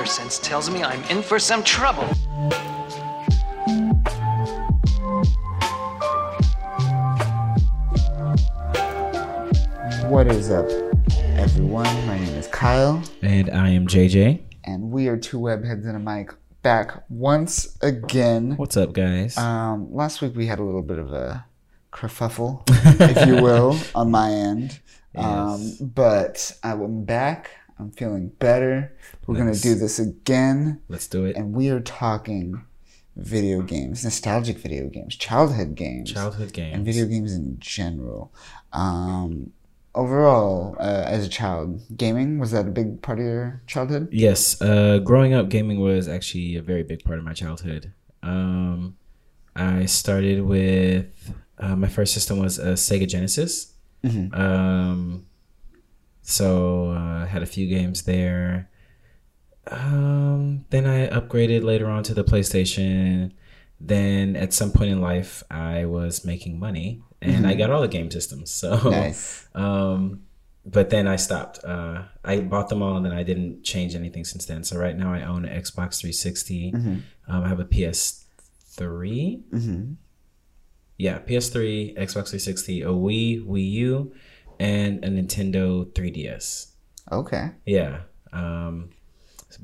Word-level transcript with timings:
counter 0.00 0.10
sense 0.10 0.38
tells 0.38 0.70
me 0.70 0.82
I'm 0.82 1.02
in 1.10 1.22
for 1.22 1.38
some 1.38 1.62
trouble. 1.62 2.06
What 10.08 10.26
is 10.28 10.50
up, 10.50 10.66
everyone? 11.36 11.84
My 12.06 12.18
name 12.18 12.34
is 12.34 12.46
Kyle, 12.48 13.02
And 13.22 13.50
I 13.50 13.68
am 13.70 13.86
JJ. 13.86 14.40
and 14.64 14.90
we 14.90 15.08
are 15.08 15.16
two 15.18 15.38
webheads 15.38 15.86
and 15.86 15.96
a 15.96 15.98
mic 15.98 16.32
back 16.62 17.04
once 17.10 17.76
again. 17.82 18.56
What's 18.56 18.76
up, 18.78 18.94
guys? 18.94 19.36
Um, 19.36 19.94
last 19.94 20.22
week 20.22 20.34
we 20.34 20.46
had 20.46 20.58
a 20.58 20.64
little 20.64 20.82
bit 20.82 20.98
of 20.98 21.12
a 21.12 21.44
kerfuffle, 21.92 22.62
if 23.00 23.26
you 23.28 23.42
will, 23.42 23.76
on 23.94 24.10
my 24.10 24.30
end. 24.30 24.80
Um, 25.14 25.72
but 25.80 26.56
I'm 26.62 27.04
back. 27.04 27.50
I'm 27.80 27.90
feeling 27.92 28.28
better. 28.38 28.92
We're 29.26 29.36
gonna 29.36 29.54
do 29.54 29.74
this 29.74 29.98
again, 29.98 30.80
Let's 30.88 31.06
do 31.08 31.24
it. 31.24 31.34
and 31.36 31.54
we 31.54 31.70
are 31.70 31.80
talking 31.80 32.64
video 33.16 33.62
games, 33.62 34.04
nostalgic 34.04 34.58
video 34.58 34.88
games, 34.88 35.16
childhood 35.16 35.74
games. 35.74 36.12
Childhood 36.12 36.52
games. 36.52 36.74
and 36.74 36.84
video 36.84 37.06
games 37.06 37.32
in 37.32 37.56
general. 37.58 38.32
Um, 38.72 39.52
overall, 39.94 40.76
uh, 40.78 41.04
as 41.06 41.24
a 41.26 41.28
child, 41.28 41.80
gaming 41.96 42.38
was 42.38 42.50
that 42.52 42.66
a 42.66 42.70
big 42.70 43.00
part 43.02 43.18
of 43.18 43.24
your 43.24 43.62
childhood? 43.66 44.08
Yes, 44.12 44.60
uh, 44.60 44.98
growing 44.98 45.32
up, 45.32 45.48
gaming 45.48 45.80
was 45.80 46.06
actually 46.06 46.56
a 46.56 46.62
very 46.62 46.82
big 46.82 47.02
part 47.04 47.18
of 47.18 47.24
my 47.24 47.32
childhood. 47.32 47.92
Um, 48.22 48.96
I 49.56 49.86
started 49.86 50.42
with 50.44 51.06
uh, 51.58 51.76
my 51.76 51.88
first 51.88 52.12
system 52.14 52.38
was 52.38 52.58
a 52.58 52.72
Sega 52.74 53.08
Genesis. 53.08 53.72
Mhm. 54.04 54.34
Um, 54.34 55.26
so 56.30 56.90
uh, 56.90 57.26
had 57.26 57.42
a 57.42 57.46
few 57.46 57.66
games 57.68 58.02
there. 58.04 58.68
Um, 59.66 60.64
then 60.70 60.86
I 60.86 61.08
upgraded 61.08 61.62
later 61.64 61.88
on 61.88 62.02
to 62.04 62.14
the 62.14 62.24
PlayStation. 62.24 63.32
Then 63.80 64.36
at 64.36 64.52
some 64.52 64.72
point 64.72 64.90
in 64.90 65.00
life, 65.00 65.42
I 65.50 65.86
was 65.86 66.24
making 66.24 66.58
money, 66.58 67.02
and 67.22 67.46
I 67.46 67.54
got 67.54 67.70
all 67.70 67.80
the 67.80 67.88
game 67.88 68.10
systems. 68.10 68.50
So 68.50 68.76
Nice. 68.90 69.46
Um, 69.54 70.22
but 70.66 70.90
then 70.90 71.08
I 71.08 71.16
stopped. 71.16 71.64
Uh, 71.64 72.02
I 72.24 72.40
bought 72.40 72.68
them 72.68 72.82
all, 72.82 72.96
and 72.96 73.04
then 73.04 73.12
I 73.12 73.22
didn't 73.22 73.62
change 73.62 73.94
anything 73.94 74.24
since 74.24 74.44
then. 74.44 74.62
So 74.64 74.76
right 74.78 74.96
now 74.96 75.12
I 75.12 75.22
own 75.22 75.44
an 75.46 75.50
Xbox 75.62 76.00
360. 76.00 76.72
Um, 76.74 77.04
I 77.44 77.48
have 77.48 77.60
a 77.60 77.64
PS3. 77.64 79.42
hmm 79.50 79.92
Yeah, 80.98 81.18
PS3, 81.20 81.96
Xbox 81.96 82.28
360, 82.28 82.82
a 82.82 82.88
Wii, 82.88 83.46
Wii 83.46 83.70
U, 83.72 84.12
and 84.60 85.04
a 85.04 85.08
Nintendo 85.08 85.86
3DS. 85.94 86.66
Okay. 87.10 87.50
Yeah. 87.66 88.02
Um, 88.32 88.90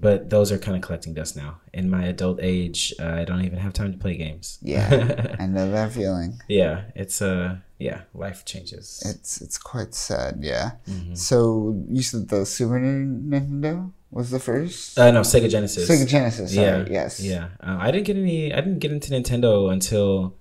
but 0.01 0.29
those 0.31 0.51
are 0.51 0.59
kind 0.59 0.77
of 0.77 0.83
collecting 0.83 1.15
dust 1.15 1.37
now. 1.37 1.61
In 1.73 1.89
my 1.89 2.05
adult 2.07 2.39
age, 2.43 2.93
uh, 2.99 3.13
I 3.21 3.25
don't 3.25 3.45
even 3.45 3.59
have 3.61 3.73
time 3.73 3.93
to 3.93 3.99
play 3.99 4.17
games. 4.17 4.59
Yeah, 4.61 4.89
I 5.39 5.47
know 5.47 5.71
that 5.71 5.93
feeling. 5.93 6.41
yeah, 6.49 6.91
it's 6.97 7.23
uh, 7.23 7.57
yeah, 7.79 8.01
life 8.13 8.45
changes. 8.45 9.01
It's 9.07 9.41
it's 9.41 9.57
quite 9.59 9.95
sad. 9.95 10.39
Yeah. 10.43 10.73
Mm-hmm. 10.91 11.15
So 11.15 11.81
you 11.89 12.03
said 12.03 12.29
the 12.29 12.45
Super 12.45 12.81
Nintendo 12.81 13.93
was 14.11 14.31
the 14.31 14.41
first. 14.41 14.99
uh, 14.99 15.11
no, 15.13 15.21
Sega 15.21 15.49
Genesis. 15.49 15.89
Sega 15.89 16.07
Genesis. 16.09 16.53
Sorry. 16.55 16.67
yeah 16.67 16.85
Yes. 16.91 17.21
yeah 17.21 17.49
uh, 17.61 17.77
i 17.81 17.91
didn't 17.91 18.07
get 18.07 18.17
any 18.17 18.53
i 18.53 18.57
didn't 18.65 18.79
get 18.79 18.93
into 18.93 19.11
nintendo 19.13 19.71
until 19.73 20.35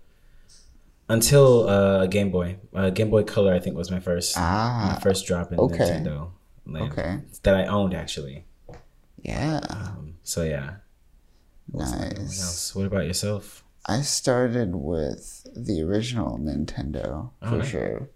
until 1.09 1.67
uh 1.69 2.05
game 2.07 2.31
boy 2.31 2.57
uh 2.73 2.89
game 2.89 3.09
boy 3.09 3.23
color 3.23 3.53
i 3.53 3.59
think 3.59 3.75
was 3.77 3.91
my 3.91 3.99
first 3.99 4.35
my 4.35 4.41
Ah. 4.43 4.99
first 5.03 5.25
drop 5.27 5.51
in 5.51 5.59
okay. 5.59 5.77
nintendo 5.77 6.31
land 6.65 6.91
Okay. 6.91 7.19
that 7.43 7.55
i 7.55 7.65
owned 7.67 7.93
actually 7.93 8.45
Yeah. 9.21 9.59
um, 9.69 10.15
so 10.23 10.43
yeah 10.43 10.77
What 11.71 11.89
Nice. 11.89 12.73
what 12.75 12.85
about 12.85 13.05
yourself 13.05 13.63
I 13.87 14.01
started 14.01 14.73
with 14.75 15.45
the 15.55 15.81
original 15.83 16.39
Nintendo 16.39 17.29
for 17.47 17.57
nice. 17.59 17.67
sure. 17.69 18.09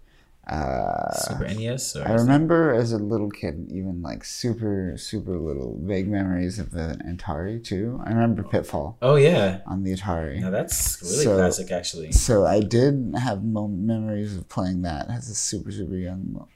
Uh, 0.50 1.12
super 1.14 1.46
nes 1.54 1.94
I 1.94 2.12
remember 2.14 2.74
as 2.74 2.90
a 2.92 2.98
little 2.98 3.30
kid, 3.30 3.68
even 3.70 4.02
like 4.02 4.24
super, 4.24 4.94
super 4.96 5.38
little 5.38 5.78
vague 5.80 6.08
memories 6.08 6.58
of 6.58 6.72
the 6.72 6.98
Atari 7.06 7.62
too. 7.62 8.00
I 8.04 8.08
remember 8.10 8.42
Pitfall 8.42 8.98
oh 9.00 9.14
yeah 9.14 9.60
on 9.66 9.84
the 9.84 9.92
Atari. 9.94 10.40
now 10.40 10.50
that's 10.50 11.00
really 11.02 11.24
So- 11.24 11.36
classic 11.36 11.70
actually 11.70 12.10
So 12.10 12.46
I 12.46 12.58
did 12.60 13.14
have 13.16 13.44
mo- 13.44 13.68
memories 13.68 14.36
of 14.36 14.48
playing 14.48 14.82
that 14.82 15.08
as 15.08 15.28
a 15.30 15.34
super, 15.36 15.70
super 15.70 15.94
young 15.96 16.48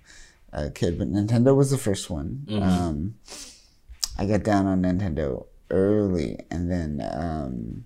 uh, 0.53 0.71
kid, 0.75 0.99
but 0.99 1.12
Nintendo 1.12 1.55
was 1.55 1.71
the 1.71 1.78
first 1.78 2.11
one. 2.11 2.47
Mhm. 2.49 2.62
Um, 2.62 3.15
I 4.19 4.26
got 4.26 4.43
down 4.43 4.66
on 4.66 4.82
Nintendo 4.82 5.47
early, 5.71 6.38
and 6.50 6.71
then 6.71 7.00
um, 7.15 7.84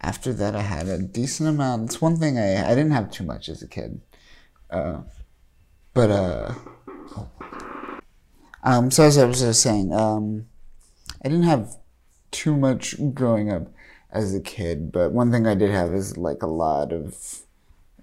after 0.00 0.32
that, 0.32 0.54
I 0.56 0.62
had 0.62 0.88
a 0.88 0.98
decent 0.98 1.48
amount. 1.48 1.84
It's 1.84 2.00
one 2.00 2.16
thing 2.16 2.36
I 2.38 2.64
I 2.66 2.74
didn't 2.74 2.92
have 2.98 3.10
too 3.12 3.24
much 3.24 3.48
as 3.48 3.62
a 3.62 3.66
kid, 3.68 4.00
uh, 4.70 5.00
but 5.94 6.10
uh, 6.10 6.54
um, 8.62 8.90
so 8.90 9.04
as 9.04 9.18
I 9.18 9.24
was 9.24 9.40
just 9.40 9.62
saying, 9.62 9.92
um, 9.92 10.46
I 11.24 11.28
didn't 11.28 11.44
have 11.44 11.76
too 12.30 12.56
much 12.56 12.94
growing 13.14 13.50
up 13.52 13.68
as 14.10 14.34
a 14.34 14.40
kid, 14.40 14.92
but 14.92 15.12
one 15.12 15.30
thing 15.30 15.46
I 15.46 15.54
did 15.54 15.70
have 15.70 15.94
is 15.94 16.16
like 16.16 16.42
a 16.42 16.46
lot 16.46 16.92
of 16.92 17.42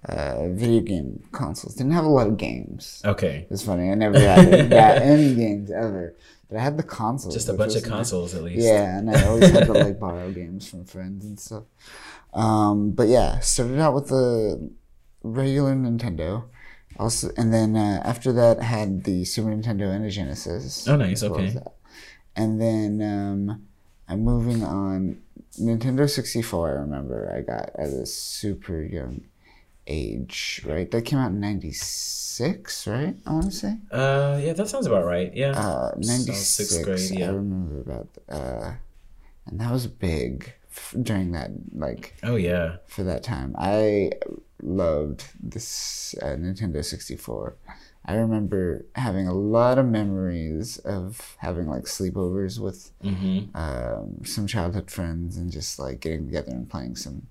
uh, 0.04 0.48
video 0.50 0.80
game 0.80 1.24
consoles. 1.32 1.74
Didn't 1.74 1.92
have 1.92 2.04
a 2.04 2.08
lot 2.08 2.26
of 2.26 2.36
games. 2.36 3.02
okay 3.04 3.46
It's 3.50 3.62
funny. 3.62 3.90
I 3.90 3.94
never 3.94 4.18
had 4.18 4.70
that 4.70 5.02
any 5.02 5.34
games 5.34 5.70
ever, 5.70 6.14
but 6.48 6.58
I 6.58 6.62
had 6.62 6.76
the 6.76 6.82
consoles. 6.82 7.34
just 7.34 7.48
a 7.48 7.52
bunch 7.52 7.74
of 7.74 7.82
nice. 7.82 7.90
consoles 7.90 8.34
at 8.34 8.42
least 8.42 8.64
Yeah, 8.64 8.98
and 8.98 9.10
I 9.10 9.26
always 9.26 9.50
had 9.50 9.66
to 9.66 9.72
like 9.72 9.98
borrow 10.00 10.30
games 10.30 10.68
from 10.68 10.84
friends 10.84 11.24
and 11.24 11.38
stuff. 11.38 11.64
Um, 12.32 12.92
but 12.92 13.08
yeah, 13.08 13.40
started 13.40 13.80
out 13.80 13.94
with 13.94 14.08
the 14.08 14.70
regular 15.22 15.74
Nintendo. 15.74 16.44
Also, 16.98 17.30
and 17.36 17.52
then 17.54 17.76
uh, 17.76 18.02
after 18.04 18.32
that, 18.32 18.60
had 18.62 19.04
the 19.04 19.24
Super 19.24 19.50
Nintendo 19.50 19.94
and 19.94 20.04
a 20.04 20.10
Genesis. 20.10 20.86
Oh, 20.88 20.96
nice, 20.96 21.22
as 21.22 21.30
well 21.30 21.40
as 21.40 21.56
okay. 21.56 21.64
And 22.34 22.60
then 22.60 23.00
um, 23.02 23.66
I'm 24.08 24.20
moving 24.24 24.62
on. 24.64 25.20
Nintendo 25.60 26.08
64. 26.08 26.68
I 26.68 26.72
remember 26.72 27.32
I 27.34 27.40
got 27.40 27.70
at 27.74 27.88
a 27.88 28.06
super 28.06 28.80
young 28.82 29.22
age. 29.86 30.60
Right, 30.64 30.88
that 30.90 31.02
came 31.02 31.18
out 31.18 31.30
in 31.30 31.40
'96. 31.40 32.86
Right, 32.86 33.16
I 33.26 33.32
want 33.32 33.46
to 33.46 33.50
say. 33.50 33.78
uh 33.90 34.38
yeah 34.42 34.52
that 34.52 34.68
sounds 34.68 34.86
about 34.86 35.04
right 35.04 35.34
yeah 35.34 35.50
Uh, 35.52 35.92
So 36.00 36.12
96. 36.12 36.38
sixth 36.38 36.84
grade 36.84 37.10
yeah. 37.18 37.26
I 37.26 37.32
remember 37.32 37.80
about, 37.80 38.08
uh, 38.28 38.72
and 39.46 39.58
that 39.60 39.72
was 39.72 39.86
big 39.86 40.52
f- 40.70 40.94
during 41.02 41.32
that, 41.32 41.50
like, 41.74 42.14
oh 42.22 42.36
yeah 42.36 42.76
for 42.86 43.02
that 43.04 43.22
time. 43.24 43.54
I 43.58 44.12
loved 44.62 45.24
this 45.42 46.14
uh, 46.22 46.26
Nintendo 46.36 46.84
64. 46.84 47.56
I 48.04 48.14
remember 48.14 48.86
having 48.94 49.28
a 49.28 49.34
lot 49.34 49.78
of 49.78 49.86
memories 49.86 50.78
of 50.78 51.36
having 51.38 51.66
like 51.68 51.84
sleepovers 51.84 52.58
with 52.58 52.90
mm-hmm 53.04 53.54
um, 53.56 54.24
some 54.24 54.46
childhood 54.46 54.90
friends 54.90 55.36
and 55.36 55.50
just 55.52 55.78
like 55.78 56.00
getting 56.00 56.26
together 56.26 56.52
and 56.52 56.68
playing 56.70 56.96
some 56.96 57.26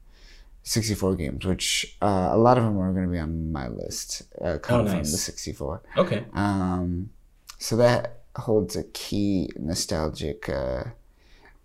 64 0.63 1.15
games, 1.15 1.45
which 1.45 1.97
uh, 2.01 2.29
a 2.31 2.37
lot 2.37 2.57
of 2.57 2.63
them 2.65 2.77
are 2.77 2.91
going 2.91 3.05
to 3.05 3.11
be 3.11 3.17
on 3.19 3.51
my 3.51 3.67
list. 3.69 4.23
Uh, 4.41 4.57
from 4.59 4.81
Oh, 4.81 4.83
nice. 4.83 5.11
the 5.11 5.17
64. 5.17 5.81
okay 5.97 6.25
Um, 6.33 7.09
so 7.57 7.75
that 7.77 8.19
holds 8.35 8.75
a 8.75 8.83
key 8.83 9.49
nostalgic 9.57 10.47
uh, 10.49 10.83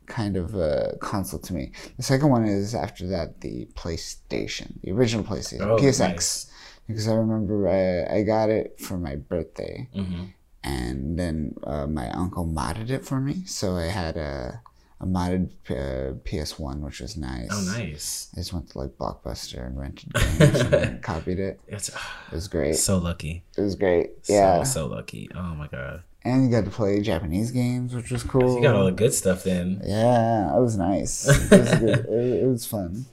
kind 0.07 0.37
of 0.37 0.55
uh, 0.57 0.93
console 1.01 1.41
to 1.41 1.55
me. 1.55 1.73
The 1.97 2.03
second 2.03 2.29
one 2.31 2.45
is 2.45 2.75
after 2.75 3.07
that 3.09 3.41
the 3.41 3.67
PlayStation, 3.75 4.81
the 4.83 4.93
original 4.93 5.25
PlayStation, 5.25 5.61
Oh, 5.63 5.77
PSX, 5.77 5.99
nice. 6.01 6.51
because 6.87 7.09
I 7.09 7.15
remember 7.15 7.69
I, 7.69 8.19
I 8.19 8.23
got 8.23 8.51
it 8.51 8.81
for 8.81 8.97
my 8.99 9.17
birthday, 9.17 9.89
mm-hmm 9.95 10.25
and 10.65 11.19
then 11.19 11.57
uh, 11.65 11.89
my 11.89 12.09
uncle 12.11 12.47
modded 12.47 12.89
it 12.89 13.05
for 13.05 13.19
me, 13.21 13.43
so 13.47 13.75
I 13.75 13.87
had 13.87 14.17
a 14.17 14.61
a 15.01 15.05
modded 15.05 15.51
uh, 15.69 16.15
PS1, 16.23 16.79
which 16.79 17.01
was 17.01 17.17
nice. 17.17 17.49
oh 17.51 17.61
nice 17.77 18.29
I 18.33 18.37
just 18.37 18.53
went 18.53 18.71
to 18.71 18.79
like 18.79 18.91
Blockbuster 18.97 19.67
and 19.67 19.77
rented 19.77 20.13
games 20.13 20.61
and 20.61 21.03
copied 21.11 21.41
it. 21.41 21.59
it's 21.67 21.89
It 21.89 21.95
was 22.31 22.47
great. 22.47 22.77
so 22.77 22.99
lucky 22.99 23.43
It 23.59 23.63
was 23.63 23.75
great. 23.75 24.11
Yeah. 24.29 24.63
So, 24.63 24.87
so 24.87 24.87
lucky. 24.87 25.29
Oh 25.35 25.57
my 25.57 25.67
god. 25.67 26.05
And 26.25 26.45
you 26.45 26.51
got 26.51 26.65
to 26.65 26.71
play 26.71 27.01
Japanese 27.01 27.51
games, 27.51 27.95
which 27.95 28.11
was 28.11 28.23
cool. 28.23 28.57
You 28.57 28.63
got 28.63 28.75
all 28.77 28.85
the 28.87 28.93
good 28.93 29.13
stuff 29.15 29.45
then. 29.45 29.81
yeah, 29.85 30.57
it 30.57 30.61
was 30.61 30.77
nice. 30.77 31.27
It 31.53 31.59
was, 31.61 31.75
good. 31.79 31.99
it, 32.07 32.43
it 32.45 32.47
was 32.47 32.65
fun. 32.67 33.07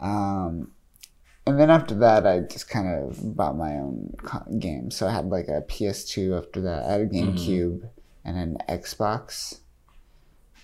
Um, 0.00 0.72
and 1.46 1.60
then 1.60 1.70
after 1.70 1.94
that, 1.96 2.26
I 2.26 2.40
just 2.40 2.68
kind 2.68 2.88
of 2.88 3.36
bought 3.36 3.56
my 3.56 3.74
own 3.74 4.14
games. 4.58 4.96
So 4.96 5.06
I 5.06 5.12
had 5.12 5.26
like 5.28 5.46
a 5.48 5.62
PS2 5.62 6.36
after 6.36 6.60
that. 6.62 6.84
I 6.86 6.92
had 6.92 7.00
a 7.02 7.06
Mm-hmm. 7.06 7.36
GameCube 7.36 7.88
and 8.24 8.36
an 8.36 8.58
Xbox. 8.68 9.60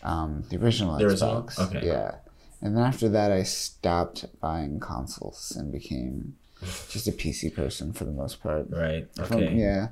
Um, 0.03 0.43
the 0.51 0.57
original 0.63 0.99
The 0.99 1.07
original? 1.07 1.43
Xbox. 1.45 1.59
Okay. 1.77 1.87
Yeah. 1.87 2.17
And 2.61 2.77
then 2.77 2.83
after 2.85 3.09
that, 3.11 3.31
I 3.33 3.45
stopped 3.45 4.25
buying 4.41 4.81
consoles 4.81 5.53
and 5.57 5.71
became 5.71 6.37
just 6.91 7.07
a 7.07 7.13
PC 7.13 7.55
person 7.55 7.93
for 7.93 8.05
the 8.05 8.11
most 8.13 8.43
part. 8.43 8.67
Right. 8.71 9.09
From- 9.15 9.37
Okay. 9.37 9.55
yeah. 9.55 9.89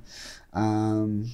Um, 0.52 1.26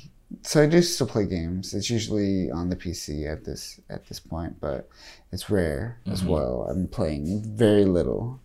so 0.43 0.63
I 0.63 0.67
do 0.67 0.83
still 0.83 1.07
play 1.07 1.27
games. 1.27 1.75
It's 1.75 1.91
usually 1.91 2.51
on 2.51 2.69
the 2.69 2.77
PC 2.77 3.31
at 3.31 3.45
this 3.45 3.81
at 3.91 4.07
this 4.09 4.21
point, 4.21 4.61
but 4.61 4.89
it's 5.33 5.51
rare 5.51 6.01
as 6.11 6.25
well. 6.25 6.67
I'm 6.71 6.89
playing 6.89 7.43
very 7.57 7.85
little 7.85 8.41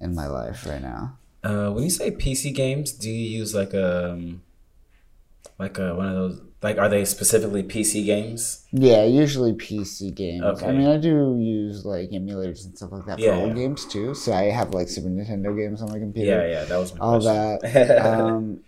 in 0.00 0.14
my 0.14 0.26
life 0.26 0.66
right 0.66 0.82
now. 0.82 1.18
Uh, 1.42 1.70
when 1.70 1.84
you 1.84 1.90
say 1.90 2.10
PC 2.10 2.54
games, 2.54 2.92
do 2.92 3.10
you 3.10 3.38
use 3.38 3.54
like 3.54 3.74
a 3.74 4.12
um, 4.12 4.42
like 5.58 5.78
a 5.78 5.94
one 5.94 6.06
of 6.08 6.14
those 6.14 6.40
like 6.62 6.78
are 6.78 6.88
they 6.88 7.04
specifically 7.04 7.62
PC 7.62 8.04
games? 8.06 8.64
Yeah, 8.72 9.04
usually 9.04 9.52
PC 9.52 10.14
games. 10.14 10.62
I 10.62 10.72
mean, 10.72 10.88
I 10.88 10.96
do 10.96 11.36
use 11.38 11.84
like 11.84 12.10
emulators 12.10 12.64
and 12.64 12.76
stuff 12.76 12.92
like 12.92 13.04
that 13.06 13.18
for 13.18 13.24
Yeah. 13.24 13.36
old 13.36 13.54
games 13.54 13.84
too. 13.84 14.14
So 14.14 14.32
I 14.32 14.44
have 14.44 14.72
like 14.72 14.88
Super 14.88 15.08
Nintendo 15.08 15.54
games 15.56 15.82
on 15.82 15.90
my 15.90 15.98
computer. 15.98 16.30
Yeah, 16.30 16.60
yeah, 16.60 16.64
that 16.64 16.78
was 16.78 16.94
my 16.94 17.00
all 17.00 17.20
question. 17.20 17.72
that. 17.72 18.06
um, 18.06 18.60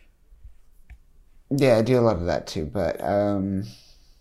yeah, 1.50 1.76
I 1.76 1.82
do 1.82 1.98
a 1.98 2.02
lot 2.02 2.16
of 2.16 2.26
that 2.26 2.46
too, 2.46 2.66
but 2.66 3.02
um, 3.02 3.64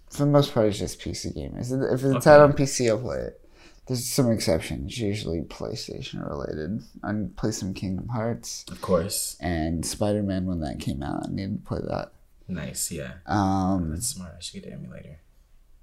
for 0.09 0.19
the 0.19 0.31
most 0.31 0.53
part, 0.53 0.67
it's 0.67 0.79
just 0.79 0.99
PC 0.99 1.33
gaming. 1.33 1.59
If 1.59 2.03
it's 2.03 2.27
out 2.27 2.41
on 2.41 2.53
PC, 2.53 2.89
I'll 2.89 2.99
play 2.99 3.17
it. 3.17 3.41
There's 3.87 4.05
some 4.05 4.31
exceptions, 4.31 4.97
usually 4.97 5.41
PlayStation 5.41 6.27
related. 6.27 6.81
I 7.03 7.13
play 7.35 7.51
some 7.51 7.73
Kingdom 7.73 8.07
Hearts 8.07 8.65
of 8.71 8.81
course. 8.81 9.37
and 9.39 9.85
Spider 9.85 10.23
Man 10.23 10.47
when 10.47 10.59
that 10.61 10.79
came 10.79 11.03
out. 11.03 11.27
I 11.27 11.31
needed 11.31 11.63
to 11.63 11.67
play 11.67 11.81
that. 11.87 12.11
Nice, 12.47 12.91
yeah. 12.91 13.13
Um, 13.27 13.91
That's 13.91 14.07
smart. 14.07 14.33
I 14.37 14.41
should 14.41 14.63
get 14.63 14.71
an 14.71 14.79
emulator 14.79 15.19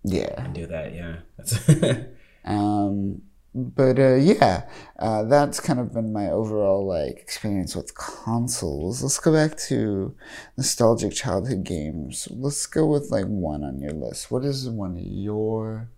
yeah. 0.05 0.45
and 0.45 0.55
do 0.55 0.67
that. 0.67 0.95
Yeah, 0.95 1.17
that's 1.37 1.59
Um, 2.45 3.23
but 3.55 3.99
uh, 3.99 4.15
yeah, 4.15 4.69
uh, 4.99 5.25
that's 5.25 5.61
kind 5.61 5.79
of 5.79 5.93
been 5.93 6.13
my 6.13 6.31
overall 6.31 6.87
like 6.87 7.19
experience 7.19 7.77
with 7.77 7.95
consoles. 7.95 9.03
Let's 9.03 9.19
go 9.19 9.33
back 9.33 9.59
to 9.69 10.15
nostalgic 10.57 11.13
childhood 11.13 11.65
games. 11.65 12.29
Let's 12.31 12.65
go 12.67 12.87
with 12.87 13.11
like 13.11 13.27
one 13.27 13.63
on 13.63 13.79
your 13.79 13.93
list. 13.93 14.31
What 14.31 14.45
is 14.45 14.69
one 14.69 14.97
of 14.97 15.03
your, 15.03 15.91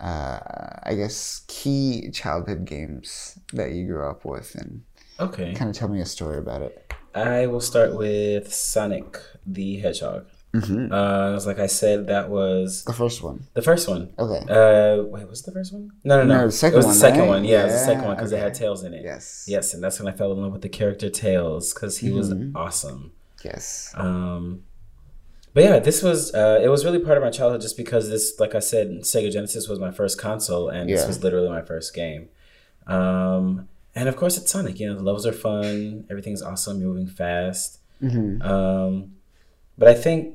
uh, 0.00 0.40
I 0.82 0.94
guess, 0.96 1.44
key 1.46 2.10
childhood 2.12 2.64
games 2.64 3.38
that 3.52 3.72
you 3.72 3.86
grew 3.86 4.08
up 4.08 4.24
with, 4.24 4.56
and 4.56 4.82
okay. 5.20 5.54
kind 5.54 5.70
of 5.70 5.76
tell 5.76 5.88
me 5.88 6.00
a 6.00 6.06
story 6.06 6.38
about 6.38 6.62
it. 6.62 6.92
I 7.14 7.46
will 7.46 7.60
start 7.60 7.96
with 7.96 8.52
Sonic 8.52 9.18
the 9.46 9.78
Hedgehog. 9.78 10.26
Mm-hmm. 10.54 10.90
Uh, 10.92 11.38
like 11.44 11.58
I 11.58 11.66
said, 11.66 12.06
that 12.06 12.30
was 12.30 12.84
The 12.84 12.92
first 12.94 13.22
one. 13.22 13.46
the 13.54 13.60
first 13.62 13.88
one. 13.88 14.10
Okay. 14.18 14.40
Uh, 14.48 15.02
wait, 15.04 15.28
was 15.28 15.40
it 15.42 15.46
the 15.46 15.52
first 15.52 15.72
one? 15.72 15.90
No, 16.04 16.16
no, 16.18 16.24
no. 16.24 16.38
No, 16.40 16.46
the 16.46 16.52
second 16.52 16.74
it 16.74 16.76
was 16.78 16.86
one, 16.86 16.94
the 16.94 17.00
second 17.00 17.20
right? 17.20 17.28
one. 17.28 17.44
Yeah, 17.44 17.60
it 17.62 17.64
was 17.64 17.72
the 17.74 17.78
second 17.80 18.04
one 18.04 18.16
because 18.16 18.32
it 18.32 18.38
had 18.38 18.54
tails 18.54 18.82
in 18.82 18.94
it. 18.94 19.02
Yes. 19.04 19.44
Yes, 19.48 19.74
and 19.74 19.82
that's 19.84 19.98
when 20.00 20.12
I 20.12 20.16
fell 20.16 20.32
in 20.32 20.40
love 20.40 20.52
with 20.52 20.62
the 20.62 20.68
character 20.70 21.10
Tails 21.10 21.74
because 21.74 21.98
he 21.98 22.10
was 22.10 22.32
awesome. 22.54 23.12
Yes. 23.44 23.92
Um, 23.96 24.62
but 25.52 25.64
yeah, 25.64 25.78
this 25.78 26.02
was 26.02 26.34
uh, 26.34 26.60
it 26.62 26.68
was 26.68 26.84
really 26.84 27.00
part 27.00 27.18
of 27.18 27.22
my 27.24 27.30
childhood 27.30 27.60
just 27.60 27.76
because 27.76 28.08
this, 28.08 28.38
like 28.40 28.54
I 28.54 28.60
said, 28.60 28.88
Sega 29.02 29.30
Genesis 29.30 29.68
was 29.68 29.78
my 29.78 29.90
first 29.90 30.18
console, 30.18 30.68
and 30.70 30.88
this 30.88 31.06
was 31.06 31.22
literally 31.22 31.48
my 31.50 31.62
first 31.62 31.94
game. 31.94 32.28
Um, 32.86 33.68
and 33.94 34.08
of 34.08 34.16
course, 34.16 34.36
it's 34.38 34.50
Sonic. 34.50 34.78
You 34.80 34.88
know, 34.88 34.94
the 34.96 35.02
levels 35.02 35.26
are 35.26 35.32
fun. 35.32 36.06
Everything's 36.10 36.42
awesome. 36.42 36.80
You're 36.80 36.88
moving 36.90 37.06
fast. 37.08 37.80
Mm-hmm. 38.02 38.42
Um, 38.42 39.12
but 39.78 39.88
I 39.88 39.94
think 39.94 40.34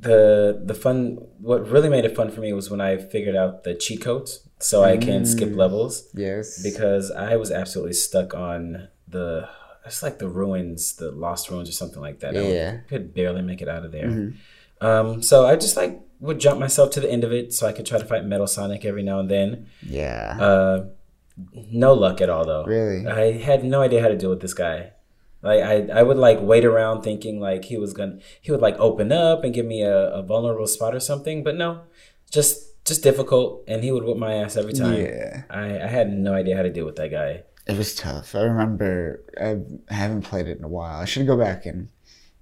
the 0.00 0.60
the 0.64 0.74
fun, 0.74 1.18
what 1.40 1.68
really 1.70 1.88
made 1.88 2.04
it 2.04 2.14
fun 2.16 2.30
for 2.30 2.40
me 2.40 2.52
was 2.52 2.70
when 2.70 2.80
I 2.80 2.96
figured 2.98 3.36
out 3.36 3.64
the 3.64 3.74
cheat 3.74 4.00
codes, 4.02 4.46
so 4.58 4.82
I 4.82 4.96
can 4.96 5.24
skip 5.24 5.50
Mm. 5.50 5.56
levels 5.56 6.08
Yes. 6.14 6.62
because 6.62 7.10
I 7.10 7.36
was 7.36 7.50
absolutely 7.50 7.94
stuck 7.94 8.34
on 8.34 8.88
the 9.08 9.48
it's 9.84 10.02
like 10.02 10.18
the 10.18 10.28
ruins, 10.28 10.96
the 10.96 11.12
lost 11.12 11.48
ruins 11.50 11.68
or 11.68 11.72
something 11.72 12.00
like 12.00 12.18
that. 12.20 12.34
Yeah. 12.34 12.78
I 12.84 12.88
could 12.88 13.14
barely 13.14 13.42
make 13.42 13.62
it 13.62 13.68
out 13.68 13.84
of 13.84 13.92
there. 13.92 14.08
Mm-hmm. 14.08 14.84
Um, 14.86 15.22
so 15.22 15.46
I 15.46 15.54
just 15.54 15.76
like 15.76 16.00
would 16.18 16.40
jump 16.40 16.58
myself 16.58 16.90
to 16.92 17.00
the 17.00 17.10
end 17.10 17.22
of 17.22 17.32
it 17.32 17.52
so 17.54 17.66
I 17.68 17.72
could 17.72 17.86
try 17.86 17.98
to 17.98 18.04
fight 18.04 18.24
Metal 18.24 18.46
Sonic 18.48 18.84
every 18.84 19.02
now 19.04 19.20
and 19.20 19.30
then. 19.30 19.66
yeah. 19.86 20.36
Uh, 20.40 20.86
no 21.70 21.92
luck 21.94 22.20
at 22.20 22.28
all 22.30 22.44
though. 22.44 22.64
Really? 22.64 23.06
I 23.06 23.32
had 23.38 23.62
no 23.64 23.80
idea 23.82 24.02
how 24.02 24.08
to 24.08 24.16
deal 24.16 24.30
with 24.30 24.40
this 24.40 24.54
guy. 24.54 24.92
Like 25.42 25.62
I, 25.62 25.86
I 25.92 26.02
would 26.02 26.16
like 26.16 26.38
wait 26.40 26.64
around 26.64 27.02
thinking 27.02 27.40
like 27.40 27.64
he 27.66 27.76
was 27.76 27.92
gonna 27.92 28.18
he 28.40 28.50
would 28.50 28.60
like 28.62 28.76
open 28.78 29.12
up 29.12 29.44
and 29.44 29.54
give 29.54 29.66
me 29.66 29.82
a, 29.82 30.08
a 30.14 30.22
vulnerable 30.22 30.66
spot 30.66 30.94
or 30.94 31.00
something, 31.00 31.44
but 31.44 31.56
no, 31.56 31.82
just 32.30 32.84
just 32.84 33.02
difficult, 33.02 33.64
and 33.68 33.82
he 33.82 33.90
would 33.92 34.04
whip 34.04 34.16
my 34.16 34.34
ass 34.34 34.56
every 34.56 34.72
time. 34.72 34.94
Yeah. 35.00 35.42
I, 35.50 35.80
I 35.80 35.86
had 35.86 36.12
no 36.12 36.32
idea 36.34 36.56
how 36.56 36.62
to 36.62 36.70
deal 36.70 36.86
with 36.86 36.96
that 36.96 37.10
guy. 37.10 37.42
It 37.66 37.76
was 37.76 37.94
tough. 37.96 38.34
I 38.34 38.42
remember 38.42 39.24
I 39.40 39.58
haven't 39.92 40.22
played 40.22 40.46
it 40.46 40.58
in 40.58 40.64
a 40.64 40.68
while. 40.68 41.00
I 41.00 41.04
should 41.04 41.26
go 41.26 41.36
back 41.36 41.66
and 41.66 41.88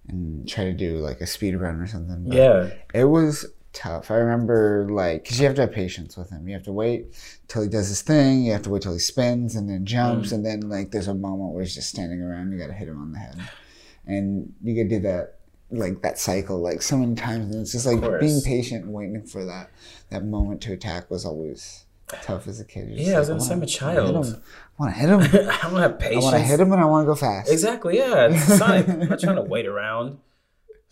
and 0.06 0.46
try 0.46 0.64
to 0.64 0.72
do 0.74 0.98
like 0.98 1.20
a 1.22 1.26
speed 1.26 1.56
run 1.56 1.80
or 1.80 1.86
something. 1.86 2.24
but 2.28 2.36
Yeah, 2.36 2.70
It 2.92 3.04
was 3.04 3.46
tough. 3.74 4.10
I 4.10 4.14
remember 4.14 4.86
like 4.90 5.24
because 5.24 5.38
you 5.38 5.44
have 5.46 5.54
to 5.56 5.62
have 5.62 5.72
patience 5.72 6.16
with 6.16 6.30
him. 6.30 6.48
You 6.48 6.54
have 6.54 6.62
to 6.64 6.72
wait 6.72 7.06
till 7.48 7.62
he 7.62 7.68
does 7.68 7.88
his 7.88 8.00
thing. 8.00 8.44
You 8.44 8.52
have 8.52 8.62
to 8.62 8.70
wait 8.70 8.80
till 8.82 8.94
he 8.94 8.98
spins 8.98 9.54
and 9.56 9.68
then 9.68 9.84
jumps, 9.84 10.30
Mm. 10.30 10.32
and 10.32 10.46
then 10.46 10.60
like 10.70 10.90
there's 10.92 11.08
a 11.08 11.14
moment 11.14 11.52
where 11.52 11.62
he's 11.62 11.74
just 11.74 11.90
standing 11.90 12.22
around. 12.22 12.52
You 12.52 12.58
got 12.58 12.68
to 12.68 12.72
hit 12.72 12.88
him 12.88 13.00
on 13.02 13.12
the 13.12 13.18
head, 13.18 13.36
and 14.06 14.52
you 14.62 14.74
could 14.74 14.88
do 14.88 15.00
that 15.00 15.34
like 15.70 16.02
that 16.02 16.18
cycle 16.18 16.58
like 16.58 16.80
so 16.82 16.96
many 16.96 17.14
times. 17.14 17.52
And 17.52 17.62
it's 17.62 17.72
just 17.72 17.86
like 17.86 18.00
being 18.20 18.40
patient 18.42 18.84
and 18.84 18.92
waiting 18.94 19.22
for 19.26 19.44
that 19.44 19.70
that 20.10 20.24
moment 20.24 20.60
to 20.62 20.72
attack 20.72 21.10
was 21.10 21.24
always 21.24 21.84
tough 22.22 22.46
as 22.46 22.60
a 22.60 22.64
kid. 22.64 22.88
You're 22.90 22.98
Yeah, 23.10 23.16
I 23.16 23.18
was 23.20 23.28
like, 23.28 23.38
gonna 23.38 23.48
say 23.48 23.54
I'm 23.54 23.62
a 23.62 23.66
child. 23.66 24.16
I 24.16 24.82
want 24.82 24.94
to 24.94 25.00
hit 25.00 25.08
him. 25.08 25.20
I 25.20 25.22
want 25.22 25.30
to 25.32 25.38
hit 25.38 25.42
him. 25.44 25.50
I 25.50 25.70
don't 25.70 25.80
have 25.80 25.94
I 25.94 25.96
patience. 25.96 26.24
want 26.24 26.36
to 26.36 26.42
hit 26.42 26.60
him 26.60 26.72
and 26.72 26.80
I 26.80 26.84
want 26.84 27.02
to 27.04 27.06
go 27.06 27.14
fast. 27.14 27.50
Exactly. 27.50 27.96
Yeah, 27.98 28.28
it's 28.30 28.58
Sonic. 28.58 28.88
I'm 28.90 29.08
not 29.08 29.20
trying 29.20 29.36
to 29.36 29.42
wait 29.42 29.66
around. 29.66 30.18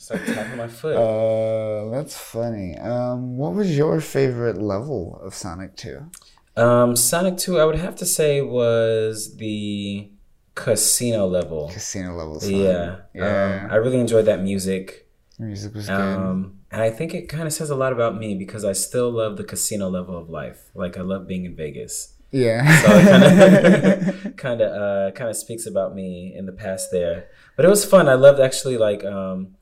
Start 0.03 0.27
tapping 0.27 0.57
my 0.57 0.67
foot. 0.67 0.97
Uh, 0.97 1.89
that's 1.91 2.19
funny. 2.19 2.77
Um, 2.77 3.37
what 3.37 3.55
was 3.55 3.77
your 3.77 4.01
favorite 4.01 4.61
level 4.61 5.21
of 5.23 5.33
Sonic 5.33 5.77
Two? 5.77 6.11
Um, 6.57 6.97
Sonic 6.97 7.37
2, 7.39 7.61
I 7.61 7.65
would 7.65 7.77
have 7.77 7.95
to 7.97 8.05
say, 8.05 8.41
was 8.43 9.37
the 9.37 10.11
casino 10.57 11.29
level. 11.29 11.71
Casino 11.73 12.17
level. 12.17 12.41
Sonic. 12.41 12.57
Yeah. 12.57 12.97
yeah. 13.15 13.63
Um, 13.65 13.71
I 13.71 13.77
really 13.77 14.01
enjoyed 14.01 14.25
that 14.27 14.43
music. 14.43 15.09
Music 15.39 15.73
was 15.73 15.87
good. 15.89 15.95
Um, 15.95 16.59
and 16.73 16.83
I 16.83 16.91
think 16.91 17.15
it 17.15 17.29
kind 17.29 17.47
of 17.47 17.53
says 17.53 17.71
a 17.71 17.77
lot 17.77 17.93
about 17.93 18.19
me 18.19 18.35
because 18.35 18.65
I 18.65 18.73
still 18.73 19.11
love 19.11 19.37
the 19.37 19.45
casino 19.45 19.89
level 19.89 20.19
of 20.19 20.29
life. 20.29 20.71
Like, 20.75 20.99
I 20.99 21.03
love 21.03 21.29
being 21.29 21.45
in 21.45 21.55
Vegas. 21.55 22.17
yeah. 22.33 22.83
So 22.83 22.89
it 22.93 23.07
kind 23.07 24.27
of 24.27 24.37
kind 24.37 24.61
of 24.61 24.73
uh, 24.73 25.11
kind 25.13 25.31
of 25.31 25.37
speaks 25.37 25.65
about 25.65 25.95
me 25.95 26.35
in 26.37 26.47
the 26.47 26.53
past 26.53 26.91
there. 26.91 27.29
But 27.57 27.67
it 27.67 27.69
was 27.69 27.85
fun. 27.85 28.09
I 28.09 28.15
loved 28.15 28.41
actually 28.41 28.77
like 28.79 29.05
um, 29.05 29.55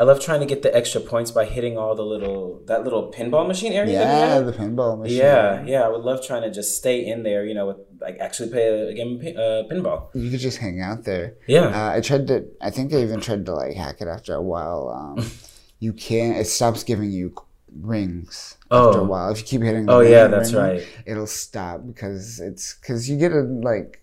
I 0.00 0.04
love 0.04 0.18
trying 0.18 0.40
to 0.40 0.46
get 0.46 0.62
the 0.62 0.74
extra 0.74 1.00
points 1.12 1.30
by 1.30 1.44
hitting 1.44 1.76
all 1.76 1.94
the 1.94 2.02
little 2.14 2.62
that 2.70 2.84
little 2.84 3.12
pinball 3.12 3.46
machine 3.46 3.72
area. 3.74 4.00
yeah, 4.00 4.40
the 4.40 4.52
pinball 4.52 4.98
machine. 4.98 5.18
Yeah, 5.18 5.62
yeah, 5.66 5.82
I 5.82 5.88
would 5.88 6.00
love 6.10 6.26
trying 6.26 6.40
to 6.42 6.50
just 6.50 6.70
stay 6.78 7.04
in 7.04 7.22
there, 7.22 7.44
you 7.44 7.52
know, 7.54 7.66
with 7.66 7.76
like 8.00 8.16
actually 8.18 8.48
play 8.48 8.64
a, 8.66 8.88
a 8.88 8.94
game 8.94 9.16
of 9.16 9.20
pin, 9.20 9.36
uh, 9.36 9.62
pinball. 9.70 10.08
You 10.14 10.30
could 10.30 10.40
just 10.40 10.56
hang 10.56 10.80
out 10.80 11.04
there. 11.04 11.34
Yeah, 11.46 11.66
Uh, 11.66 11.96
I 11.96 12.00
tried 12.00 12.26
to. 12.28 12.46
I 12.62 12.70
think 12.70 12.94
I 12.94 13.02
even 13.02 13.20
tried 13.20 13.44
to 13.46 13.52
like 13.54 13.74
hack 13.76 13.96
it 14.00 14.08
after 14.08 14.32
a 14.34 14.40
while. 14.42 14.88
Um, 15.18 15.26
you 15.80 15.92
can't. 15.92 16.38
It 16.38 16.46
stops 16.46 16.82
giving 16.82 17.10
you 17.10 17.34
rings 17.82 18.56
after 18.70 18.98
a 19.00 19.02
Oh. 19.02 19.04
while. 19.04 19.30
If 19.32 19.38
you 19.40 19.44
keep 19.44 19.62
hitting. 19.62 19.84
The 19.86 19.92
Oh, 19.92 20.00
yeah, 20.00 20.26
that's 20.28 20.52
ring, 20.54 20.62
right. 20.62 20.82
It'll 21.06 21.26
stop 21.26 21.86
because 21.86 22.40
it's 22.40 22.74
because 22.80 23.08
you 23.10 23.18
get 23.18 23.32
a 23.32 23.42
like. 23.42 24.02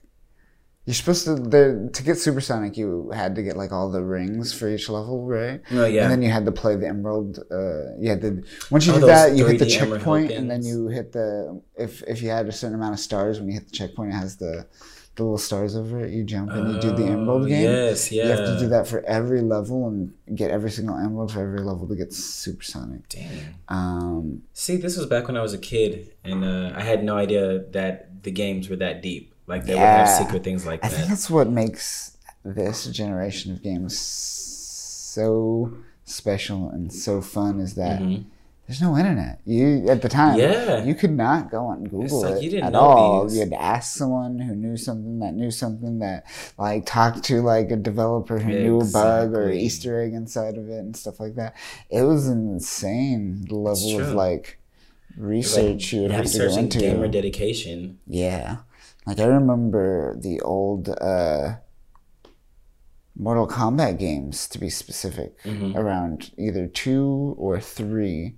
You're 0.88 0.94
supposed 0.94 1.26
to 1.26 1.36
the 1.36 1.90
to 1.92 2.02
get 2.02 2.18
supersonic. 2.18 2.78
You 2.78 3.12
had 3.14 3.36
to 3.36 3.44
get 3.44 3.58
like 3.58 3.74
all 3.74 3.92
the 3.92 4.02
rings 4.02 4.54
for 4.58 4.70
each 4.70 4.88
level, 4.88 5.26
right? 5.26 5.60
Oh, 5.70 5.86
yeah. 5.86 6.04
And 6.04 6.12
then 6.12 6.22
you 6.22 6.30
had 6.32 6.46
to 6.46 6.52
play 6.54 6.78
the 6.78 6.88
emerald. 6.88 7.40
Uh, 7.52 7.94
you 8.00 8.08
had 8.10 8.22
to 8.22 8.42
once 8.72 8.86
you 8.88 8.94
Oh, 8.94 9.00
did 9.02 9.10
that, 9.10 9.36
you 9.36 9.46
hit 9.46 9.60
the 9.60 9.66
checkpoint, 9.66 10.32
and 10.32 10.50
then 10.50 10.64
you 10.64 10.88
hit 10.88 11.12
the 11.12 11.62
if 11.76 12.04
if 12.04 12.22
you 12.22 12.30
had 12.30 12.48
a 12.48 12.54
certain 12.54 12.76
amount 12.76 12.94
of 12.94 13.02
stars 13.02 13.38
when 13.38 13.50
you 13.50 13.54
hit 13.60 13.66
the 13.70 13.76
checkpoint, 13.76 14.12
it 14.14 14.16
has 14.16 14.38
the 14.38 14.66
the 15.18 15.24
little 15.24 15.38
stars 15.38 15.76
over 15.76 16.00
it. 16.06 16.12
You 16.14 16.24
jump 16.24 16.52
and 16.52 16.72
you 16.76 16.80
do 16.80 16.92
the 16.96 17.04
emerald 17.06 17.42
Oh, 17.44 17.48
game. 17.48 17.64
Yes, 17.64 18.10
yeah. 18.12 18.24
You 18.24 18.30
have 18.30 18.46
to 18.54 18.58
do 18.60 18.68
that 18.70 18.88
for 18.88 19.04
every 19.04 19.42
level 19.42 19.88
and 19.90 20.14
get 20.36 20.52
every 20.52 20.70
single 20.72 20.96
emerald 20.96 21.34
for 21.34 21.42
every 21.42 21.60
level 21.72 21.86
to 21.90 21.96
get 21.98 22.14
supersonic. 22.14 23.10
Dang. 23.10 23.28
Um, 23.68 24.44
See, 24.54 24.78
this 24.78 24.96
was 24.96 25.06
back 25.08 25.28
when 25.28 25.36
I 25.36 25.42
was 25.42 25.54
a 25.54 25.58
kid, 25.58 26.14
and 26.24 26.46
uh, 26.46 26.72
I 26.76 26.82
had 26.82 27.04
no 27.04 27.18
idea 27.18 27.60
that 27.72 28.24
the 28.24 28.32
games 28.32 28.70
were 28.70 28.78
that 28.78 29.02
deep. 29.02 29.34
Like 29.48 29.66
they 29.66 29.74
would 29.74 29.80
have 29.80 30.10
secret 30.10 30.44
things 30.44 30.66
like 30.66 30.82
that. 30.82 30.88
I 30.88 30.90
think 30.90 31.04
that. 31.04 31.10
that's 31.10 31.30
what 31.30 31.50
makes 31.50 32.18
this 32.44 32.86
generation 32.88 33.52
of 33.54 33.64
games 33.64 33.98
so 33.98 35.74
special 36.06 36.70
and 36.70 36.92
so 36.94 37.22
fun 37.22 37.60
is 37.60 37.76
that 37.76 38.02
there's 38.68 38.82
no 38.82 38.98
internet. 38.98 39.40
You 39.46 39.86
at 39.88 40.02
the 40.02 40.10
time, 40.10 40.38
Mm-hmm. 40.38 40.70
Yeah. 40.70 40.84
you 40.84 40.94
could 40.96 41.12
not 41.12 41.50
go 41.50 41.66
on 41.68 41.86
Google 41.86 42.22
like 42.22 42.36
it 42.36 42.44
you 42.44 42.50
didn't 42.50 42.66
at 42.66 42.76
all. 42.76 43.24
these. 43.24 43.36
You 43.36 43.40
had 43.42 43.50
to 43.52 43.62
ask 43.62 43.96
someone 43.98 44.40
who 44.40 44.54
knew 44.56 44.76
something 44.76 45.20
that 45.20 45.34
knew 45.34 45.52
something 45.52 46.00
that 46.00 46.26
like 46.58 46.86
talked 46.86 47.24
to 47.26 47.42
like 47.42 47.72
a 47.72 47.78
developer 47.78 48.40
who 48.40 48.50
knew 48.52 48.82
a 48.82 48.86
bug 48.86 49.34
or. 49.34 49.50
Easter 49.50 50.02
egg 50.02 50.14
inside 50.14 50.58
of 50.58 50.68
it 50.70 50.80
and 50.80 50.96
stuff 50.98 51.20
like 51.22 51.36
that. 51.36 51.56
It 51.90 52.02
was 52.04 52.28
insane 52.28 53.46
the 53.48 53.56
level 53.56 54.02
of 54.02 54.14
like 54.14 54.60
research 55.16 55.94
you 55.94 56.02
would 56.02 56.12
have 56.12 56.26
to 56.26 56.38
go 56.38 56.56
into. 56.58 56.80
gamer 56.80 57.08
dedication. 57.08 58.00
Yeah. 58.06 58.58
Like 59.08 59.20
I 59.20 59.26
remember 59.26 60.18
the 60.20 60.42
old 60.42 60.90
uh 60.90 61.56
Mortal 63.20 63.48
Kombat 63.48 63.98
games, 63.98 64.48
to 64.50 64.60
be 64.60 64.70
specific, 64.70 65.34
around 65.76 66.32
either 66.38 66.68
two 66.68 67.34
or 67.40 67.60
three, 67.60 68.36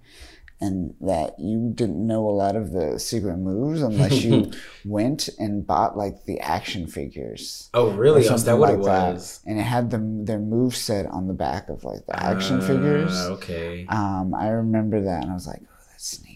and 0.62 0.94
that 1.02 1.38
you 1.38 1.72
didn't 1.76 2.06
know 2.06 2.26
a 2.30 2.32
lot 2.32 2.56
of 2.56 2.72
the 2.72 2.98
secret 2.98 3.36
moves 3.38 3.82
unless 3.82 4.24
you 4.24 4.52
went 4.86 5.28
and 5.38 5.68
bought 5.68 5.98
like 5.98 6.24
the 6.26 6.40
action 6.40 6.88
figures. 6.88 7.70
Oh, 7.74 7.90
really? 7.90 8.22
Is 8.26 8.46
that 8.46 8.58
what 8.58 8.70
it 8.70 8.80
like 8.80 8.86
that. 8.86 9.40
And 9.46 9.60
it 9.60 9.64
had 9.64 9.90
them 9.92 10.24
their 10.26 10.40
move 10.40 10.76
set 10.78 11.06
on 11.08 11.28
the 11.28 11.34
back 11.34 11.68
of 11.68 11.84
like 11.84 12.06
the 12.06 12.18
action 12.18 12.62
figures. 12.62 13.12
Ah, 13.14 13.28
okay. 13.32 13.86
Um, 13.90 14.34
I 14.34 14.48
remember 14.50 15.02
that, 15.02 15.24
and 15.24 15.32
I 15.32 15.34
was 15.34 15.48
like, 15.48 15.62
"Oh, 15.64 15.84
that's 15.92 16.08
sneaky, 16.08 16.29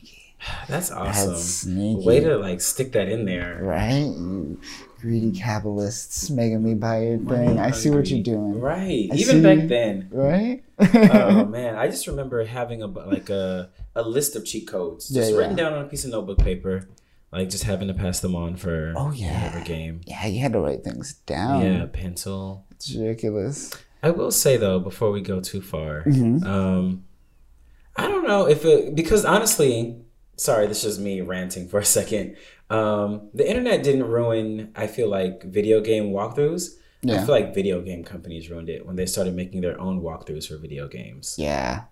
That's 0.68 0.92
awesome. 0.92 1.36
sneaky. 1.36 2.06
Way 2.06 2.20
to 2.22 2.38
like 2.38 2.62
stick 2.62 2.92
that 2.94 3.08
in 3.10 3.26
there. 3.26 3.60
right? 3.62 3.92
You 4.06 4.60
greedy 5.02 5.32
capitalists 5.32 6.30
making 6.30 6.64
me 6.64 6.74
buy 6.76 7.04
your 7.04 7.18
thing. 7.18 7.60
I 7.60 7.72
see 7.72 7.90
what 7.90 8.10
you're 8.10 8.24
doing, 8.24 8.60
Right. 8.60 9.10
I 9.12 9.16
Even 9.16 9.36
see. 9.38 9.42
back 9.42 9.68
then. 9.68 10.08
right? 10.12 10.64
oh 10.80 11.46
man, 11.50 11.76
I 11.76 11.88
just 11.88 12.08
remember 12.08 12.44
having 12.46 12.82
a 12.82 12.88
like 12.88 13.30
a 13.30 13.70
a 13.96 14.02
list 14.02 14.36
of 14.36 14.46
cheat 14.46 14.68
codes 14.68 15.10
just 15.10 15.32
Yeah, 15.32 15.38
written 15.38 15.56
down 15.56 15.74
on 15.74 15.86
a 15.86 15.88
piece 15.88 16.04
of 16.06 16.12
notebook 16.12 16.40
paper, 16.40 16.88
like 17.32 17.50
just 17.50 17.66
having 17.66 17.88
to 17.90 17.94
pass 17.94 18.22
them 18.22 18.36
on 18.36 18.56
for 18.56 18.94
Oh, 18.98 19.12
yeah. 19.12 19.44
whatever 19.46 19.64
game. 19.66 20.02
yeah, 20.06 20.26
you 20.26 20.42
had 20.42 20.54
to 20.54 20.60
write 20.60 20.84
things 20.84 21.14
down. 21.26 21.62
Yeah, 21.64 21.86
pencil. 21.92 22.66
It's 22.72 22.94
ridiculous. 22.96 23.72
I 24.02 24.10
will 24.12 24.32
say 24.32 24.58
though, 24.58 24.80
before 24.80 25.12
we 25.12 25.22
go 25.22 25.40
too 25.42 25.62
far, 25.62 26.04
Mm-hmm. 26.06 26.46
um, 26.48 27.04
I 27.96 28.08
don't 28.08 28.26
know 28.28 28.48
if 28.48 28.66
it 28.66 28.96
because 28.96 29.24
honestly, 29.26 29.98
sorry, 30.36 30.68
this 30.68 30.84
is 30.84 31.00
me 31.00 31.22
ranting 31.22 31.68
for 31.68 31.80
a 31.80 31.86
second. 31.86 32.36
Um, 32.70 33.30
the 33.34 33.48
internet 33.48 33.84
didn't 33.84 34.06
ruin. 34.08 34.72
I 34.76 34.88
feel 34.88 35.10
like 35.10 35.44
video 35.44 35.82
game 35.82 36.12
walkthroughs. 36.12 36.76
I 37.06 37.18
feel 37.26 37.36
like 37.36 37.54
video 37.54 37.82
game 37.82 38.04
companies 38.06 38.50
ruined 38.50 38.70
it 38.70 38.86
when 38.86 38.96
they 38.96 39.06
started 39.06 39.36
making 39.36 39.60
their 39.62 39.80
own 39.80 40.02
walkthroughs 40.02 40.48
for 40.48 40.56
video 40.58 40.88
games. 40.88 41.36
Yeah, 41.38 41.84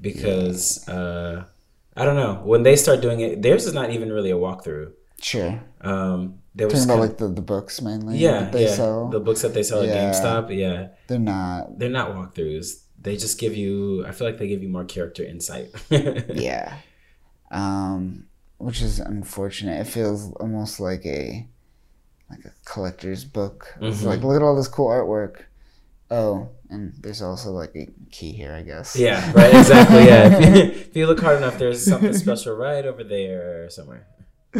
Because 0.00 0.86
uh, 0.88 1.44
I 1.96 2.04
don't 2.04 2.14
know 2.16 2.40
when 2.44 2.62
they 2.62 2.76
start 2.76 3.00
doing 3.00 3.20
it, 3.20 3.42
theirs 3.42 3.66
is 3.66 3.74
not 3.74 3.90
even 3.90 4.12
really 4.12 4.30
a 4.30 4.36
walkthrough. 4.36 4.92
sure. 5.20 5.60
Um, 5.80 6.38
there 6.54 6.68
was 6.68 6.86
Talking 6.86 6.90
about 6.90 7.00
like 7.08 7.18
the, 7.18 7.28
the 7.28 7.42
books 7.42 7.80
mainly. 7.82 8.18
yeah, 8.18 8.40
that 8.42 8.52
they 8.52 8.64
yeah, 8.66 8.74
sell. 8.74 9.08
the 9.08 9.18
books 9.20 9.42
that 9.42 9.52
they 9.54 9.62
sell 9.64 9.84
Yeah. 9.84 9.94
at 9.94 10.14
GameStop. 10.14 10.56
Yeah, 10.56 10.88
They're 11.08 11.18
not. 11.18 11.78
they're 11.78 11.88
not 11.90 12.10
walkthroughs. 12.14 12.82
They 13.00 13.16
just 13.16 13.40
give 13.40 13.56
you. 13.56 14.06
I 14.06 14.12
feel 14.12 14.28
like 14.28 14.38
they 14.38 14.46
give 14.46 14.62
you 14.62 14.68
more 14.68 14.84
character 14.84 15.24
insight. 15.24 15.70
Yeah. 15.90 16.76
Um, 17.52 18.26
which 18.58 18.82
is 18.82 18.98
unfortunate. 18.98 19.80
It 19.80 19.90
feels 19.90 20.32
almost 20.34 20.80
like 20.80 21.04
a 21.06 21.46
like 22.30 22.44
a 22.44 22.52
collector's 22.64 23.24
book. 23.24 23.74
It's 23.80 23.98
Mm-hmm. 23.98 24.06
like 24.08 24.22
look 24.22 24.36
at 24.36 24.42
all 24.42 24.56
this 24.56 24.68
cool 24.68 24.88
artwork. 24.88 25.42
Oh, 26.10 26.50
and 26.70 26.92
there's 27.00 27.22
also 27.22 27.50
like 27.52 27.74
a 27.76 27.88
key 28.10 28.32
here, 28.32 28.52
I 28.54 28.62
guess. 28.62 28.96
Yeah, 28.96 29.20
right. 29.32 29.54
Exactly. 29.54 30.04
Yeah. 30.04 30.38
If 30.90 30.96
you, 30.96 31.06
look 31.06 31.20
hard 31.20 31.38
enough, 31.38 31.58
there's 31.58 31.84
something 31.84 32.12
special 32.12 32.54
right 32.54 32.84
over 32.84 33.04
there 33.04 33.68
somewhere. 33.70 34.06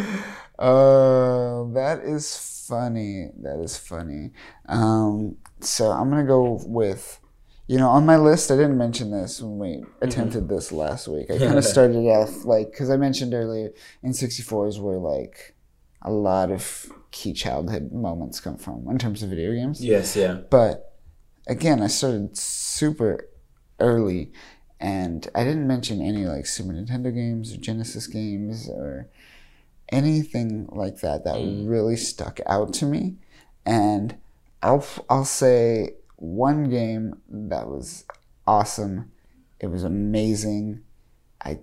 Uh, 0.59 1.65
that 1.75 2.01
is 2.05 2.37
funny. 2.69 3.31
That 3.43 3.59
is 3.61 3.77
funny. 3.77 4.31
Um, 4.69 5.37
so 5.61 5.91
I'm 5.91 6.09
gonna 6.09 6.25
go 6.25 6.61
with, 6.65 7.19
you 7.67 7.79
know, 7.79 7.89
on 7.89 8.05
my 8.05 8.17
list. 8.17 8.51
I 8.51 8.57
didn't 8.57 8.79
mention 8.79 9.11
this 9.11 9.41
when 9.41 9.59
we 9.59 9.69
mm-hmm. 9.69 10.05
attempted 10.05 10.49
this 10.49 10.73
last 10.73 11.09
week. 11.09 11.31
I 11.31 11.39
kind 11.47 11.59
of 11.59 11.65
started 11.65 11.97
off 11.97 12.45
like 12.45 12.71
because 12.71 12.91
I 12.91 12.97
mentioned 12.97 13.35
earlier 13.35 13.71
in 14.03 14.13
64s 14.13 14.81
where 14.81 14.99
like 14.99 15.55
a 16.03 16.11
lot 16.11 16.51
of 16.51 16.91
key 17.11 17.33
childhood 17.33 17.93
moments 17.93 18.41
come 18.41 18.57
from 18.57 18.89
in 18.89 18.99
terms 18.99 19.23
of 19.23 19.31
video 19.31 19.53
games. 19.53 19.85
Yes. 19.85 20.17
Yeah. 20.17 20.41
But 20.51 20.93
again, 21.47 21.83
I 21.83 21.87
started 21.87 22.37
super 22.37 23.29
early, 23.79 24.33
and 24.81 25.29
I 25.35 25.45
didn't 25.45 25.67
mention 25.67 26.01
any 26.01 26.27
like 26.27 26.47
Super 26.47 26.73
Nintendo 26.73 27.15
games 27.15 27.55
or 27.55 27.59
Genesis 27.59 28.07
games 28.07 28.69
or 28.69 29.09
anything 29.91 30.67
like 30.73 31.01
that 31.01 31.25
that 31.25 31.37
mm. 31.37 31.69
really 31.69 31.97
stuck 31.97 32.41
out 32.47 32.73
to 32.75 32.87
me. 32.87 33.17
And 33.65 34.17
I'll 34.63 34.85
I'll 35.09 35.25
say 35.25 35.95
one 36.23 36.71
game 36.71 37.15
that 37.29 37.67
was 37.69 38.05
awesome. 38.47 39.11
It 39.59 39.67
was 39.67 39.83
amazing. 39.85 40.83
I 41.45 41.59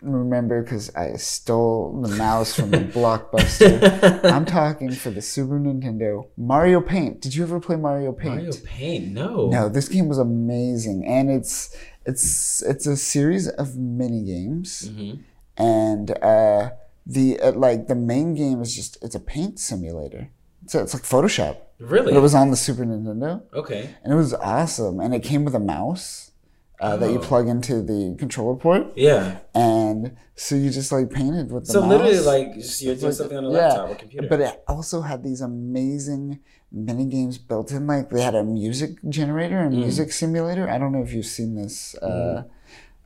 remember 0.00 0.62
because 0.62 0.94
I 0.94 1.14
stole 1.16 2.00
the 2.00 2.08
mouse 2.16 2.54
from 2.54 2.70
the 2.70 2.78
blockbuster. 2.98 4.24
I'm 4.32 4.44
talking 4.44 4.92
for 4.92 5.10
the 5.10 5.20
Super 5.22 5.58
Nintendo 5.58 6.28
Mario 6.36 6.80
Paint. 6.80 7.20
Did 7.20 7.34
you 7.34 7.42
ever 7.42 7.58
play 7.58 7.76
Mario 7.76 8.12
Paint? 8.12 8.36
Mario 8.36 8.52
Paint. 8.64 9.12
No. 9.12 9.48
No, 9.48 9.68
this 9.68 9.88
game 9.88 10.08
was 10.08 10.18
amazing, 10.18 11.04
and 11.06 11.30
it's 11.30 11.74
it's 12.06 12.62
it's 12.62 12.86
a 12.86 12.96
series 12.96 13.48
of 13.48 13.76
mini 13.76 14.22
games, 14.24 14.88
Mm-hmm. 14.90 15.22
and 15.56 16.10
uh, 16.22 16.70
the 17.06 17.40
uh, 17.40 17.52
like 17.52 17.88
the 17.88 17.94
main 17.94 18.34
game 18.34 18.60
is 18.62 18.74
just 18.74 18.98
it's 19.02 19.14
a 19.14 19.20
paint 19.20 19.58
simulator. 19.58 20.28
So 20.66 20.80
it's 20.82 20.94
like 20.94 21.02
Photoshop, 21.04 21.56
Really? 21.78 22.12
but 22.12 22.16
it 22.16 22.20
was 22.20 22.34
on 22.34 22.50
the 22.50 22.56
Super 22.56 22.84
Nintendo, 22.84 23.42
okay. 23.54 23.90
and 24.02 24.12
it 24.12 24.16
was 24.16 24.32
awesome. 24.34 25.00
And 25.00 25.14
it 25.14 25.22
came 25.22 25.44
with 25.44 25.54
a 25.54 25.60
mouse 25.60 26.30
uh, 26.80 26.96
that 26.96 27.10
you 27.10 27.18
Oh. 27.18 27.22
plug 27.22 27.46
into 27.48 27.82
the 27.82 28.16
controller 28.18 28.56
port, 28.56 28.86
Yeah. 28.96 29.38
and 29.54 30.16
so 30.34 30.54
you 30.56 30.70
just 30.70 30.90
like 30.90 31.08
painted 31.10 31.52
with 31.52 31.66
the 31.66 31.72
So 31.72 31.80
mouse. 31.80 31.90
literally, 31.90 32.18
like, 32.20 32.48
you're 32.80 32.94
doing 32.96 33.06
Like, 33.06 33.12
something 33.14 33.38
on 33.38 33.44
a 33.44 33.52
yeah, 33.52 33.56
laptop 33.68 33.90
or 33.90 33.94
computer. 33.94 34.26
But 34.28 34.40
it 34.40 34.62
also 34.66 35.02
had 35.02 35.22
these 35.22 35.40
amazing 35.40 36.40
mini 36.72 37.06
games 37.06 37.38
built 37.38 37.70
in. 37.70 37.86
Like 37.86 38.10
they 38.10 38.22
had 38.22 38.34
a 38.34 38.42
music 38.42 38.96
generator 39.08 39.56
Mm. 39.60 39.66
and 39.66 39.76
music 39.76 40.10
simulator. 40.12 40.68
I 40.68 40.78
don't 40.78 40.90
know 40.92 41.02
if 41.02 41.12
you've 41.14 41.26
seen 41.26 41.54
this. 41.54 41.94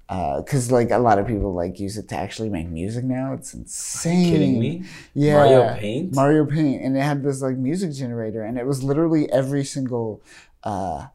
Because 0.08 0.72
like 0.72 0.90
a 0.90 0.98
lot 0.98 1.18
of 1.18 1.26
people 1.26 1.52
like 1.54 1.78
use 1.78 1.98
it 1.98 2.08
to 2.08 2.16
actually 2.16 2.48
make 2.48 2.68
music 2.68 3.04
now. 3.04 3.34
It's 3.34 3.52
insane. 3.52 4.30
kidding 4.32 4.58
me? 4.58 4.84
Yeah, 5.12 5.34
Mario 5.34 5.74
Paint? 5.76 6.14
Mario 6.14 6.46
Paint, 6.46 6.82
and 6.82 6.96
it 6.96 7.00
had 7.02 7.22
this 7.22 7.42
like 7.42 7.56
music 7.58 7.92
generator, 7.92 8.42
and 8.42 8.56
it 8.58 8.66
was 8.66 8.82
literally 8.82 9.30
every 9.30 9.64
single 9.64 10.22
uh, 10.64 11.08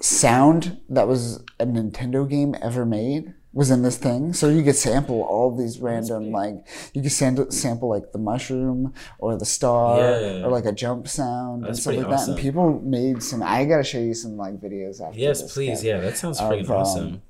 sound 0.00 0.80
that 0.88 1.06
was 1.06 1.42
a 1.60 1.66
Nintendo 1.66 2.28
game 2.28 2.54
ever 2.62 2.84
made 2.86 3.34
was 3.52 3.70
in 3.70 3.82
this 3.82 3.96
thing. 3.96 4.32
So 4.32 4.48
you 4.48 4.62
could 4.62 4.74
sample 4.74 5.22
all 5.22 5.54
these 5.56 5.78
random 5.78 6.32
like 6.32 6.66
you 6.92 7.02
could 7.02 7.12
sample, 7.12 7.50
sample 7.50 7.88
like 7.88 8.12
the 8.12 8.18
mushroom 8.18 8.92
or 9.18 9.36
the 9.38 9.44
star 9.44 9.98
Yeah. 10.00 10.42
or 10.44 10.50
like 10.50 10.64
a 10.64 10.72
jump 10.72 11.06
sound 11.06 11.64
and 11.64 11.76
stuff 11.76 11.94
like 11.94 12.04
pretty 12.06 12.16
that. 12.16 12.28
And 12.28 12.38
people 12.38 12.80
made 12.80 13.22
some. 13.22 13.42
I 13.42 13.64
gotta 13.64 13.84
show 13.84 13.98
you 13.98 14.14
some 14.14 14.36
like 14.36 14.54
videos 14.60 15.00
after. 15.00 15.18
yes, 15.18 15.52
please. 15.52 15.84
Yeah, 15.84 16.00
that 16.00 16.16
sounds 16.16 16.40
of, 16.40 16.50
freaking 16.50 16.70
um, 16.70 16.76
awesome. 16.76 17.22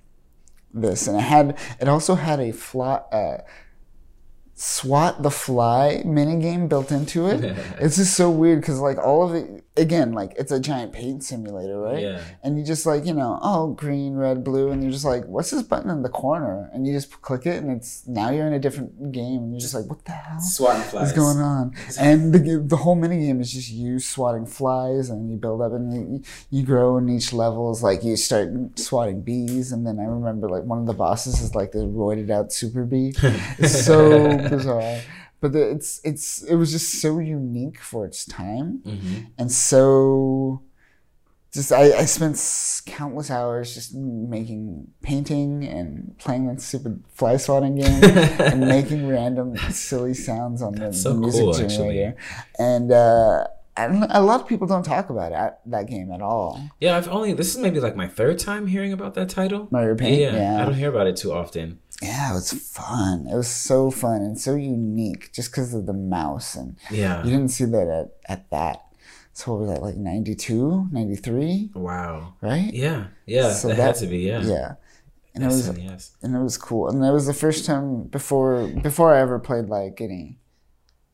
This. 0.75 1.07
And 1.07 1.17
it 1.17 1.23
had 1.23 1.59
it 1.81 1.89
also 1.89 2.15
had 2.15 2.41
a 2.41 2.53
fly 2.53 2.97
uh 3.13 3.39
swat 4.55 5.23
the 5.23 5.31
fly 5.31 6.03
mini 6.05 6.41
game 6.41 6.69
built 6.69 6.93
into 6.93 7.27
it. 7.27 7.57
It's 7.81 7.97
just 7.97 8.15
so 8.15 8.31
weird 8.31 8.61
because 8.61 8.81
like 8.81 8.99
all 8.99 9.29
of 9.29 9.35
it 9.35 9.64
again 9.77 10.13
like 10.13 10.33
it's 10.39 10.53
a 10.53 10.61
giant 10.61 10.93
paint 10.93 11.25
simulator 11.25 11.81
right 11.81 12.01
Yeah. 12.01 12.21
and 12.45 12.57
you 12.57 12.65
just 12.65 12.87
like 12.87 13.05
you 13.05 13.13
know 13.13 13.41
oh 13.43 13.73
green 13.73 14.15
red 14.15 14.45
blue 14.45 14.71
and 14.71 14.83
you're 14.83 14.93
just 14.93 15.05
like 15.05 15.25
what's 15.27 15.51
this 15.51 15.63
button 15.63 15.91
in 15.91 16.03
the 16.03 16.09
corner 16.09 16.71
and 16.73 16.87
you 16.87 16.93
just 16.93 17.21
click 17.23 17.45
it 17.45 17.61
and 17.61 17.73
it's 17.77 18.07
now 18.07 18.31
you're 18.31 18.47
in 18.47 18.53
a 18.53 18.61
different 18.61 19.11
game 19.11 19.39
and 19.43 19.53
you're 19.53 19.61
just 19.61 19.75
like 19.75 19.87
what 19.87 20.05
the 20.05 20.13
hell 20.13 20.41
Swatting 20.41 20.83
flies. 20.83 21.09
is 21.09 21.13
going 21.13 21.39
on? 21.39 21.75
And 21.99 22.33
the, 22.33 22.63
the 22.65 22.77
whole 22.77 22.95
mini 22.95 23.27
game 23.27 23.41
is 23.41 23.53
just 23.53 23.71
you 23.71 23.99
swatting 23.99 24.47
flies, 24.47 25.11
and 25.11 25.31
you 25.31 25.37
build 25.37 25.61
up, 25.63 25.73
and 25.73 25.93
you, 25.93 26.23
you 26.51 26.65
grow 26.65 26.97
in 26.99 27.09
each 27.09 27.33
level. 27.33 27.71
Is 27.73 27.83
like 27.83 28.03
you 28.05 28.17
start 28.17 28.49
swatting 28.79 29.23
bees, 29.23 29.73
and 29.73 29.87
then 29.87 29.99
I 30.01 30.05
remember 30.05 30.49
like 30.49 30.65
one 30.65 30.79
of 30.81 30.87
the 30.87 30.93
bosses 30.93 31.41
is 31.41 31.55
like 31.55 31.73
the 31.73 31.79
roided 31.81 32.31
out 32.31 32.53
super 32.53 32.85
bee. 32.85 33.15
It's 33.59 33.85
so 33.85 34.37
bizarre, 34.49 35.01
but 35.45 35.53
the, 35.53 35.71
it's 35.71 36.01
it's 36.05 36.43
it 36.45 36.55
was 36.55 36.73
just 36.73 37.03
so 37.03 37.19
unique 37.19 37.79
for 37.79 38.07
its 38.07 38.25
time, 38.25 38.83
and 39.37 39.53
so. 39.53 40.63
Just 41.53 41.71
I, 41.71 41.99
I 41.99 42.05
spent 42.07 42.37
countless 42.87 43.31
hours 43.31 43.75
just 43.75 43.95
making 43.95 44.89
painting 45.03 45.63
and 45.65 46.19
playing 46.19 46.49
that 46.49 46.61
stupid 46.61 47.05
fly 47.13 47.37
swatting 47.37 47.77
game 47.77 48.03
and 48.51 48.61
making 48.61 49.07
random 49.07 49.57
silly 49.71 50.15
sounds 50.15 50.63
on 50.63 50.73
the, 50.75 50.93
so 50.93 51.13
the 51.13 51.21
music 51.21 51.43
cool, 51.43 51.51
actually. 51.55 51.69
generator. 51.69 52.17
And 52.59 52.91
uh, 52.91 53.47
a 53.77 54.23
lot 54.23 54.41
of 54.41 54.49
people 54.49 54.67
don't 54.67 54.83
talk 54.83 55.11
about 55.11 55.31
it, 55.31 55.55
that 55.67 55.87
game 55.87 56.11
at 56.13 56.21
all. 56.21 56.61
Yeah, 56.81 56.97
I've 56.97 57.09
only 57.09 57.35
this 57.35 57.55
is 57.55 57.59
maybe 57.61 57.79
like 57.81 57.95
my 57.95 58.09
third 58.09 58.41
time 58.41 58.67
hearing 58.67 58.93
about 58.93 59.15
that 59.15 59.29
title. 59.29 59.69
Mario 59.71 59.95
Paint, 59.95 60.21
Yeah, 60.21 60.35
yeah. 60.35 60.63
I 60.63 60.65
don't 60.65 60.75
hear 60.75 60.89
about 60.89 61.07
it 61.07 61.17
too 61.17 61.33
often. 61.33 61.79
Yeah, 62.05 62.31
it 62.33 62.35
was 62.35 62.53
fun. 62.53 63.27
It 63.33 63.37
was 63.37 63.49
so 63.49 63.91
fun 63.91 64.21
and 64.23 64.39
so 64.39 64.55
unique 64.55 65.33
just 65.33 65.51
because 65.51 65.73
of 65.75 65.87
the 65.87 65.93
mouse. 65.93 66.55
And 66.55 66.77
Yeah. 66.91 67.25
you 67.25 67.31
didn't 67.31 67.49
see 67.57 67.65
that 67.67 67.89
at, 68.01 68.09
at 68.35 68.51
that. 68.51 68.79
So 69.33 69.53
what 69.53 69.61
was 69.63 69.71
that, 69.71 69.83
like 69.83 69.97
92, 69.97 70.89
93, 70.93 71.71
Wow. 71.75 72.35
right? 72.41 72.71
Yeah, 72.73 73.07
yeah, 73.27 73.53
So 73.53 73.69
that, 73.69 73.77
had 73.77 73.95
to 73.97 74.07
be. 74.07 74.19
Yeah. 74.19 74.43
Yeah. 74.43 74.75
And 75.35 75.43
it 75.43 75.47
was 75.49 75.67
and 75.67 75.79
yes. 75.79 76.13
and 76.23 76.37
it 76.37 76.39
was 76.39 76.57
cool. 76.57 76.89
And 76.89 77.03
that 77.03 77.13
was 77.13 77.27
the 77.27 77.35
first 77.35 77.67
time 77.67 78.05
before 78.05 78.69
before 78.69 79.13
I 79.13 79.19
ever 79.21 79.41
played 79.41 79.67
like 79.67 80.01
any 80.01 80.39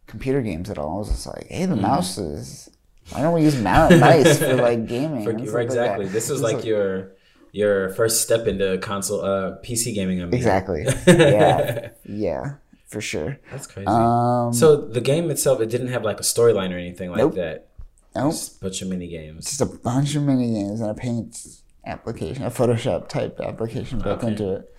computer 0.07 0.43
games 0.43 0.69
at 0.69 0.77
all. 0.77 0.97
I 0.97 0.99
was 0.99 1.09
just 1.09 1.27
like, 1.27 1.47
hey, 1.49 1.65
the 1.65 1.73
Mm-hmm. 1.73 1.83
mouse 1.83 2.19
is 2.19 2.69
Why 3.13 3.23
don't 3.23 3.33
we 3.33 3.43
use 3.43 3.59
mouse, 3.61 3.93
mice 3.99 4.39
for 4.39 4.55
like 4.57 4.87
gaming? 4.87 5.25
For, 5.25 5.33
like 5.33 5.65
exactly. 5.65 6.05
that? 6.07 6.13
This 6.13 6.29
is 6.29 6.43
It's 6.43 6.53
like 6.53 6.65
your 6.67 7.13
your 7.53 7.91
first 7.91 8.23
step 8.23 8.47
into 8.47 8.79
console 8.79 9.21
uh 9.25 9.57
PC 9.65 9.95
gaming. 9.95 10.21
I 10.23 10.25
mean. 10.27 10.35
exactly. 10.35 10.87
Yeah, 11.07 11.91
yeah, 12.05 12.55
for 12.87 13.01
sure. 13.01 13.39
That's 13.51 13.67
crazy. 13.67 13.87
Um, 13.87 14.53
so 14.53 14.77
the 14.77 15.01
game 15.01 15.31
itself, 15.31 15.61
it 15.61 15.71
didn't 15.71 15.89
have 15.89 16.05
like 16.05 16.21
a 16.21 16.23
storyline 16.25 16.73
or 16.75 16.79
anything 16.79 17.11
like 17.11 17.19
Nope. 17.19 17.35
that. 17.35 17.69
nope. 18.15 18.33
Just 18.33 18.57
a 18.59 18.65
bunch 18.65 18.83
of 18.83 18.89
mini 18.89 19.09
games. 19.09 19.45
just 19.47 19.61
a 19.61 19.67
bunch 19.67 20.15
of 20.15 20.23
mini 20.23 20.53
games 20.55 20.81
and 20.81 20.91
a 20.91 20.95
paint 20.95 21.37
application, 21.87 22.45
a 22.45 22.51
Photoshop 22.51 23.09
type 23.09 23.41
application 23.41 23.99
built 24.01 24.19
Okay. 24.19 24.29
into 24.29 24.53
it. 24.55 24.75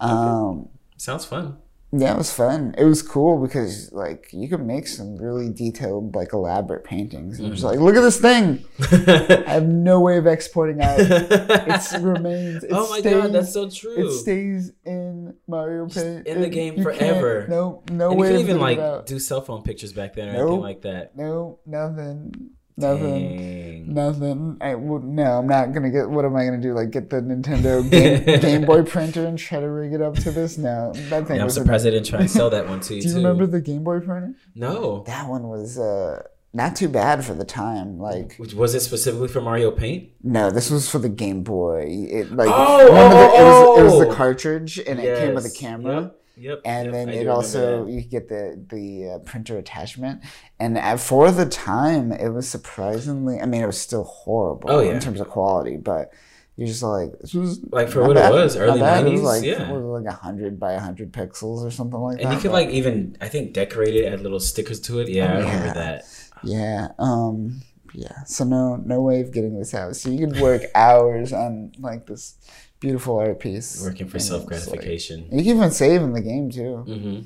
Um, 0.00 0.68
Sounds 0.96 1.24
fun. 1.24 1.58
Yeah, 2.00 2.14
it 2.14 2.18
was 2.18 2.32
fun. 2.32 2.74
It 2.78 2.84
was 2.84 3.02
cool 3.02 3.40
because 3.40 3.92
like 3.92 4.28
you 4.32 4.48
could 4.48 4.64
make 4.64 4.86
some 4.86 5.16
really 5.16 5.50
detailed, 5.50 6.14
like 6.14 6.32
elaborate 6.32 6.84
paintings. 6.84 7.38
And 7.38 7.48
it 7.48 7.56
Mm-hmm. 7.56 7.66
like, 7.66 7.78
look 7.78 7.94
at 7.96 8.00
this 8.00 8.20
thing. 8.20 8.64
I 8.80 9.44
have 9.52 9.66
no 9.68 10.00
way 10.00 10.16
of 10.18 10.26
exporting 10.26 10.80
out. 10.82 10.98
It 10.98 11.92
remains. 12.00 12.64
It 12.64 12.70
oh 12.72 12.88
my 12.90 13.00
stays, 13.00 13.12
god, 13.14 13.32
that's 13.32 13.52
so 13.52 13.68
true. 13.70 14.06
It 14.08 14.12
stays 14.12 14.72
in 14.84 15.34
Mario 15.46 15.86
Paint 15.88 16.26
in 16.26 16.40
the 16.40 16.48
game 16.48 16.82
forever. 16.82 17.46
No, 17.48 17.82
no 17.90 18.10
and 18.10 18.20
you 18.20 18.26
could 18.26 18.40
even 18.40 18.58
like 18.60 19.06
do 19.06 19.18
cell 19.18 19.40
phone 19.42 19.62
pictures 19.62 19.92
back 19.92 20.14
then 20.14 20.28
or 20.28 20.32
Nope. 20.32 20.42
anything 20.42 20.60
like 20.60 20.82
that. 20.82 21.16
no, 21.16 21.58
nothing, 21.66 22.50
nothing. 22.76 23.36
Dang. 23.36 23.94
Nothing. 23.94 24.56
I 24.60 24.74
would 24.74 25.04
no. 25.04 25.38
I'm 25.38 25.46
not 25.46 25.72
gonna 25.72 25.90
get. 25.90 26.08
What 26.08 26.24
am 26.24 26.34
I 26.36 26.44
gonna 26.44 26.60
do? 26.60 26.72
Like 26.74 26.90
get 26.90 27.10
the 27.10 27.16
Nintendo 27.20 27.88
Game, 27.90 28.40
Game 28.40 28.64
Boy 28.64 28.82
printer 28.82 29.26
and 29.26 29.38
try 29.38 29.60
to 29.60 29.68
rig 29.68 29.92
it 29.92 30.00
up 30.02 30.14
to 30.16 30.30
this? 30.30 30.56
No, 30.58 30.92
that 30.94 31.26
thing 31.26 31.36
Yeah, 31.36 31.42
I'm 31.42 31.46
was. 31.46 31.54
surprised 31.54 31.84
they 31.84 31.90
didn't 31.90 32.06
try 32.06 32.20
and 32.20 32.30
sell 32.30 32.50
that 32.50 32.68
one 32.68 32.80
to 32.80 32.94
you 32.96 33.02
Do 33.02 33.08
you 33.08 33.14
too. 33.14 33.18
remember 33.20 33.46
the 33.46 33.60
Game 33.60 33.84
Boy 33.84 34.00
printer? 34.00 34.34
No. 34.54 35.04
That 35.06 35.28
one 35.28 35.48
was 35.48 35.78
uh 35.78 36.22
not 36.52 36.76
too 36.76 36.88
bad 36.88 37.24
for 37.24 37.34
the 37.34 37.44
time. 37.44 37.98
Like 37.98 38.36
Was 38.56 38.74
it 38.74 38.80
specifically 38.80 39.28
for 39.28 39.40
Mario 39.40 39.70
Paint? 39.70 40.10
no, 40.22 40.50
this 40.50 40.70
was 40.70 40.88
for 40.88 40.98
the 40.98 41.08
Game 41.08 41.42
Boy. 41.42 41.84
It 41.88 42.32
like 42.32 42.48
Oh, 42.50 42.86
remember 42.86 43.16
the- 43.16 43.22
it, 43.24 43.44
was, 43.44 43.78
it 43.80 43.84
was 43.84 43.92
oh, 43.94 44.00
the 44.00 44.08
oh. 44.08 44.14
cartridge 44.14 44.78
and 44.78 44.98
it 45.00 45.18
came 45.18 45.34
with 45.34 45.44
a 45.46 45.50
camera. 45.50 46.02
Yep. 46.02 46.20
Yep. 46.36 46.62
and 46.64 46.84
yep, 46.86 46.92
then 46.92 47.08
I 47.08 47.12
it 47.12 47.28
also 47.28 47.86
you 47.86 48.00
get 48.02 48.28
the 48.28 48.60
the 48.68 49.10
uh, 49.10 49.18
printer 49.20 49.56
attachment 49.58 50.22
and 50.58 50.76
uh, 50.76 50.96
for 50.96 51.30
the 51.30 51.46
time 51.46 52.10
it 52.12 52.28
was 52.30 52.48
surprisingly 52.48 53.40
i 53.40 53.46
mean 53.46 53.62
it 53.62 53.66
was 53.66 53.80
still 53.80 54.04
horrible 54.04 54.70
Oh, 54.70 54.80
yeah. 54.80 54.92
in 54.94 55.00
terms 55.00 55.20
of 55.20 55.28
quality 55.28 55.76
but 55.76 56.12
you're 56.56 56.68
just 56.68 56.82
like 56.82 57.10
this 57.20 57.34
was 57.34 57.60
Like, 57.70 57.88
for 57.88 58.02
what 58.06 58.16
it 58.16 58.32
was, 58.32 58.56
early 58.56 58.80
bad. 58.80 59.06
it 59.06 59.10
was 59.12 59.20
90s, 59.20 59.24
like 59.24 59.44
yeah. 59.44 59.70
what 59.70 59.80
was 59.80 59.84
it, 60.02 60.04
like 60.06 60.14
100 60.22 60.58
by 60.60 60.72
100 60.74 61.12
pixels 61.12 61.64
or 61.64 61.70
something 61.70 61.98
like 62.00 62.18
that 62.18 62.24
And 62.24 62.34
you 62.34 62.40
could 62.40 62.52
like 62.52 62.68
even 62.70 63.16
I 63.20 63.28
think 63.28 63.52
decorate 63.52 63.94
it, 63.94 64.04
add 64.12 64.20
little 64.20 64.40
stickers 64.40 64.80
to 64.82 65.00
it. 65.00 65.08
Yeah, 65.08 65.32
I 65.34 65.38
remember 65.38 65.74
that. 65.74 66.04
yeah 66.42 66.88
um 66.98 67.60
yeah 67.92 68.24
so 68.26 68.42
no 68.44 68.76
no 68.76 69.00
way 69.00 69.20
of 69.20 69.32
getting 69.32 69.56
this 69.58 69.72
out 69.72 69.94
so 69.94 70.10
you 70.10 70.26
could 70.26 70.40
work 70.40 70.62
hours 70.74 71.32
on 71.32 71.70
like 71.78 72.06
this 72.06 72.36
beautiful 72.84 73.18
art 73.18 73.38
piece 73.40 73.82
Working 73.82 74.08
for 74.08 74.18
self 74.18 74.40
like- 74.42 74.48
gratification. 74.48 75.18
you 75.32 75.42
can 75.44 75.56
even 75.56 75.70
save 75.70 76.02
in 76.02 76.12
the 76.12 76.20
game 76.20 76.50
too 76.50 76.76
hmm 76.78 77.20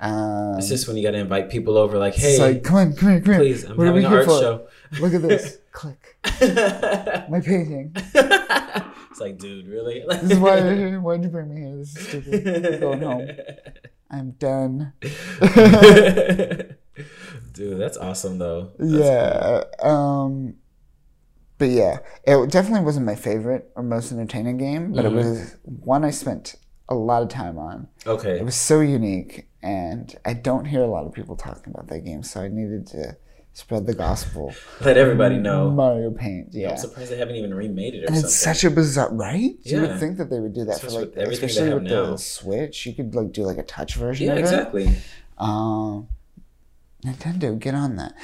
um, 0.00 0.58
It's 0.58 0.68
just 0.68 0.86
when 0.88 0.96
you 0.98 1.02
got 1.02 1.12
to 1.12 1.18
invite 1.18 1.48
people 1.50 1.78
over, 1.78 1.96
like, 1.98 2.14
hey, 2.14 2.36
like, 2.38 2.62
come 2.64 2.76
on, 2.76 2.92
come 2.94 3.08
here, 3.10 3.20
come 3.20 3.32
here. 3.34 3.42
please, 3.42 3.64
I'm 3.64 3.76
What 3.76 3.86
having 3.86 4.04
an 4.04 4.12
art 4.12 4.24
for? 4.26 4.40
show. 4.40 4.66
Look 5.00 5.14
at 5.14 5.22
this. 5.22 5.58
Click. 5.72 6.18
My 7.30 7.40
painting. 7.40 7.92
it's 7.94 9.20
like, 9.20 9.38
dude, 9.38 9.66
really? 9.68 10.04
This 10.06 10.32
is 10.32 10.38
why. 10.38 10.60
Why'd 11.06 11.22
you 11.22 11.30
bring 11.30 11.48
me 11.54 11.60
here? 11.62 11.76
This 11.76 11.96
is 11.96 12.08
stupid. 12.08 12.64
I'm 12.74 12.80
going 12.80 13.00
home. 13.02 13.28
I'm 14.10 14.30
done. 14.32 14.92
Dude, 17.52 17.78
that's 17.80 17.96
awesome 17.96 18.38
though. 18.38 18.72
yeah. 18.80 19.62
Um. 19.80 20.56
But 21.58 21.68
yeah, 21.70 21.98
it 22.24 22.50
definitely 22.50 22.84
wasn't 22.84 23.06
my 23.06 23.14
favorite 23.14 23.70
or 23.76 23.82
most 23.82 24.10
entertaining 24.12 24.56
game, 24.58 24.92
but 24.92 25.04
Mm-hmm. 25.04 25.14
it 25.18 25.24
was 25.24 25.56
one 25.64 26.04
I 26.04 26.10
spent 26.10 26.56
a 26.88 26.94
lot 26.94 27.22
of 27.22 27.28
time 27.28 27.58
on. 27.58 27.88
Okay. 28.06 28.38
It 28.38 28.44
was 28.44 28.56
so 28.56 28.80
unique, 28.80 29.46
and 29.62 30.14
I 30.24 30.34
don't 30.34 30.64
hear 30.66 30.82
a 30.82 30.86
lot 30.88 31.06
of 31.06 31.12
people 31.12 31.36
talking 31.36 31.72
about 31.72 31.86
that 31.88 32.00
game, 32.00 32.22
so 32.22 32.40
I 32.40 32.48
needed 32.48 32.86
to 32.88 33.16
spread 33.52 33.86
the 33.86 33.94
gospel. 33.94 34.52
Let 34.80 34.96
everybody 34.96 35.36
know. 35.36 35.70
Mario 35.70 36.10
Paint. 36.10 36.48
Yeah. 36.50 36.70
I'm 36.72 36.76
surprised 36.76 37.12
they 37.12 37.16
haven't 37.18 37.36
even 37.36 37.54
remade 37.54 37.94
it 37.94 37.98
or 37.98 38.06
And 38.06 38.16
something. 38.16 38.24
it's 38.24 38.34
such 38.34 38.64
a 38.64 38.70
bizarre, 38.70 39.14
right? 39.14 39.52
You 39.62 39.80
would 39.82 40.00
think 40.00 40.18
that 40.18 40.28
they 40.28 40.40
would 40.40 40.54
do 40.54 40.64
that 40.64 40.72
Especially 40.76 40.94
for 40.96 41.00
with 41.06 41.16
like, 41.16 41.22
everything 41.22 41.40
they 41.40 41.46
especially 41.52 41.74
with 41.74 41.82
now. 41.84 42.06
the 42.10 42.18
Switch. 42.18 42.84
You 42.84 42.94
could 42.94 43.14
like 43.14 43.30
do 43.32 43.44
like 43.44 43.58
a 43.58 43.62
touch 43.62 43.94
version 43.94 44.26
yeah, 44.26 44.32
of 44.32 44.38
it. 44.38 44.40
exactly. 44.40 44.90
Um, 45.38 46.08
Nintendo, 47.04 47.58
get 47.58 47.74
on 47.74 47.96
that. 47.96 48.14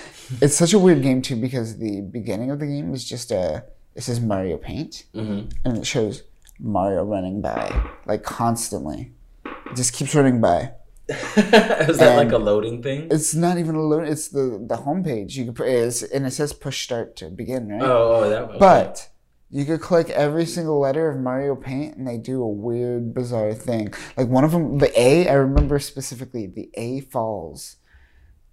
it's 0.41 0.55
such 0.57 0.73
a 0.73 0.79
weird 0.79 1.03
game 1.03 1.23
too 1.23 1.37
because 1.37 1.79
the 1.79 2.01
beginning 2.01 2.51
of 2.51 2.59
the 2.61 2.67
game 2.67 2.93
is 2.95 3.05
just 3.05 3.31
a 3.31 3.65
it 3.95 4.03
says 4.03 4.21
Mario 4.21 4.57
Paint 4.57 5.05
hmm 5.15 5.41
and 5.65 5.79
it 5.79 5.87
shows 5.87 6.23
Mario 6.59 7.05
running 7.05 7.41
by 7.41 7.91
like 8.07 8.23
constantly. 8.23 9.13
It 9.45 9.77
just 9.77 9.93
keeps 9.93 10.15
running 10.15 10.41
by. 10.41 10.73
Is 11.09 11.99
that 11.99 12.17
like 12.17 12.31
a 12.33 12.39
loading 12.39 12.83
thing? 12.83 13.09
It's 13.11 13.35
not 13.35 13.59
even 13.59 13.75
a 13.75 13.81
load. 13.81 14.07
It's 14.09 14.29
the 14.29 14.65
the 14.65 14.77
homepage. 14.77 15.35
You 15.35 15.45
can 15.47 15.55
put 15.55 15.69
is 15.69 16.03
and 16.03 16.27
it 16.27 16.31
says 16.33 16.53
push 16.53 16.85
start 16.85 17.17
to 17.17 17.31
begin, 17.31 17.69
right? 17.69 17.83
Oh, 17.83 18.13
oh, 18.15 18.31
that. 18.31 18.43
Okay. 18.43 18.59
But 18.59 19.09
you 19.51 19.65
could 19.65 19.81
click 19.81 20.09
every 20.11 20.47
single 20.47 20.79
letter 20.79 21.11
of 21.11 21.19
Mario 21.19 21.57
Paint 21.57 21.97
and 21.97 22.07
they 22.07 22.19
do 22.19 22.43
a 22.43 22.49
weird, 22.49 23.13
bizarre 23.13 23.53
thing. 23.55 23.93
Like 24.17 24.29
one 24.29 24.45
of 24.45 24.53
them, 24.53 24.79
the 24.79 24.93
A, 24.99 25.29
I 25.29 25.35
remember 25.35 25.81
specifically, 25.81 26.47
the 26.47 26.71
A 26.75 27.01
falls. 27.01 27.77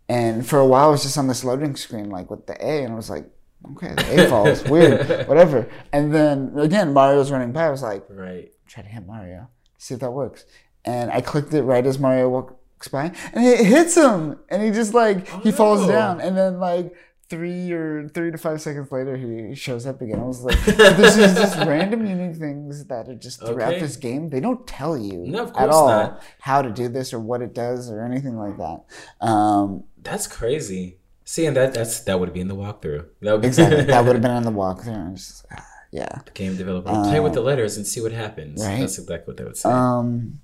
And 0.09 0.47
for 0.47 0.59
a 0.59 0.65
while, 0.65 0.87
I 0.87 0.91
was 0.91 1.03
just 1.03 1.17
on 1.17 1.27
this 1.27 1.43
loading 1.43 1.75
screen, 1.75 2.09
like 2.09 2.29
with 2.31 2.47
the 2.47 2.53
A, 2.65 2.83
and 2.83 2.93
I 2.93 2.95
was 2.95 3.09
like, 3.09 3.25
okay, 3.73 3.93
the 3.93 4.25
A 4.25 4.29
falls, 4.29 4.63
weird, 4.63 5.27
whatever. 5.27 5.69
And 5.91 6.13
then 6.13 6.53
again, 6.57 6.93
Mario's 6.93 7.31
running 7.31 7.51
by. 7.51 7.65
I 7.65 7.69
was 7.69 7.83
like, 7.83 8.05
right. 8.09 8.49
try 8.67 8.83
to 8.83 8.89
hit 8.89 9.05
Mario, 9.05 9.49
see 9.77 9.95
if 9.95 9.99
that 9.99 10.11
works. 10.11 10.45
And 10.85 11.11
I 11.11 11.19
clicked 11.19 11.53
it 11.53 11.63
right 11.63 11.85
as 11.85 11.99
Mario 11.99 12.29
walks 12.29 12.87
by, 12.87 13.11
and 13.33 13.45
it 13.45 13.65
hits 13.65 13.97
him, 13.97 14.39
and 14.47 14.63
he 14.63 14.71
just 14.71 14.93
like 14.93 15.27
he 15.43 15.51
falls 15.51 15.81
no. 15.81 15.87
down, 15.89 16.21
and 16.21 16.37
then 16.37 16.59
like 16.59 16.95
three 17.29 17.71
or 17.73 18.07
three 18.07 18.31
to 18.31 18.37
five 18.37 18.61
seconds 18.61 18.89
later, 18.91 19.17
he 19.17 19.53
shows 19.53 19.85
up 19.85 20.01
again. 20.01 20.19
I 20.19 20.23
was 20.23 20.43
like, 20.43 20.63
this 20.63 21.17
is 21.17 21.35
just 21.35 21.57
random 21.67 22.05
unique 22.05 22.37
things 22.37 22.85
that 22.85 23.09
are 23.09 23.15
just 23.15 23.41
throughout 23.41 23.73
Okay. 23.73 23.79
this 23.81 23.97
game. 23.97 24.29
They 24.29 24.39
don't 24.39 24.65
tell 24.65 24.97
you 24.97 25.25
No, 25.27 25.47
at 25.57 25.69
all 25.69 25.89
not. 25.89 26.23
how 26.39 26.61
to 26.61 26.69
do 26.69 26.87
this 26.87 27.13
or 27.13 27.19
what 27.19 27.41
it 27.41 27.53
does 27.53 27.91
or 27.91 28.01
anything 28.01 28.37
like 28.37 28.55
that. 28.57 29.27
Um, 29.27 29.83
That's 30.09 30.27
crazy. 30.27 30.97
See, 31.25 31.45
and 31.45 31.57
that 31.57 31.73
that's 31.73 31.99
that 32.01 32.19
would 32.19 32.33
be 32.33 32.39
in 32.45 32.47
the 32.47 32.55
walkthrough. 32.55 33.05
That 33.21 33.33
would 33.33 33.41
be 33.41 33.47
exactly, 33.47 33.83
that 33.83 34.05
would 34.05 34.15
have 34.15 34.21
been 34.21 34.31
on 34.31 34.43
the 34.43 34.51
walkthrough. 34.51 35.15
just, 35.15 35.45
ah, 35.51 35.65
yeah. 35.91 36.19
game 36.33 36.55
developer 36.55 36.89
play 36.89 37.19
with 37.19 37.33
the 37.33 37.41
letters 37.41 37.77
and 37.77 37.85
see 37.85 38.01
what 38.01 38.11
happens. 38.11 38.65
Right. 38.65 38.79
That's 38.79 38.97
exactly 38.97 39.31
what 39.31 39.37
they 39.37 39.43
would 39.43 39.57
say. 39.57 39.69
Um, 39.69 40.39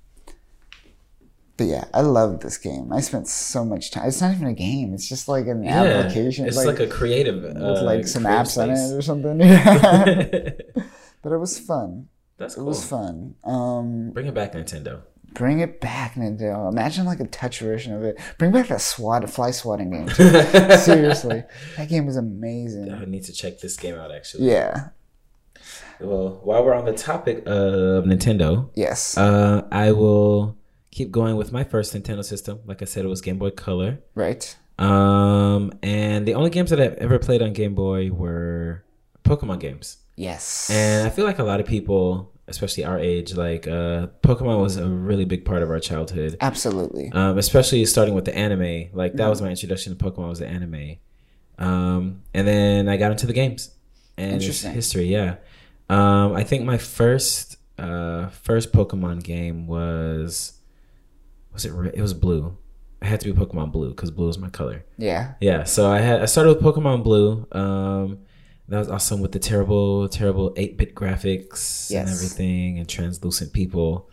but 1.56 1.68
yeah, 1.68 1.86
I 1.94 2.02
love 2.02 2.40
this 2.40 2.58
game. 2.58 2.92
I 2.92 3.00
spent 3.02 3.28
so 3.28 3.64
much 3.64 3.92
time. 3.92 4.08
It's 4.08 4.22
not 4.22 4.34
even 4.34 4.48
a 4.48 4.54
game. 4.54 4.94
It's 4.94 5.08
just 5.08 5.28
like 5.28 5.46
an 5.48 5.64
yeah, 5.64 5.84
application. 5.84 6.48
It's 6.48 6.58
like, 6.58 6.80
a 6.80 6.88
creative, 6.88 7.44
with 7.44 7.58
uh, 7.58 7.84
like 7.84 8.08
some 8.08 8.24
apps 8.24 8.62
on 8.62 8.72
it 8.72 8.98
or 8.98 9.02
something. 9.02 9.40
Yeah. 9.40 10.50
but 11.22 11.32
it 11.32 11.38
was 11.38 11.60
fun. 11.60 12.10
That's 12.38 12.56
cool. 12.56 12.66
It 12.66 12.68
was 12.68 12.84
fun. 12.84 13.36
Um, 13.44 14.12
Bring 14.12 14.26
it 14.26 14.34
back, 14.34 14.54
Nintendo. 14.54 15.02
Bring 15.34 15.60
it 15.60 15.80
back, 15.82 16.16
Nintendo. 16.16 16.70
Imagine 16.72 17.06
like 17.06 17.20
a 17.20 17.28
touch 17.28 17.60
version 17.60 17.94
of 17.94 18.04
it. 18.04 18.20
Bring 18.38 18.52
back 18.52 18.68
that 18.70 18.82
SWAT, 18.82 19.30
fly 19.30 19.52
swatting 19.52 19.92
game. 19.92 20.10
Seriously, 20.78 21.44
that 21.78 21.90
game 21.90 22.06
was 22.06 22.18
amazing. 22.18 22.92
I 22.92 23.06
need 23.06 23.24
to 23.24 23.34
check 23.34 23.60
this 23.60 23.76
game 23.78 23.96
out. 23.96 24.12
Actually, 24.12 24.50
Yeah. 24.52 24.90
Well, 26.00 26.42
while 26.44 26.66
we're 26.66 26.74
on 26.74 26.86
the 26.86 26.94
topic 26.94 27.44
of 27.46 28.04
Nintendo, 28.06 28.70
Yes. 28.76 29.18
uh, 29.18 29.66
I 29.72 29.92
will 29.92 30.58
keep 30.92 31.12
going 31.12 31.38
with 31.38 31.52
my 31.52 31.64
first 31.64 31.94
Nintendo 31.94 32.24
system. 32.26 32.60
Like 32.66 32.82
I 32.82 32.86
said, 32.86 33.06
it 33.06 33.08
was 33.08 33.22
Game 33.22 33.38
Boy 33.38 33.52
Color. 33.52 34.00
right. 34.16 34.56
Um, 34.80 35.72
and 35.84 36.28
the 36.28 36.34
only 36.34 36.50
games 36.50 36.72
that 36.72 36.82
I've 36.82 36.96
ever 36.96 37.20
played 37.20 37.44
on 37.44 37.54
Game 37.54 37.76
Boy 37.76 38.10
were 38.10 38.84
Pokemon 39.24 39.60
games. 39.60 39.98
Yes. 40.18 40.68
And 40.72 41.06
I 41.08 41.12
feel 41.12 41.26
like 41.26 41.38
a 41.38 41.44
lot 41.44 41.60
of 41.60 41.68
people, 41.68 42.32
especially 42.48 42.84
our 42.86 43.00
age, 43.00 43.34
like 43.36 43.68
uh, 43.68 44.08
Pokemon 44.22 44.62
was 44.62 44.78
a 44.78 44.88
really 44.88 45.26
big 45.26 45.46
part 45.46 45.64
of 45.64 45.70
our 45.70 45.80
childhood. 45.80 46.38
Absolutely. 46.42 47.12
Um, 47.12 47.38
especially 47.38 47.86
starting 47.86 48.14
with 48.14 48.26
the 48.26 48.36
anime. 48.36 48.90
Like 48.94 49.14
that 49.14 49.28
was 49.28 49.42
my 49.42 49.50
introduction 49.50 49.96
to 49.96 50.04
Pokemon 50.04 50.30
was 50.30 50.40
the 50.40 50.48
anime. 50.48 50.98
Um, 51.58 52.24
and 52.34 52.48
then 52.48 52.90
I 52.90 52.98
got 52.98 53.12
into 53.12 53.28
the 53.28 53.34
games. 53.34 53.72
And 54.18 54.34
Interesting. 54.34 54.74
history, 54.74 55.06
yeah. 55.06 55.38
Um, 55.90 56.34
I 56.34 56.44
think 56.44 56.66
my 56.66 56.78
first 56.78 57.58
uh, 57.78 58.30
first 58.30 58.72
Pokemon 58.72 59.24
game 59.24 59.68
was 59.68 60.54
was 61.52 61.66
it 61.66 61.74
it 61.96 62.02
was 62.02 62.14
blue. 62.14 62.58
It 63.02 63.08
had 63.08 63.20
to 63.22 63.34
be 63.34 63.38
Pokemon 63.38 63.72
Blue 63.72 63.90
because 63.90 64.12
blue 64.12 64.30
is 64.30 64.38
my 64.38 64.50
color. 64.50 64.86
Yeah. 64.98 65.34
Yeah, 65.42 65.64
so 65.64 65.92
I 65.92 66.00
had 66.00 66.22
I 66.22 66.26
started 66.26 66.56
with 66.56 66.64
Pokemon 66.64 67.04
Blue. 67.04 67.46
Um, 67.52 68.20
that 68.68 68.80
was 68.80 68.90
awesome 68.90 69.22
with 69.22 69.34
the 69.34 69.40
terrible, 69.40 70.08
terrible 70.08 70.54
eight 70.56 70.78
bit 70.78 70.96
graphics 70.96 71.92
and 71.92 72.10
everything 72.10 72.80
and 72.80 72.88
translucent 72.88 73.54
people. 73.54 74.10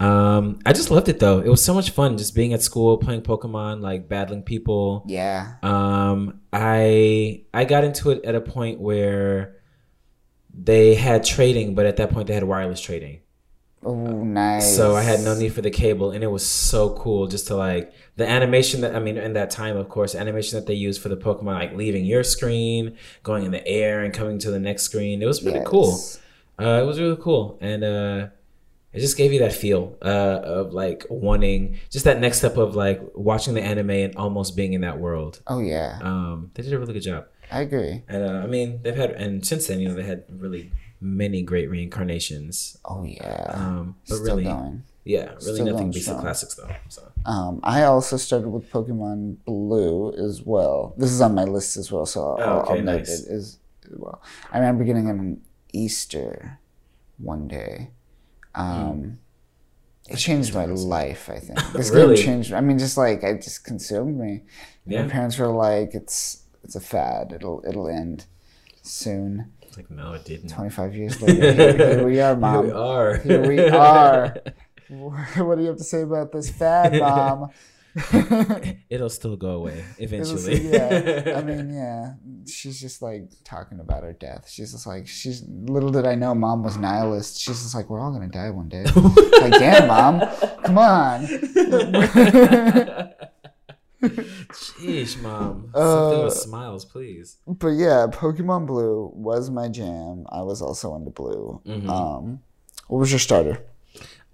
Um, 0.00 0.60
I 0.64 0.72
just 0.72 0.90
loved 0.90 1.08
it 1.08 1.18
though. 1.18 1.40
It 1.40 1.48
was 1.48 1.64
so 1.64 1.74
much 1.74 1.90
fun 1.90 2.18
just 2.18 2.34
being 2.34 2.52
at 2.52 2.62
school, 2.62 2.98
playing 2.98 3.22
Pokemon, 3.22 3.80
like 3.80 4.08
battling 4.08 4.42
people. 4.42 5.04
Yeah. 5.06 5.54
Um, 5.62 6.40
I 6.52 7.44
I 7.52 7.64
got 7.64 7.84
into 7.84 8.10
it 8.10 8.24
at 8.24 8.34
a 8.34 8.40
point 8.40 8.80
where 8.80 9.56
they 10.54 10.94
had 10.94 11.24
trading, 11.24 11.74
but 11.74 11.86
at 11.86 11.96
that 11.96 12.10
point 12.10 12.28
they 12.28 12.34
had 12.34 12.44
wireless 12.44 12.80
trading. 12.80 13.20
Oh, 13.84 13.94
nice. 14.24 14.74
So 14.76 14.96
I 14.96 15.02
had 15.02 15.20
no 15.20 15.34
need 15.34 15.52
for 15.52 15.62
the 15.62 15.70
cable, 15.70 16.10
and 16.10 16.24
it 16.24 16.26
was 16.26 16.44
so 16.44 16.90
cool 16.90 17.26
just 17.28 17.46
to 17.46 17.56
like 17.56 17.92
the 18.16 18.26
animation 18.28 18.80
that 18.80 18.94
I 18.96 18.98
mean 18.98 19.16
in 19.16 19.34
that 19.34 19.50
time, 19.50 19.76
of 19.76 19.88
course, 19.88 20.14
animation 20.14 20.58
that 20.58 20.66
they 20.66 20.74
used 20.74 21.00
for 21.00 21.08
the 21.08 21.16
Pokemon, 21.16 21.54
like 21.54 21.74
leaving 21.76 22.04
your 22.04 22.24
screen, 22.24 22.96
going 23.22 23.44
in 23.44 23.52
the 23.52 23.66
air, 23.66 24.02
and 24.02 24.12
coming 24.12 24.38
to 24.40 24.50
the 24.50 24.58
next 24.58 24.82
screen. 24.82 25.22
It 25.22 25.26
was 25.26 25.44
really 25.44 25.62
cool. 25.64 25.98
Uh, 26.60 26.80
it 26.82 26.86
was 26.86 26.98
really 26.98 27.16
cool, 27.20 27.56
and 27.60 27.84
uh, 27.84 28.26
it 28.92 28.98
just 28.98 29.16
gave 29.16 29.32
you 29.32 29.38
that 29.38 29.52
feel 29.52 29.96
uh, 30.02 30.40
of 30.42 30.72
like 30.72 31.06
wanting 31.08 31.78
just 31.88 32.04
that 32.04 32.18
next 32.20 32.38
step 32.38 32.56
of 32.56 32.74
like 32.74 33.00
watching 33.14 33.54
the 33.54 33.62
anime 33.62 33.90
and 33.90 34.16
almost 34.16 34.56
being 34.56 34.72
in 34.72 34.80
that 34.80 34.98
world. 34.98 35.40
Oh 35.46 35.60
yeah, 35.60 36.00
Um, 36.02 36.50
they 36.54 36.64
did 36.64 36.72
a 36.72 36.78
really 36.80 36.94
good 36.94 37.02
job, 37.02 37.26
I 37.52 37.60
agree. 37.60 38.02
and 38.08 38.24
uh, 38.24 38.40
I 38.42 38.46
mean 38.46 38.80
they've 38.82 38.96
had 38.96 39.12
and 39.12 39.46
since 39.46 39.68
then 39.68 39.78
you 39.78 39.88
know 39.88 39.94
they 39.94 40.02
had 40.02 40.24
really 40.28 40.72
many 41.00 41.42
great 41.42 41.70
reincarnations. 41.70 42.76
Oh 42.84 43.04
yeah. 43.04 43.50
Um, 43.54 43.96
but 44.08 44.16
Still 44.16 44.26
really, 44.26 44.44
going. 44.44 44.82
yeah, 45.04 45.30
really 45.40 45.40
Still 45.54 45.66
nothing 45.66 45.90
beats 45.90 46.06
the 46.06 46.14
classics 46.18 46.54
though. 46.54 46.68
So 46.88 47.02
Um, 47.24 47.60
I 47.62 47.82
also 47.84 48.16
started 48.16 48.48
with 48.48 48.70
Pokemon 48.70 49.36
Blue 49.44 50.12
as 50.14 50.42
well. 50.42 50.94
This 50.96 51.10
is 51.10 51.20
on 51.20 51.34
my 51.34 51.44
list 51.44 51.76
as 51.76 51.90
well, 51.92 52.06
so 52.06 52.36
I'll, 52.36 52.36
Oh, 52.40 52.60
okay, 52.62 52.78
I'll 52.78 52.82
note 52.82 52.98
nice. 53.00 53.20
it 53.20 53.32
as 53.32 53.58
well. 53.96 54.20
I 54.52 54.58
remember 54.58 54.84
getting 54.84 55.06
it 55.08 55.12
on 55.12 55.40
Easter 55.72 56.58
one 57.18 57.48
day. 57.48 57.90
Um, 58.54 59.18
It 60.08 60.16
changed 60.16 60.54
my 60.54 60.64
life. 60.64 61.28
I 61.28 61.38
think 61.38 61.58
this. 61.74 61.90
Really? 61.90 62.16
game 62.16 62.24
changed. 62.24 62.52
I 62.52 62.60
mean, 62.60 62.78
just 62.78 62.96
like 62.96 63.22
it 63.22 63.42
just 63.42 63.62
consumed 63.64 64.18
me. 64.18 64.42
Yeah. 64.86 65.02
My 65.02 65.08
parents 65.08 65.36
were 65.38 65.48
like, 65.48 65.94
"It's 65.94 66.44
it's 66.64 66.74
a 66.74 66.80
fad. 66.80 67.32
It'll 67.32 67.62
it'll 67.68 67.88
end 67.88 68.24
soon." 68.82 69.52
Like 69.78 69.90
no, 69.90 70.12
it 70.12 70.24
didn't. 70.24 70.48
Twenty 70.50 70.70
five 70.70 70.94
years 70.94 71.22
later, 71.22 71.52
here, 71.52 71.76
here 71.76 72.06
we 72.06 72.20
are, 72.20 72.36
mom. 72.36 72.64
Here 72.64 72.74
we 72.74 72.80
are. 72.80 73.16
Here 73.18 73.48
we 73.48 73.68
are. 73.68 74.36
what 74.88 75.54
do 75.56 75.62
you 75.62 75.68
have 75.68 75.76
to 75.76 75.84
say 75.84 76.02
about 76.02 76.32
this 76.32 76.50
fad, 76.50 76.98
mom? 76.98 77.50
It'll 78.90 79.08
still 79.08 79.36
go 79.36 79.50
away 79.50 79.84
eventually. 79.98 80.68
yeah, 80.68 81.34
I 81.36 81.42
mean, 81.42 81.72
yeah. 81.72 82.14
She's 82.46 82.80
just 82.80 83.02
like 83.02 83.30
talking 83.44 83.78
about 83.80 84.02
her 84.02 84.12
death. 84.12 84.48
She's 84.50 84.72
just 84.72 84.86
like, 84.86 85.06
she's 85.06 85.44
little 85.48 85.90
did 85.90 86.06
I 86.06 86.16
know, 86.16 86.34
mom 86.34 86.64
was 86.64 86.76
nihilist. 86.76 87.40
She's 87.40 87.62
just 87.62 87.74
like, 87.74 87.88
we're 87.88 88.00
all 88.00 88.12
gonna 88.12 88.28
die 88.28 88.50
one 88.50 88.68
day. 88.68 88.84
like, 88.84 89.52
damn, 89.52 89.86
mom, 89.86 90.20
come 90.64 90.78
on. 90.78 91.28
Sheesh, 94.02 95.20
mom. 95.22 95.70
Uh, 95.74 96.22
with 96.24 96.34
smiles, 96.34 96.84
please. 96.84 97.38
But 97.46 97.68
yeah, 97.70 98.06
Pokemon 98.10 98.66
Blue 98.66 99.10
was 99.14 99.50
my 99.50 99.68
jam. 99.68 100.24
I 100.30 100.42
was 100.42 100.62
also 100.62 100.94
into 100.96 101.10
Blue. 101.10 101.60
Mm-hmm. 101.66 101.90
Um, 101.90 102.40
what 102.88 102.98
was 102.98 103.10
your 103.10 103.18
starter? 103.18 103.64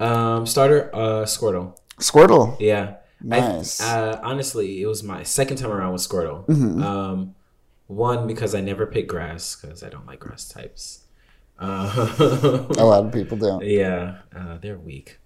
Um, 0.01 0.47
starter, 0.47 0.91
uh, 0.95 1.25
Squirtle. 1.25 1.77
Squirtle. 1.99 2.57
Yeah. 2.61 2.97
I- 3.23 3.41
Nice. 3.41 3.81
uh, 3.81 4.21
honestly, 4.23 4.83
it 4.83 4.87
was 4.87 5.03
my 5.03 5.23
second 5.23 5.57
time 5.57 5.71
around 5.71 5.93
with 5.95 6.03
Squirtle. 6.03 6.45
Mm-hmm. 6.47 6.83
Um, 6.83 7.35
one 7.87 8.27
because 8.27 8.55
I 8.55 8.61
never 8.61 8.85
picked 8.87 9.09
grass 9.09 9.57
because 9.57 9.83
I 9.83 9.89
don't 9.89 10.07
like 10.07 10.21
grass 10.21 10.47
types. 10.49 11.05
Uh, 11.59 12.15
A 12.77 12.85
lot 12.85 13.07
of 13.07 13.13
people 13.13 13.39
don't. 13.39 13.65
yeah, 13.65 14.19
uh, 14.37 14.59
they're 14.59 14.79
weak. 14.79 15.19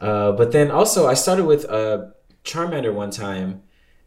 Uh, 0.00 0.32
but 0.32 0.50
then 0.50 0.70
also 0.72 1.06
I 1.06 1.14
started 1.14 1.44
with 1.44 1.64
uh, 1.70 2.06
Charmander 2.44 2.92
one 2.92 3.10
time, 3.10 3.62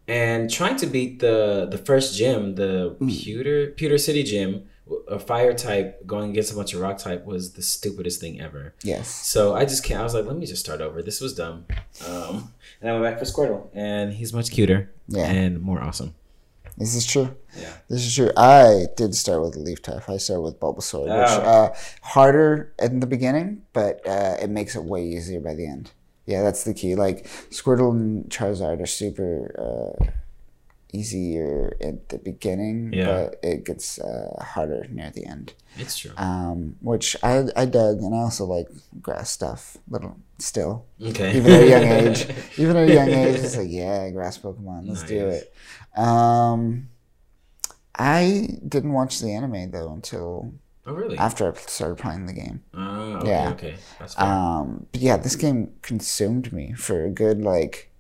and 0.09 0.49
trying 0.59 0.75
to 0.77 0.87
beat 0.87 1.19
the 1.19 1.67
the 1.69 1.77
first 1.77 2.17
gym, 2.17 2.55
the 2.55 2.95
Hmm. 2.99 3.07
Pewter 3.09 3.59
Pewter 3.77 3.97
City 3.97 4.23
gym, 4.23 4.63
a 5.07 5.19
fire 5.19 5.53
type 5.53 6.05
going 6.07 6.31
against 6.31 6.51
a 6.51 6.55
bunch 6.55 6.73
of 6.73 6.81
rock 6.81 6.97
type 6.97 7.21
was 7.25 7.43
the 7.53 7.61
stupidest 7.61 8.19
thing 8.19 8.41
ever. 8.41 8.73
Yes. 8.83 9.07
So 9.07 9.53
I 9.55 9.63
just 9.65 9.83
can't. 9.83 9.99
I 10.01 10.03
was 10.03 10.13
like, 10.15 10.25
let 10.25 10.35
me 10.35 10.45
just 10.47 10.63
start 10.65 10.81
over. 10.81 11.01
This 11.03 11.21
was 11.21 11.33
dumb. 11.35 11.65
Um, 12.07 12.53
and 12.81 12.89
I 12.89 12.93
went 12.99 13.03
back 13.07 13.19
for 13.19 13.25
Squirtle, 13.25 13.67
and 13.73 14.13
he's 14.13 14.33
much 14.33 14.49
cuter 14.51 14.91
Yeah. 15.07 15.27
and 15.29 15.61
more 15.61 15.79
awesome. 15.81 16.15
This 16.77 16.95
is 16.95 17.05
true. 17.05 17.35
Yeah. 17.59 17.73
This 17.89 18.05
is 18.07 18.15
true. 18.15 18.31
I 18.37 18.85
did 18.95 19.13
start 19.13 19.41
with 19.41 19.57
Leaf 19.57 19.81
type. 19.81 20.07
I 20.09 20.15
started 20.17 20.43
with 20.43 20.59
Bulbasaur, 20.61 21.01
which 21.03 21.35
Oh. 21.45 21.51
uh, 21.53 21.75
harder 22.01 22.73
in 22.81 23.01
the 23.01 23.07
beginning, 23.07 23.63
but 23.73 23.95
uh, 24.07 24.37
it 24.41 24.49
makes 24.49 24.75
it 24.77 24.83
way 24.85 25.03
easier 25.05 25.41
by 25.41 25.53
the 25.55 25.67
end. 25.67 25.91
Yeah, 26.29 26.43
that's 26.43 26.63
the 26.63 26.75
key. 26.75 26.93
Like 26.95 27.25
Squirtle 27.49 27.91
and 27.91 28.29
Charizard 28.29 28.79
are 28.81 28.85
super 29.01 29.33
uh, 29.57 30.05
easier 30.93 31.75
at 31.81 32.09
the 32.09 32.17
beginning, 32.19 32.93
Yeah. 32.93 33.05
but 33.05 33.39
it 33.41 33.65
gets 33.65 33.99
uh, 33.99 34.37
harder 34.53 34.85
near 34.89 35.09
the 35.09 35.25
end. 35.25 35.53
It's 35.77 35.97
true. 35.97 36.11
Um, 36.17 36.75
which 36.81 37.15
I 37.23 37.45
I 37.55 37.65
dug, 37.65 38.01
and 38.05 38.13
I 38.13 38.19
also 38.19 38.45
like 38.45 38.67
grass 39.01 39.29
stuff. 39.31 39.77
Little 39.89 40.17
still, 40.37 40.85
Okay. 41.01 41.37
even 41.37 41.51
at 41.51 41.63
a 41.63 41.69
young 41.69 41.83
age. 42.07 42.27
Even 42.57 42.75
at 42.77 42.89
a 42.89 42.93
young 42.93 43.09
age, 43.09 43.39
it's 43.39 43.57
like 43.57 43.69
yeah, 43.71 44.09
grass 44.11 44.37
Pokemon. 44.37 44.87
Let's 44.87 45.03
do 45.03 45.29
it. 45.29 45.53
Um, 45.97 46.89
I 47.95 48.47
didn't 48.67 48.93
watch 48.93 49.19
the 49.19 49.33
anime 49.33 49.71
though 49.71 49.91
until 49.93 50.53
oh 50.85 50.93
really? 50.93 51.17
after 51.17 51.51
I 51.51 51.55
started 51.55 51.97
playing 51.97 52.25
the 52.25 52.33
game. 52.33 52.63
Oh, 52.73 53.13
okay, 53.17 53.27
Yeah. 53.29 53.49
okay. 53.51 53.75
That's 53.99 54.15
fair. 54.15 54.25
Um, 54.25 54.87
but 54.91 55.01
yeah, 55.01 55.17
this 55.17 55.35
game 55.35 55.71
consumed 55.81 56.51
me 56.53 56.73
for 56.73 57.05
a 57.05 57.09
good 57.09 57.41
like. 57.41 57.91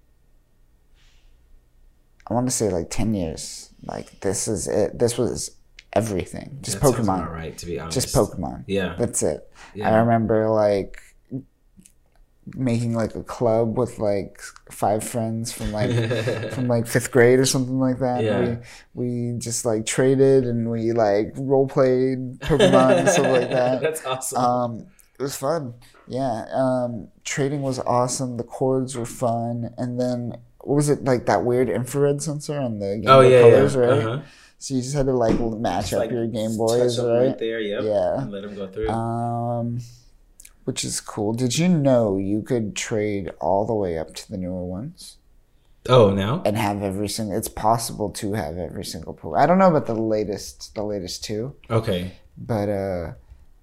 I 2.27 2.33
want 2.33 2.47
to 2.47 2.51
say 2.51 2.69
like 2.69 2.89
ten 2.89 3.13
years. 3.13 3.73
Like 3.83 4.19
this 4.21 4.47
is 4.47 4.67
it. 4.67 4.99
This 4.99 5.17
was 5.17 5.51
everything. 5.93 6.59
Just 6.61 6.79
That 6.79 6.93
Pokemon. 6.93 7.29
right, 7.31 7.57
to 7.57 7.65
be 7.65 7.79
honest. 7.79 7.95
Just 7.95 8.15
Pokemon. 8.15 8.63
Yeah. 8.67 8.95
That's 8.99 9.23
it. 9.23 9.51
I 9.83 9.95
remember 9.97 10.49
like 10.49 11.01
making 12.55 12.93
like 12.93 13.15
a 13.15 13.23
club 13.23 13.77
with 13.77 13.99
like 13.99 14.41
five 14.71 15.03
friends 15.03 15.51
from 15.51 15.71
like 15.71 15.91
from 16.53 16.67
like 16.67 16.87
fifth 16.87 17.11
grade 17.11 17.39
or 17.39 17.45
something 17.45 17.79
like 17.79 17.99
that. 17.99 18.23
Yeah. 18.23 18.57
We 18.93 19.31
we 19.33 19.39
just 19.39 19.65
like 19.65 19.85
traded 19.85 20.45
and 20.45 20.69
we 20.69 20.91
like 20.91 21.33
role 21.35 21.67
played 21.67 22.39
Pokemon 22.39 22.99
and 22.99 23.09
stuff 23.09 23.27
like 23.27 23.49
that. 23.49 23.81
That's 23.81 24.05
awesome. 24.05 24.37
Um, 24.43 24.87
it 25.19 25.23
was 25.23 25.35
fun. 25.35 25.73
Yeah. 26.07 26.45
Um, 26.53 27.09
trading 27.23 27.61
was 27.61 27.79
awesome. 27.79 28.37
The 28.37 28.43
chords 28.43 28.97
were 28.97 29.05
fun, 29.05 29.73
and 29.77 29.99
then 29.99 30.37
what 30.59 30.75
was 30.75 30.89
it 30.89 31.03
like 31.03 31.25
that 31.27 31.43
weird 31.43 31.69
infrared 31.69 32.21
sensor 32.21 32.59
on 32.59 32.79
the 32.79 32.97
Game 32.97 33.09
oh 33.09 33.21
Boy 33.21 33.29
yeah, 33.29 33.41
Colors, 33.41 33.75
yeah. 33.75 33.81
right? 33.81 34.05
Uh-huh. 34.05 34.21
So 34.57 34.73
you 34.73 34.81
just 34.81 34.93
had 34.93 35.05
to 35.05 35.13
like 35.13 35.39
match 35.39 35.93
up 35.93 35.99
Like, 35.99 36.11
your 36.11 36.27
Game 36.27 36.57
Boys, 36.57 36.97
them 36.97 37.07
right? 37.07 37.37
there, 37.37 37.61
yep. 37.61 37.83
Yeah. 37.83 38.21
And 38.21 38.31
let 38.31 38.43
them 38.43 38.55
go 38.55 38.67
through. 38.67 38.89
Um, 38.89 39.79
which 40.69 40.83
is 40.83 41.01
cool. 41.01 41.33
Did 41.33 41.57
you 41.57 41.67
know 41.67 42.17
you 42.17 42.43
could 42.43 42.75
trade 42.75 43.31
all 43.41 43.65
the 43.65 43.73
way 43.73 43.97
up 43.97 44.13
to 44.13 44.29
the 44.31 44.37
newer 44.37 44.63
ones 44.63 45.17
oh, 45.89 46.11
now? 46.11 46.43
and 46.45 46.55
have 46.55 46.83
every 46.83 47.09
single? 47.09 47.35
It's 47.35 47.47
possible 47.47 48.11
to 48.11 48.33
have 48.33 48.55
every 48.59 48.85
single 48.85 49.13
pool. 49.15 49.33
I 49.35 49.47
don't 49.47 49.57
know 49.57 49.67
about 49.69 49.87
the 49.87 49.95
latest, 49.95 50.75
the 50.75 50.83
latest 50.83 51.23
two, 51.23 51.55
Okay. 51.71 52.11
but 52.37 52.69
uh, 52.69 53.13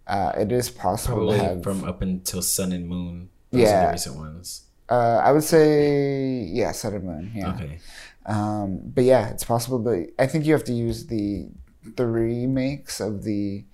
uh, 0.09 0.33
it 0.37 0.51
is 0.51 0.69
possible 0.69 1.19
Probably 1.19 1.39
to 1.39 1.45
have. 1.45 1.63
from 1.63 1.85
up 1.85 2.03
until 2.03 2.43
Sun 2.43 2.73
and 2.73 2.89
Moon. 2.89 3.29
Yeah. 3.53 3.87
the 3.87 3.93
recent 3.93 4.17
ones. 4.17 4.63
uh, 4.89 5.21
I 5.23 5.31
would 5.31 5.45
say 5.45 6.43
yeah, 6.61 6.73
Sun 6.73 6.95
and 6.95 7.05
Moon. 7.05 7.31
Yeah. 7.37 7.55
Okay. 7.55 7.79
Um, 8.27 8.81
but 8.83 9.05
yeah, 9.05 9.29
it's 9.29 9.45
possible. 9.45 9.79
But 9.79 10.09
I 10.19 10.27
think 10.27 10.45
you 10.45 10.53
have 10.55 10.65
to 10.65 10.73
use 10.73 11.07
the 11.07 11.47
the 11.95 12.07
remakes 12.09 12.99
of 12.99 13.23
the 13.23 13.65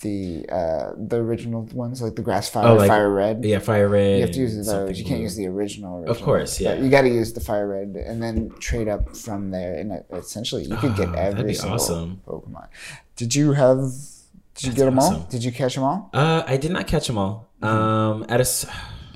the 0.00 0.44
uh, 0.50 0.92
the 0.96 1.16
original 1.16 1.62
ones, 1.72 2.02
like 2.02 2.16
the 2.16 2.22
Grass 2.22 2.48
Fire, 2.48 2.66
Oh, 2.68 2.74
like- 2.74 2.88
Fire 2.88 3.10
Red. 3.10 3.44
Yeah, 3.44 3.58
Fire 3.58 3.88
Red. 3.88 4.16
You 4.16 4.22
have 4.22 4.32
to 4.32 4.40
use 4.40 4.66
those. 4.66 4.98
You 4.98 5.04
can't 5.04 5.20
use 5.20 5.36
the 5.36 5.46
original. 5.46 5.98
original. 5.98 6.10
Of 6.16 6.22
course, 6.22 6.60
yeah. 6.60 6.74
You 6.74 6.90
got 6.90 7.02
to 7.02 7.08
use 7.08 7.32
the 7.32 7.40
fire 7.40 7.66
red, 7.68 7.96
and 7.96 8.22
then 8.22 8.50
trade 8.60 8.88
up 8.88 9.16
from 9.16 9.50
there. 9.50 9.74
And 9.74 10.04
essentially, 10.12 10.64
you 10.64 10.76
could 10.76 10.96
get 10.96 11.12
that'd 11.12 11.38
every 11.38 11.50
be 11.52 11.54
single 11.54 11.74
awesome. 11.74 12.20
Pokemon. 12.26 12.68
Did 13.16 13.34
you 13.34 13.52
have? 13.52 13.78
Did 14.56 14.64
you 14.64 14.70
That's 14.70 14.76
get 14.76 14.84
them 14.84 14.98
all? 14.98 15.18
Did 15.30 15.42
you 15.44 15.52
catch 15.52 15.74
them 15.74 15.84
all? 15.84 16.10
Uh, 16.12 16.42
I 16.46 16.56
did 16.56 16.70
not 16.70 16.86
catch 16.86 17.06
them 17.08 17.18
all. 17.18 17.48
Mm-hmm. 17.62 17.66
Um, 17.76 18.26
at 18.28 18.40
a 18.40 18.44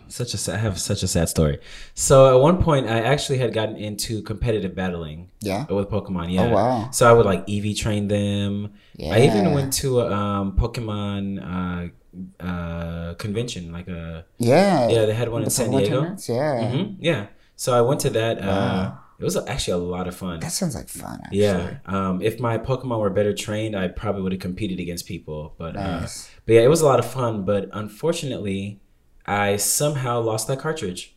such 0.08 0.34
a 0.34 0.36
sad, 0.38 0.54
I 0.56 0.58
have 0.58 0.78
such 0.80 1.02
a 1.02 1.08
sad 1.08 1.28
story. 1.28 1.58
So 1.94 2.34
at 2.34 2.40
one 2.40 2.62
point, 2.62 2.88
I 2.88 3.00
actually 3.00 3.38
had 3.38 3.52
gotten 3.52 3.76
into 3.76 4.22
competitive 4.22 4.74
battling 4.74 5.30
Yeah. 5.40 5.66
with 5.70 5.88
Pokemon. 5.88 6.32
Yeah. 6.32 6.44
Oh, 6.46 6.50
wow. 6.50 6.90
So 6.92 7.08
I 7.08 7.12
would 7.12 7.26
like 7.26 7.44
EV 7.48 7.76
train 7.76 8.08
them. 8.08 8.72
Yeah. 8.96 9.14
I 9.14 9.20
even 9.20 9.52
went 9.52 9.72
to 9.74 10.00
a 10.00 10.12
um, 10.12 10.52
Pokemon 10.56 11.92
uh, 12.40 12.44
uh, 12.44 13.14
convention, 13.14 13.72
like 13.72 13.88
a 13.88 14.24
Yeah. 14.38 14.88
yeah, 14.88 15.06
they 15.06 15.14
had 15.14 15.28
one 15.28 15.42
in 15.44 15.50
San 15.50 15.70
Diego. 15.70 15.88
tournaments? 15.88 16.28
Yeah. 16.28 16.70
hmm 16.70 16.92
Yeah. 17.00 17.26
So 17.56 17.72
I 17.76 17.80
went 17.80 18.00
to 18.02 18.10
that. 18.10 18.40
Uh, 18.42 18.92
it 19.18 19.24
was 19.24 19.36
actually 19.36 19.72
a 19.82 19.84
lot 19.84 20.06
of 20.06 20.14
fun. 20.14 20.38
That 20.38 20.52
sounds 20.52 20.76
like 20.76 20.88
fun. 20.88 21.18
Actually. 21.24 21.38
Yeah. 21.40 21.78
Um, 21.86 22.22
if 22.22 22.38
my 22.38 22.56
Pokemon 22.56 23.00
were 23.00 23.10
better 23.10 23.32
trained, 23.34 23.74
I 23.74 23.88
probably 23.88 24.22
would 24.22 24.30
have 24.30 24.40
competed 24.40 24.78
against 24.78 25.06
people. 25.06 25.54
But 25.58 25.76
uh, 25.76 26.06
but 26.46 26.52
yeah, 26.54 26.60
it 26.60 26.68
was 26.70 26.82
a 26.82 26.86
lot 26.86 27.00
of 27.00 27.04
fun. 27.10 27.44
But 27.44 27.68
unfortunately, 27.72 28.80
I 29.28 29.56
somehow 29.56 30.20
lost 30.20 30.48
that 30.48 30.58
cartridge 30.58 31.14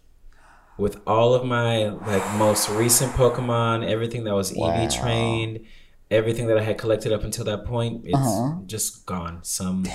with 0.77 0.99
all 1.07 1.33
of 1.33 1.45
my 1.45 1.89
like 1.89 2.25
most 2.35 2.69
recent 2.69 3.11
Pokemon, 3.13 3.85
everything 3.87 4.23
that 4.25 4.33
was 4.35 4.53
Wow. 4.53 4.71
EV 4.71 4.93
trained, 4.93 5.59
everything 6.09 6.47
that 6.47 6.57
I 6.57 6.63
had 6.63 6.77
collected 6.77 7.11
up 7.13 7.23
until 7.23 7.45
that 7.45 7.65
point, 7.65 8.01
it's 8.05 8.17
Uh-huh. 8.17 8.55
just 8.65 9.05
gone. 9.05 9.39
Some 9.43 9.85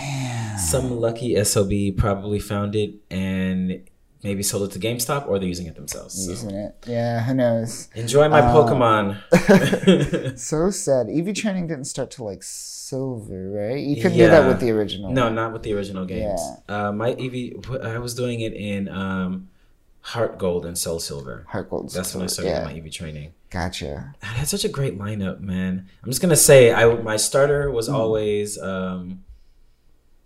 some 0.59 0.99
lucky 1.01 1.37
SOB 1.45 1.93
probably 1.97 2.39
found 2.39 2.75
it 2.75 2.95
and 3.11 3.83
maybe 4.25 4.43
sold 4.43 4.63
it 4.69 4.73
to 4.73 4.79
GameStop 4.79 5.29
or 5.29 5.39
they're 5.39 5.47
using 5.49 5.67
it 5.67 5.77
themselves. 5.77 6.15
So. 6.25 6.31
Using 6.31 6.51
it. 6.53 6.75
Yeah, 6.87 7.23
who 7.23 7.35
knows? 7.35 7.89
Enjoy 7.95 8.29
my 8.29 8.41
Pokemon. 8.41 9.19
So 10.39 10.71
sad. 10.71 11.09
EV 11.11 11.35
training 11.35 11.67
didn't 11.69 11.85
start 11.85 12.11
till 12.11 12.25
like 12.27 12.43
silver, 12.91 13.51
right? 13.51 13.79
You 13.79 13.97
couldn't 13.97 14.19
do 14.19 14.27
that 14.27 14.47
with 14.47 14.61
the 14.61 14.71
original. 14.71 15.11
no, 15.11 15.29
not 15.29 15.53
with 15.53 15.63
the 15.63 15.73
original 15.75 16.05
games. 16.05 16.41
Yeah. 16.69 16.89
Uh, 16.89 16.93
my 16.93 17.11
EV, 17.13 17.83
I 17.83 17.99
was 17.99 18.15
doing 18.15 18.41
it 18.41 18.53
in 18.53 18.89
um, 18.89 19.49
Heart 20.01 20.39
Gold 20.39 20.65
and 20.67 20.77
Soul 20.79 21.01
Silver. 21.01 21.45
Heart 21.49 21.71
Gold. 21.71 21.93
That's 21.93 22.15
when 22.15 22.23
I 22.25 22.27
started 22.29 22.51
yeah. 22.51 22.65
my 22.65 22.73
EV 22.75 22.91
training. 22.93 23.33
Gotcha. 23.51 24.15
I 24.23 24.27
had 24.27 24.49
such 24.49 24.65
a 24.65 24.69
great 24.69 24.99
lineup, 24.99 25.41
man. 25.41 25.89
I'm 26.03 26.11
just 26.11 26.21
gonna 26.23 26.37
say, 26.37 26.73
I 26.73 26.85
my 27.03 27.17
starter 27.17 27.71
was 27.71 27.87
Hmm. 27.89 27.95
always 27.95 28.59
um, 28.59 29.25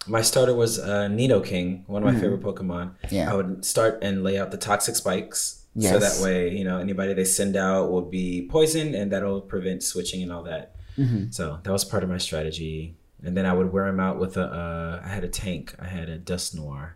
my 0.06 0.22
starter 0.22 0.54
was 0.54 0.78
uh, 0.78 1.08
Nidoking, 1.10 1.86
one 1.86 2.02
of 2.02 2.12
my 2.12 2.18
favorite 2.18 2.40
Pokemon. 2.40 2.92
Yeah. 3.10 3.30
I 3.30 3.34
would 3.36 3.64
start 3.64 3.98
and 4.02 4.24
lay 4.24 4.38
out 4.38 4.50
the 4.50 4.56
toxic 4.56 4.96
spikes, 4.96 5.64
Yes. 5.74 5.92
so 5.92 5.98
that 5.98 6.24
way, 6.24 6.56
you 6.56 6.64
know, 6.64 6.78
anybody 6.78 7.12
they 7.12 7.24
send 7.24 7.54
out 7.56 7.90
will 7.90 8.02
be 8.02 8.48
poisoned, 8.50 8.94
and 8.94 9.12
that'll 9.12 9.42
prevent 9.42 9.82
switching 9.82 10.22
and 10.22 10.32
all 10.32 10.42
that. 10.44 10.74
Mm-hmm. 10.98 11.30
So 11.30 11.60
that 11.62 11.70
was 11.72 11.84
part 11.84 12.02
of 12.02 12.08
my 12.10 12.18
strategy. 12.18 12.96
And 13.22 13.36
then 13.36 13.44
I 13.46 13.52
would 13.52 13.72
wear 13.72 13.86
them 13.86 14.00
out 14.00 14.18
with 14.18 14.36
a. 14.36 14.44
Uh, 14.44 15.02
I 15.04 15.08
had 15.08 15.24
a 15.24 15.28
tank. 15.28 15.74
I 15.78 15.86
had 15.86 16.08
a 16.08 16.18
Dusknoir. 16.18 16.92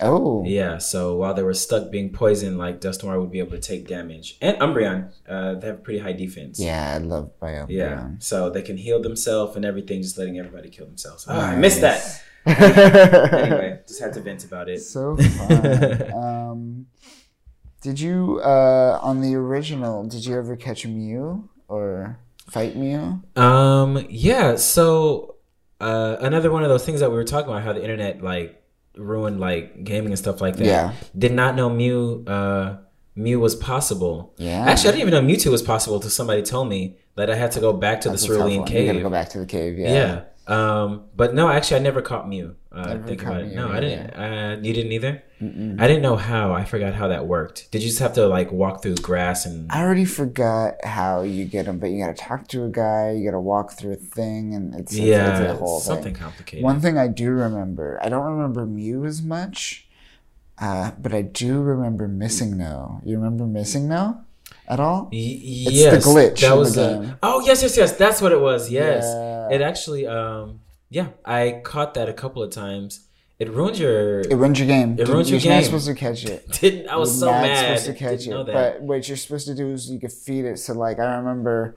Oh. 0.00 0.44
Yeah, 0.44 0.76
so 0.78 1.16
while 1.16 1.32
they 1.32 1.42
were 1.42 1.54
stuck 1.54 1.90
being 1.90 2.10
poisoned, 2.10 2.58
like 2.58 2.80
Dusknoir 2.80 3.18
would 3.18 3.30
be 3.30 3.38
able 3.38 3.52
to 3.52 3.58
take 3.58 3.88
damage. 3.88 4.36
And 4.42 4.58
Umbreon, 4.58 5.10
uh, 5.26 5.54
they 5.54 5.68
have 5.68 5.82
pretty 5.82 6.00
high 6.00 6.12
defense. 6.12 6.60
Yeah, 6.60 6.94
I 6.94 6.98
love 6.98 7.30
Biome. 7.40 7.66
Yeah, 7.70 8.10
so 8.18 8.50
they 8.50 8.62
can 8.62 8.76
heal 8.76 9.00
themselves 9.00 9.56
and 9.56 9.64
everything, 9.64 10.02
just 10.02 10.18
letting 10.18 10.38
everybody 10.38 10.68
kill 10.68 10.86
themselves. 10.86 11.24
Ah, 11.28 11.52
I 11.52 11.56
missed 11.56 11.80
that. 11.80 12.00
that. 12.02 12.22
Anyway, 13.32 13.80
just 13.88 14.00
had 14.00 14.12
to 14.12 14.20
vent 14.20 14.44
about 14.44 14.68
it. 14.68 14.78
so 14.78 15.16
fun. 15.38 16.12
um, 16.12 16.86
did 17.80 17.98
you 17.98 18.40
uh, 18.40 19.00
on 19.02 19.20
the 19.20 19.34
original? 19.34 20.04
Did 20.06 20.24
you 20.26 20.36
ever 20.36 20.56
catch 20.56 20.84
a 20.84 20.88
Mew 20.88 21.48
or 21.66 22.20
fight 22.48 22.76
Mew? 22.76 23.22
Um, 23.36 24.06
yeah. 24.08 24.56
So 24.56 25.36
uh, 25.80 26.16
another 26.20 26.50
one 26.50 26.62
of 26.62 26.68
those 26.68 26.84
things 26.84 27.00
that 27.00 27.10
we 27.10 27.16
were 27.16 27.24
talking 27.24 27.50
about, 27.50 27.62
how 27.62 27.72
the 27.72 27.82
internet 27.82 28.22
like 28.22 28.62
ruined 28.96 29.40
like 29.40 29.84
gaming 29.84 30.12
and 30.12 30.18
stuff 30.18 30.40
like 30.40 30.56
that. 30.56 30.64
Yeah. 30.64 30.92
Did 31.16 31.32
not 31.32 31.54
know 31.54 31.68
Mew. 31.68 32.24
Uh, 32.26 32.78
Mew 33.14 33.40
was 33.40 33.54
possible. 33.54 34.34
Yeah. 34.36 34.64
Actually, 34.66 34.90
I 34.90 34.92
didn't 34.92 35.08
even 35.08 35.26
know 35.26 35.34
Mewtwo 35.34 35.50
was 35.50 35.62
possible 35.62 35.96
until 35.96 36.10
somebody 36.10 36.42
told 36.42 36.68
me 36.68 36.96
that 37.14 37.30
I 37.30 37.34
had 37.34 37.52
to 37.52 37.60
go 37.60 37.72
back 37.72 38.02
to 38.02 38.10
That's 38.10 38.22
the 38.22 38.28
Cerulean. 38.28 38.64
Cave. 38.64 38.86
You 38.86 38.92
gotta 38.92 39.02
go 39.02 39.10
back 39.10 39.30
to 39.30 39.38
the 39.38 39.46
cave. 39.46 39.78
Yeah. 39.78 39.92
Yeah. 39.92 40.20
Um, 40.46 41.04
but 41.16 41.34
no, 41.34 41.48
actually, 41.48 41.80
I 41.80 41.82
never 41.82 42.00
caught 42.02 42.28
Mew. 42.28 42.54
Uh, 42.70 42.88
Never 42.88 43.06
think 43.06 43.20
caught 43.20 43.40
about 43.40 43.44
it. 43.46 43.54
No, 43.54 43.68
I 43.72 43.80
didn't. 43.80 44.10
Uh, 44.10 44.56
you 44.62 44.72
didn't 44.74 44.92
either. 44.92 45.22
I 45.40 45.86
didn't 45.86 46.02
know 46.02 46.16
how. 46.16 46.52
I 46.52 46.64
forgot 46.64 46.94
how 46.94 47.08
that 47.08 47.26
worked. 47.26 47.70
Did 47.70 47.82
you 47.82 47.88
just 47.88 48.00
have 48.00 48.12
to 48.14 48.26
like 48.26 48.52
walk 48.52 48.82
through 48.82 48.96
grass 48.96 49.44
and? 49.46 49.70
I 49.72 49.82
already 49.82 50.04
forgot 50.04 50.74
how 50.84 51.22
you 51.22 51.46
get 51.46 51.66
them, 51.66 51.78
but 51.78 51.86
you 51.90 51.98
gotta 51.98 52.14
talk 52.14 52.48
to 52.48 52.64
a 52.64 52.68
guy. 52.68 53.12
You 53.12 53.24
gotta 53.24 53.40
walk 53.40 53.72
through 53.72 53.94
a 53.94 53.96
thing, 53.96 54.54
and 54.54 54.74
it's, 54.74 54.92
it's, 54.92 55.00
yeah, 55.00 55.40
it's 55.40 55.52
a 55.52 55.56
whole 55.56 55.80
something 55.80 56.14
thing. 56.14 56.22
complicated. 56.22 56.62
One 56.62 56.80
thing 56.80 56.96
I 56.98 57.08
do 57.08 57.30
remember, 57.30 57.98
I 58.02 58.08
don't 58.08 58.24
remember 58.24 58.66
Mew 58.66 59.04
as 59.04 59.22
much, 59.22 59.88
uh, 60.58 60.92
but 60.98 61.12
I 61.14 61.22
do 61.22 61.62
remember 61.62 62.06
Missing 62.06 62.56
No. 62.56 63.00
You 63.04 63.16
remember 63.16 63.46
Missing 63.46 63.88
No 63.88 64.22
at 64.68 64.80
all? 64.80 65.04
Y- 65.04 65.10
the 65.10 65.72
yes, 65.72 66.06
glitch 66.06 66.40
That 66.40 66.44
in 66.44 66.50
the 66.50 66.56
was 66.56 66.76
a- 66.76 67.18
oh 67.22 67.40
yes, 67.46 67.62
yes, 67.62 67.76
yes. 67.76 67.92
That's 67.96 68.20
what 68.20 68.32
it 68.32 68.40
was. 68.40 68.70
Yes, 68.70 69.04
Yeah. 69.04 69.50
it 69.54 69.60
actually. 69.62 70.06
Um, 70.06 70.60
yeah, 70.90 71.08
I 71.24 71.60
caught 71.64 71.94
that 71.94 72.08
a 72.08 72.12
couple 72.12 72.42
of 72.42 72.50
times. 72.50 73.00
It 73.38 73.50
ruined 73.50 73.78
your. 73.78 74.20
It 74.20 74.34
ruins 74.34 74.58
your 74.58 74.66
game. 74.68 74.96
It 74.98 75.08
ruins 75.08 75.30
your 75.30 75.38
You're 75.40 75.54
not 75.54 75.64
supposed 75.64 75.86
to 75.88 75.94
catch 75.94 76.24
it. 76.24 76.48
didn't 76.60 76.88
I 76.88 76.96
was 76.96 77.10
You're 77.20 77.28
so 77.28 77.32
not 77.32 77.42
mad. 77.42 77.78
supposed 77.78 77.86
to 77.86 78.04
catch 78.04 78.26
it. 78.26 78.46
that. 78.46 78.52
But 78.52 78.80
what 78.82 79.06
you're 79.08 79.16
supposed 79.18 79.46
to 79.48 79.54
do 79.54 79.72
is 79.72 79.90
you 79.90 79.98
could 80.00 80.12
feed 80.12 80.44
it. 80.46 80.58
So 80.58 80.72
like 80.72 80.98
I 80.98 81.16
remember, 81.16 81.76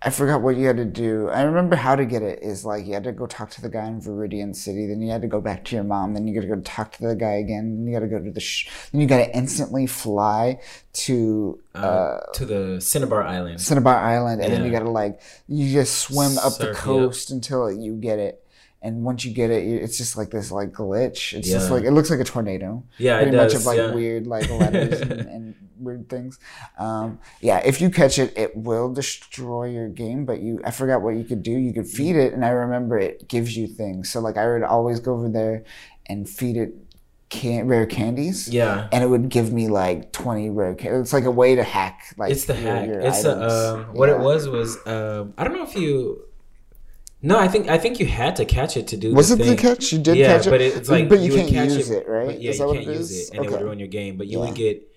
I 0.00 0.10
forgot 0.10 0.42
what 0.42 0.56
you 0.56 0.66
had 0.66 0.76
to 0.76 0.84
do. 0.84 1.28
I 1.28 1.42
remember 1.42 1.74
how 1.74 1.96
to 1.96 2.04
get 2.04 2.22
it. 2.22 2.38
Is 2.40 2.64
like 2.64 2.86
you 2.86 2.94
had 2.94 3.02
to 3.04 3.12
go 3.12 3.26
talk 3.26 3.50
to 3.50 3.60
the 3.60 3.68
guy 3.68 3.86
in 3.86 4.00
Viridian 4.00 4.54
City. 4.54 4.86
Then 4.86 5.02
you 5.02 5.10
had 5.10 5.22
to 5.22 5.28
go 5.28 5.40
back 5.40 5.64
to 5.66 5.74
your 5.74 5.82
mom. 5.82 6.14
Then 6.14 6.28
you 6.28 6.34
got 6.34 6.42
to 6.46 6.54
go 6.54 6.60
talk 6.60 6.92
to 6.92 7.08
the 7.08 7.16
guy 7.16 7.32
again. 7.32 7.76
Then 7.76 7.86
you 7.86 7.92
got 7.92 8.00
to 8.00 8.06
go 8.06 8.22
to 8.22 8.30
the. 8.30 8.40
Sh- 8.40 8.70
then 8.92 9.00
you 9.00 9.08
got 9.08 9.18
to 9.18 9.36
instantly 9.36 9.88
fly 9.88 10.60
to 10.92 11.58
uh, 11.74 12.18
to 12.34 12.46
the 12.46 12.80
Cinnabar 12.80 13.24
Island. 13.24 13.60
Cinnabar 13.60 13.96
Island, 13.96 14.40
and 14.40 14.52
then 14.52 14.64
you 14.64 14.70
got 14.70 14.80
to 14.80 14.90
like 14.90 15.20
you 15.48 15.72
just 15.72 15.98
swim 15.98 16.38
up 16.38 16.52
Surf, 16.52 16.58
the 16.58 16.66
yep. 16.66 16.76
coast 16.76 17.32
until 17.32 17.70
you 17.70 17.94
get 17.94 18.20
it. 18.20 18.44
And 18.80 19.02
once 19.02 19.24
you 19.24 19.32
get 19.34 19.50
it, 19.50 19.64
it's 19.64 19.98
just 19.98 20.16
like 20.16 20.30
this 20.30 20.52
like 20.52 20.70
glitch. 20.70 21.32
It's 21.32 21.48
just 21.48 21.72
like 21.72 21.82
it 21.82 21.90
looks 21.90 22.10
like 22.10 22.20
a 22.20 22.24
tornado 22.24 22.84
Yeah, 22.98 23.18
it 23.18 23.22
pretty 23.22 23.36
much 23.36 23.50
does, 23.50 23.62
of 23.62 23.66
like 23.66 23.78
yeah. 23.78 23.92
weird 23.92 24.28
like 24.28 24.48
letters 24.48 25.00
and, 25.00 25.12
and 25.12 25.54
weird 25.80 26.08
things. 26.08 26.38
Um, 26.78 27.18
yeah, 27.40 27.58
if 27.64 27.80
you 27.80 27.90
catch 27.90 28.18
it, 28.18 28.36
it 28.36 28.56
will 28.56 28.92
destroy 28.92 29.66
your 29.70 29.88
game. 29.88 30.24
But 30.24 30.40
you, 30.40 30.60
I 30.64 30.70
forgot 30.70 31.02
what 31.02 31.16
you 31.16 31.24
could 31.24 31.42
do. 31.42 31.52
You 31.52 31.72
could 31.72 31.86
feed 31.86 32.16
it, 32.16 32.32
and 32.32 32.44
I 32.44 32.50
remember 32.50 32.98
it 32.98 33.28
gives 33.28 33.56
you 33.56 33.66
things. 33.66 34.10
So 34.10 34.20
like 34.20 34.36
I 34.36 34.46
would 34.46 34.62
always 34.62 35.00
go 35.00 35.14
over 35.14 35.28
there 35.28 35.64
and 36.06 36.28
feed 36.28 36.56
it 36.56 36.74
can- 37.30 37.66
rare 37.68 37.84
candies. 37.86 38.48
Yeah. 38.48 38.88
And 38.92 39.04
it 39.04 39.06
would 39.08 39.28
give 39.28 39.52
me 39.52 39.68
like 39.68 40.12
twenty 40.12 40.48
rare 40.50 40.74
candies. 40.74 41.00
It's 41.02 41.12
like 41.12 41.24
a 41.24 41.30
way 41.30 41.54
to 41.54 41.62
hack. 41.62 42.14
Like 42.16 42.32
It's 42.32 42.46
the 42.46 42.54
your- 42.54 42.62
hack. 42.62 42.86
your 42.88 43.00
it's 43.00 43.24
items. 43.24 43.52
a, 43.52 43.74
um, 43.74 43.84
what 43.94 44.08
it 44.08 44.18
was 44.18 44.48
was 44.48 44.76
um, 44.86 45.34
I 45.36 45.44
don't 45.44 45.52
know 45.54 45.62
if 45.64 45.74
you. 45.76 46.24
No, 47.20 47.36
I 47.36 47.48
think 47.48 47.68
I 47.68 47.78
think 47.78 47.98
you 47.98 48.06
had 48.06 48.36
to 48.36 48.44
catch 48.44 48.76
it 48.76 48.86
to 48.88 48.96
do. 48.96 49.12
Was 49.12 49.36
the 49.36 49.42
it 49.42 49.48
the 49.48 49.56
catch? 49.56 49.92
You 49.92 49.98
did 49.98 50.16
yeah, 50.16 50.36
catch 50.36 50.46
it, 50.46 50.50
but 50.50 50.60
it's 50.60 50.88
like 50.88 51.08
but 51.08 51.18
you, 51.18 51.32
would 51.32 51.48
can't 51.48 51.68
use 51.68 51.90
it, 51.90 52.08
right? 52.08 52.26
But 52.26 52.40
yeah, 52.40 52.52
you 52.52 52.58
can't 52.58 52.76
it 52.76 52.84
use 52.86 53.10
it, 53.10 53.34
and 53.36 53.44
it 53.44 53.50
would 53.50 53.56
Okay. 53.56 53.64
ruin 53.64 53.78
your 53.80 53.88
game. 53.88 54.16
But 54.16 54.28
you 54.28 54.38
Yeah. 54.38 54.44
would 54.46 54.54
get 54.54 54.87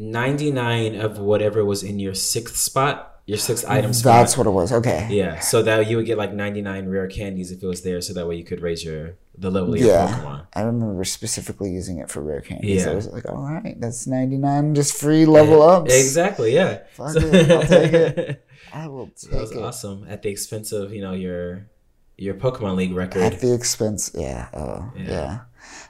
ninety 0.00 0.50
nine 0.50 0.94
of 1.00 1.18
whatever 1.18 1.64
was 1.64 1.82
in 1.82 1.98
your 1.98 2.14
sixth 2.14 2.56
spot, 2.56 3.20
your 3.26 3.38
sixth 3.38 3.68
item 3.68 3.92
spot. 3.92 4.20
That's 4.20 4.36
what 4.38 4.46
it 4.46 4.50
was. 4.50 4.72
Okay. 4.72 5.06
Yeah, 5.10 5.40
so 5.40 5.62
that 5.62 5.86
you 5.88 5.96
would 5.96 6.06
get 6.06 6.18
like 6.18 6.32
ninety 6.32 6.62
nine 6.62 6.88
rare 6.88 7.06
candies 7.08 7.50
if 7.52 7.62
it 7.62 7.66
was 7.66 7.82
there, 7.82 8.00
so 8.00 8.12
that 8.14 8.26
way 8.26 8.36
you 8.36 8.44
could 8.44 8.60
raise 8.60 8.84
your 8.84 9.16
the 9.36 9.50
level 9.50 9.74
of 9.74 9.80
your 9.80 9.88
Yeah, 9.90 10.08
Pokemon. 10.08 10.46
I 10.54 10.62
remember 10.62 11.04
specifically 11.04 11.70
using 11.70 11.98
it 11.98 12.10
for 12.10 12.20
rare 12.22 12.40
candies. 12.40 12.86
I 12.86 12.90
Yeah. 12.90 12.96
was 12.96 13.06
like, 13.06 13.28
all 13.28 13.36
right, 13.42 13.76
that's 13.80 14.06
99 14.06 14.74
just 14.74 14.98
free 14.98 15.26
level 15.26 15.62
ups. 15.62 15.94
Exactly. 15.94 16.54
Yeah. 16.54 16.78
Fuck 16.94 17.14
it, 17.16 17.50
I'll 17.50 17.62
take 17.62 17.92
it. 17.92 18.44
I 18.72 18.88
will 18.88 19.06
take 19.08 19.30
That 19.30 19.40
was 19.40 19.52
it. 19.52 19.58
awesome 19.62 20.06
at 20.08 20.22
the 20.22 20.28
expense 20.28 20.72
of 20.72 20.92
you 20.92 21.00
know 21.02 21.12
your 21.12 21.68
your 22.16 22.34
Pokemon 22.34 22.74
League 22.76 22.92
record. 22.94 23.22
At 23.22 23.38
the 23.40 23.54
expense, 23.54 24.10
yeah. 24.12 24.48
Oh, 24.52 24.90
Yeah. 24.96 25.04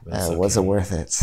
yeah. 0.06 0.28
Uh, 0.30 0.34
Was 0.36 0.58
it 0.58 0.60
worth 0.60 0.92
it? 0.92 1.16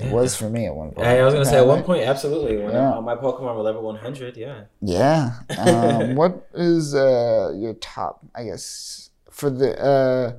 It 0.00 0.06
Yeah. 0.06 0.12
was 0.12 0.34
for 0.34 0.48
me 0.48 0.66
at 0.66 0.74
one 0.74 0.90
point. 0.92 1.06
I 1.06 1.22
was 1.24 1.34
gonna 1.34 1.44
say 1.44 1.58
at 1.58 1.66
one 1.66 1.82
point, 1.82 2.02
absolutely. 2.04 2.56
When 2.56 2.72
Yeah. 2.72 2.94
all 2.94 3.02
my 3.02 3.14
Pokemon 3.14 3.54
were 3.56 3.62
level 3.62 3.82
one 3.82 3.96
hundred, 3.96 4.36
yeah. 4.36 4.62
Yeah. 4.80 5.34
Um, 5.58 6.14
what 6.20 6.48
is 6.54 6.94
uh, 6.94 7.52
your 7.54 7.74
top? 7.74 8.20
I 8.34 8.44
guess 8.44 9.10
for 9.30 9.50
the 9.50 9.78
uh, 9.82 10.32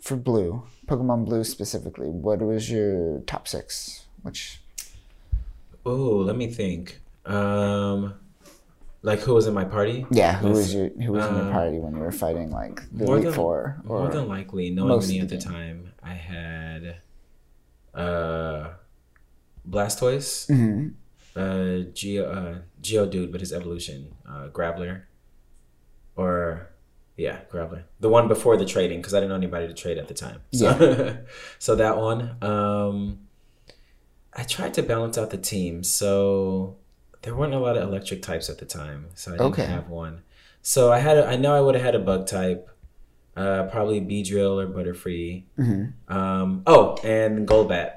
for 0.00 0.16
blue 0.16 0.64
Pokemon 0.86 1.24
Blue 1.24 1.44
specifically. 1.44 2.08
What 2.10 2.40
was 2.40 2.70
your 2.70 3.20
top 3.26 3.46
six? 3.48 4.06
Which 4.22 4.60
Oh, 5.84 6.16
let 6.26 6.36
me 6.36 6.48
think. 6.48 7.00
Um, 7.24 8.14
like 9.02 9.20
who 9.20 9.34
was 9.34 9.46
in 9.46 9.54
my 9.54 9.64
party? 9.64 10.04
yeah, 10.10 10.38
who 10.38 10.48
was 10.50 10.74
your 10.74 10.88
who 10.88 11.12
was 11.12 11.24
in 11.26 11.34
your 11.36 11.44
um, 11.46 11.52
party 11.52 11.78
when 11.78 11.94
you 11.94 12.00
were 12.00 12.10
fighting 12.10 12.50
like 12.50 12.82
the 12.92 13.04
more 13.04 13.20
than- 13.20 13.32
Four? 13.32 13.80
More 13.84 14.08
than 14.10 14.26
likely, 14.28 14.70
knowing 14.70 15.06
me 15.06 15.20
at 15.20 15.28
the 15.28 15.36
the 15.36 15.42
game. 15.44 15.52
time, 15.52 15.92
I 16.02 16.14
had 16.14 16.96
uh, 17.94 18.70
Blastoise, 19.68 20.46
Mhm. 20.48 20.94
uh, 21.36 21.90
Geo, 21.92 22.24
uh, 22.30 22.58
Geodude, 22.82 23.30
but 23.32 23.40
his 23.40 23.52
evolution, 23.52 24.14
uh, 24.28 24.48
Graveler, 24.48 25.02
or 26.16 26.70
yeah, 27.16 27.40
Graveler, 27.50 27.82
the 28.00 28.08
one 28.08 28.28
before 28.28 28.56
the 28.56 28.64
trading, 28.66 28.98
because 29.00 29.14
I 29.14 29.18
didn't 29.18 29.30
know 29.30 29.36
anybody 29.36 29.66
to 29.68 29.74
trade 29.74 29.98
at 29.98 30.08
the 30.08 30.14
time. 30.14 30.40
So, 30.52 31.16
so 31.58 31.74
that 31.76 31.96
one. 31.98 32.36
Um, 32.42 33.20
I 34.34 34.42
tried 34.42 34.74
to 34.74 34.82
balance 34.82 35.16
out 35.16 35.30
the 35.30 35.38
team, 35.38 35.82
so 35.82 36.76
there 37.22 37.34
weren't 37.34 37.54
a 37.54 37.58
lot 37.58 37.76
of 37.76 37.82
electric 37.88 38.20
types 38.22 38.50
at 38.50 38.58
the 38.58 38.66
time, 38.66 39.06
so 39.14 39.30
I 39.32 39.38
didn't 39.38 39.52
Okay. 39.52 39.64
have 39.64 39.88
one. 39.88 40.22
So 40.60 40.92
I 40.92 40.98
had, 40.98 41.16
a, 41.16 41.26
I 41.26 41.36
know 41.36 41.54
I 41.54 41.60
would 41.60 41.74
have 41.74 41.84
had 41.84 41.94
a 41.94 41.98
bug 42.00 42.26
type, 42.26 42.68
uh, 43.34 43.64
probably 43.64 44.00
Beedrill 44.00 44.62
or 44.62 44.66
Butterfree. 44.66 45.44
Mm-hmm. 45.58 46.12
Um, 46.14 46.62
oh, 46.66 46.96
and 47.02 47.48
Golbat 47.48 47.95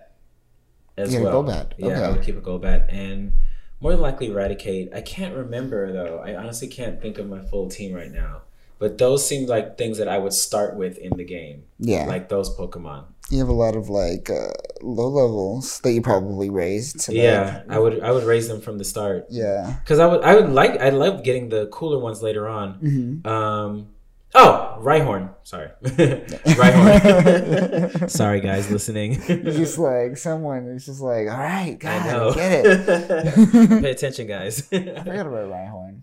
as 0.99 1.15
a 1.15 1.21
well. 1.21 1.43
Golbat, 1.43 1.73
Yeah, 1.77 1.87
okay. 1.87 2.03
I 2.03 2.11
would 2.11 2.21
keep 2.21 2.37
a 2.37 2.41
Golbat 2.41 2.91
and 2.93 3.33
more 3.81 3.91
than 3.91 4.01
likely 4.01 4.27
Eradicate. 4.27 4.93
I 4.93 5.01
can't 5.01 5.35
remember 5.35 5.91
though. 5.93 6.19
I 6.19 6.35
honestly 6.35 6.67
can't 6.67 7.01
think 7.01 7.17
of 7.17 7.27
my 7.27 7.41
full 7.41 7.69
team 7.69 7.93
right 7.93 8.11
now. 8.11 8.41
But 8.77 8.97
those 8.97 9.27
seemed 9.27 9.49
like 9.49 9.77
things 9.77 9.97
that 9.97 10.07
I 10.07 10.17
would 10.17 10.31
start 10.31 10.77
with 10.77 10.97
in 10.97 11.17
the 11.17 11.25
game, 11.25 11.63
Yeah, 11.79 12.05
like 12.05 12.29
those 12.29 12.55
Pokemon. 12.55 13.03
you 13.29 13.39
have 13.39 13.49
a 13.49 13.53
lot 13.53 13.75
of 13.75 13.89
like 13.89 14.29
uh, 14.29 14.53
low 14.81 15.09
levels 15.09 15.81
that 15.81 15.91
you 15.91 16.01
probably 16.01 16.49
raised. 16.49 17.01
To 17.01 17.13
Yeah, 17.13 17.63
like, 17.67 17.75
I 17.75 17.79
would 17.79 18.01
I 18.01 18.11
would 18.11 18.23
raise 18.23 18.47
them 18.47 18.61
from 18.61 18.77
the 18.77 18.85
start 18.85 19.27
yeah. 19.29 19.75
because 19.83 19.99
I 19.99 20.07
would 20.07 20.21
I 20.23 20.35
would 20.35 20.49
like 20.51 20.79
I 20.79 20.89
love 20.89 21.23
getting 21.23 21.49
the 21.49 21.67
cooler 21.67 21.99
ones 21.99 22.21
later 22.23 22.47
on. 22.47 22.79
Mm-hmm. 22.79 23.27
Um, 23.27 23.87
oh, 24.35 24.77
Rhyhorn. 24.81 25.29
Sorry, 25.43 25.69
Rhyhorn. 25.83 28.09
Sorry, 28.09 28.39
guys 28.41 28.69
listening. 28.71 29.21
It's 29.27 29.57
just 29.57 29.77
like 29.77 30.17
someone 30.17 30.67
is 30.67 30.85
just 30.85 31.01
like, 31.01 31.27
all 31.29 31.37
right, 31.37 31.77
I 31.83 32.07
know. 32.07 32.33
Get 32.33 32.65
it. 32.65 32.87
Pay 33.81 33.91
attention, 33.91 34.27
guys. 34.27 34.67
I 34.71 34.77
forgot 35.03 35.27
about 35.27 35.49
Rhyhorn. 35.49 36.01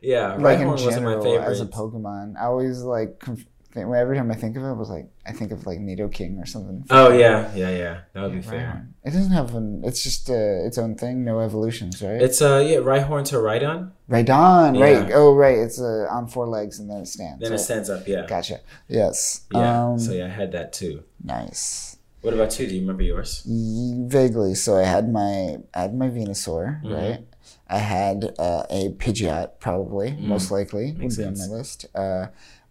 yeah, 0.00 0.34
Like 0.34 0.58
Rhyhorn 0.58 0.62
in 0.62 0.68
was 0.68 0.84
one 0.84 0.94
of 0.94 1.02
my 1.02 1.10
general, 1.10 1.24
favorites. 1.24 1.50
as 1.50 1.60
a 1.60 1.66
Pokemon, 1.66 2.36
I 2.40 2.44
always 2.46 2.82
like 2.82 3.18
conf- 3.18 3.44
think- 3.76 3.94
every 3.94 4.16
time 4.16 4.30
I 4.32 4.34
think 4.34 4.56
of 4.56 4.64
it, 4.64 4.74
was 4.74 4.88
like 4.96 5.06
I 5.24 5.32
think 5.32 5.52
of 5.52 5.66
like 5.66 5.78
Nidoking 5.78 6.42
or 6.42 6.46
something. 6.46 6.84
oh 6.90 7.12
yeah, 7.12 7.54
yeah, 7.54 7.70
yeah. 7.70 7.94
That 8.12 8.22
would 8.24 8.32
be 8.32 8.40
fair. 8.42 8.60
Rhyhorn. 8.60 8.86
It 9.06 9.10
doesn't 9.16 9.32
have 9.40 9.54
an. 9.54 9.82
It's 9.84 10.02
just 10.02 10.28
uh, 10.30 10.66
its 10.66 10.78
own 10.78 10.96
thing. 10.96 11.24
No 11.24 11.40
evolutions, 11.40 12.02
right? 12.02 12.20
It's 12.20 12.40
uh 12.42 12.64
yeah, 12.66 12.78
Rhyhorn 12.78 13.24
to 13.30 13.36
Rhydon. 13.36 13.92
Rhydon, 14.10 14.80
right? 14.80 15.08
Yeah. 15.08 15.14
Oh, 15.20 15.34
right. 15.34 15.58
It's 15.58 15.80
uh, 15.80 16.06
on 16.10 16.26
four 16.28 16.46
legs 16.48 16.78
and 16.80 16.90
then 16.90 16.98
it 17.04 17.08
stands. 17.08 17.40
Then 17.42 17.52
it 17.52 17.58
stands 17.58 17.88
up. 17.90 18.08
Yeah. 18.08 18.26
Gotcha. 18.26 18.60
Yes. 18.88 19.42
Yeah. 19.52 19.86
Um, 19.90 19.98
so 19.98 20.12
yeah, 20.12 20.26
I 20.26 20.34
had 20.40 20.50
that 20.52 20.72
too. 20.72 21.02
Nice. 21.22 21.96
What 22.22 22.34
about 22.34 22.58
you? 22.58 22.66
Do 22.66 22.74
you 22.74 22.80
remember 22.80 23.04
yours? 23.04 23.42
Vaguely. 23.46 24.54
So 24.54 24.76
I 24.76 24.84
had 24.84 25.12
my 25.12 25.58
I 25.74 25.80
had 25.82 25.94
my 25.94 26.08
Venusaur, 26.08 26.82
Mm-hmm. 26.82 26.92
right? 26.94 27.20
I 27.68 27.78
had 27.78 28.32
uh, 28.38 28.62
a 28.70 28.90
Pidgeot, 28.90 29.58
probably 29.60 30.12
most 30.20 30.50
likely. 30.52 30.92
Makes 30.92 31.16
would 31.18 31.22
be 31.24 31.28
on 31.42 31.48
my 31.50 31.56
list. 31.56 31.86
Uh, 31.94 32.26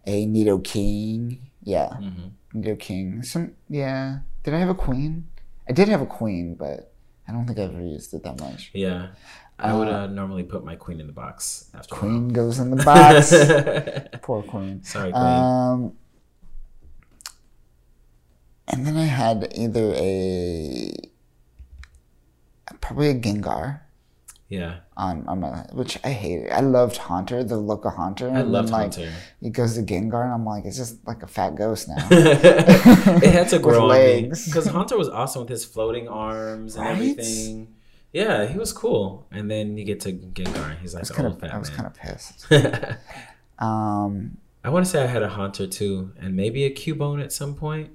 a 0.06 0.26
Nidoking, 0.26 1.38
yeah, 1.62 1.88
Mm-hmm. 2.00 2.60
Nidoking. 2.60 3.24
Some, 3.24 3.52
yeah. 3.68 4.18
Did 4.44 4.54
I 4.54 4.58
have 4.58 4.68
a 4.68 4.74
Queen? 4.74 5.28
I 5.68 5.72
did 5.72 5.88
have 5.88 6.00
a 6.00 6.06
Queen, 6.06 6.54
but 6.54 6.92
I 7.28 7.32
don't 7.32 7.46
think 7.46 7.58
I 7.58 7.62
ever 7.62 7.80
used 7.80 8.14
it 8.14 8.22
that 8.22 8.40
much. 8.40 8.70
Yeah. 8.72 9.08
I 9.58 9.72
would 9.72 9.88
uh, 9.88 10.06
normally 10.06 10.42
put 10.42 10.66
my 10.66 10.76
queen 10.76 11.00
in 11.00 11.06
the 11.06 11.14
box 11.14 11.70
after. 11.72 11.94
Queen 11.94 12.28
goes 12.28 12.58
in 12.58 12.70
the 12.70 12.84
box. 12.84 13.30
Poor 14.22 14.42
Queen. 14.42 14.82
Sorry, 14.84 15.10
queen. 15.10 15.24
Um, 15.24 15.92
and 18.68 18.86
then 18.86 18.96
I 18.98 19.04
had 19.06 19.50
either 19.56 19.94
a 19.94 20.92
probably 22.82 23.08
a 23.08 23.14
Gengar 23.14 23.80
yeah. 24.48 24.76
on 24.96 25.26
on 25.26 25.40
my 25.40 25.66
which 25.72 25.98
I 26.04 26.10
hated. 26.10 26.50
I 26.52 26.60
loved 26.60 26.96
Haunter, 26.96 27.42
the 27.44 27.56
look 27.56 27.84
of 27.84 27.94
Haunter. 27.94 28.30
I 28.30 28.42
loved 28.42 28.68
then, 28.68 28.72
like, 28.72 28.94
Haunter. 28.94 29.12
It 29.42 29.50
goes 29.52 29.74
to 29.74 29.82
Gengar, 29.82 30.24
and 30.24 30.32
I'm 30.32 30.44
like, 30.44 30.64
it's 30.64 30.76
just 30.76 31.06
like 31.06 31.22
a 31.22 31.26
fat 31.26 31.54
ghost 31.56 31.88
now. 31.88 32.06
it 32.10 33.30
had 33.32 33.48
to 33.50 33.58
grow 33.58 33.86
legs. 33.86 34.46
because 34.46 34.66
Haunter 34.66 34.96
was 34.96 35.08
awesome 35.08 35.40
with 35.42 35.48
his 35.50 35.64
floating 35.64 36.08
arms 36.08 36.76
and 36.76 36.84
Right? 36.84 36.92
everything. 36.92 37.74
Yeah, 38.12 38.46
he 38.46 38.56
was 38.58 38.72
cool. 38.72 39.26
And 39.30 39.50
then 39.50 39.76
you 39.76 39.84
get 39.84 40.00
to 40.00 40.12
Gengar, 40.12 40.70
and 40.70 40.78
he's 40.78 40.94
like 40.94 41.00
I 41.00 41.02
was 41.02 41.10
kind 41.10 41.26
old 41.28 41.34
of 41.36 41.40
fat 41.40 41.54
I 41.54 41.58
was 41.58 41.70
kind 41.70 41.86
of 41.86 41.94
pissed. 41.94 42.46
Um, 43.58 44.36
I 44.64 44.70
want 44.70 44.84
to 44.84 44.90
say 44.90 45.02
I 45.02 45.06
had 45.06 45.22
a 45.22 45.28
Haunter 45.28 45.66
too, 45.66 46.12
and 46.20 46.34
maybe 46.36 46.64
a 46.64 46.70
Cubone 46.70 47.22
at 47.22 47.32
some 47.32 47.54
point. 47.54 47.90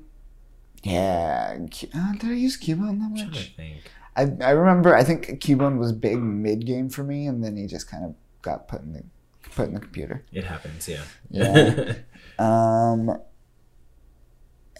yeah. 0.83 1.55
Uh, 1.95 2.11
did 2.13 2.29
I 2.31 2.33
use 2.33 2.59
Cubone 2.59 2.99
that 2.99 3.09
much? 3.11 3.21
I'm 3.21 3.31
trying 3.31 3.31
to 3.31 3.39
much? 3.39 3.55
think. 3.55 3.91
I, 4.15 4.28
I 4.41 4.52
remember 4.52 4.95
I 4.95 5.04
think 5.04 5.28
Cubone 5.41 5.78
was 5.78 5.91
big 5.91 6.17
mid 6.19 6.65
game 6.65 6.89
for 6.89 7.04
me, 7.04 7.28
and 7.28 7.43
then 7.43 7.56
he 7.58 7.67
just 7.67 7.89
kind 7.89 8.04
of 8.06 8.15
got 8.41 8.67
put 8.67 8.82
in 8.82 8.93
the 8.93 9.04
put 9.52 9.67
in 9.67 9.74
the 9.74 9.80
computer. 9.80 10.24
It 10.32 10.43
happens, 10.43 10.88
yeah. 10.88 11.04
Yeah. 11.30 11.93
Um, 12.39 13.19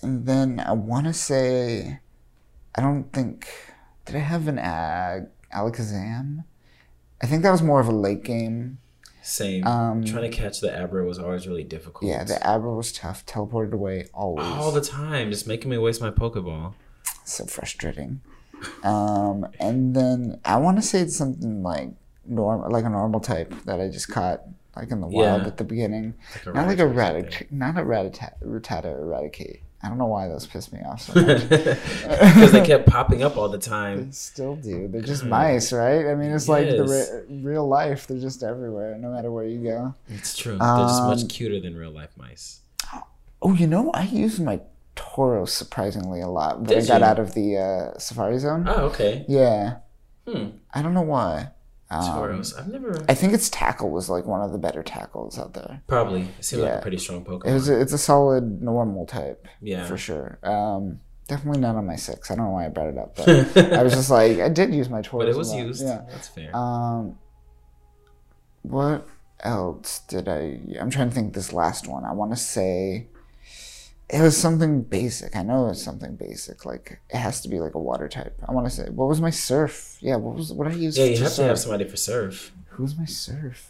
and 0.02 0.26
then 0.26 0.60
I 0.60 0.72
want 0.72 1.06
to 1.06 1.13
say, 1.13 2.00
I 2.74 2.82
don't 2.82 3.12
think 3.13 3.48
did 4.06 4.15
I 4.15 4.20
have 4.20 4.48
an 4.48 4.58
ag 4.58 5.28
Alakazam? 5.54 6.46
I 7.22 7.28
think 7.28 7.44
that 7.44 7.52
was 7.52 7.62
more 7.62 7.80
of 7.80 7.88
a 7.88 7.91
late 7.91 8.24
game. 8.24 8.80
Same. 9.22 9.67
Um, 9.67 10.04
Trying 10.04 10.32
to 10.32 10.36
catch 10.36 10.60
the 10.60 10.76
Abra 10.76 11.06
was 11.06 11.20
always 11.20 11.48
really 11.48 11.63
difficult. 11.63 12.10
Yeah, 12.10 12.24
the 12.24 12.44
Abra 12.48 12.74
was 12.74 12.91
tough. 12.91 13.26
Teleported 13.28 13.74
away 13.74 14.08
always. 14.13 14.48
all 14.48 14.72
the 14.72 14.82
time, 14.82 15.30
just 15.30 15.46
making 15.46 15.70
me 15.70 15.78
waste 15.78 16.02
my 16.02 16.10
Pokeball. 16.10 16.74
so 17.24 17.46
frustrating. 17.46 18.22
Um, 18.84 19.47
and 19.60 19.95
then 19.95 20.39
I 20.45 20.58
want 20.58 20.78
to 20.78 20.82
say 20.82 21.00
it's 21.02 21.15
something 21.17 21.63
like 21.63 21.89
normal, 22.26 22.69
like 22.71 22.86
a 22.86 22.89
normal 22.89 23.19
type 23.19 23.54
that 23.65 23.80
I 23.82 23.88
just 23.89 24.10
caught 24.10 24.41
like 24.76 24.89
in 24.91 25.02
the 25.02 25.08
wild 25.08 25.41
Yeah. 25.41 25.47
at 25.47 25.58
the 25.58 25.63
beginning. 25.63 26.13
Like 26.45 26.56
not 26.56 26.67
like 26.67 26.80
a 26.80 26.84
Rattata 26.84 27.41
or 27.41 27.45
not 27.52 27.78
a 27.78 27.82
ratata, 27.82 28.34
ratata 28.43 28.86
or 28.86 29.04
eradicate. 29.04 29.62
I 29.84 29.89
don't 29.89 29.97
know 29.97 30.06
why 30.06 30.28
those 30.28 30.45
piss 30.45 30.71
me 30.71 30.80
off 30.86 31.02
so 31.02 31.13
much. 31.21 31.50
Because 31.50 32.52
they 32.52 32.63
kept 32.63 32.88
popping 32.88 33.24
up 33.24 33.36
all 33.36 33.50
the 33.50 33.58
time. 33.58 34.06
They 34.06 34.12
still 34.12 34.56
do. 34.56 34.88
They're 34.88 35.02
just 35.02 35.26
mice, 35.26 35.74
right? 35.74 36.06
I 36.08 36.13
mean, 36.13 36.30
it's 36.32 36.47
like 36.47 36.69
the 36.69 36.84
re- 37.28 37.41
real 37.43 37.67
life. 37.67 38.06
They're 38.06 38.19
just 38.19 38.43
everywhere, 38.43 38.95
no 39.00 39.10
matter 39.12 39.32
where 39.32 39.43
you 39.45 39.63
go. 39.63 39.95
It's 40.08 40.38
true. 40.38 40.52
They're 40.60 40.78
just 40.78 41.02
Um, 41.02 41.08
much 41.08 41.28
cuter 41.30 41.60
than 41.60 41.76
real 41.76 41.89
life 41.91 42.12
mice. 42.15 42.60
Oh, 43.41 43.54
you 43.56 43.65
know, 43.65 43.89
I 43.91 44.04
use 44.04 44.39
my 44.39 44.62
Tauros 44.95 45.49
surprisingly 45.49 46.21
a 46.21 46.27
lot. 46.27 46.63
But 46.63 46.77
I 46.77 46.82
got 46.86 46.99
you? 47.01 47.06
out 47.06 47.19
of 47.19 47.34
the 47.34 47.58
uh, 47.58 47.97
Safari 47.99 48.38
Zone. 48.39 48.65
Oh, 48.67 48.86
okay. 48.88 49.25
Yeah, 49.27 49.77
Hmm. 50.27 50.49
I 50.73 50.82
don't 50.82 50.93
know 50.93 51.01
why. 51.01 51.49
Um, 51.89 52.01
Tauros. 52.04 52.58
I've 52.58 52.67
never. 52.67 53.04
I 53.10 53.13
think 53.13 53.34
its 53.34 53.49
tackle 53.49 53.89
was 53.89 54.10
like 54.10 54.25
one 54.25 54.41
of 54.41 54.51
the 54.51 54.58
better 54.58 54.82
tackles 54.84 55.38
out 55.39 55.54
there. 55.54 55.82
Probably. 55.88 56.21
It 56.39 56.45
seemed 56.45 56.62
like 56.63 56.71
Yeah. 56.71 56.77
a 56.77 56.82
pretty 56.82 56.97
strong 56.97 57.25
Pokemon. 57.25 57.47
It 57.47 57.54
was 57.54 57.69
a, 57.69 57.82
it's 57.82 57.91
a 57.93 57.97
solid 57.97 58.62
normal 58.62 59.06
type 59.06 59.47
yeah. 59.62 59.86
for 59.86 59.97
sure. 59.97 60.39
Um, 60.43 60.99
definitely 61.27 61.60
not 61.60 61.75
on 61.75 61.86
my 61.88 61.95
six. 61.97 62.30
I 62.32 62.36
don't 62.36 62.45
know 62.45 62.51
why 62.51 62.65
I 62.65 62.69
brought 62.69 62.88
it 62.89 62.97
up, 62.97 63.15
but 63.17 63.58
I 63.73 63.84
was 63.84 63.93
just 63.93 64.10
like 64.10 64.39
I 64.39 64.47
did 64.49 64.73
use 64.73 64.89
my 64.89 65.01
Tauros. 65.01 65.19
But 65.19 65.27
it 65.30 65.36
a 65.36 65.38
was 65.38 65.49
lot. 65.51 65.60
used. 65.60 65.84
Yeah. 65.84 66.01
That's 66.10 66.27
fair. 66.30 66.56
Um, 66.56 67.17
what 68.62 69.08
else 69.41 69.99
did 70.08 70.27
I? 70.30 70.60
I'm 70.80 70.89
trying 70.89 71.10
to 71.10 71.15
think. 71.15 71.34
This 71.34 71.51
last 71.51 71.88
one, 71.88 72.06
I 72.06 72.13
want 72.13 72.32
to 72.32 72.38
say, 72.38 73.08
it 74.13 74.21
was 74.21 74.36
something 74.38 74.82
basic. 74.84 75.36
I 75.36 75.41
know 75.43 75.69
it's 75.69 75.82
something 75.82 76.15
basic. 76.15 76.65
Like 76.65 77.00
it 77.10 77.17
has 77.17 77.41
to 77.41 77.50
be 77.50 77.60
like 77.60 77.76
a 77.76 77.80
water 77.80 78.08
type. 78.10 78.38
I 78.47 78.52
want 78.52 78.67
to 78.67 78.71
say, 78.71 78.89
what 78.89 79.08
was 79.08 79.21
my 79.21 79.30
surf? 79.30 79.97
Yeah, 80.02 80.17
what 80.17 80.36
was 80.36 80.52
what 80.54 80.65
did 80.67 80.74
I 80.78 80.80
use? 80.80 80.97
yeah, 80.97 81.06
you 81.06 81.17
to 81.17 81.24
have 81.24 81.34
to 81.36 81.43
have 81.43 81.60
somebody 81.60 81.86
for 81.86 81.97
surf. 81.97 82.52
Who's 82.71 82.97
my 82.97 83.06
surf? 83.06 83.69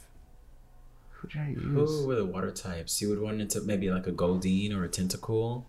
Who 1.12 1.28
did 1.28 1.42
I 1.42 1.50
use? 1.50 1.64
Who 1.64 2.08
were 2.08 2.16
the 2.16 2.26
water 2.26 2.52
types? 2.52 3.02
You 3.02 3.10
would 3.10 3.20
run 3.20 3.40
into 3.40 3.62
maybe 3.62 3.92
like 3.92 4.08
a 4.08 4.12
Goldeen 4.12 4.74
or 4.76 4.84
a 4.84 4.90
Tentacool. 4.90 5.64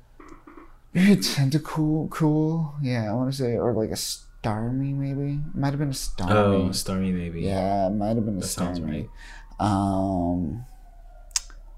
Maybe 0.94 1.12
a 1.12 1.16
tentacool, 1.16 2.10
cool. 2.10 2.74
Yeah, 2.82 3.10
I 3.10 3.14
want 3.14 3.32
to 3.32 3.36
say, 3.38 3.56
or 3.56 3.72
like 3.72 3.88
a 3.90 3.94
starmie, 3.94 4.94
maybe. 4.94 5.34
It 5.40 5.54
might 5.54 5.70
have 5.70 5.78
been 5.78 5.88
a 5.88 5.90
Oh, 5.90 5.94
starmie. 5.94 6.68
Starmie 6.70 7.14
maybe. 7.14 7.40
Yeah, 7.42 7.86
it 7.86 7.90
might 7.94 8.14
have 8.16 8.26
been 8.26 8.36
a 8.36 8.40
That 8.40 8.46
sounds 8.46 8.78
Starmie. 8.78 9.08
right. 9.58 9.66
Um, 9.66 10.66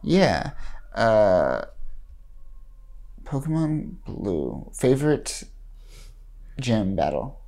yeah. 0.03 0.51
Uh, 0.95 1.65
Pokemon 3.25 3.97
Blue 4.05 4.71
favorite 4.75 5.45
gym 6.61 6.95
battle. 6.95 7.41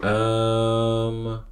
Um, 0.00 1.44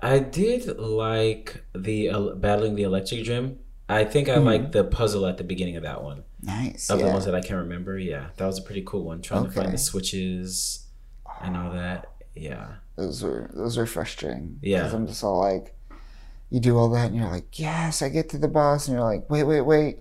I 0.00 0.18
did 0.18 0.78
like 0.78 1.64
the 1.74 2.10
uh, 2.10 2.20
battling 2.34 2.74
the 2.74 2.82
electric 2.82 3.24
gym. 3.24 3.58
I 3.88 4.04
think 4.04 4.28
I 4.28 4.36
liked 4.36 4.72
the 4.72 4.84
puzzle 4.84 5.26
at 5.26 5.36
the 5.36 5.44
beginning 5.44 5.76
of 5.76 5.82
that 5.82 6.02
one. 6.02 6.24
Nice. 6.42 6.90
Of 6.90 6.98
the 6.98 7.06
ones 7.06 7.24
that 7.26 7.34
I 7.34 7.40
can 7.40 7.56
remember, 7.56 7.98
yeah, 7.98 8.28
that 8.36 8.46
was 8.46 8.58
a 8.58 8.62
pretty 8.62 8.82
cool 8.86 9.04
one. 9.04 9.22
Trying 9.22 9.44
to 9.44 9.50
find 9.50 9.72
the 9.72 9.78
switches 9.78 10.86
and 11.42 11.56
all 11.56 11.72
that. 11.72 12.10
Yeah, 12.34 12.76
those 12.96 13.22
were 13.22 13.50
those 13.54 13.76
were 13.76 13.86
frustrating. 13.86 14.58
Yeah. 14.62 14.78
Because 14.78 14.94
I'm 14.94 15.06
just 15.06 15.22
all 15.22 15.38
like, 15.38 15.74
you 16.50 16.60
do 16.60 16.76
all 16.76 16.88
that, 16.90 17.08
and 17.08 17.16
you're 17.16 17.30
like, 17.30 17.58
yes, 17.58 18.02
I 18.02 18.08
get 18.08 18.28
to 18.30 18.38
the 18.38 18.48
boss, 18.48 18.88
and 18.88 18.96
you're 18.96 19.04
like, 19.04 19.28
wait, 19.30 19.44
wait, 19.44 19.60
wait. 19.60 20.00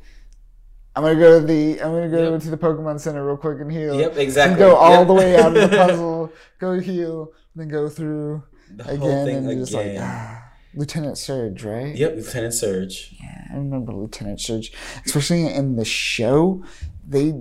I'm 0.96 1.04
gonna 1.04 1.16
go 1.20 1.40
to 1.40 1.46
the 1.46 1.82
I'm 1.82 1.92
gonna 1.94 2.10
go 2.10 2.32
Yep. 2.34 2.42
to 2.42 2.50
the 2.50 2.58
Pokemon 2.58 3.00
Center 3.00 3.26
real 3.26 3.38
quick 3.38 3.60
and 3.62 3.72
heal. 3.72 3.98
Yep, 4.00 4.18
exactly. 4.18 4.52
And 4.52 4.60
go 4.72 4.76
all 4.76 5.00
Yep. 5.00 5.08
the 5.08 5.14
way 5.14 5.36
out 5.40 5.56
of 5.56 5.70
the 5.72 5.78
puzzle, 5.78 6.32
go 6.60 6.80
heal, 6.80 7.32
then 7.56 7.70
go 7.70 7.88
through 7.88 8.44
the 8.76 8.90
again, 8.90 9.28
and 9.30 9.46
you're 9.46 9.56
just 9.56 9.74
like, 9.74 9.96
ah, 10.00 10.44
Lieutenant 10.74 11.18
Surge, 11.18 11.64
right? 11.64 11.96
Yep, 11.96 12.16
Lieutenant 12.16 12.54
Surge. 12.54 13.16
Yeah, 13.22 13.48
I 13.54 13.58
remember 13.58 13.94
Lieutenant 13.94 14.40
Surge, 14.42 14.72
especially 15.06 15.48
in 15.48 15.76
the 15.78 15.86
show. 15.86 16.64
They, 17.12 17.34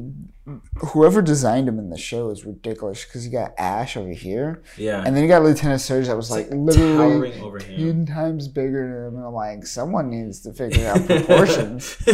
whoever 0.89 1.23
designed 1.23 1.69
him 1.69 1.79
in 1.79 1.91
the 1.91 1.97
show 1.97 2.31
is 2.31 2.45
ridiculous 2.45 3.05
because 3.05 3.25
you 3.25 3.31
got 3.31 3.53
Ash 3.57 3.97
over 3.97 4.11
here, 4.11 4.65
Yeah, 4.77 5.01
and 5.07 5.15
then 5.15 5.23
you 5.23 5.29
got 5.29 5.45
Lieutenant 5.45 5.81
Surge 5.81 6.09
that 6.09 6.17
was 6.17 6.29
like, 6.29 6.49
literally 6.51 7.41
over 7.41 7.61
him. 7.61 8.07
ten 8.07 8.07
times 8.17 8.49
bigger 8.49 8.83
than 8.89 9.07
him. 9.07 9.17
And 9.19 9.27
I'm 9.27 9.33
like, 9.33 9.65
someone 9.65 10.11
needs 10.11 10.41
to 10.41 10.53
figure 10.53 10.89
out 10.89 11.07
proportions. 11.07 11.97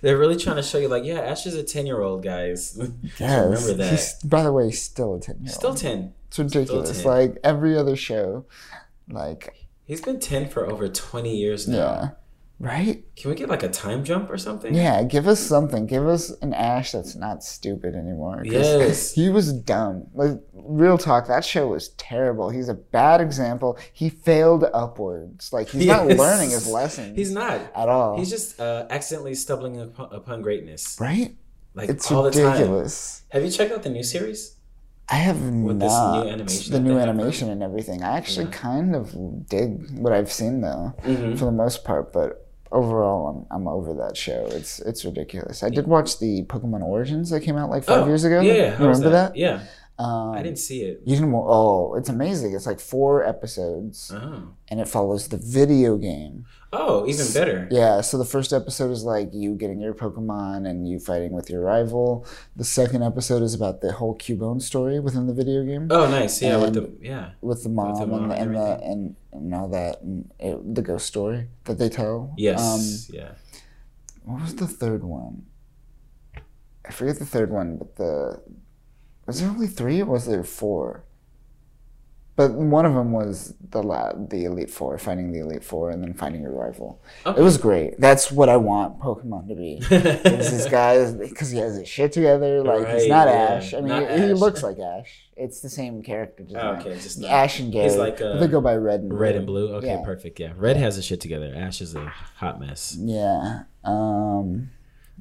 They're 0.00 0.18
really 0.18 0.36
trying 0.36 0.56
to 0.56 0.62
show 0.62 0.78
you, 0.78 0.88
like, 0.88 1.04
yeah, 1.04 1.20
Ash 1.20 1.44
is 1.46 1.54
a 1.54 1.62
ten-year-old, 1.62 2.22
guys. 2.22 2.78
yes, 3.18 3.44
remember 3.44 3.74
that. 3.74 3.90
He's, 3.90 4.14
by 4.24 4.42
the 4.42 4.52
way, 4.52 4.66
he's 4.66 4.82
still 4.82 5.14
a 5.16 5.20
ten 5.20 5.36
year 5.42 5.52
Still 5.52 5.74
ten. 5.74 6.14
It's 6.28 6.38
ridiculous. 6.38 7.02
10. 7.02 7.06
Like 7.06 7.36
every 7.44 7.76
other 7.76 7.94
show, 7.96 8.46
like 9.08 9.54
He's 9.84 10.00
been 10.00 10.18
ten 10.18 10.48
for 10.48 10.64
over 10.70 10.88
twenty 10.88 11.36
years 11.36 11.68
now. 11.68 11.76
yeah, 11.76 12.10
right? 12.62 13.02
Can 13.16 13.30
we 13.30 13.36
get 13.36 13.48
like 13.48 13.62
a 13.64 13.68
time 13.68 14.04
jump 14.04 14.30
or 14.30 14.38
something? 14.38 14.72
Yeah, 14.74 15.02
give 15.02 15.26
us 15.26 15.40
something. 15.40 15.86
Give 15.86 16.06
us 16.06 16.30
an 16.42 16.54
Ash 16.54 16.92
that's 16.92 17.14
not 17.16 17.42
stupid 17.42 17.94
anymore. 17.94 18.42
Yes. 18.44 19.12
He 19.22 19.28
was 19.28 19.52
dumb. 19.52 20.06
Like 20.14 20.40
real 20.54 20.96
talk, 20.96 21.26
that 21.26 21.44
show 21.44 21.66
was 21.68 21.88
terrible. 21.98 22.50
He's 22.50 22.68
a 22.68 22.74
bad 22.74 23.20
example. 23.20 23.78
He 23.92 24.08
failed 24.08 24.64
upwards. 24.72 25.52
Like 25.52 25.68
he's 25.68 25.86
not 25.86 26.06
learning 26.06 26.50
his 26.50 26.66
lessons. 26.68 27.16
He's 27.16 27.32
not. 27.32 27.60
at 27.74 27.88
all. 27.88 28.16
He's 28.18 28.30
just 28.30 28.60
uh, 28.60 28.86
accidentally 28.90 29.34
stumbling 29.34 29.80
upon, 29.80 30.14
upon 30.14 30.40
greatness. 30.42 30.96
right? 31.00 31.36
Like 31.74 31.88
It's 31.90 32.10
all 32.12 32.22
the 32.22 32.30
time. 32.30 32.52
ridiculous. 32.52 33.22
Have 33.30 33.42
you 33.44 33.50
checked 33.50 33.72
out 33.72 33.82
the 33.82 33.90
new 33.90 34.02
series? 34.04 34.56
I 35.08 35.16
have 35.16 35.40
With 35.40 35.80
this 35.80 35.90
new 35.92 35.98
not 35.98 36.26
animation 36.28 36.72
the 36.72 36.80
new 36.80 36.96
animation 36.98 37.50
and 37.50 37.62
everything. 37.62 38.02
I 38.02 38.16
actually 38.16 38.46
kind 38.46 38.94
of 38.94 39.48
dig 39.48 39.98
what 39.98 40.12
I've 40.12 40.30
seen 40.32 40.60
though, 40.60 40.94
Mm-hmm. 41.02 41.34
for 41.36 41.46
the 41.46 41.52
most 41.52 41.84
part. 41.84 42.12
But 42.12 42.46
overall, 42.72 43.46
I'm 43.50 43.62
I'm 43.62 43.68
over 43.68 43.94
that 43.94 44.16
show. 44.16 44.46
It's 44.50 44.80
it's 44.80 45.04
ridiculous. 45.04 45.62
I 45.62 45.68
did 45.70 45.86
watch 45.86 46.18
the 46.18 46.44
Pokemon 46.44 46.82
Origins 46.82 47.30
that 47.30 47.40
came 47.40 47.56
out 47.56 47.70
like 47.70 47.84
five 47.84 48.04
oh, 48.04 48.06
years 48.06 48.24
ago. 48.24 48.38
Oh, 48.38 48.40
Yeah, 48.42 48.52
yeah. 48.54 48.64
you 48.64 48.76
How 48.76 48.86
remember 48.86 49.10
that? 49.10 49.36
Yeah. 49.36 49.62
Um, 49.98 50.32
I 50.32 50.42
didn't 50.42 50.58
see 50.58 50.82
it. 50.82 51.02
You 51.04 51.16
didn't. 51.16 51.32
Oh, 51.34 51.94
it's 51.94 52.08
amazing. 52.08 52.54
It's 52.54 52.66
like 52.66 52.80
four 52.80 53.22
episodes, 53.24 54.10
Oh. 54.12 54.48
and 54.68 54.80
it 54.80 54.88
follows 54.88 55.28
the 55.28 55.36
video 55.36 55.96
game. 55.98 56.46
Oh, 56.72 57.06
even 57.06 57.26
better. 57.34 57.68
Yeah. 57.70 58.00
So 58.00 58.16
the 58.16 58.24
first 58.24 58.52
episode 58.54 58.90
is 58.90 59.04
like 59.04 59.28
you 59.34 59.54
getting 59.54 59.80
your 59.80 59.92
Pokemon 59.94 60.66
and 60.68 60.88
you 60.88 60.98
fighting 60.98 61.32
with 61.32 61.50
your 61.50 61.60
rival. 61.60 62.26
The 62.56 62.64
second 62.64 63.02
episode 63.02 63.42
is 63.42 63.52
about 63.54 63.82
the 63.82 63.92
whole 63.92 64.16
Cubone 64.16 64.62
story 64.62 64.98
within 64.98 65.26
the 65.26 65.34
video 65.34 65.62
game 65.64 65.88
Oh, 65.90 66.08
nice. 66.10 66.40
Yeah, 66.40 66.56
with 66.56 66.72
the 66.74 66.90
yeah. 67.00 67.32
with 67.42 67.62
the 67.62 67.68
mom, 67.68 67.94
the 68.00 68.06
mom 68.06 68.30
and, 68.30 68.30
the, 68.30 68.34
and 68.36 68.42
and 68.42 68.56
the 68.56 68.84
and, 68.86 69.16
and 69.32 69.54
all 69.54 69.68
that 69.68 70.00
and 70.00 70.30
it, 70.40 70.74
the 70.74 70.82
ghost 70.82 71.06
story 71.06 71.48
that 71.64 71.78
they 71.78 71.90
tell. 71.90 72.32
Yes. 72.38 72.58
Um, 73.10 73.14
yeah. 73.14 73.32
what 74.24 74.40
was 74.40 74.54
the 74.56 74.66
third 74.66 75.04
one? 75.04 75.44
I 76.88 76.90
forget 76.90 77.18
the 77.18 77.26
third 77.26 77.50
one, 77.50 77.76
but 77.76 77.96
the 77.96 78.42
was 79.32 79.40
there 79.40 79.48
only 79.50 79.66
three 79.66 80.02
or 80.02 80.04
was 80.06 80.26
there 80.26 80.44
four? 80.44 81.04
But 82.34 82.52
one 82.52 82.86
of 82.86 82.94
them 82.94 83.12
was 83.12 83.54
the 83.70 83.82
the 84.30 84.44
Elite 84.46 84.70
Four, 84.70 84.96
finding 84.98 85.32
the 85.32 85.40
Elite 85.40 85.62
Four, 85.62 85.90
and 85.90 86.02
then 86.02 86.12
finding 86.14 86.42
your 86.42 86.52
rival. 86.52 87.00
Okay. 87.26 87.38
It 87.40 87.42
was 87.42 87.58
great. 87.58 88.00
That's 88.00 88.30
what 88.32 88.48
I 88.48 88.56
want 88.56 88.98
Pokemon 89.00 89.48
to 89.48 89.54
be. 89.54 89.80
This 89.90 90.66
guy 90.70 91.12
because 91.12 91.50
he 91.50 91.58
has 91.58 91.76
his 91.76 91.86
shit 91.88 92.12
together. 92.12 92.62
Like 92.62 92.88
he's 92.88 93.08
not 93.08 93.26
yeah. 93.28 93.34
Ash. 93.34 93.74
I 93.74 93.80
mean, 93.80 94.08
he, 94.20 94.26
he 94.28 94.32
looks 94.32 94.62
like 94.62 94.78
Ash. 94.96 95.28
It's 95.36 95.60
the 95.60 95.68
same 95.68 96.02
character 96.02 96.42
design. 96.42 96.80
Okay, 96.80 96.94
just 96.94 97.20
not- 97.20 97.30
Ash 97.30 97.58
and 97.60 97.70
Gary. 97.72 97.84
He's 97.88 97.96
like, 97.96 98.20
uh, 98.20 98.38
they 98.38 98.48
go 98.48 98.60
by 98.60 98.76
Red 98.76 99.00
and 99.00 99.18
Red 99.18 99.36
and 99.36 99.46
blue. 99.46 99.74
Okay, 99.76 99.88
Yeah. 99.88 100.02
perfect. 100.04 100.40
Yeah, 100.40 100.52
red 100.56 100.76
has 100.78 100.96
the 100.96 101.02
shit 101.02 101.20
together. 101.20 101.52
Ash 101.54 101.80
is 101.82 101.94
a 101.94 102.06
hot 102.36 102.58
mess. 102.60 102.96
Yeah. 102.98 103.64
Um, 103.84 104.70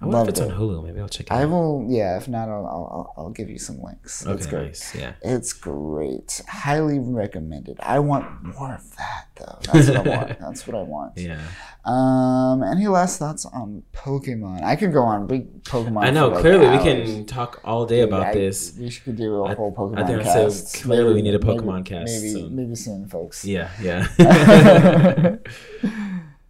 I 0.01 0.05
wonder 0.05 0.17
if 0.17 0.25
loved 0.25 0.29
it's 0.29 0.39
on. 0.41 0.49
Hulu. 0.59 0.83
Maybe 0.85 0.99
I'll 0.99 1.07
check 1.07 1.27
it 1.27 1.31
I 1.31 1.43
out. 1.43 1.49
will. 1.51 1.85
Yeah. 1.87 2.17
If 2.17 2.27
not, 2.27 2.49
I'll 2.49 2.65
I'll, 2.65 3.13
I'll, 3.17 3.29
give 3.29 3.49
you 3.49 3.59
some 3.59 3.79
links. 3.81 4.25
Okay, 4.25 4.33
It's 4.35 4.47
great. 4.47 4.65
nice. 4.67 4.95
Yeah. 4.95 5.13
It's 5.21 5.53
great. 5.53 6.41
Highly 6.49 6.97
recommended. 6.99 7.77
I 7.81 7.99
want 7.99 8.25
more 8.43 8.73
of 8.73 8.95
that 8.97 9.25
though. 9.35 9.59
That's 9.71 9.89
what 9.89 10.07
I 10.07 10.17
want. 10.17 10.39
That's 10.43 10.65
what 10.67 10.75
I 10.75 10.81
want. 10.81 11.17
Yeah. 11.17 11.39
Um. 11.85 12.63
Any 12.63 12.87
last 12.87 13.19
thoughts 13.19 13.45
on 13.45 13.83
Pokemon? 13.93 14.63
I 14.63 14.75
could 14.75 14.91
go 14.91 15.03
on 15.03 15.27
big 15.27 15.63
Pokemon. 15.63 16.03
I 16.03 16.09
know. 16.09 16.29
like, 16.29 16.41
clearly, 16.41 16.67
we 16.69 16.83
can 16.83 17.25
talk 17.27 17.61
all 17.63 17.85
day 17.85 18.01
about 18.01 18.27
I- 18.27 18.33
this. 18.33 18.75
We 18.79 18.89
should 18.89 19.15
do 19.15 19.43
a 19.45 19.55
whole 19.55 19.73
Pokemon 19.75 19.99
I 20.03 20.07
think 20.07 20.21
I 20.21 20.23
said 20.33 20.45
cast. 20.45 20.83
clearly 20.83 21.13
we 21.13 21.21
need 21.21 21.35
a 21.35 21.39
Maybe- 21.39 21.59
Pokemon 21.59 21.85
cast 21.85 22.11
Maybe 22.11 22.31
soon. 22.33 22.55
maybe 22.55 22.75
soon, 22.75 23.07
folks. 23.07 23.45
Yeah. 23.45 23.69
Yeah. 23.81 24.07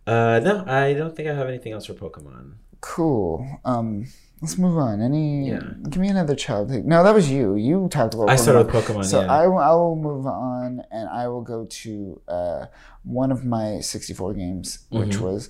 uh, 0.07 0.39
no, 0.43 0.63
I 0.67 0.93
don't 0.93 1.15
think 1.15 1.27
I 1.29 1.33
have 1.33 1.47
anything 1.47 1.73
else 1.73 1.85
for 1.85 1.93
Pokemon. 1.93 2.53
Cool. 2.81 3.47
Um. 3.65 4.07
Let's 4.41 4.57
move 4.57 4.75
on. 4.79 5.01
Any? 5.01 5.49
Yeah. 5.49 5.59
Give 5.87 6.01
me 6.01 6.07
another 6.07 6.33
childhood. 6.35 6.83
No, 6.85 7.03
that 7.03 7.13
was 7.13 7.29
you. 7.29 7.55
You 7.55 7.87
talked 7.91 8.15
about. 8.15 8.27
I 8.31 8.35
started 8.37 8.67
Pokemon. 8.67 8.73
with 8.73 8.85
Pokemon. 8.85 9.05
So 9.05 9.21
yeah. 9.21 9.31
I, 9.31 9.45
will- 9.45 9.59
I 9.59 9.71
will 9.71 9.95
move 9.95 10.25
on 10.25 10.81
and 10.89 11.07
I 11.09 11.27
will 11.27 11.43
go 11.43 11.65
to 11.65 12.21
uh, 12.27 12.65
one 13.03 13.31
of 13.31 13.45
my 13.45 13.79
64 13.81 14.33
games, 14.33 14.79
which 14.89 15.09
Mm-hmm. 15.09 15.23
was 15.23 15.49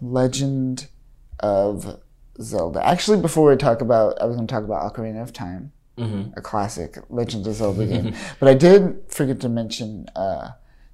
Legend 0.00 0.86
of 1.40 1.98
Zelda. 2.40 2.86
Actually, 2.86 3.20
before 3.20 3.50
we 3.50 3.56
talk 3.56 3.80
about, 3.80 4.20
I 4.20 4.24
was 4.26 4.36
going 4.36 4.46
to 4.46 4.52
talk 4.54 4.62
about 4.64 4.92
Ocarina 4.94 5.20
of 5.22 5.32
Time, 5.32 5.72
Mhm. 5.98 6.32
a 6.36 6.40
classic 6.40 6.96
Legend 7.10 7.44
of 7.46 7.54
Zelda 7.54 7.86
game. 7.92 8.14
But 8.38 8.48
I 8.48 8.54
did 8.54 9.00
forget 9.08 9.40
to 9.40 9.48
mention 9.48 10.06
uh, 10.14 10.50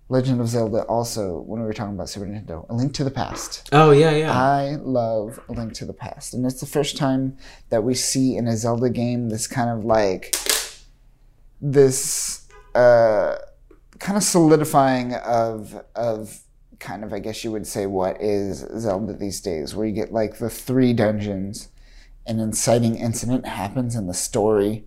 Legend 0.08 0.40
of 0.40 0.48
Zelda 0.48 0.82
also 0.82 1.40
when 1.40 1.60
we 1.60 1.66
were 1.66 1.72
talking 1.72 1.94
about 1.94 2.10
Super 2.10 2.26
Nintendo, 2.26 2.68
A 2.68 2.74
Link 2.74 2.92
to 2.94 3.04
the 3.04 3.10
Past. 3.10 3.68
oh 3.72 3.90
yeah, 3.90 4.10
yeah. 4.10 4.32
I 4.32 4.76
love 4.76 5.40
A 5.48 5.52
Link 5.52 5.72
to 5.74 5.84
the 5.86 5.94
Past. 5.94 6.34
And 6.34 6.44
it's 6.44 6.60
the 6.60 6.66
first 6.66 6.96
time 6.96 7.38
that 7.70 7.84
we 7.84 7.94
see 7.94 8.36
in 8.36 8.46
a 8.46 8.56
Zelda 8.56 8.90
game 8.90 9.30
this 9.30 9.46
kind 9.46 9.70
of 9.70 9.84
like 9.84 10.36
this 11.60 12.46
uh, 12.74 13.36
kind 13.98 14.16
of 14.16 14.22
solidifying 14.22 15.14
of 15.14 15.82
of 15.94 16.40
kind 16.80 17.02
of 17.02 17.12
I 17.12 17.18
guess 17.18 17.42
you 17.42 17.50
would 17.52 17.66
say 17.66 17.86
what 17.86 18.20
is 18.20 18.58
Zelda 18.78 19.14
these 19.14 19.40
days, 19.40 19.74
where 19.74 19.86
you 19.86 19.94
get 19.94 20.12
like 20.12 20.38
the 20.38 20.50
three 20.50 20.92
dungeons, 20.92 21.70
an 22.26 22.40
inciting 22.40 22.96
incident 22.96 23.46
happens 23.46 23.96
in 23.96 24.06
the 24.06 24.14
story. 24.14 24.84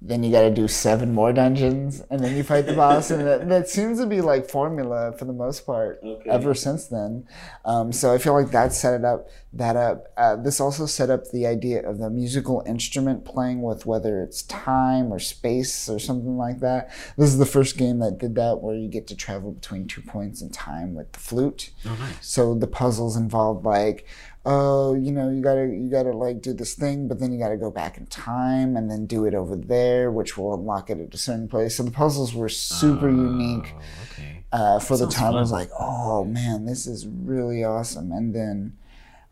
Then 0.00 0.22
you 0.22 0.30
got 0.30 0.42
to 0.42 0.50
do 0.50 0.68
seven 0.68 1.12
more 1.12 1.32
dungeons, 1.32 2.04
and 2.08 2.20
then 2.22 2.36
you 2.36 2.44
fight 2.44 2.66
the 2.66 2.72
boss, 2.74 3.10
and 3.10 3.26
that, 3.26 3.48
that 3.48 3.68
seems 3.68 3.98
to 3.98 4.06
be 4.06 4.20
like 4.20 4.48
formula 4.48 5.12
for 5.18 5.24
the 5.24 5.32
most 5.32 5.66
part 5.66 5.98
Okay. 6.04 6.30
ever 6.30 6.54
since 6.54 6.86
then. 6.86 7.26
Um, 7.64 7.92
so 7.92 8.14
I 8.14 8.18
feel 8.18 8.32
like 8.32 8.52
that 8.52 8.72
set 8.72 8.94
it 8.94 9.04
up. 9.04 9.28
That 9.52 9.74
up. 9.74 10.12
Uh, 10.16 10.36
this 10.36 10.60
also 10.60 10.86
set 10.86 11.10
up 11.10 11.28
the 11.32 11.46
idea 11.48 11.82
of 11.84 11.98
the 11.98 12.10
musical 12.10 12.62
instrument 12.64 13.24
playing 13.24 13.60
with 13.62 13.86
whether 13.86 14.22
it's 14.22 14.42
time 14.42 15.12
or 15.12 15.18
space 15.18 15.88
or 15.88 15.98
something 15.98 16.36
like 16.36 16.60
that. 16.60 16.90
This 17.16 17.30
is 17.30 17.38
the 17.38 17.46
first 17.46 17.76
game 17.76 17.98
that 17.98 18.18
did 18.18 18.36
that, 18.36 18.60
where 18.60 18.76
you 18.76 18.86
get 18.88 19.08
to 19.08 19.16
travel 19.16 19.50
between 19.50 19.88
two 19.88 20.02
points 20.02 20.42
in 20.42 20.50
time 20.50 20.94
with 20.94 21.10
the 21.10 21.18
flute. 21.18 21.70
oh 21.86 21.96
nice. 21.98 22.14
So 22.24 22.54
the 22.54 22.68
puzzles 22.68 23.16
involved 23.16 23.64
like, 23.64 24.06
oh, 24.50 24.94
you 24.94 25.12
know, 25.12 25.28
you 25.28 25.42
gotta 25.42 25.66
you 25.66 25.88
gotta 25.90 26.12
like 26.12 26.40
do 26.40 26.52
this 26.54 26.74
thing, 26.74 27.06
but 27.06 27.20
then 27.20 27.32
you 27.32 27.38
gotta 27.38 27.56
go 27.58 27.70
back 27.70 27.98
in 27.98 28.06
time 28.06 28.76
and 28.76 28.90
then 28.90 29.04
do 29.06 29.26
it 29.26 29.34
over 29.34 29.54
there, 29.56 30.10
which 30.10 30.38
will 30.38 30.54
unlock 30.54 30.88
it 30.88 30.98
at 30.98 31.12
a 31.14 31.18
certain 31.18 31.48
place. 31.48 31.76
So 31.76 31.82
the 31.82 31.90
puzzles 31.90 32.34
were 32.34 32.48
super 32.48 33.08
unique 33.10 33.74
Oh, 33.76 33.82
okay. 34.12 34.44
uh, 34.52 34.78
for 34.80 34.94
the 34.96 35.04
Sounds 35.10 35.14
time. 35.16 35.34
I 35.36 35.40
was 35.40 35.52
like, 35.52 35.70
oh 35.78 36.24
man, 36.24 36.64
this 36.64 36.86
is 36.86 37.06
really 37.06 37.62
awesome. 37.62 38.10
And 38.10 38.34
then, 38.34 38.78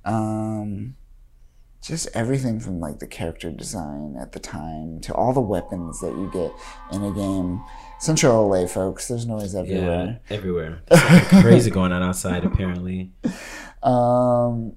um, 0.04 0.96
just 1.82 2.08
everything 2.14 2.58
from 2.60 2.80
like 2.80 2.98
the 2.98 3.06
character 3.06 3.50
design 3.50 4.16
at 4.20 4.32
the 4.32 4.40
time 4.40 5.00
to 5.02 5.14
all 5.14 5.32
the 5.32 5.40
weapons 5.40 6.00
that 6.00 6.10
you 6.12 6.28
get 6.32 6.52
in 6.92 7.02
a 7.04 7.12
game. 7.12 7.62
Central 8.00 8.48
LA, 8.50 8.66
folks. 8.66 9.08
There's 9.08 9.24
noise 9.26 9.54
everywhere. 9.54 10.20
Yeah, 10.28 10.36
everywhere. 10.36 10.82
everywhere. 10.90 11.42
Crazy 11.42 11.70
going 11.70 11.92
on 11.92 12.02
outside. 12.02 12.44
Apparently. 12.44 13.12
Um, 13.82 14.72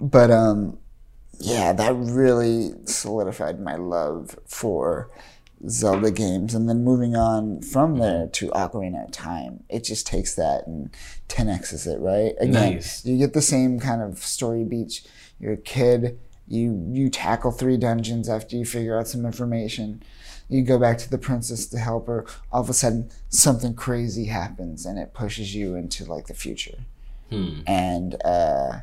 but 0.00 0.30
um, 0.30 0.78
yeah, 1.38 1.72
that 1.72 1.94
really 1.96 2.72
solidified 2.84 3.60
my 3.60 3.76
love 3.76 4.38
for 4.46 5.10
Zelda 5.68 6.10
games. 6.10 6.54
And 6.54 6.68
then 6.68 6.84
moving 6.84 7.16
on 7.16 7.60
from 7.62 7.98
there 7.98 8.28
to 8.28 8.48
Ocarina 8.50 9.04
of 9.06 9.10
Time, 9.12 9.64
it 9.68 9.84
just 9.84 10.06
takes 10.06 10.34
that 10.36 10.66
and 10.66 10.90
10x's 11.28 11.86
it, 11.86 12.00
right? 12.00 12.34
Again, 12.40 12.74
Nice. 12.74 13.04
you 13.04 13.18
get 13.18 13.32
the 13.32 13.42
same 13.42 13.78
kind 13.80 14.02
of 14.02 14.18
story 14.18 14.64
beats. 14.64 15.06
You're 15.40 15.54
a 15.54 15.56
kid. 15.56 16.18
You 16.50 16.82
you 16.92 17.10
tackle 17.10 17.50
three 17.52 17.76
dungeons 17.76 18.28
after 18.28 18.56
you 18.56 18.64
figure 18.64 18.98
out 18.98 19.06
some 19.06 19.26
information. 19.26 20.02
You 20.48 20.62
go 20.62 20.78
back 20.78 20.96
to 20.98 21.10
the 21.10 21.18
princess 21.18 21.66
to 21.66 21.78
help 21.78 22.06
her. 22.06 22.24
All 22.50 22.62
of 22.62 22.70
a 22.70 22.72
sudden, 22.72 23.10
something 23.28 23.74
crazy 23.74 24.24
happens, 24.26 24.86
and 24.86 24.98
it 24.98 25.12
pushes 25.12 25.54
you 25.54 25.74
into 25.74 26.06
like 26.06 26.26
the 26.26 26.34
future 26.34 26.78
Hmm. 27.30 27.60
and 27.66 28.16
uh, 28.24 28.78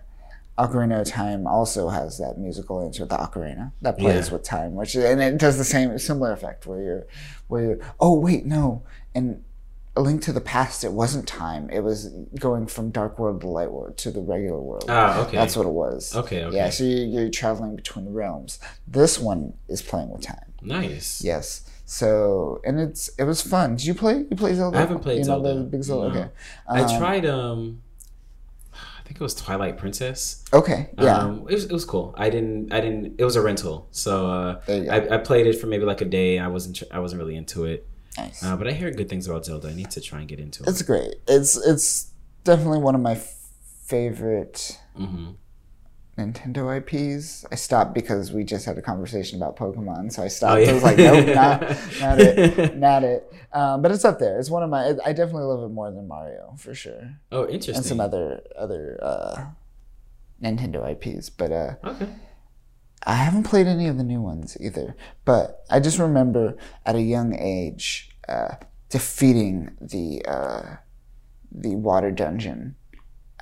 Ocarina 0.57 1.01
of 1.01 1.07
Time 1.07 1.45
also 1.47 1.89
has 1.89 2.17
that 2.17 2.37
musical 2.37 2.81
intro, 2.85 3.05
the 3.05 3.17
ocarina 3.17 3.71
that 3.81 3.97
plays 3.97 4.27
Yeah. 4.27 4.33
with 4.33 4.43
time, 4.43 4.75
which 4.75 4.95
and 4.95 5.21
it 5.21 5.37
does 5.37 5.57
the 5.57 5.65
same 5.65 5.97
similar 5.99 6.31
effect 6.31 6.65
where 6.65 6.81
you're 6.81 7.07
where 7.47 7.63
you're 7.63 7.79
oh 7.99 8.17
wait 8.17 8.45
no 8.45 8.83
and 9.13 9.43
a 9.97 10.01
link 10.01 10.21
to 10.21 10.33
the 10.33 10.41
past 10.41 10.83
it 10.83 10.91
wasn't 10.91 11.25
time 11.27 11.69
it 11.69 11.79
was 11.81 12.09
going 12.39 12.67
from 12.67 12.89
dark 12.89 13.17
world 13.19 13.39
to 13.41 13.47
light 13.47 13.71
world 13.71 13.95
to 13.97 14.11
the 14.11 14.19
regular 14.21 14.59
world 14.59 14.85
Ah, 14.89 15.21
okay. 15.25 15.37
that's 15.37 15.55
what 15.55 15.65
it 15.65 15.71
was 15.71 16.13
Okay, 16.15 16.43
okay. 16.43 16.55
yeah 16.57 16.69
so 16.69 16.83
you're, 16.83 17.05
you're 17.21 17.29
traveling 17.29 17.75
between 17.77 18.11
realms 18.11 18.59
this 18.87 19.17
one 19.19 19.53
is 19.69 19.81
playing 19.81 20.09
with 20.09 20.21
time 20.21 20.51
Nice. 20.61 21.21
yes 21.23 21.61
so 21.85 22.59
and 22.65 22.77
it's 22.79 23.07
it 23.17 23.23
was 23.23 23.41
fun 23.41 23.75
did 23.77 23.85
you 23.85 23.93
play 23.93 24.25
you 24.29 24.35
play 24.35 24.53
Zelda 24.53 24.77
I 24.77 24.81
haven't 24.81 24.99
played 24.99 25.19
you 25.19 25.25
know 25.31 25.41
Zelda. 25.41 25.53
the 25.59 25.63
big 25.63 25.83
Zelda 25.83 26.09
No. 26.09 26.19
okay 26.21 26.29
I 26.67 26.81
Um, 26.81 26.97
tried. 26.99 27.25
Um, 27.25 27.81
I 27.83 27.84
think 29.05 29.15
it 29.21 29.23
was 29.23 29.35
Twilight 29.35 29.77
Princess. 29.77 30.43
okay 30.51 30.89
yeah 30.99 31.19
Um, 31.19 31.45
it 31.49 31.53
was, 31.53 31.65
it 31.65 31.71
was 31.71 31.85
cool. 31.85 32.13
I 32.17 32.29
didn't. 32.29 32.73
I 32.73 32.79
didn't. 32.81 33.15
It 33.21 33.23
was 33.23 33.35
a 33.35 33.41
rental, 33.41 33.87
so 33.91 34.11
uh, 34.29 34.61
There 34.65 34.77
you 34.79 34.85
go. 34.85 34.91
I, 34.91 35.15
I 35.15 35.17
played 35.19 35.45
it 35.47 35.55
for 35.61 35.67
maybe 35.67 35.85
like 35.85 36.01
a 36.01 36.05
day. 36.19 36.39
I 36.39 36.47
wasn't. 36.47 36.81
I 36.91 36.99
wasn't 36.99 37.19
really 37.21 37.35
into 37.35 37.65
it. 37.65 37.87
nice 38.17 38.43
Uh, 38.43 38.55
but 38.57 38.67
I 38.67 38.71
hear 38.71 38.89
good 38.91 39.09
things 39.09 39.27
about 39.27 39.45
Zelda. 39.45 39.67
I 39.69 39.73
need 39.73 39.91
to 39.91 40.01
try 40.01 40.19
and 40.19 40.27
get 40.27 40.39
into 40.39 40.63
it. 40.63 40.69
It's 40.69 40.81
great. 40.81 41.15
It's 41.27 41.55
it's 41.71 42.11
definitely 42.43 42.79
one 42.79 42.95
of 42.95 43.01
my 43.01 43.15
favorite 43.85 44.79
hmm 44.97 45.31
Nintendo 46.17 46.77
IPs. 46.77 47.45
I 47.51 47.55
stopped 47.55 47.93
because 47.93 48.31
we 48.31 48.43
just 48.45 48.65
had 48.65 48.77
a 48.77 48.81
conversation 48.81 49.37
about 49.41 49.57
Pokemon, 49.57 50.11
so 50.13 50.23
I 50.23 50.29
stopped. 50.29 50.53
Oh, 50.53 50.63
yeah. 50.63 50.69
I 50.69 50.73
was 50.73 50.83
like, 50.83 50.97
nope, 50.97 51.35
not, 51.35 51.61
not 51.99 52.19
it, 52.19 52.77
not 52.77 53.03
it. 53.03 53.33
Um, 53.51 53.81
but 53.81 53.91
it's 53.91 54.05
up 54.05 54.19
there. 54.19 54.39
It's 54.39 54.49
one 54.49 54.63
of 54.63 54.69
my. 54.69 54.93
I 55.05 55.11
definitely 55.13 55.43
love 55.43 55.63
it 55.63 55.73
more 55.73 55.91
than 55.91 56.07
Mario 56.07 56.55
for 56.57 56.73
sure, 56.73 57.17
Oh, 57.31 57.43
interesting. 57.47 57.75
and 57.75 57.85
some 57.85 57.99
other 57.99 58.41
other 58.57 58.97
uh, 59.01 59.45
Nintendo 60.41 60.89
IPs. 60.89 61.29
But 61.29 61.51
uh, 61.51 61.73
Okay. 61.83 62.07
I 63.07 63.15
haven't 63.15 63.43
played 63.43 63.67
any 63.67 63.87
of 63.87 63.97
the 63.97 64.03
new 64.03 64.21
ones 64.21 64.57
either. 64.59 64.95
But 65.25 65.63
I 65.69 65.79
just 65.79 65.99
remember 65.99 66.55
at 66.85 66.95
a 66.95 67.01
young 67.01 67.35
age 67.37 68.09
uh, 68.27 68.55
defeating 68.89 69.75
the 69.81 70.23
uh, 70.27 70.77
the 71.51 71.75
water 71.75 72.09
dungeon, 72.11 72.75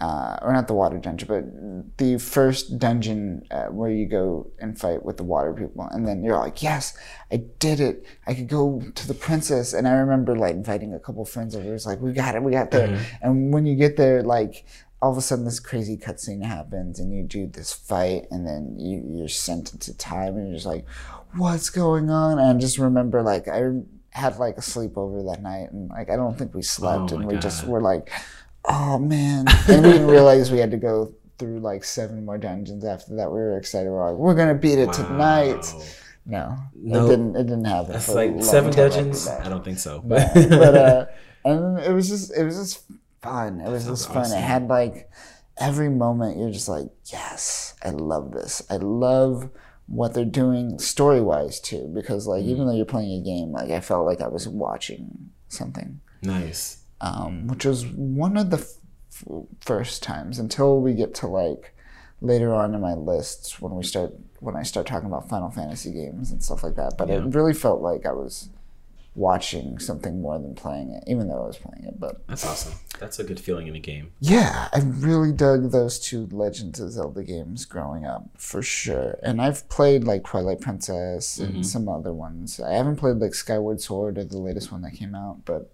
uh, 0.01 0.37
or 0.41 0.51
not 0.53 0.67
the 0.67 0.73
water 0.73 0.97
dungeon, 0.97 1.27
but 1.27 1.97
the 1.97 2.17
first 2.17 2.79
dungeon 2.79 3.45
uh, 3.51 3.65
where 3.65 3.91
you 3.91 4.07
go 4.07 4.51
and 4.59 4.77
fight 4.79 5.03
with 5.05 5.17
the 5.17 5.23
water 5.23 5.53
people, 5.53 5.87
and 5.91 6.07
then 6.07 6.23
you're 6.23 6.37
like, 6.37 6.63
"Yes, 6.63 6.97
I 7.31 7.37
did 7.59 7.79
it! 7.79 8.05
I 8.25 8.33
could 8.33 8.47
go 8.47 8.81
to 8.95 9.07
the 9.07 9.13
princess." 9.13 9.71
And 9.73 9.87
I 9.87 9.93
remember 9.93 10.35
like 10.35 10.55
inviting 10.55 10.93
a 10.93 10.99
couple 10.99 11.23
friends 11.25 11.55
over. 11.55 11.73
It's 11.73 11.85
like, 11.85 12.01
"We 12.01 12.11
got 12.13 12.35
it! 12.35 12.43
We 12.43 12.51
got 12.51 12.71
there!" 12.71 12.87
And 13.21 13.53
when 13.53 13.65
you 13.65 13.75
get 13.75 13.95
there, 13.97 14.23
like 14.23 14.65
all 15.01 15.11
of 15.11 15.17
a 15.17 15.21
sudden 15.21 15.43
this 15.43 15.59
crazy 15.59 15.97
cutscene 15.97 16.43
happens 16.43 16.97
and 16.97 17.13
you 17.13 17.23
do 17.23 17.45
this 17.45 17.73
fight 17.73 18.25
and 18.31 18.47
then 18.47 18.79
you, 18.79 19.03
you're 19.05 19.27
sent 19.27 19.73
into 19.73 19.93
time 19.97 20.37
and 20.37 20.47
you're 20.47 20.55
just 20.55 20.65
like 20.65 20.87
what's 21.35 21.69
going 21.69 22.09
on 22.09 22.39
and 22.39 22.57
i 22.57 22.59
just 22.59 22.77
remember 22.77 23.21
like 23.21 23.49
i 23.49 23.61
had 24.11 24.37
like 24.37 24.57
a 24.57 24.61
sleepover 24.61 25.29
that 25.29 25.41
night 25.41 25.69
and 25.73 25.89
like 25.89 26.09
i 26.09 26.15
don't 26.15 26.37
think 26.37 26.55
we 26.55 26.61
slept 26.61 27.11
Oh 27.11 27.15
and 27.15 27.25
we 27.25 27.35
just 27.35 27.67
were 27.67 27.81
like 27.81 28.11
oh 28.65 28.97
man 28.99 29.45
and 29.67 29.85
we 29.85 29.91
didn't 29.91 30.07
realize 30.07 30.51
we 30.51 30.59
had 30.59 30.71
to 30.71 30.77
go 30.77 31.13
through 31.39 31.59
like 31.59 31.83
seven 31.83 32.23
more 32.25 32.37
dungeons 32.37 32.85
after 32.85 33.15
that 33.15 33.29
we 33.31 33.37
were 33.37 33.57
excited 33.57 33.89
we 33.89 33.95
are 33.95 34.11
like 34.11 34.19
we're 34.19 34.35
gonna 34.35 34.53
beat 34.53 34.79
it 34.79 34.91
tonight 34.93 35.65
no, 36.25 36.57
No. 36.75 37.05
it 37.05 37.09
didn't 37.09 37.35
it 37.35 37.43
didn't 37.43 37.65
happen 37.65 37.91
That's 37.91 38.07
like 38.09 38.41
seven 38.41 38.71
dungeons. 38.71 39.27
I 39.27 39.49
don't 39.49 39.63
think 39.63 39.77
so. 39.77 40.01
but, 40.05 40.33
but 40.33 40.75
uh, 40.75 41.05
and 41.45 41.79
it 41.79 41.91
was 41.91 42.07
just 42.07 42.35
it 42.35 42.45
was 42.45 42.55
just 42.55 42.85
fun. 43.21 43.59
It 43.59 43.69
was 43.69 43.85
just 43.85 44.07
fun. 44.07 44.19
awesome. 44.19 44.37
It 44.37 44.41
had 44.41 44.67
like 44.69 45.09
every 45.57 45.89
moment 45.89 46.37
you're 46.37 46.51
just 46.51 46.69
like, 46.69 46.87
yes, 47.11 47.75
I 47.83 47.89
love 47.89 48.31
this. 48.31 48.61
I 48.69 48.77
love 48.77 49.49
what 49.87 50.13
they're 50.13 50.23
doing 50.23 50.79
story 50.79 51.19
wise 51.19 51.59
too. 51.59 51.91
Because 51.93 52.25
like 52.25 52.43
even 52.43 52.67
though 52.67 52.73
you're 52.75 52.85
playing 52.85 53.19
a 53.19 53.23
game, 53.25 53.51
like 53.51 53.69
I 53.71 53.81
felt 53.81 54.05
like 54.05 54.21
I 54.21 54.29
was 54.29 54.47
watching 54.47 55.29
something, 55.49 55.99
nice. 56.21 56.82
Um, 57.03 57.47
which 57.47 57.65
was 57.65 57.85
one 57.85 58.37
of 58.37 58.49
the 58.49 58.57
f- 58.57 59.23
first 59.59 60.01
times 60.01 60.39
until 60.39 60.79
we 60.81 60.93
get 60.93 61.13
to 61.15 61.27
like 61.27 61.75
later 62.21 62.53
on 62.53 62.73
in 62.73 62.81
my 62.81 62.93
lists 62.93 63.61
when 63.61 63.75
we 63.75 63.83
start 63.83 64.13
when 64.39 64.55
I 64.55 64.63
start 64.63 64.87
talking 64.87 65.07
about 65.07 65.29
Final 65.29 65.51
Fantasy 65.51 65.91
games 65.93 66.31
and 66.31 66.41
stuff 66.43 66.63
like 66.63 66.75
that. 66.75 66.93
But 66.97 67.09
Yeah. 67.09 67.15
it 67.17 67.35
really 67.35 67.53
felt 67.53 67.81
like 67.81 68.05
I 68.05 68.11
was 68.13 68.49
watching 69.15 69.77
something 69.79 70.21
more 70.21 70.39
than 70.39 70.55
playing 70.55 70.91
it, 70.91 71.03
even 71.07 71.27
though 71.27 71.43
I 71.43 71.47
was 71.47 71.57
playing 71.57 71.85
it. 71.85 71.99
But 71.99 72.25
That's 72.27 72.45
awesome. 72.45 72.73
That's 72.99 73.19
a 73.19 73.23
good 73.23 73.39
feeling 73.39 73.67
in 73.67 73.75
a 73.75 73.79
game. 73.79 74.11
yeah, 74.19 74.69
I 74.73 74.79
really 74.79 75.31
dug 75.31 75.71
those 75.71 75.99
two 75.99 76.27
Legends 76.31 76.79
of 76.79 76.91
Zelda 76.91 77.23
games 77.23 77.65
growing 77.65 78.05
up 78.05 78.23
for 78.37 78.61
sure. 78.61 79.19
And 79.21 79.41
I've 79.41 79.67
played 79.69 80.03
like 80.03 80.23
Twilight 80.23 80.61
Princess 80.61 81.37
and 81.39 81.65
some 81.65 81.87
other 81.89 82.13
ones. 82.13 82.59
I 82.59 82.73
haven't 82.73 82.95
played 82.97 83.17
like 83.17 83.33
Skyward 83.35 83.81
Sword 83.81 84.17
or 84.17 84.23
the 84.23 84.37
latest 84.37 84.71
one 84.71 84.81
that 84.83 84.93
came 84.93 85.13
out, 85.15 85.43
but 85.45 85.69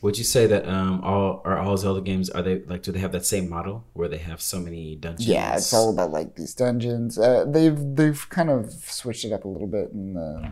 Would 0.00 0.16
you 0.18 0.24
say 0.24 0.46
that 0.46 0.66
um 0.66 1.00
all 1.04 1.42
are 1.44 1.58
all 1.58 1.76
Zelda 1.76 2.00
games 2.00 2.30
are 2.30 2.42
they 2.42 2.60
like 2.62 2.82
do 2.82 2.92
they 2.92 2.98
have 3.00 3.12
that 3.12 3.26
same 3.26 3.48
model 3.48 3.84
where 3.92 4.08
they 4.08 4.18
have 4.18 4.40
so 4.40 4.58
many 4.58 4.96
dungeons? 4.96 5.28
yeah, 5.28 5.54
it's 5.56 5.72
all 5.74 5.90
about 5.90 6.10
like 6.12 6.34
these 6.36 6.54
dungeons. 6.54 7.18
Uh, 7.18 7.44
they've 7.46 7.78
they've 7.94 8.26
kind 8.30 8.48
of 8.50 8.72
switched 8.72 9.24
it 9.24 9.32
up 9.32 9.44
a 9.44 9.48
little 9.48 9.68
bit 9.68 9.90
in 9.92 10.14
the 10.14 10.50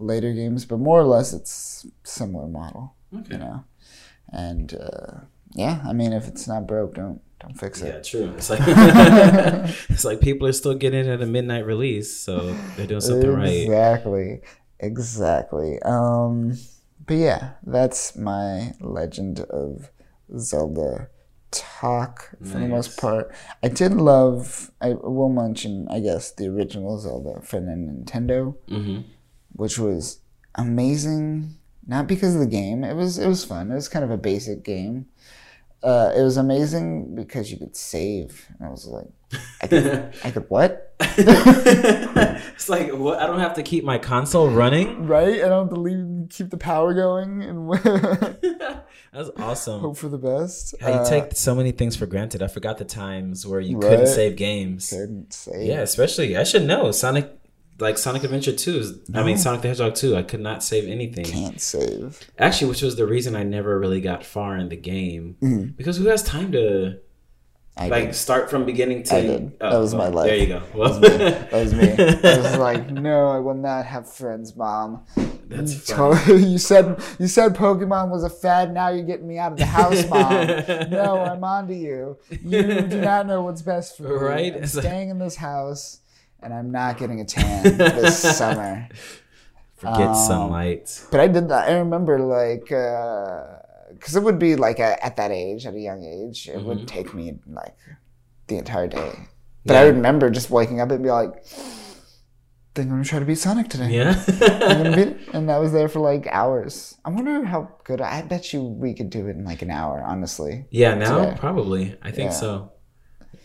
later 0.00 0.32
games, 0.32 0.64
but 0.64 0.78
more 0.78 0.98
or 1.00 1.04
less 1.04 1.32
it's 1.32 1.86
similar 2.02 2.48
model, 2.48 2.94
Okay. 3.16 3.34
you 3.34 3.38
know. 3.38 3.64
And 4.32 4.74
uh, 4.74 5.20
yeah, 5.52 5.82
I 5.86 5.92
mean, 5.92 6.12
if 6.12 6.26
it's 6.28 6.48
not 6.48 6.66
broke, 6.66 6.94
don't 6.94 7.20
don't 7.40 7.54
fix 7.58 7.80
it. 7.82 7.86
Yeah, 7.94 8.00
true. 8.02 8.34
It's 8.36 8.50
like 8.50 8.60
it's 9.88 10.04
like 10.04 10.20
people 10.20 10.46
are 10.46 10.52
still 10.52 10.74
getting 10.74 11.00
it 11.00 11.06
at 11.06 11.22
a 11.22 11.26
midnight 11.26 11.64
release, 11.66 12.14
so 12.14 12.54
they're 12.76 12.86
doing 12.86 13.00
something 13.00 13.30
right. 13.32 13.48
Exactly. 13.48 14.40
Exactly. 14.78 15.78
Um 15.82 16.56
but 17.06 17.14
yeah, 17.14 17.50
that's 17.66 18.14
my 18.16 18.72
Legend 18.80 19.40
of 19.40 19.90
Zelda 20.38 21.08
talk 21.50 22.30
for 22.44 22.58
the 22.60 22.68
most 22.68 22.96
part. 23.00 23.34
I 23.62 23.68
did 23.68 23.94
love 23.94 24.70
I 24.80 24.90
will 24.94 25.28
mention 25.30 25.88
I 25.90 25.98
guess 26.00 26.30
the 26.32 26.46
original 26.46 26.98
Zelda 26.98 27.40
for 27.42 27.58
the 27.60 27.72
Nintendo, 27.72 28.54
Mm-hmm. 28.68 29.00
Which 29.60 29.78
was 29.78 30.20
amazing 30.54 31.54
not 31.86 32.06
because 32.06 32.34
of 32.34 32.40
the 32.40 32.46
game. 32.46 32.84
It 32.84 32.94
was 32.94 33.18
it 33.18 33.28
was 33.28 33.44
fun. 33.44 33.70
It 33.70 33.74
was 33.74 33.88
kind 33.88 34.04
of 34.04 34.10
a 34.10 34.16
basic 34.16 34.64
game. 34.64 35.06
Uh, 35.82 36.12
it 36.14 36.22
was 36.22 36.36
amazing 36.36 37.14
because 37.14 37.50
you 37.50 37.56
could 37.56 37.74
save. 37.74 38.46
And 38.58 38.68
I 38.68 38.70
was 38.70 38.84
like, 38.86 39.08
I 39.62 39.66
could, 39.66 40.12
I 40.24 40.30
could 40.30 40.44
what? 40.50 40.94
it's 41.00 42.68
like 42.68 42.92
what? 42.92 43.18
I 43.18 43.26
don't 43.26 43.40
have 43.40 43.54
to 43.54 43.62
keep 43.62 43.82
my 43.84 43.96
console 43.96 44.50
running. 44.50 45.06
Right? 45.06 45.42
I 45.42 45.48
don't 45.48 45.68
have 45.68 45.74
to 45.74 45.80
leave, 45.80 46.28
keep 46.28 46.50
the 46.50 46.58
power 46.58 46.92
going 46.92 47.42
and 47.42 47.70
That's 49.12 49.30
awesome. 49.38 49.80
hope 49.80 49.96
for 49.96 50.08
the 50.08 50.18
best. 50.18 50.74
How 50.80 50.88
you 50.88 50.94
Uh, 50.96 51.08
take 51.08 51.34
so 51.34 51.54
many 51.54 51.72
things 51.72 51.96
for 51.96 52.06
granted. 52.06 52.42
I 52.42 52.46
forgot 52.48 52.76
the 52.78 52.84
times 52.84 53.46
where 53.46 53.58
you 53.60 53.78
couldn't 53.78 54.06
save 54.06 54.36
games. 54.36 54.90
couldn't 54.90 55.32
say. 55.32 55.64
Yeah, 55.66 55.80
especially 55.80 56.36
I 56.36 56.44
should 56.44 56.64
know 56.64 56.92
Sonic, 56.92 57.39
like 57.80 57.98
Sonic 57.98 58.24
Adventure 58.24 58.52
Two. 58.54 58.78
Is, 58.78 58.98
I 59.14 59.22
mean 59.22 59.38
Sonic 59.38 59.62
the 59.62 59.68
Hedgehog 59.68 59.94
Two. 59.94 60.16
I 60.16 60.22
could 60.22 60.40
not 60.40 60.62
save 60.62 60.88
anything. 60.88 61.24
Can't 61.24 61.60
save. 61.60 62.20
Actually, 62.38 62.68
which 62.70 62.82
was 62.82 62.96
the 62.96 63.06
reason 63.06 63.34
I 63.36 63.42
never 63.42 63.78
really 63.78 64.00
got 64.00 64.24
far 64.24 64.56
in 64.56 64.68
the 64.68 64.76
game 64.76 65.36
Mm-hmm. 65.42 65.64
because 65.76 65.96
who 65.96 66.06
has 66.06 66.22
time 66.22 66.52
to 66.52 66.98
I 67.76 67.88
like 67.88 68.06
did. 68.06 68.14
start 68.14 68.50
from 68.50 68.66
beginning 68.66 69.04
to? 69.04 69.16
I 69.16 69.20
did. 69.22 69.56
Oh, 69.60 69.70
That 69.70 69.78
was 69.78 69.94
my 69.94 70.08
life. 70.08 70.26
There 70.26 70.36
you 70.36 70.46
go. 70.46 70.62
Well, 70.74 71.00
That 71.00 71.52
was 71.52 71.72
me. 71.72 71.92
I 71.92 72.36
was 72.38 72.58
like, 72.58 72.90
no, 72.90 73.28
I 73.28 73.38
will 73.38 73.54
not 73.54 73.86
have 73.86 74.12
friends, 74.12 74.54
mom. 74.56 75.04
That's 75.46 75.88
you, 75.88 75.94
told- 75.96 76.18
you 76.28 76.58
said 76.58 77.00
you 77.18 77.26
said 77.26 77.54
Pokemon 77.54 78.10
was 78.10 78.22
a 78.24 78.28
fad. 78.30 78.74
Now 78.74 78.88
you're 78.90 79.06
getting 79.06 79.26
me 79.28 79.38
out 79.38 79.52
of 79.52 79.58
the 79.58 79.66
house, 79.66 80.06
mom. 80.08 80.90
no, 80.90 81.20
I'm 81.24 81.42
onto 81.42 81.72
you. 81.74 82.18
You 82.30 82.82
do 82.82 83.00
not 83.00 83.26
know 83.26 83.42
what's 83.42 83.62
best 83.62 83.96
for 83.96 84.02
me. 84.02 84.10
Right? 84.26 84.54
I'm 84.56 84.66
staying 84.66 85.08
in 85.08 85.18
this 85.18 85.36
house, 85.36 85.99
and 86.42 86.52
I'm 86.54 86.70
not 86.70 86.98
getting 86.98 87.20
a 87.20 87.24
tan 87.24 87.62
this 87.78 88.18
summer. 88.38 88.88
Forget 89.76 90.08
Um, 90.08 90.14
sunlight. 90.14 91.04
But 91.10 91.20
I 91.20 91.26
did 91.28 91.48
that. 91.48 91.68
I 91.68 91.78
remember 91.78 92.18
like 92.18 92.64
because 92.64 94.14
it 94.16 94.22
would 94.22 94.38
be 94.38 94.56
like 94.56 94.78
a, 94.78 95.02
at 95.04 95.16
that 95.16 95.30
age, 95.30 95.66
at 95.66 95.74
a 95.74 95.80
young 95.80 96.04
age, 96.04 96.48
it 96.48 96.62
would 96.62 96.86
take 96.86 97.14
me 97.14 97.38
like 97.46 97.74
the 98.46 98.58
entire 98.58 98.86
day. 98.88 99.12
But 99.64 99.76
I 99.76 99.82
remember 99.88 100.30
just 100.30 100.50
waking 100.50 100.80
up 100.80 100.90
and 100.90 101.02
be 101.02 101.10
like, 101.10 101.30
"I 101.34 101.40
"Think 102.74 102.86
I'm 102.86 102.90
gonna 102.90 103.04
try 103.04 103.18
to 103.18 103.24
beat 103.24 103.36
Sonic 103.38 103.68
today." 103.68 103.90
Yeah. 103.90 104.14
Beat. 104.96 105.16
And 105.34 105.50
I 105.50 105.58
was 105.58 105.72
there 105.72 105.88
for 105.88 106.00
like 106.00 106.26
hours. 106.28 106.96
I 107.04 107.10
wonder 107.10 107.44
how 107.44 107.68
good. 107.84 108.00
I 108.00 108.22
bet 108.22 108.52
you 108.52 108.62
we 108.62 108.94
could 108.94 109.10
do 109.10 109.26
it 109.28 109.36
in 109.36 109.44
like 109.44 109.62
an 109.62 109.70
hour. 109.70 110.02
Honestly, 110.02 110.66
Yeah, 110.70 110.94
now 110.94 111.24
today. 111.24 111.36
probably. 111.38 111.96
I 112.02 112.10
think 112.10 112.30
Yeah. 112.30 112.36
so. 112.36 112.72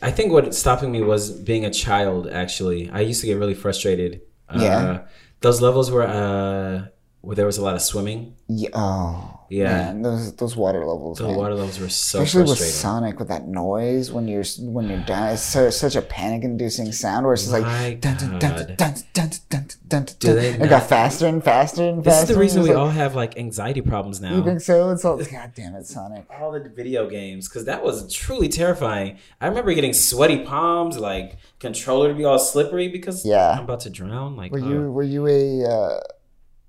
I 0.01 0.11
think 0.11 0.31
what 0.31 0.53
stopping 0.53 0.91
me 0.91 1.01
was 1.01 1.31
being 1.31 1.65
a 1.65 1.71
child. 1.71 2.27
Actually, 2.27 2.89
I 2.91 3.01
used 3.01 3.21
to 3.21 3.27
get 3.27 3.37
really 3.37 3.53
frustrated. 3.53 4.21
Uh, 4.49 4.59
Yeah. 4.61 5.01
those 5.41 5.61
levels 5.61 5.89
where 5.91 6.07
uh, 6.07 6.87
where 7.25 7.35
there 7.35 7.45
was 7.45 7.57
a 7.57 7.63
lot 7.63 7.75
of 7.75 7.81
swimming. 7.81 8.35
yeah. 8.47 8.69
Oh, 8.73 9.39
Yeah. 9.49 9.65
Man, 9.93 10.01
those 10.03 10.35
those 10.35 10.55
water 10.55 10.79
levels. 10.85 11.17
The 11.19 11.27
man. 11.27 11.35
water 11.37 11.55
levels 11.55 11.79
were 11.79 11.89
so 11.89 12.21
Especially 12.21 12.49
with. 12.49 12.59
Sonic, 12.59 13.19
with 13.19 13.27
that 13.29 13.47
noise 13.47 14.11
when 14.11 14.27
you're 14.27 14.43
when 14.59 14.89
you're 14.89 15.05
down, 15.05 15.33
it's 15.33 15.41
so, 15.43 15.69
such 15.69 15.95
a 15.95 16.01
panic-inducing 16.01 16.91
sound 16.91 17.25
where 17.25 17.33
it's 17.33 17.43
just 17.43 17.53
like 17.53 17.99
dun 18.01 18.17
dun 18.17 18.39
dun 18.39 18.75
dun 18.77 18.93
dun 19.13 19.29
dun 19.49 19.67
dun 19.87 20.05
dun. 20.19 20.37
It 20.61 20.69
got 20.69 20.87
faster 20.89 21.27
and 21.27 21.43
faster 21.43 21.83
and 21.83 22.03
faster. 22.03 22.21
This 22.21 22.29
is 22.29 22.35
the 22.35 22.39
reason 22.41 22.63
we 22.63 22.69
it's 22.69 22.77
all 22.77 22.89
have 22.89 23.15
like 23.15 23.37
anxiety 23.37 23.81
problems 23.81 24.19
now. 24.21 24.35
You 24.35 24.43
think 24.43 24.61
so? 24.61 24.91
It's 24.91 25.05
all 25.05 25.17
God 25.17 25.51
damn 25.55 25.75
it, 25.75 25.85
Sonic. 25.85 26.25
all 26.39 26.51
the 26.51 26.69
video 26.81 27.07
games 27.09 27.47
because 27.47 27.65
that 27.65 27.83
was 27.83 28.11
truly 28.13 28.49
terrifying. 28.49 29.17
I 29.41 29.47
remember 29.47 29.73
getting 29.73 29.93
sweaty 29.93 30.39
palms, 30.43 30.97
like 30.97 31.37
controller 31.59 32.09
to 32.09 32.15
be 32.15 32.23
all 32.25 32.39
slippery 32.39 32.87
because 32.87 33.25
Yeah. 33.25 33.51
I'm 33.57 33.63
about 33.63 33.81
to 33.81 33.89
drown. 33.89 34.35
Like, 34.35 34.51
Were 34.51 34.59
uh, 34.59 34.69
you 34.69 34.91
were 34.91 35.03
you 35.03 35.27
a 35.27 35.63
uh, 35.69 35.99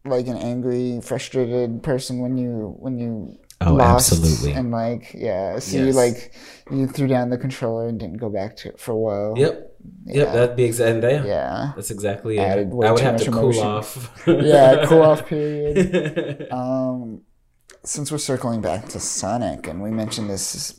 like 0.07 0.26
an 0.28 0.36
angry, 0.36 1.00
frustrated 1.02 1.82
person 1.82 2.20
when 2.20 2.36
you 2.38 2.74
when 2.78 2.98
you 2.98 3.38
Oh, 3.62 3.72
lost 3.72 4.12
absolutely. 4.12 4.52
and 4.52 4.70
like 4.70 5.14
yeah, 5.14 5.59
so 5.59 5.78
you 5.78 5.92
like 5.92 6.34
you 6.70 6.86
threw 6.86 7.07
down 7.07 7.30
the 7.30 7.38
controller 7.38 7.88
and 7.88 7.98
didn't 7.98 8.18
go 8.18 8.28
back 8.28 8.54
to 8.59 8.68
it 8.68 8.78
for 8.78 8.92
a 8.92 8.96
while. 8.98 9.34
Yep. 9.38 9.72
Yep. 10.07 10.26
Yeah. 10.26 10.32
That'd 10.32 10.57
be 10.57 10.64
exactly. 10.64 11.11
Yeah. 11.11 11.24
Yeah. 11.24 11.72
That's 11.74 11.90
exactly 11.90 12.36
it. 12.36 12.40
Added 12.42 12.68
way 12.74 12.86
I 12.86 12.92
would 12.92 13.00
have 13.00 13.16
to 13.22 13.28
emotion. 13.28 13.62
cool 13.62 13.70
off. 13.70 14.22
Yeah, 14.26 14.84
cool 14.86 15.02
off 15.02 15.26
period. 15.26 16.48
Um, 16.52 17.22
since 17.82 18.12
we're 18.12 18.18
circling 18.18 18.61
back 18.61 18.88
to 18.88 19.00
Sonic, 19.00 19.68
and 19.68 19.80
we 19.82 19.90
mentioned 19.90 20.28
this 20.28 20.78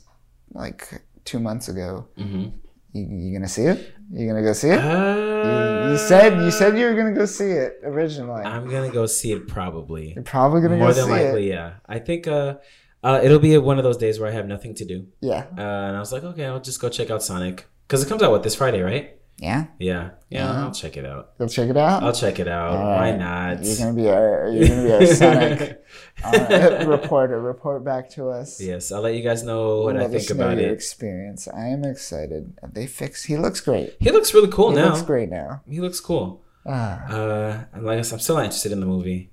like 0.52 1.02
two 1.26 1.40
months 1.40 1.70
ago. 1.70 2.08
Mm-hmm. 2.18 2.50
You, 2.94 3.08
you 3.10 3.34
gonna 3.34 3.48
see 3.48 3.64
it? 3.64 3.94
You 4.12 4.28
gonna 4.28 4.42
go 4.42 4.54
see 4.54 4.70
it? 4.70 4.80
Uh, 4.80 5.84
you, 5.86 5.92
you 5.92 5.98
said 5.98 6.42
you 6.42 6.52
said 6.52 6.78
you 6.78 6.86
were 6.86 6.94
gonna 6.96 7.14
go 7.14 7.26
see 7.26 7.52
it 7.52 7.80
originally. 7.84 8.44
I'm 8.44 8.70
gonna 8.70 8.90
go 8.92 9.06
see 9.06 9.32
it 9.34 9.48
probably. 9.48 10.14
You're 10.14 10.24
probably 10.24 10.62
gonna 10.62 10.78
More 10.78 10.88
go 10.90 10.94
than 10.94 11.10
likely, 11.10 11.48
it. 11.50 11.56
yeah. 11.56 11.74
I 11.88 12.00
think 12.00 12.28
uh, 12.28 12.56
uh, 13.04 13.20
it'll 13.24 13.40
be 13.40 13.58
one 13.58 13.78
of 13.78 13.84
those 13.84 13.98
days 13.98 14.20
where 14.20 14.30
I 14.30 14.34
have 14.34 14.48
nothing 14.48 14.76
to 14.76 14.86
do, 14.86 15.08
Yeah. 15.22 15.46
uh, 15.58 15.62
and 15.62 15.96
I 15.96 16.00
was 16.00 16.12
like, 16.12 16.24
okay, 16.24 16.46
I'll 16.46 16.60
just 16.62 16.80
go 16.82 16.90
check 16.90 17.10
out 17.12 17.22
Sonic 17.24 17.66
because 17.88 18.02
it 18.04 18.08
comes 18.10 18.24
out 18.24 18.32
what 18.32 18.44
this 18.44 18.56
Friday, 18.56 18.82
right? 18.82 19.17
Yeah. 19.40 19.66
Yeah, 19.78 20.10
yeah, 20.30 20.40
Yeah. 20.54 20.64
I'll 20.66 20.72
check 20.72 20.98
it 20.98 21.06
out. 21.06 21.38
Go 21.38 21.48
check 21.48 21.70
it 21.70 21.78
out. 21.78 22.02
I'll 22.02 22.12
check 22.14 22.40
it 22.40 22.48
out. 22.48 22.74
Why 22.98 23.12
not? 23.16 23.64
You're 23.64 23.78
gonna 23.78 23.94
be 23.94 24.10
our 24.10 24.50
you're 24.50 24.68
gonna 24.68 24.84
be 24.84 24.92
our 24.94 25.06
Sonic 25.06 25.86
uh, 26.24 26.86
reporter. 26.88 27.40
Report 27.40 27.84
back 27.86 28.10
to 28.12 28.30
us. 28.30 28.60
yes, 28.60 28.92
I'll 28.92 29.02
let 29.02 29.14
you 29.14 29.22
guys 29.22 29.44
know 29.44 29.82
what 29.84 29.96
I 29.96 30.08
think 30.08 30.30
about 30.32 30.58
your 30.58 30.70
it. 30.70 30.74
experience. 30.74 31.48
I 31.48 31.68
am 31.68 31.84
excited. 31.84 32.58
They 32.74 32.88
fix. 32.88 33.26
He 33.26 33.38
looks 33.38 33.62
great. 33.62 33.96
He 34.00 34.10
looks 34.12 34.34
really 34.34 34.50
cool 34.50 34.72
He 34.72 34.78
now. 34.78 34.86
looks 34.90 35.04
great 35.04 35.30
now. 35.30 35.62
He 35.70 35.82
looks 35.82 36.00
cool. 36.00 36.42
Ah, 36.66 37.06
Uh, 37.08 37.64
and 37.74 37.86
like 37.86 38.00
I 38.00 38.02
said, 38.02 38.16
I'm 38.16 38.20
still 38.22 38.36
not 38.38 38.46
interested 38.46 38.72
in 38.72 38.80
the 38.80 38.86
movie. 38.88 39.30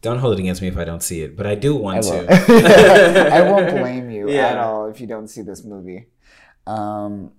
Don't 0.00 0.18
hold 0.20 0.34
it 0.38 0.40
against 0.40 0.62
me 0.62 0.68
if 0.68 0.76
I 0.78 0.84
don't 0.84 1.02
see 1.02 1.22
it, 1.22 1.36
but 1.36 1.46
I 1.48 1.56
do 1.56 1.74
want 1.74 2.04
won't. 2.06 2.28
to. 2.28 2.34
I 3.34 3.42
won't 3.50 3.70
blame 3.76 4.08
you 4.10 4.30
Yeah. 4.30 4.46
at 4.50 4.58
all 4.58 4.86
if 4.88 5.00
you 5.00 5.08
don't 5.08 5.26
see 5.26 5.42
this 5.42 5.64
movie. 5.64 6.06
Um. 6.66 7.32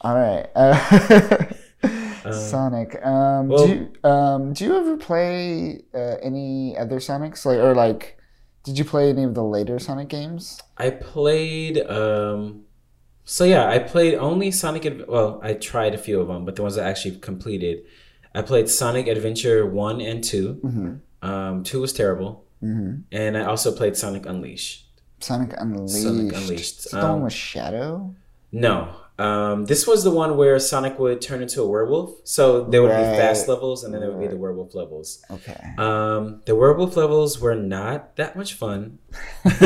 All 0.00 0.14
right. 0.14 0.48
Uh, 2.22 2.32
Sonic. 2.32 3.02
Um, 3.02 3.48
well- 3.48 3.66
do 3.66 3.72
you, 3.72 4.08
um, 4.10 4.52
do 4.52 4.64
you 4.66 4.76
ever 4.76 4.98
play 4.98 5.80
uh, 5.94 6.16
any 6.22 6.76
other 6.76 6.96
Sonics? 6.96 7.46
Like, 7.46 7.56
or 7.58 7.74
like, 7.74 8.18
did 8.62 8.76
you 8.78 8.84
play 8.84 9.08
any 9.08 9.24
of 9.24 9.34
the 9.34 9.42
later 9.42 9.78
Sonic 9.78 10.08
games? 10.08 10.60
I 10.76 10.90
played. 10.90 11.78
Um, 11.86 12.64
so 13.24 13.44
yeah, 13.44 13.70
I 13.70 13.78
played 13.78 14.16
only 14.16 14.50
Sonic. 14.50 14.84
Adv- 14.84 15.08
Well, 15.08 15.40
I 15.42 15.54
tried 15.54 15.94
a 15.94 15.98
few 15.98 16.20
of 16.20 16.28
them, 16.28 16.44
but 16.44 16.56
the 16.56 16.62
ones 16.62 16.76
I 16.76 16.86
actually 16.90 17.16
completed, 17.16 17.84
I 18.34 18.42
played 18.42 18.68
Sonic 18.68 19.06
Adventure 19.08 19.64
one 19.64 20.02
and 20.02 20.22
2 20.22 20.60
Mm-hmm. 20.62 21.26
Um, 21.26 21.64
two 21.64 21.80
was 21.80 21.94
terrible, 21.94 22.44
Mm-hmm. 22.62 23.00
and 23.12 23.38
I 23.38 23.44
also 23.46 23.72
played 23.74 23.96
Sonic 23.96 24.26
Unleashed. 24.26 24.86
Sonic 25.20 25.54
Unleashed. 25.56 26.02
Sonic 26.02 26.32
Unleashed, 26.34 26.78
Is 26.80 26.86
it 26.86 26.90
the 26.92 26.98
one 26.98 27.10
um, 27.10 27.22
with 27.22 27.32
Shadow? 27.32 28.14
No, 28.52 28.94
um, 29.20 29.66
this 29.66 29.86
was 29.86 30.02
the 30.02 30.10
one 30.10 30.36
where 30.36 30.58
Sonic 30.58 30.98
would 30.98 31.20
turn 31.20 31.40
into 31.42 31.60
a 31.62 31.68
werewolf. 31.74 32.10
So 32.24 32.64
there 32.64 32.80
would 32.82 32.90
Right. 32.90 33.12
be 33.12 33.18
fast 33.18 33.48
levels, 33.48 33.84
and 33.84 33.92
then 33.92 34.00
there 34.00 34.10
would 34.10 34.20
be 34.20 34.26
the 34.34 34.36
werewolf 34.44 34.74
levels. 34.74 35.22
Okay. 35.30 35.60
Um, 35.78 36.40
the 36.46 36.54
werewolf 36.56 36.96
levels 36.96 37.38
were 37.40 37.54
not 37.54 38.16
that 38.16 38.34
much 38.36 38.54
fun, 38.54 38.98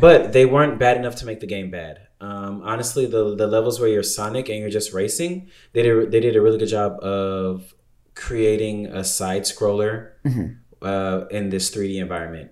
but 0.00 0.32
they 0.32 0.44
weren't 0.46 0.78
bad 0.78 0.96
enough 0.96 1.16
to 1.16 1.26
make 1.26 1.40
the 1.40 1.46
game 1.46 1.70
bad. 1.70 2.00
Um, 2.20 2.62
honestly, 2.64 3.06
the 3.06 3.34
the 3.36 3.46
levels 3.46 3.78
where 3.80 3.88
you're 3.88 4.02
Sonic 4.02 4.48
and 4.48 4.58
you're 4.58 4.70
just 4.80 4.92
racing, 4.92 5.48
they 5.72 5.82
did 5.82 6.10
they 6.10 6.20
did 6.20 6.34
a 6.36 6.40
really 6.42 6.58
good 6.58 6.68
job 6.68 6.98
of 7.02 7.72
creating 8.14 8.86
a 8.86 9.04
side 9.04 9.42
scroller 9.42 10.10
uh, 10.82 11.26
in 11.30 11.50
this 11.50 11.70
3D 11.70 11.98
environment 12.00 12.50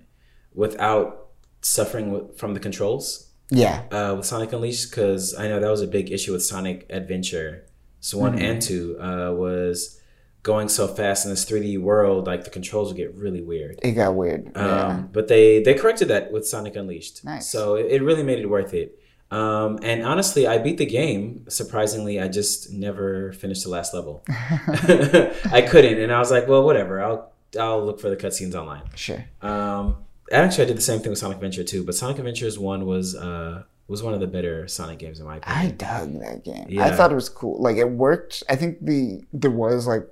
without 0.54 1.26
suffering 1.60 2.30
from 2.36 2.54
the 2.54 2.60
controls 2.60 3.25
Yeah. 3.50 3.82
uh, 3.90 4.14
with 4.16 4.26
Sonic 4.26 4.52
Unleashed 4.52 4.90
because 4.90 5.34
I 5.34 5.48
know 5.48 5.60
that 5.60 5.70
was 5.70 5.82
a 5.82 5.86
big 5.86 6.10
issue 6.10 6.32
with 6.32 6.44
Sonic 6.44 6.86
Adventure. 6.90 7.64
So 8.00 8.18
one 8.18 8.38
and 8.38 8.60
two 8.62 8.96
uh, 9.00 9.32
was 9.32 10.00
going 10.42 10.68
so 10.68 10.86
fast 10.86 11.24
in 11.24 11.30
this 11.30 11.44
3D 11.44 11.78
world, 11.80 12.26
like 12.26 12.44
the 12.44 12.50
controls 12.50 12.88
would 12.88 12.96
get 12.96 13.12
really 13.16 13.42
weird. 13.42 13.80
It 13.82 13.92
got 13.92 14.14
weird. 14.14 14.52
yeah. 14.54 14.86
Um, 14.86 15.08
but 15.12 15.26
they 15.28 15.62
they 15.62 15.74
corrected 15.74 16.08
that 16.08 16.30
with 16.30 16.46
Sonic 16.46 16.76
Unleashed. 16.76 17.24
Nice. 17.24 17.50
So 17.50 17.74
it, 17.74 17.86
it 17.90 18.02
really 18.02 18.22
made 18.22 18.38
it 18.38 18.46
worth 18.46 18.72
it. 18.74 19.00
Um, 19.30 19.80
and 19.82 20.04
honestly, 20.04 20.46
I 20.46 20.58
beat 20.58 20.78
the 20.78 20.86
game. 20.86 21.46
Surprisingly, 21.48 22.20
I 22.20 22.28
just 22.28 22.72
never 22.72 23.32
finished 23.32 23.64
the 23.64 23.70
last 23.70 23.92
level. 23.92 24.22
I 24.28 25.66
couldn't, 25.68 25.98
and 26.00 26.12
I 26.12 26.18
was 26.20 26.30
like, 26.30 26.46
well, 26.46 26.62
whatever. 26.62 27.02
I'll 27.02 27.32
I'll 27.58 27.84
look 27.84 27.98
for 28.00 28.08
the 28.08 28.16
cutscenes 28.16 28.54
online. 28.54 28.82
Sure. 28.94 29.24
Um, 29.42 29.96
actually, 30.32 30.64
I 30.64 30.66
did 30.68 30.76
the 30.76 30.82
same 30.82 31.00
thing 31.00 31.10
with 31.10 31.18
Sonic 31.18 31.36
Adventure 31.36 31.64
too. 31.64 31.84
But 31.84 31.94
Sonic 31.94 32.18
Adventures 32.18 32.58
one 32.58 32.86
was 32.86 33.14
uh 33.14 33.64
was 33.88 34.02
one 34.02 34.14
of 34.14 34.20
the 34.20 34.26
better 34.26 34.66
Sonic 34.66 34.98
games 34.98 35.20
in 35.20 35.26
my 35.26 35.36
opinion. 35.36 35.66
I 35.66 35.70
dug 35.70 36.20
that 36.20 36.44
game. 36.44 36.78
I 36.80 36.90
thought 36.90 37.12
it 37.12 37.14
was 37.14 37.28
cool. 37.28 37.60
Like 37.62 37.76
it 37.76 37.88
worked. 37.90 38.42
I 38.48 38.56
think 38.56 38.84
the 38.84 39.22
there 39.32 39.50
was 39.50 39.86
like 39.86 40.06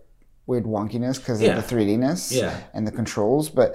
weird 0.47 0.65
wonkiness 0.65 1.19
because 1.19 1.41
Yeah. 1.43 1.57
of 1.57 1.69
the 1.69 1.75
3Dness 1.75 2.31
Yeah. 2.33 2.61
and 2.75 2.87
the 2.87 2.93
controls, 2.93 3.49
but 3.49 3.75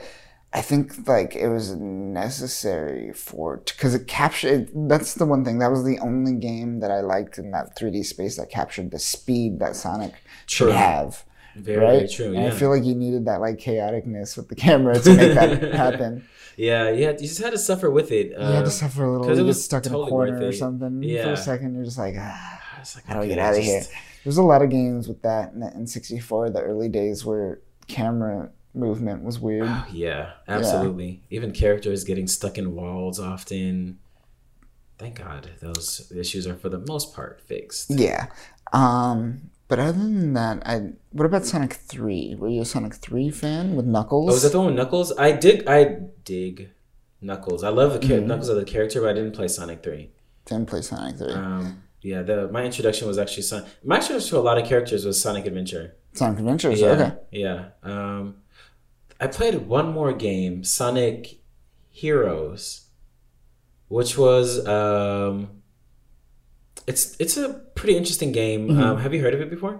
I 0.53 0.61
think 0.61 1.07
like 1.07 1.35
it 1.35 1.47
was 1.49 1.75
necessary 2.23 3.11
for 3.13 3.57
because 3.57 3.93
it 3.95 4.07
captured. 4.07 4.69
That's 4.73 5.13
the 5.15 5.25
one 5.25 5.43
thing. 5.45 5.59
That 5.59 5.71
was 5.71 5.83
the 5.83 5.99
only 5.99 6.33
game 6.33 6.79
that 6.79 6.91
I 6.91 7.01
liked 7.01 7.37
in 7.37 7.51
that 7.51 7.77
3D 7.77 8.03
space 8.05 8.37
that 8.37 8.49
captured 8.49 8.91
the 8.91 8.99
speed 8.99 9.59
that 9.59 9.75
Sonic 9.75 10.13
should 10.45 10.73
have. 10.73 11.23
Very, 11.55 11.77
Right. 11.83 11.95
very 11.97 12.07
true. 12.07 12.25
And 12.27 12.35
Yeah. 12.35 12.47
I 12.47 12.51
feel 12.51 12.69
like 12.69 12.83
you 12.83 12.95
needed 12.95 13.25
that 13.25 13.41
like 13.41 13.57
chaoticness 13.57 14.37
with 14.37 14.47
the 14.49 14.55
camera 14.65 14.99
to 14.99 15.13
make 15.15 15.33
that 15.33 15.73
happen. 15.73 16.25
yeah, 16.57 16.89
yeah. 16.89 17.11
You 17.11 17.17
just 17.27 17.41
had 17.41 17.51
to 17.51 17.57
suffer 17.57 17.89
with 17.91 18.11
it. 18.11 18.33
Uh, 18.37 18.47
you 18.47 18.53
had 18.55 18.65
to 18.65 18.71
suffer 18.71 19.03
a 19.03 19.11
little. 19.11 19.25
Because 19.25 19.39
it 19.39 19.43
was 19.43 19.63
stuck 19.63 19.85
in 19.85 19.93
a 19.93 19.95
corner 19.97 20.45
or 20.45 20.51
something 20.51 21.01
for 21.01 21.31
a 21.33 21.37
second. 21.37 21.75
You're 21.75 21.85
just 21.85 21.97
like, 21.97 22.15
ah. 22.17 22.61
I 22.75 22.79
like, 22.79 23.05
How 23.05 23.13
do 23.15 23.19
okay, 23.19 23.29
get 23.29 23.39
out 23.39 23.57
of 23.57 23.63
here? 23.63 23.81
There's 24.23 24.37
a 24.37 24.43
lot 24.43 24.61
of 24.61 24.69
games 24.69 25.07
with 25.07 25.21
that 25.23 25.53
in, 25.53 25.63
in 25.63 25.87
64, 25.87 26.49
the 26.51 26.61
early 26.61 26.87
days 26.89 27.25
where 27.25 27.59
camera 27.87 28.51
movement 28.73 29.23
was 29.23 29.39
weird. 29.39 29.69
Yeah, 29.91 30.31
absolutely. 30.47 31.21
Even 31.29 31.51
characters 31.51 32.03
getting 32.05 32.27
stuck 32.27 32.57
in 32.57 32.75
walls 32.75 33.19
often. 33.19 33.99
Thank 34.97 35.15
God 35.19 35.49
those 35.61 36.11
issues 36.15 36.45
are 36.47 36.55
for 36.55 36.69
the 36.69 36.79
most 36.87 37.13
part 37.15 37.41
fixed. 37.41 37.89
Yeah. 37.89 38.27
Um, 38.73 39.49
but 39.69 39.79
other 39.79 39.93
than 39.93 40.33
that, 40.33 40.61
I 40.65 40.91
what 41.11 41.25
about 41.25 41.45
Sonic 41.45 41.73
3? 41.73 42.35
Were 42.37 42.49
you 42.49 42.61
a 42.61 42.65
Sonic 42.65 42.95
3 42.95 43.31
fan 43.31 43.75
with 43.77 43.85
Knuckles? 43.85 44.31
Oh, 44.31 44.35
is 44.35 44.41
that 44.43 44.51
the 44.51 44.57
one 44.57 44.67
with 44.67 44.75
Knuckles? 44.75 45.13
I 45.17 45.31
dig. 45.31 45.65
I 45.67 45.99
dig 46.25 46.71
Knuckles. 47.21 47.63
I 47.63 47.69
love 47.69 47.93
the 47.93 47.99
Mm-hmm. 47.99 48.27
Knuckles 48.27 48.49
as 48.49 48.57
the 48.57 48.65
character, 48.65 48.99
but 49.01 49.09
I 49.11 49.13
didn't 49.13 49.31
play 49.33 49.47
Sonic 49.47 49.81
Three. 49.83 50.09
Didn't 50.45 50.67
play 50.67 50.81
Sonic 50.81 51.17
3. 51.17 51.31
Um, 51.31 51.83
yeah, 52.01 52.21
the 52.23 52.49
my 52.51 52.63
introduction 52.65 53.07
was 53.07 53.17
actually 53.17 53.43
Sonic. 53.43 53.67
my 53.83 53.97
introduction 53.97 54.29
to 54.31 54.37
a 54.39 54.41
lot 54.41 54.57
of 54.57 54.65
characters 54.67 55.05
was 55.05 55.21
Sonic 55.21 55.45
Adventure. 55.45 55.95
Sonic 56.13 56.39
Adventures, 56.39 56.81
Yeah, 56.81 56.87
okay. 56.89 57.11
yeah. 57.31 57.65
Um, 57.83 58.35
I 59.19 59.27
played 59.27 59.67
one 59.67 59.91
more 59.93 60.11
game, 60.13 60.63
Sonic 60.63 61.39
Heroes, 61.89 62.87
which 63.89 64.17
was 64.17 64.65
um, 64.67 65.58
it's 66.89 67.15
it's 67.19 67.37
a 67.37 67.53
pretty 67.75 67.95
interesting 67.95 68.31
game. 68.31 68.77
Um, 68.77 68.97
have 68.97 69.13
you 69.13 69.21
heard 69.21 69.35
of 69.35 69.41
it 69.41 69.49
before? 69.49 69.79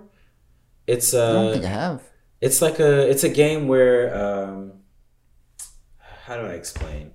It's 0.88 1.14
Mm-hmm. 1.14 1.30
I 1.30 1.34
don't 1.34 1.48
uh, 1.48 1.54
think 1.54 1.66
I 1.66 1.70
have. 1.70 2.02
it's 2.40 2.62
like 2.62 2.80
a 2.80 3.10
it's 3.10 3.24
a 3.24 3.30
game 3.30 3.68
where 3.68 4.02
um, 4.24 4.74
how 6.26 6.38
do 6.38 6.44
I 6.44 6.54
explain? 6.54 7.12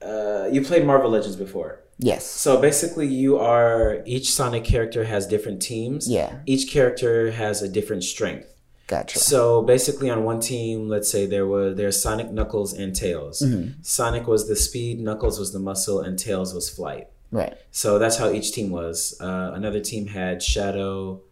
Uh, 0.00 0.48
you 0.52 0.62
played 0.62 0.86
Marvel 0.86 1.10
Legends 1.10 1.36
before. 1.36 1.82
Yes. 1.98 2.24
So 2.24 2.60
basically, 2.60 3.08
you 3.08 3.38
are 3.38 4.02
each 4.06 4.30
Sonic 4.30 4.62
character 4.62 5.04
has 5.04 5.26
different 5.26 5.60
teams. 5.60 6.08
Yeah. 6.08 6.38
Each 6.46 6.70
character 6.70 7.32
has 7.32 7.60
a 7.60 7.68
different 7.68 8.04
strength. 8.04 8.54
Gotcha. 8.86 9.18
So 9.18 9.62
basically, 9.62 10.08
on 10.08 10.22
one 10.22 10.38
team, 10.38 10.88
let's 10.88 11.10
say 11.10 11.26
there 11.26 11.46
was 11.46 11.76
there's 11.76 12.00
Sonic, 12.00 12.30
Knuckles, 12.30 12.72
and 12.72 12.94
Tails. 12.94 13.42
Mm-hmm. 13.42 13.82
Sonic 13.82 14.28
was 14.28 14.46
the 14.46 14.56
speed, 14.56 15.00
Knuckles 15.00 15.38
was 15.40 15.52
the 15.52 15.58
muscle, 15.58 16.00
and 16.00 16.16
Tails 16.16 16.54
was 16.54 16.70
flight. 16.70 17.08
Right. 17.30 17.56
So 17.70 17.98
that's 17.98 18.16
how 18.16 18.30
each 18.30 18.52
team 18.52 18.70
was. 18.70 19.16
Uh, 19.20 19.52
another 19.54 19.80
team 19.80 20.06
had 20.06 20.42
Shadow, 20.42 21.22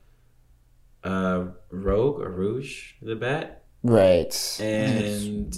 uh, 1.05 1.47
Rogue 1.70 2.20
or 2.20 2.30
Rouge 2.30 2.92
the 3.03 3.16
Bat, 3.16 3.62
Right. 3.82 4.59
and 4.61 5.57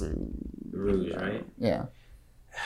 Rouge, 0.70 1.12
right? 1.14 1.46
Yeah. 1.58 1.86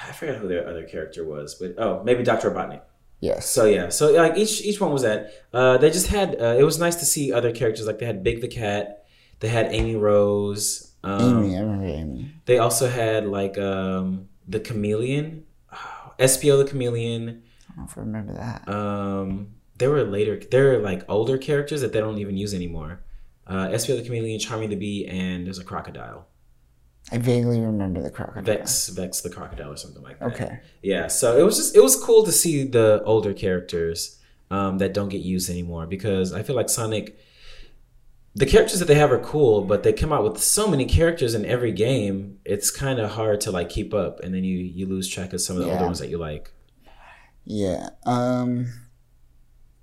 I 0.08 0.12
forgot 0.12 0.36
who 0.36 0.48
their 0.48 0.66
other 0.68 0.84
character 0.84 1.24
was, 1.24 1.54
but 1.54 1.74
oh, 1.78 2.02
maybe 2.04 2.22
Doctor 2.22 2.50
Robotnik. 2.50 2.80
Yes. 3.20 3.48
So 3.48 3.66
yeah, 3.66 3.88
so 3.90 4.10
like 4.12 4.36
each 4.36 4.62
each 4.62 4.80
one 4.80 4.92
was 4.92 5.02
that. 5.02 5.30
Uh, 5.52 5.78
they 5.78 5.90
just 5.90 6.08
had. 6.08 6.34
Uh, 6.40 6.56
it 6.58 6.64
was 6.64 6.78
nice 6.78 6.96
to 6.96 7.04
see 7.04 7.32
other 7.32 7.52
characters. 7.52 7.86
Like 7.86 7.98
they 8.00 8.06
had 8.06 8.24
Big 8.24 8.40
the 8.40 8.48
Cat. 8.48 9.04
They 9.40 9.48
had 9.48 9.72
Amy 9.72 9.94
Rose. 9.96 10.92
Um, 11.04 11.44
Amy, 11.44 11.56
I 11.56 11.60
remember 11.60 11.84
Amy. 11.86 12.32
They 12.46 12.58
also 12.58 12.88
had 12.88 13.26
like 13.26 13.58
um, 13.58 14.28
the 14.48 14.58
Chameleon, 14.60 15.44
oh, 15.72 16.12
Espio 16.18 16.58
the 16.64 16.68
Chameleon. 16.68 17.42
I 17.72 17.76
don't 17.76 17.84
know 17.84 17.90
if 17.90 17.98
I 17.98 18.00
remember 18.00 18.34
that. 18.34 18.68
Um, 18.68 19.54
there 19.78 19.90
were 19.90 20.04
later. 20.04 20.40
There 20.50 20.74
are 20.74 20.78
like 20.78 21.04
older 21.08 21.38
characters 21.38 21.80
that 21.80 21.92
they 21.92 22.00
don't 22.00 22.18
even 22.18 22.36
use 22.36 22.54
anymore. 22.54 23.00
Uh, 23.46 23.68
Espio 23.68 23.96
the 23.96 24.02
Chameleon, 24.02 24.38
Charmy 24.38 24.68
the 24.68 24.76
Bee, 24.76 25.06
and 25.06 25.46
there's 25.46 25.58
a 25.58 25.64
crocodile. 25.64 26.26
I 27.10 27.18
vaguely 27.18 27.60
remember 27.60 28.00
the 28.00 28.10
crocodile. 28.10 28.44
Vex, 28.44 28.88
Vex 28.88 29.20
the 29.22 29.30
crocodile, 29.30 29.72
or 29.72 29.76
something 29.76 30.02
like 30.02 30.18
that. 30.20 30.32
Okay. 30.32 30.60
Yeah, 30.82 31.08
so 31.08 31.36
it 31.36 31.42
was 31.42 31.56
just 31.56 31.74
it 31.74 31.82
was 31.82 31.96
cool 31.96 32.24
to 32.24 32.32
see 32.32 32.64
the 32.64 33.02
older 33.04 33.34
characters 33.34 34.20
um, 34.50 34.78
that 34.78 34.94
don't 34.94 35.08
get 35.08 35.22
used 35.22 35.50
anymore 35.50 35.86
because 35.86 36.32
I 36.32 36.42
feel 36.42 36.54
like 36.54 36.68
Sonic, 36.68 37.18
the 38.34 38.46
characters 38.46 38.78
that 38.78 38.86
they 38.86 38.94
have 38.94 39.10
are 39.10 39.18
cool, 39.18 39.62
but 39.62 39.82
they 39.82 39.92
come 39.92 40.12
out 40.12 40.22
with 40.22 40.38
so 40.40 40.68
many 40.68 40.84
characters 40.84 41.34
in 41.34 41.44
every 41.44 41.72
game. 41.72 42.38
It's 42.44 42.70
kind 42.70 42.98
of 43.00 43.12
hard 43.12 43.40
to 43.42 43.50
like 43.50 43.68
keep 43.68 43.92
up, 43.92 44.20
and 44.20 44.34
then 44.34 44.44
you 44.44 44.58
you 44.58 44.86
lose 44.86 45.08
track 45.08 45.32
of 45.32 45.40
some 45.40 45.56
of 45.56 45.64
the 45.64 45.72
older 45.72 45.84
ones 45.86 45.98
that 45.98 46.08
you 46.08 46.18
like. 46.18 46.52
Yeah. 47.44 47.90
Um 48.04 48.72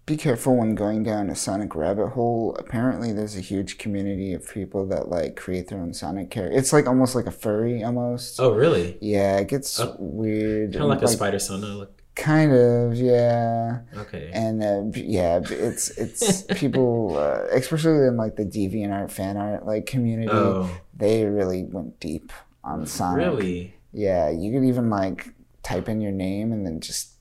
be 0.09 0.17
careful 0.17 0.57
when 0.57 0.73
going 0.73 1.03
down 1.03 1.29
a 1.29 1.35
Sonic 1.35 1.75
rabbit 1.75 2.09
hole. 2.09 2.55
Apparently, 2.57 3.13
there's 3.13 3.37
a 3.37 3.41
huge 3.41 3.77
community 3.77 4.33
of 4.33 4.49
people 4.51 4.87
that 4.87 5.07
like 5.07 5.35
create 5.35 5.67
their 5.67 5.79
own 5.79 5.93
Sonic 5.93 6.31
character. 6.31 6.57
It's 6.57 6.73
like 6.73 6.87
almost 6.87 7.13
like 7.13 7.27
a 7.27 7.31
furry, 7.31 7.83
almost. 7.83 8.39
Oh, 8.39 8.51
really? 8.51 8.97
Yeah, 9.01 9.37
it 9.37 9.49
gets 9.49 9.79
weird. 9.99 10.73
Kind 10.73 10.83
of 10.83 10.89
like 10.89 10.99
and, 10.99 11.07
a 11.07 11.11
spider 11.11 11.37
sona. 11.37 11.67
Look. 11.67 12.01
Kind 12.15 12.51
of, 12.51 12.95
yeah. 12.95 13.81
Okay. 13.95 14.31
And 14.33 14.63
uh, 14.63 14.99
yeah, 14.99 15.41
it's 15.47 15.91
it's 15.91 16.41
people, 16.59 17.15
uh, 17.15 17.43
especially 17.55 18.07
in 18.07 18.17
like 18.17 18.35
the 18.35 18.45
DeviantArt 18.45 19.11
fan 19.11 19.37
art 19.37 19.67
like 19.67 19.85
community. 19.85 20.29
Oh. 20.31 20.75
They 20.97 21.23
really 21.25 21.65
went 21.65 21.99
deep 21.99 22.33
on 22.63 22.87
Sonic. 22.87 23.27
Really? 23.27 23.75
Yeah, 23.93 24.31
you 24.31 24.51
could 24.51 24.67
even 24.67 24.89
like 24.89 25.33
type 25.61 25.87
in 25.87 26.01
your 26.01 26.11
name 26.11 26.51
and 26.51 26.65
then 26.65 26.79
just 26.79 27.18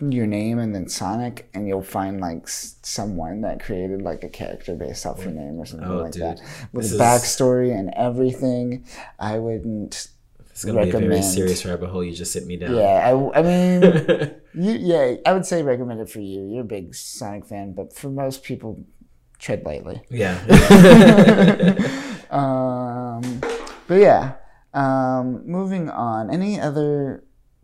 your 0.00 0.26
name 0.26 0.58
and 0.58 0.74
then 0.74 0.88
Sonic, 0.88 1.48
and 1.54 1.66
you'll 1.66 1.82
find 1.82 2.20
like 2.20 2.42
s- 2.44 2.76
someone 2.82 3.40
that 3.42 3.62
created 3.62 4.02
like 4.02 4.22
a 4.24 4.28
character 4.28 4.74
based 4.74 5.06
off 5.06 5.22
your 5.22 5.32
name 5.32 5.58
or 5.58 5.64
something 5.66 5.88
Oh, 5.88 6.02
like 6.02 6.12
dude. 6.12 6.22
that 6.22 6.40
with 6.72 6.84
This 6.84 6.92
a 6.92 6.94
is- 6.96 7.00
backstory 7.00 7.74
and 7.78 7.90
everything. 7.96 8.84
I 9.18 9.38
wouldn't. 9.38 10.08
It's 10.50 10.64
gonna 10.64 10.82
be 10.84 10.90
a 10.90 10.98
very 10.98 11.20
serious 11.22 11.64
rabbit 11.66 11.88
hole. 11.90 12.02
You 12.02 12.12
just 12.14 12.32
sit 12.32 12.46
me 12.46 12.56
down. 12.56 12.74
Yeah, 12.74 13.10
I, 13.34 13.38
I 13.38 13.42
mean, 13.42 13.82
you, 14.54 14.72
yeah, 14.72 15.16
I 15.26 15.32
would 15.34 15.44
say 15.44 15.62
recommend 15.62 16.00
it 16.00 16.08
for 16.08 16.20
you. 16.20 16.48
You're 16.50 16.62
a 16.62 16.64
big 16.64 16.94
Sonic 16.94 17.46
fan, 17.46 17.72
but 17.74 17.94
for 17.94 18.08
most 18.08 18.42
people, 18.42 18.82
tread 19.38 19.64
lightly. 19.64 20.02
yeah. 20.10 20.38
Um, 22.28 23.40
but 23.86 23.94
yeah, 24.00 24.34
um, 24.74 25.46
moving 25.46 25.88
on. 25.88 26.28
Any 26.30 26.60
other 26.60 27.22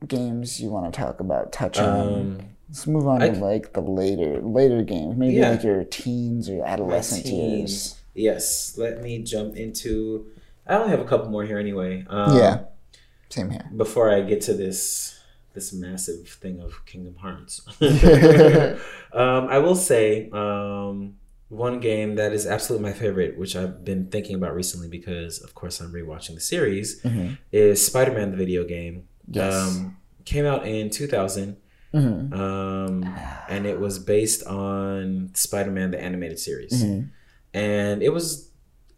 games 0.08 0.60
you 0.60 0.70
want 0.70 0.92
to 0.92 1.00
talk 1.00 1.20
about? 1.20 1.52
Touch 1.52 1.78
on. 1.78 2.08
um, 2.08 2.40
Let's 2.68 2.86
move 2.86 3.06
on 3.06 3.22
I- 3.22 3.28
to 3.30 3.38
like 3.38 3.72
the 3.74 3.80
later 3.82 4.40
later 4.40 4.82
games, 4.82 5.16
maybe 5.16 5.34
Yeah. 5.34 5.50
like 5.50 5.62
your 5.62 5.84
teens 5.84 6.48
or 6.48 6.64
adolescent 6.64 7.26
years. 7.26 7.32
teens. 7.32 7.94
Yes. 8.14 8.74
Let 8.78 9.02
me 9.02 9.22
jump 9.22 9.56
into. 9.56 10.26
I 10.66 10.76
only 10.76 10.90
have 10.90 11.00
a 11.00 11.04
couple 11.04 11.28
more 11.30 11.44
here 11.44 11.58
anyway. 11.58 12.04
Um, 12.08 12.36
yeah, 12.38 12.60
same 13.28 13.50
here. 13.50 13.68
Before 13.76 14.08
I 14.10 14.20
get 14.22 14.40
to 14.42 14.54
this 14.54 15.18
this 15.54 15.72
massive 15.72 16.26
thing 16.28 16.60
of 16.60 16.86
Kingdom 16.86 17.16
Hearts, 17.16 17.60
um, 19.12 19.46
I 19.48 19.58
will 19.58 19.74
say 19.74 20.30
um, 20.30 21.16
one 21.48 21.80
game 21.80 22.14
that 22.14 22.32
is 22.32 22.46
absolutely 22.46 22.88
my 22.88 22.94
favorite, 22.94 23.36
which 23.38 23.54
I've 23.56 23.84
been 23.84 24.06
thinking 24.06 24.36
about 24.36 24.54
recently 24.54 24.88
because, 24.88 25.42
of 25.42 25.54
course, 25.54 25.80
I'm 25.80 25.92
rewatching 25.92 26.34
the 26.34 26.40
series, 26.40 27.02
Mhm. 27.02 27.36
is 27.52 27.84
Spider-Man 27.84 28.30
the 28.30 28.36
video 28.38 28.64
game. 28.64 29.08
Yes. 29.28 29.54
Um, 29.54 29.96
came 30.24 30.44
out 30.46 30.66
in 30.66 30.90
2000. 30.90 31.56
Mhm. 31.94 32.32
um, 32.32 33.04
and 33.50 33.66
it 33.66 33.78
was 33.78 33.98
based 33.98 34.42
on 34.46 35.28
Spider-Man 35.34 35.90
the 35.90 36.00
animated 36.00 36.38
series, 36.38 36.82
Mhm. 36.82 37.10
and 37.52 38.02
it 38.02 38.08
was 38.14 38.48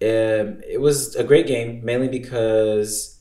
um, 0.03 0.61
it 0.69 0.81
was 0.81 1.17
a 1.17 1.25
great 1.25 1.47
game 1.49 1.85
mainly 1.85 2.07
because, 2.09 3.19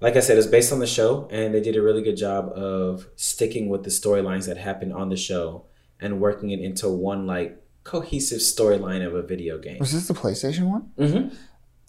like 0.00 0.16
I 0.16 0.20
said, 0.20 0.38
it's 0.38 0.46
based 0.46 0.72
on 0.72 0.78
the 0.78 0.86
show, 0.86 1.26
and 1.30 1.52
they 1.54 1.60
did 1.60 1.76
a 1.76 1.82
really 1.82 2.02
good 2.02 2.16
job 2.16 2.52
of 2.54 3.08
sticking 3.16 3.68
with 3.68 3.82
the 3.84 3.90
storylines 3.90 4.46
that 4.46 4.58
happened 4.58 4.92
on 4.92 5.08
the 5.08 5.16
show 5.16 5.64
and 5.98 6.20
working 6.20 6.50
it 6.50 6.60
into 6.60 6.88
one 6.88 7.26
like 7.26 7.60
cohesive 7.84 8.38
storyline 8.40 9.04
of 9.04 9.14
a 9.14 9.22
video 9.22 9.58
game. 9.58 9.78
Was 9.80 9.92
this 9.92 10.06
the 10.08 10.14
PlayStation 10.14 10.68
one? 10.68 10.82
hmm 10.96 11.34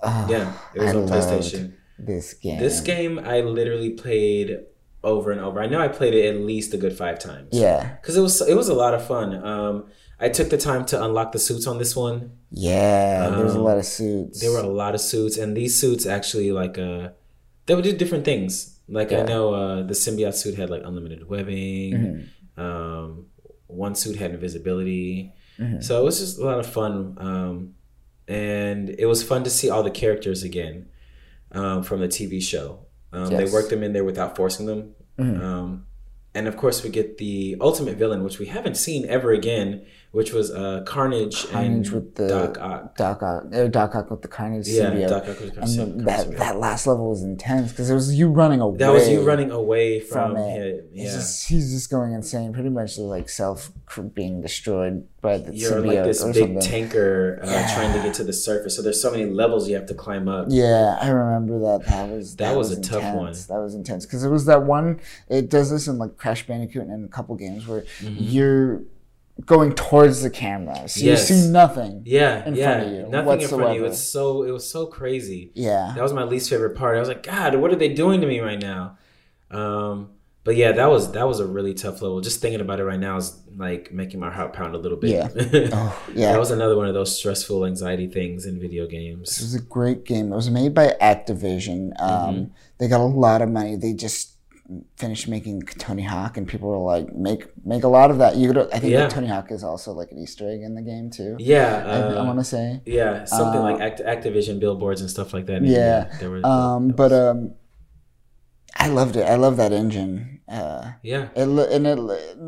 Oh, 0.04 0.28
Yeah, 0.30 0.54
it 0.74 0.80
was 0.80 0.90
I 0.92 0.96
on 0.96 1.06
loved 1.08 1.12
PlayStation. 1.30 1.74
This 2.06 2.34
game. 2.34 2.60
This 2.60 2.82
game 2.82 3.20
I 3.20 3.42
literally 3.42 3.92
played 3.92 4.60
over 5.04 5.32
and 5.32 5.42
over. 5.42 5.62
I 5.62 5.68
know 5.68 5.80
I 5.80 5.88
played 5.88 6.14
it 6.14 6.36
at 6.36 6.42
least 6.42 6.74
a 6.74 6.78
good 6.78 6.96
five 6.96 7.18
times. 7.20 7.50
Yeah, 7.52 7.96
because 8.02 8.16
it 8.18 8.22
was 8.22 8.42
it 8.42 8.56
was 8.56 8.70
a 8.70 8.74
lot 8.74 8.94
of 8.94 9.06
fun. 9.06 9.34
Um, 9.46 9.86
I 10.20 10.30
took 10.30 10.50
the 10.50 10.58
time 10.58 10.86
to 10.86 11.04
unlock 11.04 11.32
the 11.32 11.40
suits 11.40 11.66
on 11.66 11.78
this 11.80 11.96
one. 11.96 12.32
yeah. 12.52 13.30
there 13.30 13.44
was 13.44 13.56
a 13.56 13.58
Um, 13.58 13.64
lot 13.64 13.78
of 13.80 13.86
suits. 13.86 14.40
There 14.40 14.52
were 14.52 14.60
a 14.60 14.68
lot 14.68 14.94
of 14.94 15.02
suits, 15.02 15.38
and 15.38 15.58
these 15.58 15.80
suits 15.80 16.06
actually 16.06 16.52
like 16.52 16.78
uh, 16.78 17.10
they 17.66 17.74
would 17.76 17.84
do 17.84 17.94
different 17.98 18.26
things. 18.26 18.78
Like 18.88 19.12
I 19.14 19.22
know 19.24 19.54
uh, 19.54 19.84
the 19.84 19.94
symbiote 19.94 20.36
suit 20.36 20.56
had 20.56 20.70
like 20.70 20.84
unlimited 20.86 21.28
webbing. 21.30 21.94
Mm-hmm. 21.94 22.62
Um, 22.62 23.26
one 23.68 23.96
suit 23.96 24.18
had 24.18 24.32
invisibility. 24.32 25.32
Mm-hmm. 25.58 25.80
So 25.82 26.00
it 26.00 26.04
was 26.04 26.20
just 26.20 26.38
a 26.40 26.44
lot 26.44 26.60
of 26.60 26.66
fun, 26.68 27.16
um, 27.18 27.74
and 28.28 28.90
it 28.90 29.06
was 29.06 29.24
fun 29.24 29.44
to 29.46 29.50
see 29.50 29.70
all 29.70 29.82
the 29.84 29.92
characters 29.92 30.44
again 30.44 30.88
um, 31.54 31.84
from 31.84 32.00
the 32.00 32.08
TV 32.08 32.42
show. 32.42 32.86
Um, 33.14 33.30
They 33.30 33.44
Yes. 33.44 33.54
worked 33.54 33.70
them 33.70 33.84
in 33.84 33.94
there 33.94 34.04
without 34.06 34.36
forcing 34.36 34.66
them. 34.66 34.96
Mhm. 35.20 35.42
Um, 35.42 35.86
and 36.34 36.48
of 36.48 36.56
course, 36.56 36.84
we 36.84 36.90
get 36.90 37.18
the 37.18 37.58
ultimate 37.60 37.98
villain, 37.98 38.24
which 38.24 38.40
we 38.40 38.46
haven't 38.46 38.76
seen 38.78 39.06
ever 39.10 39.32
again, 39.32 39.86
which 40.12 40.34
was 40.34 40.52
uh, 40.52 40.84
Carnage, 40.86 41.48
Carnage 41.50 41.88
and 41.88 41.96
with 41.96 42.16
the 42.16 42.28
Doc 42.28 42.58
Ock. 42.60 42.98
Doc 42.98 43.24
Ock, 43.24 43.44
or 43.54 43.68
Doc 43.70 43.96
Ock 43.96 44.12
with 44.12 44.22
the 44.22 44.28
Carnage 44.28 44.68
Yeah, 44.68 44.86
symbiote. 44.92 45.08
Doc 45.10 45.24
Ock 45.24 45.28
with 45.40 45.40
the 45.40 45.62
Carnage 45.62 45.76
that 46.06 46.28
symbiote. 46.28 46.38
that 46.38 46.58
last 46.58 46.86
level 46.88 47.10
was 47.10 47.24
intense 47.24 47.72
because 47.72 47.90
it 47.90 47.94
was 47.94 48.14
you 48.14 48.28
running 48.30 48.60
away. 48.60 48.78
That 48.78 48.92
was 48.92 49.08
you 49.08 49.22
running 49.24 49.52
away 49.52 50.00
from 50.02 50.34
from, 50.34 50.38
it. 50.38 50.60
it. 50.60 50.90
He's 50.94 51.14
just 51.14 51.48
he's 51.48 51.72
just 51.72 51.90
going 51.90 52.12
insane, 52.14 52.52
pretty 52.54 52.70
much 52.70 52.98
like 52.98 53.30
self 53.30 53.72
being 54.14 54.42
destroyed 54.42 55.08
by 55.22 55.38
the 55.38 55.56
You're 55.56 55.72
symbiote 55.74 55.86
like 55.96 56.04
this 56.06 56.24
big 56.24 56.36
something. 56.36 56.60
tanker 56.60 57.40
uh, 57.44 57.48
Yeah. 57.50 57.74
trying 57.74 57.94
to 57.94 58.02
get 58.04 58.14
to 58.16 58.24
the 58.24 58.34
surface. 58.34 58.76
So 58.76 58.82
there's 58.82 59.02
so 59.02 59.12
many 59.12 59.28
levels 59.28 59.70
you 59.70 59.76
have 59.76 59.86
to 59.88 59.94
climb 59.94 60.28
up. 60.28 60.48
Yeah, 60.50 60.98
I 61.00 61.10
remember 61.10 61.60
that. 61.60 61.86
That 61.88 62.10
was 62.10 62.36
That 62.38 62.58
was 62.58 62.72
a 62.72 62.82
tough 62.82 63.04
intense. 63.04 63.48
one. 63.50 63.58
That 63.58 63.64
was 63.64 63.76
intense 63.76 64.06
because 64.06 64.24
it 64.26 64.30
was 64.30 64.46
that 64.46 64.64
one. 64.64 65.00
It 65.30 65.50
does 65.50 65.70
this 65.72 65.88
in 65.88 65.98
like 66.00 66.18
Crash 66.18 66.46
Bandicoot 66.48 66.82
and 66.84 66.92
in 66.92 67.04
a 67.06 67.08
couple 67.08 67.36
games 67.36 67.66
where 67.68 67.82
Mm-hmm. 68.02 68.16
you're 68.18 68.82
going 69.46 69.74
towards 69.74 70.22
the 70.24 70.30
camera, 70.30 70.88
so 70.88 71.00
Yes. 71.06 71.30
you 71.30 71.36
see 71.38 71.48
nothing. 71.50 72.04
Yeah, 72.06 72.46
in 72.48 72.56
yeah. 72.56 72.74
front 72.74 72.88
of 72.88 72.94
you 72.94 73.08
Nothing 73.10 73.42
in 73.42 73.48
front 73.48 73.64
of 73.64 73.76
you. 73.76 73.82
whatsoever. 73.84 73.86
It's 73.88 74.00
so 74.04 74.44
it 74.44 74.52
was 74.52 74.70
so 74.70 74.86
crazy. 74.88 75.52
Yeah, 75.56 75.94
That 75.96 76.04
was 76.04 76.14
my 76.14 76.24
least 76.24 76.50
favorite 76.50 76.76
part. 76.76 76.98
I 76.98 77.00
was 77.00 77.10
like, 77.10 77.24
God, 77.24 77.56
what 77.56 77.72
are 77.72 77.76
they 77.76 77.94
doing 77.94 78.22
to 78.22 78.28
me 78.28 78.40
right 78.40 78.60
now? 78.62 78.98
Um, 79.50 80.12
but 80.44 80.56
yeah, 80.56 80.72
that 80.72 80.90
was 80.90 81.12
that 81.12 81.28
was 81.28 81.40
a 81.40 81.46
really 81.46 81.74
tough 81.76 82.02
level. 82.02 82.20
Just 82.20 82.42
thinking 82.42 82.62
about 82.62 82.80
it 82.80 82.84
right 82.86 83.00
now 83.00 83.16
is 83.18 83.40
like 83.56 83.92
making 83.92 84.20
my 84.20 84.32
heart 84.32 84.54
pound 84.54 84.74
a 84.74 84.78
little 84.80 84.98
bit. 84.98 85.12
Yeah. 85.12 85.28
Oh, 85.74 86.04
yeah. 86.16 86.32
That 86.32 86.40
was 86.40 86.50
another 86.52 86.76
one 86.76 86.88
of 86.88 86.96
those 86.96 87.16
stressful 87.16 87.64
anxiety 87.66 88.08
things 88.08 88.46
in 88.48 88.60
video 88.60 88.88
games. 88.88 89.30
This 89.30 89.42
was 89.42 89.54
a 89.56 89.62
great 89.62 90.04
game. 90.04 90.32
It 90.34 90.36
was 90.36 90.50
made 90.50 90.74
by 90.74 90.96
Activision. 91.02 91.92
Um, 92.02 92.36
Mm-hmm. 92.36 92.44
They 92.80 92.88
got 92.88 93.02
a 93.02 93.04
lot 93.06 93.44
of 93.44 93.50
money. 93.50 93.76
They 93.76 93.94
just 93.94 94.31
finished 94.98 95.28
making 95.28 95.62
Tony 95.62 96.04
Hawk, 96.04 96.38
and 96.38 96.48
people 96.48 96.70
were 96.70 96.78
like, 96.78 97.14
"Make 97.16 97.46
make 97.66 97.84
a 97.84 97.88
lot 97.88 98.12
of 98.12 98.18
that." 98.20 98.36
You 98.38 98.52
could, 98.52 98.72
I 98.74 98.80
think 98.80 98.94
Yeah. 98.94 99.08
Tony 99.08 99.28
Hawk 99.28 99.52
is 99.52 99.64
also 99.64 99.94
like 99.94 100.12
an 100.12 100.18
Easter 100.20 100.50
egg 100.50 100.62
in 100.62 100.76
the 100.76 100.82
game 100.82 101.10
too. 101.10 101.36
Yeah, 101.40 101.84
I, 101.86 101.98
I 101.98 102.22
uh, 102.22 102.26
want 102.26 102.40
to 102.40 102.46
say. 102.46 102.82
yeah, 102.86 103.26
something 103.26 103.62
uh, 103.62 103.64
like 103.64 103.82
Act- 103.82 104.02
Activision 104.02 104.60
billboards 104.60 105.02
and 105.02 105.10
stuff 105.10 105.34
like 105.34 105.46
that. 105.48 105.64
Yeah. 105.64 106.12
there 106.20 106.30
were. 106.30 106.46
Um, 106.46 106.90
but 106.90 107.12
um, 107.12 107.54
I 108.76 108.88
loved 108.88 109.16
it. 109.16 109.24
I 109.24 109.36
love 109.36 109.58
that 109.58 109.72
engine. 109.72 110.41
Uh, 110.52 110.92
yeah, 111.02 111.30
it 111.36 111.46
lo- 111.46 111.68
and 111.72 111.88
it, 111.88 111.98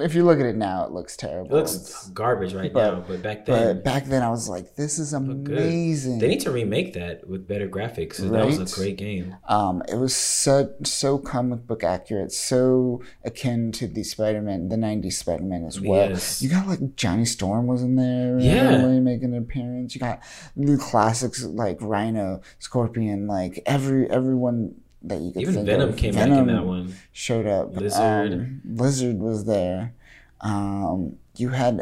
if 0.01 0.13
you 0.13 0.25
look 0.25 0.39
at 0.39 0.45
it 0.45 0.57
now, 0.57 0.83
it 0.85 0.91
looks 0.91 1.15
terrible. 1.15 1.51
it 1.55 1.59
looks 1.59 1.73
It's- 1.75 2.09
garbage 2.09 2.53
right 2.53 2.73
but- 2.73 2.93
now, 2.93 3.05
but 3.07 3.21
back 3.21 3.45
then, 3.45 3.75
but 3.77 3.83
back 3.85 4.05
then, 4.05 4.21
I 4.21 4.29
was 4.29 4.49
like, 4.49 4.75
"This 4.75 4.99
is 4.99 5.13
amazing." 5.13 6.19
they 6.19 6.27
need 6.27 6.41
to 6.41 6.51
remake 6.51 6.93
that 6.95 7.27
with 7.27 7.47
better 7.47 7.67
graphics. 7.69 8.17
That 8.17 8.45
was 8.45 8.59
a 8.73 8.75
great 8.75 8.97
game. 8.97 9.35
Um, 9.47 9.81
it 9.87 9.95
was 9.95 10.15
so 10.15 10.73
so 10.83 11.17
comic 11.17 11.65
book 11.65 11.83
accurate, 11.83 12.31
so 12.33 13.01
akin 13.23 13.71
to 13.73 13.87
the 13.87 14.03
Spider 14.03 14.41
Man, 14.41 14.67
the 14.69 14.75
'90s 14.77 15.13
Spider 15.13 15.43
Man 15.43 15.63
as 15.65 15.79
well. 15.79 16.09
Yes. 16.09 16.41
You 16.41 16.49
got 16.49 16.67
like 16.67 16.95
Johnny 16.95 17.25
Storm 17.25 17.67
was 17.67 17.81
in 17.83 17.95
there, 17.95 18.37
Yeah. 18.39 18.65
randomly 18.69 18.99
making 18.99 19.33
an 19.33 19.43
appearance. 19.43 19.95
You 19.95 20.01
got 20.01 20.19
the 20.57 20.77
classics 20.77 21.43
like 21.45 21.77
Rhino, 21.81 22.41
Scorpion, 22.59 23.27
like 23.27 23.61
every 23.65 24.09
everyone 24.09 24.75
that 25.03 25.19
you 25.21 25.31
could 25.33 25.41
Even 25.41 25.53
think 25.55 25.65
Venom 25.67 25.89
of. 25.89 25.97
came 25.97 26.13
back 26.15 26.29
in 26.29 26.47
that 26.47 26.65
one. 26.65 26.95
Showed 27.11 27.45
up. 27.47 27.75
Lizard. 27.75 28.33
Um, 28.33 28.61
Lizard 28.65 29.19
was 29.19 29.45
there. 29.45 29.93
Um, 30.41 31.17
you 31.37 31.49
had 31.49 31.81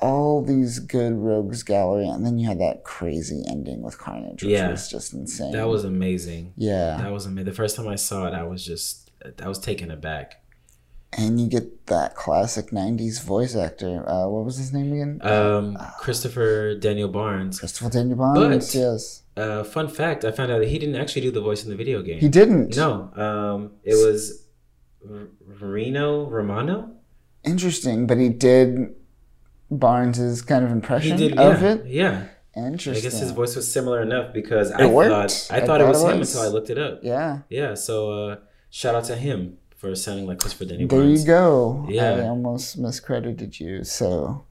all 0.00 0.42
these 0.42 0.78
good 0.80 1.12
rogues 1.14 1.62
gallery, 1.62 2.08
and 2.08 2.26
then 2.26 2.38
you 2.38 2.48
had 2.48 2.58
that 2.60 2.82
crazy 2.84 3.42
ending 3.48 3.82
with 3.82 3.98
Carnage, 3.98 4.42
which 4.42 4.50
Yeah. 4.52 4.70
was 4.70 4.88
just 4.88 5.12
insane. 5.14 5.52
That 5.52 5.68
was 5.68 5.84
amazing. 5.84 6.52
yeah. 6.56 6.96
That 6.98 7.12
was 7.12 7.26
amazing. 7.26 7.44
The 7.46 7.52
first 7.52 7.76
time 7.76 7.88
I 7.88 7.94
saw 7.96 8.26
it, 8.26 8.34
I 8.34 8.42
was 8.42 8.64
just, 8.64 9.10
I 9.42 9.48
was 9.48 9.58
taken 9.58 9.90
aback. 9.90 10.38
and 11.14 11.38
you 11.38 11.46
get 11.46 11.86
that 11.88 12.14
classic 12.14 12.70
90s 12.70 13.22
voice 13.22 13.54
actor 13.54 14.02
uh, 14.08 14.26
what 14.26 14.46
was 14.46 14.56
his 14.56 14.72
name 14.72 14.94
again 14.94 15.20
Um, 15.22 15.76
Christopher 16.00 16.74
Daniel 16.74 17.08
Barnes. 17.08 17.60
christopher 17.60 17.90
daniel 17.90 18.16
barnes 18.16 18.72
but- 18.72 18.74
yes 18.74 19.21
Uh, 19.36 19.64
fun 19.64 19.88
fact: 19.88 20.24
I 20.24 20.30
found 20.30 20.52
out 20.52 20.58
that 20.58 20.68
he 20.68 20.78
didn't 20.78 20.96
actually 20.96 21.22
do 21.22 21.30
the 21.30 21.40
voice 21.40 21.64
in 21.64 21.70
the 21.70 21.76
video 21.76 22.02
game. 22.02 22.18
he 22.20 22.28
didn't 22.28 22.76
No, 22.76 23.10
um, 23.16 23.72
it 23.82 23.94
was 23.94 24.46
R- 25.10 25.28
Rino 25.60 26.26
Romano. 26.28 26.90
interesting 27.44 28.06
but 28.06 28.18
he 28.18 28.28
did 28.28 28.94
barnes's 29.70 30.42
kind 30.42 30.64
of 30.64 30.70
impression 30.70 31.16
did, 31.16 31.38
of 31.38 31.62
yeah, 31.62 31.68
it 31.72 31.86
yeah. 31.86 32.24
interesting 32.56 32.96
I 32.96 33.10
guess 33.10 33.18
his 33.20 33.30
voice 33.30 33.56
was 33.56 33.70
similar 33.72 34.02
enough 34.02 34.32
because 34.34 34.70
I 34.70 34.86
worked. 34.86 35.10
thought 35.10 35.48
I 35.50 35.62
I 35.62 35.66
thought 35.66 35.80
it 35.80 35.88
was 35.88 36.02
it 36.02 36.10
him 36.14 36.20
until 36.20 36.42
I 36.42 36.48
looked 36.48 36.70
it 36.70 36.78
up. 36.78 37.00
yeah 37.02 37.38
Yeah, 37.48 37.74
so 37.74 37.94
uh, 38.12 38.36
shout 38.70 38.94
out 38.94 39.04
to 39.04 39.16
him 39.16 39.56
for 39.76 39.94
sounding 39.94 40.26
like 40.26 40.38
Christopher 40.40 40.66
Daniel 40.66 40.88
there 40.88 41.00
Barnes. 41.00 41.20
you 41.22 41.26
go 41.26 41.86
Yeah. 41.88 42.12
i 42.16 42.28
almost 42.28 42.78
miscredited 42.78 43.58
you 43.58 43.82
so 43.82 44.44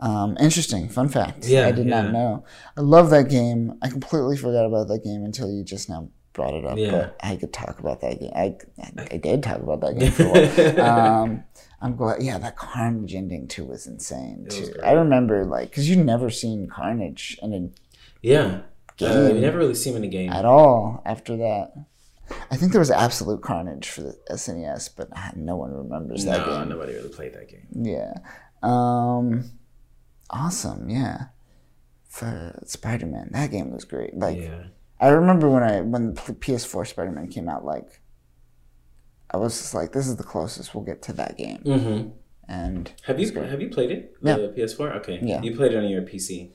Um, 0.00 0.36
interesting. 0.40 0.88
Fun 0.88 1.08
fact. 1.08 1.46
Yeah, 1.46 1.66
I 1.66 1.72
did 1.72 1.86
yeah. 1.86 2.02
not 2.02 2.12
know. 2.12 2.44
I 2.76 2.80
love 2.80 3.10
that 3.10 3.28
game. 3.30 3.78
I 3.82 3.88
completely 3.88 4.36
forgot 4.36 4.66
about 4.66 4.88
that 4.88 5.04
game 5.04 5.24
until 5.24 5.50
you 5.50 5.64
just 5.64 5.88
now 5.88 6.08
brought 6.32 6.54
it 6.54 6.64
up. 6.64 6.76
Yeah. 6.76 6.90
But 6.90 7.16
I 7.22 7.36
could 7.36 7.52
talk 7.52 7.78
about 7.78 8.00
that 8.00 8.18
game. 8.20 8.32
I, 8.34 8.56
I, 8.82 9.06
I 9.12 9.16
did 9.18 9.42
talk 9.42 9.60
about 9.60 9.80
that 9.82 9.98
game 9.98 10.10
for 10.12 10.24
a 10.24 10.30
while. 10.30 10.80
um, 11.22 11.44
I'm 11.80 11.96
glad. 11.96 12.22
Yeah, 12.22 12.38
that 12.38 12.56
Carnage 12.56 13.14
ending 13.14 13.46
too 13.46 13.64
was 13.66 13.86
insane 13.86 14.44
was 14.46 14.58
too. 14.58 14.72
great. 14.72 14.84
I 14.84 14.92
remember 14.92 15.44
like 15.44 15.70
because 15.70 15.88
you 15.88 15.96
never 16.02 16.28
seen 16.30 16.66
Carnage 16.68 17.38
in 17.42 17.52
a 17.54 17.68
Yeah. 18.20 18.60
Uh, 19.00 19.26
Game. 19.26 19.34
you 19.36 19.40
never 19.42 19.58
really 19.58 19.74
seen 19.74 19.92
him 19.94 20.02
in 20.04 20.08
a 20.08 20.12
game. 20.12 20.30
at 20.30 20.44
all 20.44 21.02
after 21.04 21.36
that. 21.36 21.72
I 22.50 22.56
think 22.56 22.72
there 22.72 22.78
was 22.78 22.90
Absolute 22.92 23.42
Carnage 23.42 23.88
for 23.88 24.02
the 24.02 24.16
SNES, 24.30 24.90
but 24.96 25.08
ah, 25.14 25.32
no 25.36 25.56
one 25.56 25.72
remembers 25.72 26.24
that 26.24 26.46
No, 26.46 26.58
game. 26.60 26.68
nobody 26.70 26.94
really 26.94 27.08
played 27.10 27.34
that 27.34 27.48
game. 27.48 27.66
Yeah. 27.72 28.14
Um, 28.62 29.50
awesome. 30.30 30.88
Yeah. 30.88 31.26
For 32.08 32.60
Spider 32.66 33.06
Man, 33.06 33.30
that 33.32 33.50
game 33.50 33.72
was 33.72 33.84
great. 33.84 34.16
Like, 34.16 34.40
Yeah. 34.40 34.64
I 35.00 35.08
remember 35.08 35.50
when 35.50 35.62
I 35.64 35.80
when 35.80 36.14
the 36.14 36.20
PS4 36.20 36.86
Spider 36.86 37.10
Man 37.10 37.26
came 37.28 37.48
out. 37.48 37.64
Like, 37.64 38.00
I 39.30 39.36
was 39.36 39.58
just 39.58 39.74
like, 39.74 39.92
"This 39.92 40.06
is 40.06 40.16
the 40.16 40.22
closest 40.22 40.74
we'll 40.74 40.84
get 40.84 41.02
to 41.02 41.12
that 41.14 41.36
game." 41.36 41.58
Mm-hmm. 41.64 42.08
And 42.48 42.92
Have 43.04 43.18
you 43.18 43.32
have 43.32 43.60
you 43.60 43.68
played 43.68 43.90
it? 43.90 44.14
Yeah. 44.22 44.36
The 44.36 44.48
PS4. 44.48 44.96
Okay. 44.98 45.18
Yeah. 45.22 45.42
You 45.42 45.56
played 45.56 45.72
it 45.72 45.78
on 45.78 45.88
your 45.88 46.02
PC. 46.02 46.50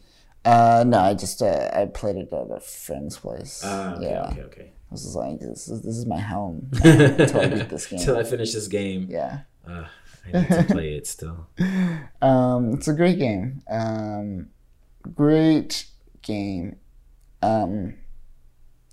uh, 0.46 0.86
no, 0.88 1.00
I 1.00 1.14
just 1.14 1.42
uh, 1.42 1.70
I 1.74 1.86
played 1.86 2.16
it 2.16 2.32
at 2.32 2.48
a 2.56 2.60
friend's 2.62 3.18
place. 3.18 3.62
Ah. 3.66 3.96
Okay. 3.96 4.10
yeah, 4.10 4.30
Okay. 4.32 4.42
Okay. 4.44 4.72
I 4.72 4.94
was 4.94 5.04
just 5.04 5.16
like, 5.16 5.40
"This 5.40 5.68
is 5.68 5.82
this 5.82 5.98
is 5.98 6.06
my 6.06 6.20
home." 6.20 6.70
Until 6.84 7.42
I 7.42 7.48
beat 7.48 7.70
this 7.70 7.88
game. 7.88 8.00
Till 8.00 8.18
I 8.18 8.24
finish 8.24 8.54
this 8.54 8.68
game. 8.70 9.08
yeah. 9.10 9.42
Uh, 9.68 9.84
I 10.34 10.42
need 10.42 10.50
to 10.50 10.64
play 10.64 10.94
it 10.96 11.08
still. 11.08 11.48
Um, 12.22 12.74
it's 12.74 12.88
a 12.88 12.94
great 12.94 13.18
game. 13.20 13.62
Um, 13.70 14.48
great 15.16 15.86
game. 16.22 16.76
Um, 17.42 17.96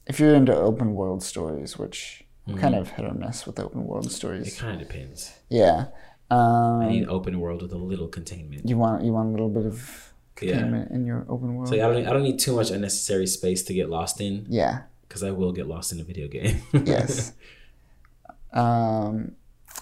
if 0.06 0.20
you're 0.20 0.34
into 0.34 0.54
open 0.54 0.94
world 0.94 1.22
stories, 1.22 1.76
which 1.76 2.24
I'm 2.46 2.56
kind 2.56 2.74
of 2.76 2.90
hit 2.90 3.04
or 3.04 3.12
miss 3.14 3.44
with 3.46 3.58
open 3.58 3.84
world 3.84 4.10
stories, 4.12 4.46
It 4.48 4.60
kind 4.60 4.80
of 4.80 4.86
depends. 4.86 5.32
yeah. 5.48 5.86
I 6.30 6.34
Um, 6.34 6.88
need 6.88 7.08
open 7.08 7.38
world 7.40 7.62
with 7.62 7.72
a 7.72 7.78
little 7.78 8.08
containment. 8.08 8.68
you 8.68 8.76
want 8.78 9.04
you 9.04 9.12
want 9.12 9.28
a 9.28 9.32
little 9.32 9.48
bit 9.48 9.66
of 9.66 10.12
Yeah. 10.40 10.52
containment 10.52 10.90
in 10.92 11.06
your 11.06 11.24
open 11.28 11.54
world. 11.54 11.68
So 11.68 11.74
I 11.74 11.78
don't 11.92 12.06
I 12.06 12.12
don't 12.12 12.22
need 12.22 12.38
too 12.38 12.54
much 12.54 12.70
unnecessary 12.70 13.26
space 13.26 13.62
to 13.64 13.74
get 13.74 13.88
lost 13.90 14.20
in 14.20 14.46
yeah. 14.48 14.82
because 15.08 15.22
I 15.22 15.30
will 15.30 15.52
get 15.52 15.66
lost 15.66 15.92
in 15.92 16.00
a 16.00 16.04
video 16.04 16.28
game. 16.28 16.62
Yes. 16.84 17.32
um, 18.52 19.32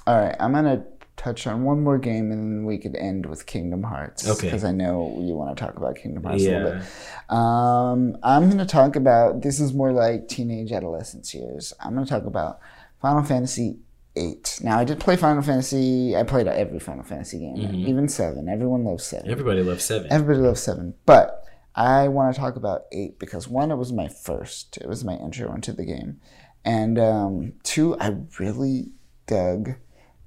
all 0.07 0.19
right. 0.21 0.37
I'm 0.41 0.53
gonna 0.53 0.85
touch 1.25 1.47
on 1.47 1.65
one 1.65 1.83
more 1.83 1.99
game, 1.99 2.31
and 2.31 2.41
then 2.41 2.65
we 2.65 2.79
could 2.79 2.95
end 2.97 3.27
with 3.27 3.47
Kingdom 3.47 3.83
Hearts. 3.83 4.29
Okay. 4.29 4.47
Because 4.47 4.65
I 4.65 4.73
know 4.73 5.19
you 5.21 5.35
want 5.35 5.57
to 5.57 5.65
talk 5.65 5.77
about 5.77 5.97
Kingdom 5.97 6.25
Hearts 6.25 6.45
a 6.45 6.51
little 6.51 6.73
bit. 6.73 7.35
Um, 7.35 8.17
I'm 8.23 8.47
going 8.47 8.59
to 8.59 8.67
talk 8.67 8.97
about 8.97 9.43
this 9.43 9.59
is 9.59 9.73
more 9.73 9.93
like 9.93 10.29
teenage 10.29 10.71
adolescence 10.73 11.35
years. 11.35 11.73
I'm 11.81 11.95
going 11.95 12.05
to 12.05 12.11
talk 12.11 12.27
about 12.27 12.61
Final 13.01 13.23
Fantasy 13.23 13.79
VIII. 14.15 14.43
Now, 14.61 14.79
I 14.79 14.85
did 14.85 15.01
play 15.01 15.17
Final 15.17 15.43
Fantasy. 15.43 16.15
I 16.15 16.23
played 16.23 16.47
every 16.47 16.79
Final 16.79 17.05
Fantasy 17.05 17.39
game, 17.39 17.75
even 17.75 18.09
seven. 18.09 18.49
Everyone 18.49 18.85
loves 18.85 19.05
seven. 19.05 19.31
Everybody 19.31 19.63
loves 19.63 19.85
seven. 19.85 20.13
Everybody 20.13 20.39
loves 20.39 20.61
seven, 20.61 20.95
but 21.07 21.43
I 21.75 22.09
want 22.09 22.35
to 22.35 22.41
talk 22.41 22.57
about 22.57 22.83
eight 22.93 23.19
because 23.19 23.49
one, 23.49 23.71
it 23.71 23.77
was 23.77 23.93
my 23.93 24.09
first. 24.09 24.77
It 24.77 24.89
was 24.89 25.05
my 25.05 25.15
intro 25.15 25.53
into 25.55 25.73
the 25.73 25.85
game, 25.85 26.21
and 26.65 26.99
um, 26.99 27.55
two, 27.63 27.97
I 27.99 28.15
really 28.39 28.91
dug 29.27 29.75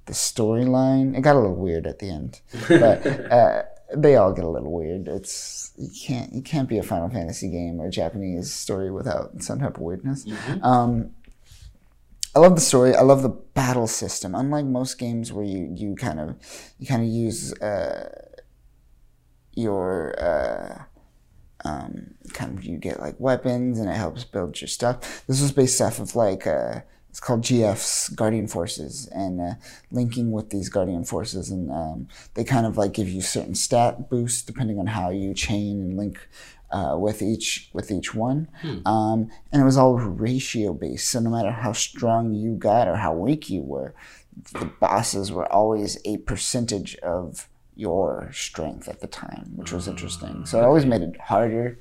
the 0.08 0.14
storyline. 0.14 1.16
It 1.16 1.20
got 1.20 1.36
a 1.36 1.38
little 1.38 1.56
weird 1.56 1.86
at 1.86 2.00
the 2.00 2.10
end, 2.10 2.40
but 2.68 3.06
uh, 3.32 3.62
they 3.96 4.16
all 4.16 4.32
get 4.32 4.44
a 4.44 4.48
little 4.48 4.72
weird. 4.72 5.06
It's 5.06 5.72
you 5.76 5.88
can't 6.06 6.32
you 6.32 6.42
can't 6.42 6.68
be 6.68 6.78
a 6.78 6.82
Final 6.82 7.08
Fantasy 7.08 7.48
game 7.48 7.80
or 7.80 7.86
a 7.86 7.90
Japanese 7.90 8.52
story 8.52 8.90
without 8.90 9.42
some 9.42 9.60
type 9.60 9.76
of 9.76 9.82
weirdness. 9.82 10.26
Um, 10.62 11.12
I 12.34 12.40
love 12.40 12.54
the 12.54 12.60
story. 12.60 12.94
I 12.94 13.02
love 13.02 13.22
the 13.22 13.28
battle 13.28 13.86
system. 13.86 14.34
Unlike 14.34 14.66
most 14.66 14.98
games 14.98 15.32
where 15.32 15.44
you, 15.44 15.72
you 15.74 15.94
kind 15.94 16.20
of 16.20 16.36
you 16.78 16.86
kind 16.86 17.02
of 17.02 17.08
use 17.08 17.52
uh, 17.60 18.10
your 19.54 20.14
uh, 20.22 20.84
um, 21.64 22.14
kind 22.32 22.58
of 22.58 22.64
you 22.64 22.76
get 22.76 23.00
like 23.00 23.18
weapons 23.18 23.78
and 23.78 23.88
it 23.88 23.96
helps 23.96 24.24
build 24.24 24.60
your 24.60 24.68
stuff. 24.68 25.24
This 25.26 25.40
was 25.40 25.52
based 25.52 25.80
off 25.80 25.98
of 25.98 26.14
like 26.14 26.46
uh, 26.46 26.80
it's 27.18 27.26
called 27.26 27.40
GF's 27.40 28.10
Guardian 28.10 28.46
Forces 28.46 29.08
and 29.08 29.40
uh, 29.40 29.54
linking 29.90 30.30
with 30.30 30.50
these 30.50 30.68
Guardian 30.68 31.02
Forces 31.02 31.50
and 31.50 31.68
um, 31.68 32.06
they 32.34 32.44
kind 32.44 32.64
of 32.64 32.78
like 32.78 32.92
give 32.92 33.08
you 33.08 33.22
certain 33.22 33.56
stat 33.56 34.08
boosts 34.08 34.40
depending 34.40 34.78
on 34.78 34.86
how 34.86 35.10
you 35.10 35.34
chain 35.34 35.80
and 35.80 35.96
link 35.96 36.28
uh, 36.70 36.94
with 36.96 37.20
each 37.20 37.70
with 37.72 37.90
each 37.90 38.14
one. 38.14 38.46
Um, 38.86 39.32
and 39.50 39.60
it 39.60 39.64
was 39.64 39.76
all 39.76 39.98
ratio 39.98 40.72
based. 40.72 41.08
So 41.08 41.18
no 41.18 41.30
matter 41.30 41.50
how 41.50 41.72
strong 41.72 42.34
you 42.34 42.54
got 42.54 42.86
or 42.86 42.94
how 42.94 43.14
weak 43.14 43.50
you 43.50 43.62
were, 43.62 43.94
the 44.52 44.66
bosses 44.66 45.32
were 45.32 45.52
always 45.52 45.98
a 46.04 46.18
percentage 46.18 46.94
of 46.98 47.48
your 47.74 48.30
strength 48.32 48.86
at 48.86 49.00
the 49.00 49.08
time, 49.08 49.54
which 49.56 49.72
was 49.72 49.88
interesting. 49.88 50.46
So 50.46 50.60
it 50.60 50.64
always 50.64 50.86
made 50.86 51.02
it 51.02 51.20
harder. 51.20 51.80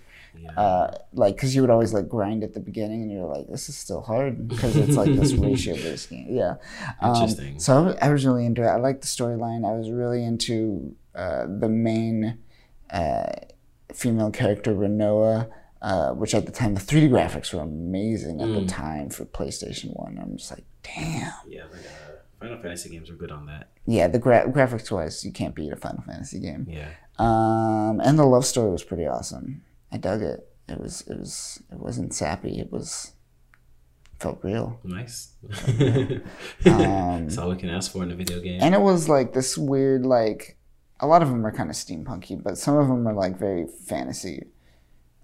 Uh, 0.55 0.91
like, 1.13 1.35
because 1.35 1.55
you 1.55 1.61
would 1.61 1.69
always 1.69 1.93
like 1.93 2.07
grind 2.07 2.43
at 2.43 2.53
the 2.53 2.59
beginning, 2.59 3.01
and 3.01 3.11
you're 3.11 3.25
like, 3.25 3.47
"This 3.47 3.69
is 3.69 3.77
still 3.77 4.01
hard," 4.01 4.47
because 4.47 4.75
it's 4.75 4.95
like 4.95 5.13
this 5.15 5.33
ratio-based 5.47 6.09
game. 6.09 6.27
Yeah. 6.29 6.55
Um, 7.01 7.15
Interesting. 7.15 7.59
so 7.59 7.77
I 7.77 7.81
was, 7.81 7.95
I 8.01 8.09
was 8.09 8.25
really 8.25 8.45
into 8.45 8.63
it. 8.63 8.67
I 8.67 8.77
liked 8.77 9.01
the 9.01 9.07
storyline. 9.07 9.67
I 9.67 9.77
was 9.77 9.89
really 9.91 10.23
into 10.23 10.95
uh, 11.15 11.45
the 11.47 11.69
main 11.69 12.39
uh, 12.89 13.31
female 13.93 14.31
character, 14.31 14.73
Rinoa. 14.73 15.49
Uh, 15.79 16.11
which 16.13 16.33
at 16.33 16.47
the 16.47 16.51
time 16.51 16.73
the 16.73 16.81
3D 16.81 17.07
graphics 17.07 17.53
were 17.53 17.61
amazing 17.61 18.41
at 18.41 18.47
the 18.47 18.65
time 18.65 19.11
for 19.11 19.25
PlayStation 19.25 19.95
One. 19.95 20.17
I'm 20.19 20.35
just 20.35 20.49
like, 20.49 20.65
damn. 20.81 21.31
Yeah, 21.47 21.65
like, 21.65 21.81
uh, 21.81 22.13
Final 22.39 22.57
Fantasy 22.57 22.89
games 22.89 23.11
are 23.11 23.13
good 23.15 23.31
on 23.31 23.45
that. 23.45 23.69
Yeah, 23.85 24.07
the 24.07 24.17
gra- 24.17 24.51
graphics 24.51 24.89
wise, 24.89 25.23
you 25.23 25.31
can't 25.31 25.53
beat 25.53 25.71
a 25.71 25.75
Final 25.75 26.01
Fantasy 26.01 26.39
game. 26.39 26.65
Yeah. 26.67 26.89
Um, 27.19 27.99
and 28.03 28.17
the 28.17 28.25
love 28.25 28.45
story 28.45 28.71
was 28.71 28.83
pretty 28.83 29.05
awesome. 29.05 29.61
I 29.91 29.97
dug 29.97 30.21
it. 30.21 30.47
It 30.67 30.79
was 30.79 31.01
it 31.07 31.17
was 31.17 31.61
it 31.71 31.79
wasn't 31.79 32.13
sappy. 32.13 32.59
It 32.59 32.71
was 32.71 33.13
felt 34.19 34.39
real. 34.43 34.79
Nice. 34.83 35.33
Um, 36.65 37.25
That's 37.25 37.37
all 37.37 37.49
we 37.49 37.55
can 37.55 37.69
ask 37.69 37.91
for 37.91 38.03
in 38.03 38.11
a 38.11 38.15
video 38.15 38.39
game. 38.39 38.59
And 38.61 38.73
it 38.73 38.81
was 38.81 39.07
like 39.07 39.33
this 39.33 39.57
weird 39.57 40.05
like 40.05 40.57
a 40.99 41.07
lot 41.07 41.21
of 41.21 41.29
them 41.29 41.45
are 41.45 41.51
kind 41.51 41.69
of 41.69 41.75
steampunky, 41.75 42.41
but 42.41 42.57
some 42.57 42.75
of 42.75 42.87
them 42.87 43.07
are 43.07 43.13
like 43.13 43.37
very 43.37 43.67
fantasy 43.67 44.47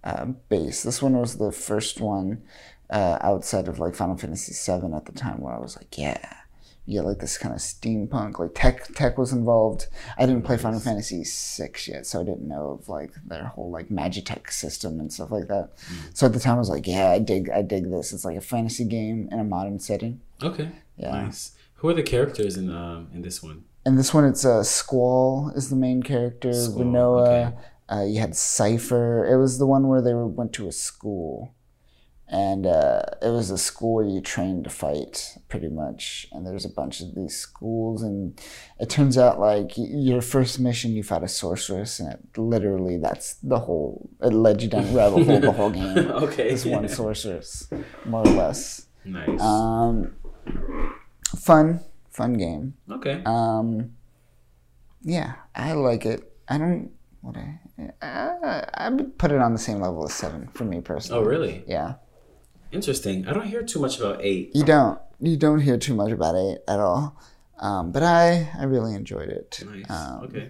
uh, 0.03 0.25
based. 0.49 0.83
This 0.83 1.01
one 1.01 1.17
was 1.17 1.37
the 1.37 1.51
first 1.51 1.99
one 1.99 2.43
uh, 2.89 3.17
outside 3.21 3.67
of 3.67 3.79
like 3.79 3.95
Final 3.95 4.17
Fantasy 4.17 4.53
VII 4.53 4.93
at 4.93 5.05
the 5.05 5.11
time 5.11 5.41
where 5.41 5.53
I 5.53 5.59
was 5.59 5.75
like, 5.75 5.97
yeah, 5.97 6.37
get 6.87 7.05
like 7.05 7.19
this 7.19 7.37
kind 7.37 7.53
of 7.55 7.61
steampunk. 7.61 8.39
Like 8.39 8.51
tech, 8.55 8.87
tech 8.93 9.17
was 9.17 9.31
involved. 9.31 9.87
I 10.17 10.25
didn't 10.25 10.43
play 10.43 10.57
Final 10.57 10.79
Fantasy 10.79 11.23
VI 11.23 11.71
yet, 11.87 12.05
so 12.05 12.21
I 12.21 12.23
didn't 12.23 12.47
know 12.47 12.79
of 12.79 12.89
like 12.89 13.11
their 13.25 13.45
whole 13.45 13.71
like 13.71 13.89
Magitech 13.89 14.51
system 14.51 14.99
and 14.99 15.11
stuff 15.11 15.31
like 15.31 15.47
that. 15.47 15.69
So 16.13 16.25
at 16.25 16.33
the 16.33 16.39
time, 16.39 16.55
I 16.55 16.59
was 16.59 16.69
like, 16.69 16.87
yeah, 16.87 17.09
I 17.11 17.19
dig, 17.19 17.49
I 17.49 17.61
dig 17.61 17.89
this. 17.89 18.11
It's 18.13 18.25
like 18.25 18.37
a 18.37 18.41
fantasy 18.41 18.85
game 18.85 19.29
in 19.31 19.39
a 19.39 19.43
modern 19.43 19.79
setting. 19.79 20.21
okay. 20.41 20.69
Yeah. 20.97 21.11
Nice. 21.11 21.53
Who 21.75 21.89
are 21.89 21.93
the 21.95 22.03
characters 22.03 22.55
in 22.55 22.69
um 22.69 23.07
in 23.13 23.23
this 23.23 23.41
one? 23.41 23.63
In 23.85 23.95
this 23.95 24.13
one, 24.13 24.25
it's 24.25 24.45
uh, 24.45 24.63
Squall 24.63 25.51
is 25.55 25.69
the 25.69 25.75
main 25.75 26.03
character. 26.03 26.53
Squall, 26.53 26.85
Rinoa. 26.85 27.47
okay. 27.47 27.57
Uh, 27.89 28.03
you 28.05 28.19
had 28.21 28.31
Seifer. 28.31 29.29
It 29.29 29.35
was 29.37 29.57
the 29.57 29.65
one 29.65 29.87
where 29.89 30.01
they 30.01 30.13
were, 30.13 30.25
went 30.25 30.53
to 30.53 30.67
a 30.67 30.71
school, 30.71 31.53
and 32.33 32.65
uh, 32.65 33.03
it 33.21 33.29
was 33.29 33.51
a 33.51 33.59
school 33.59 33.93
where 33.93 34.05
you 34.07 34.19
trained 34.19 34.63
to 34.63 34.69
fight, 34.71 35.37
pretty 35.49 35.69
much. 35.69 36.25
And 36.31 36.47
there's 36.47 36.65
a 36.65 36.69
bunch 36.69 36.99
of 36.99 37.13
these 37.13 37.37
schools, 37.37 38.01
and 38.01 38.41
it 38.79 38.89
turns 38.89 39.19
out 39.19 39.39
like 39.39 39.73
your 39.75 40.19
first 40.19 40.59
mission, 40.59 40.93
you 40.93 41.03
fought 41.03 41.23
a 41.23 41.27
sorceress, 41.27 41.99
and 41.99 42.11
it, 42.11 42.35
literally 42.35 42.97
that's 42.97 43.35
the 43.35 43.59
whole. 43.59 44.09
It 44.19 44.33
led 44.33 44.63
you 44.63 44.67
down 44.67 44.91
rabbit 44.95 45.27
hole 45.27 45.39
the 45.39 45.51
whole 45.51 45.69
game. 45.69 45.95
Okay. 46.23 46.49
This 46.49 46.65
one 46.65 46.87
sorceress, 46.87 47.69
more 48.03 48.21
or 48.21 48.31
less. 48.31 48.87
Nice. 49.05 49.39
Um, 49.39 50.15
fun, 51.37 51.81
fun 52.09 52.33
game. 52.33 52.73
okay. 52.89 53.21
Um, 53.27 53.91
yeah, 55.03 55.33
I 55.53 55.73
like 55.73 56.07
it. 56.07 56.31
I 56.47 56.57
don't. 56.57 56.89
What 57.21 57.37
I, 57.37 57.59
I 58.01 58.65
I 58.73 58.89
would 58.89 59.19
put 59.19 59.31
it 59.31 59.37
on 59.39 59.53
the 59.53 59.59
same 59.59 59.79
level 59.81 60.03
as 60.03 60.13
seven 60.15 60.47
for 60.53 60.65
me 60.65 60.81
personally. 60.81 61.21
oh, 61.21 61.25
really? 61.25 61.63
Yeah, 61.67 61.95
Interesting. 62.73 63.27
I 63.27 63.33
don't 63.33 63.47
hear 63.47 63.63
too 63.63 63.79
much 63.79 63.99
about 63.99 64.19
eight. 64.21 64.51
you 64.55 64.63
don't 64.63 64.99
you 65.19 65.37
don't 65.37 65.59
hear 65.59 65.77
too 65.77 65.93
much 65.95 66.11
about 66.11 66.35
eight 66.35 66.59
at 66.67 66.79
all. 66.79 67.17
Um, 67.59 67.91
but 67.91 68.03
I 68.03 68.49
I 68.57 68.63
really 68.63 68.95
enjoyed 68.95 69.29
it. 69.29 69.63
Nice. 69.65 69.89
Um, 69.89 70.23
okay. 70.25 70.49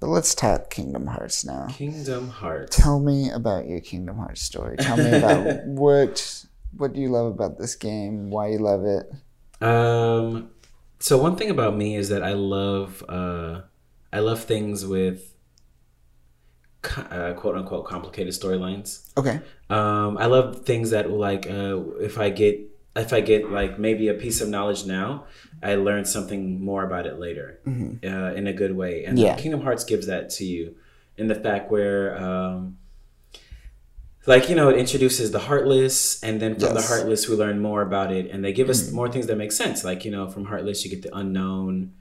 But 0.00 0.08
let's 0.08 0.34
talk 0.34 0.70
Kingdom 0.70 1.06
Hearts 1.06 1.44
now. 1.44 1.66
Kingdom 1.70 2.28
Hearts. 2.28 2.76
Tell 2.76 2.98
me 3.00 3.30
about 3.30 3.66
your 3.66 3.80
Kingdom 3.80 4.16
Hearts 4.16 4.42
story. 4.42 4.76
Tell 4.78 4.96
me 4.96 5.16
about 5.16 5.64
what 5.66 6.44
what 6.76 6.92
do 6.92 7.00
you 7.00 7.08
love 7.08 7.26
about 7.26 7.58
this 7.58 7.74
game? 7.74 8.30
Why 8.30 8.48
you 8.48 8.58
love 8.58 8.84
it? 8.84 9.10
Um, 9.62 10.50
so 10.98 11.18
one 11.18 11.36
thing 11.36 11.50
about 11.50 11.76
me 11.76 11.96
is 11.96 12.08
that 12.08 12.22
I 12.22 12.32
love 12.32 13.04
uh, 13.08 13.62
I 14.12 14.20
love 14.20 14.42
things 14.44 14.84
with 14.86 15.34
uh, 17.10 17.34
quote 17.34 17.56
unquote 17.56 17.86
complicated 17.86 18.32
storylines. 18.32 19.10
Okay. 19.16 19.40
Um, 19.68 20.18
I 20.18 20.26
love 20.26 20.64
things 20.64 20.90
that 20.90 21.10
will 21.10 21.18
like 21.18 21.46
uh, 21.48 21.78
if 22.00 22.18
I 22.18 22.30
get 22.30 22.60
if 22.96 23.12
I 23.12 23.20
get 23.20 23.50
like 23.50 23.78
maybe 23.78 24.08
a 24.08 24.14
piece 24.14 24.40
of 24.40 24.48
knowledge 24.48 24.84
now, 24.84 25.26
I 25.62 25.74
learn 25.76 26.04
something 26.04 26.62
more 26.62 26.84
about 26.84 27.06
it 27.06 27.18
later 27.18 27.60
uh, 28.04 28.34
in 28.34 28.46
a 28.46 28.52
good 28.52 28.76
way. 28.76 29.04
And 29.04 29.18
Yeah. 29.18 29.36
Kingdom 29.36 29.60
Hearts 29.60 29.84
gives 29.84 30.06
that 30.06 30.30
to 30.30 30.44
you 30.44 30.74
in 31.16 31.28
the 31.28 31.34
fact 31.34 31.70
where. 31.70 32.16
Um, 32.22 32.76
like 34.26 34.50
you 34.50 34.54
know, 34.54 34.68
it 34.68 34.76
introduces 34.76 35.30
the 35.30 35.38
Heartless, 35.38 36.22
and 36.22 36.40
then 36.42 36.54
from 36.54 36.74
the 36.74 36.82
Heartless, 36.82 37.26
we 37.26 37.36
learn 37.36 37.58
more 37.58 37.80
about 37.80 38.12
it, 38.12 38.30
and 38.30 38.44
they 38.44 38.52
give 38.52 38.68
us 38.68 38.92
more 38.92 39.08
things 39.10 39.26
that 39.28 39.36
make 39.36 39.50
sense. 39.50 39.82
Like 39.82 40.04
you 40.04 40.10
know, 40.10 40.28
from 40.28 40.44
Heartless, 40.44 40.84
you 40.84 40.90
get 40.90 41.02
the 41.02 41.16
unknown, 41.16 41.94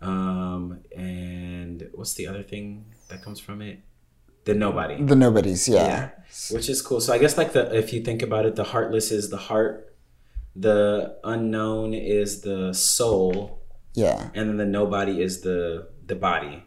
um, 0.00 0.78
and 0.96 1.90
what's 1.92 2.14
the 2.14 2.28
other 2.28 2.44
thing 2.44 2.84
that 3.08 3.22
comes 3.22 3.40
from 3.40 3.60
it? 3.60 3.80
The 4.44 4.54
nobody 4.54 5.02
The 5.02 5.16
nobodies, 5.16 5.68
yeah. 5.68 5.86
yeah 5.86 6.10
which 6.50 6.68
is 6.68 6.82
cool 6.82 7.00
so 7.00 7.12
i 7.14 7.18
guess 7.18 7.38
like 7.38 7.52
the 7.52 7.72
if 7.76 7.92
you 7.92 8.00
think 8.02 8.20
about 8.20 8.44
it 8.44 8.56
the 8.56 8.64
heartless 8.64 9.12
is 9.12 9.30
the 9.30 9.36
heart 9.36 9.94
the 10.56 11.16
unknown 11.24 11.94
is 11.94 12.40
the 12.42 12.72
soul 12.74 13.62
Yeah. 13.94 14.30
and 14.34 14.48
then 14.48 14.56
the 14.56 14.66
nobody 14.66 15.22
is 15.22 15.42
the 15.42 15.88
the 16.06 16.16
body 16.16 16.64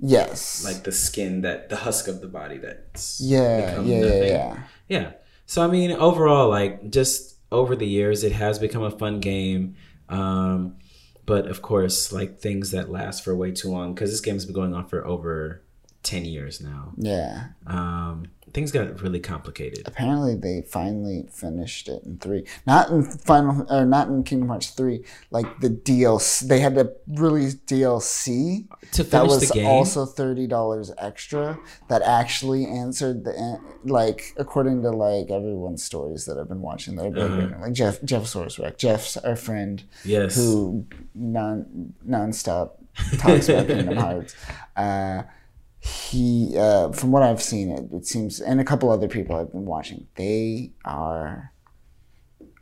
Yes. 0.00 0.64
like 0.64 0.84
the 0.84 0.92
skin 0.92 1.40
that 1.42 1.68
the 1.70 1.76
husk 1.76 2.06
of 2.06 2.20
the 2.20 2.28
body 2.28 2.58
that's 2.58 3.20
yeah, 3.20 3.80
yeah, 3.80 4.04
yeah, 4.04 4.24
yeah. 4.24 4.62
yeah 4.88 5.12
so 5.44 5.60
i 5.62 5.66
mean 5.66 5.90
overall 5.90 6.48
like 6.48 6.88
just 6.90 7.36
over 7.50 7.74
the 7.74 7.86
years 7.86 8.22
it 8.22 8.32
has 8.32 8.60
become 8.60 8.84
a 8.84 8.92
fun 8.92 9.18
game 9.18 9.74
um 10.08 10.76
but 11.26 11.46
of 11.48 11.62
course 11.62 12.12
like 12.12 12.38
things 12.38 12.70
that 12.70 12.90
last 12.90 13.24
for 13.24 13.34
way 13.34 13.50
too 13.50 13.68
long 13.70 13.92
because 13.92 14.10
this 14.12 14.20
game 14.20 14.34
has 14.36 14.44
been 14.46 14.54
going 14.54 14.72
on 14.72 14.86
for 14.86 15.04
over 15.04 15.64
10 16.02 16.24
years 16.24 16.60
now 16.60 16.92
Yeah. 16.96 17.48
um 17.66 18.26
things 18.54 18.72
got 18.72 19.02
really 19.02 19.20
complicated 19.20 19.86
Apparently, 19.86 20.34
they 20.34 20.62
finally 20.62 21.28
finished 21.30 21.86
it 21.86 22.02
in 22.04 22.16
three. 22.16 22.44
Not 22.66 22.88
in 22.90 23.02
Final, 23.02 23.66
or 23.70 23.84
not 23.84 24.08
in 24.08 24.24
Kingdom 24.24 24.48
Hearts 24.48 24.70
three. 24.70 25.04
Like 25.30 25.60
the 25.60 25.68
DLC, 25.68 26.48
they 26.48 26.58
had 26.60 26.74
to 26.76 26.90
release 27.06 27.54
DLC 27.56 28.66
to 28.92 29.02
that 29.04 29.10
finish 29.10 29.28
was 29.28 29.48
the 29.48 29.54
game 29.54 29.66
also 29.66 30.06
thirty 30.06 30.46
dollars 30.46 30.90
extra. 30.96 31.58
That 31.90 32.00
actually 32.00 32.64
answered 32.64 33.24
the 33.24 33.60
like 33.84 34.32
according 34.38 34.80
to 34.82 34.90
like 34.92 35.30
everyone's 35.30 35.84
stories 35.84 36.24
that 36.24 36.38
I've 36.38 36.48
been 36.48 36.62
watching. 36.62 36.96
That 36.96 37.04
I've 37.06 37.14
been 37.14 37.30
Uh-huh. 37.32 37.40
reading. 37.42 37.60
like 37.60 37.72
Jeff 37.74 38.02
Jeff 38.02 38.22
Sourcewreck. 38.22 38.78
Jeff's 38.78 39.18
our 39.18 39.36
friend 39.36 39.82
yes 40.06 40.36
who 40.36 40.86
non 41.14 41.92
nonstop 42.08 42.70
talks 43.18 43.50
about 43.50 43.66
Kingdom 43.72 43.96
Hearts. 43.98 44.34
Uh, 44.74 45.24
he, 45.88 46.54
uh, 46.58 46.90
from 46.92 47.10
what 47.12 47.22
I've 47.22 47.42
seen, 47.42 47.70
it, 47.70 47.84
it 47.92 48.06
seems, 48.06 48.40
and 48.40 48.60
a 48.60 48.64
couple 48.64 48.90
other 48.90 49.08
people 49.08 49.36
I've 49.36 49.52
been 49.52 49.64
watching, 49.66 50.06
they 50.16 50.72
are 50.84 51.52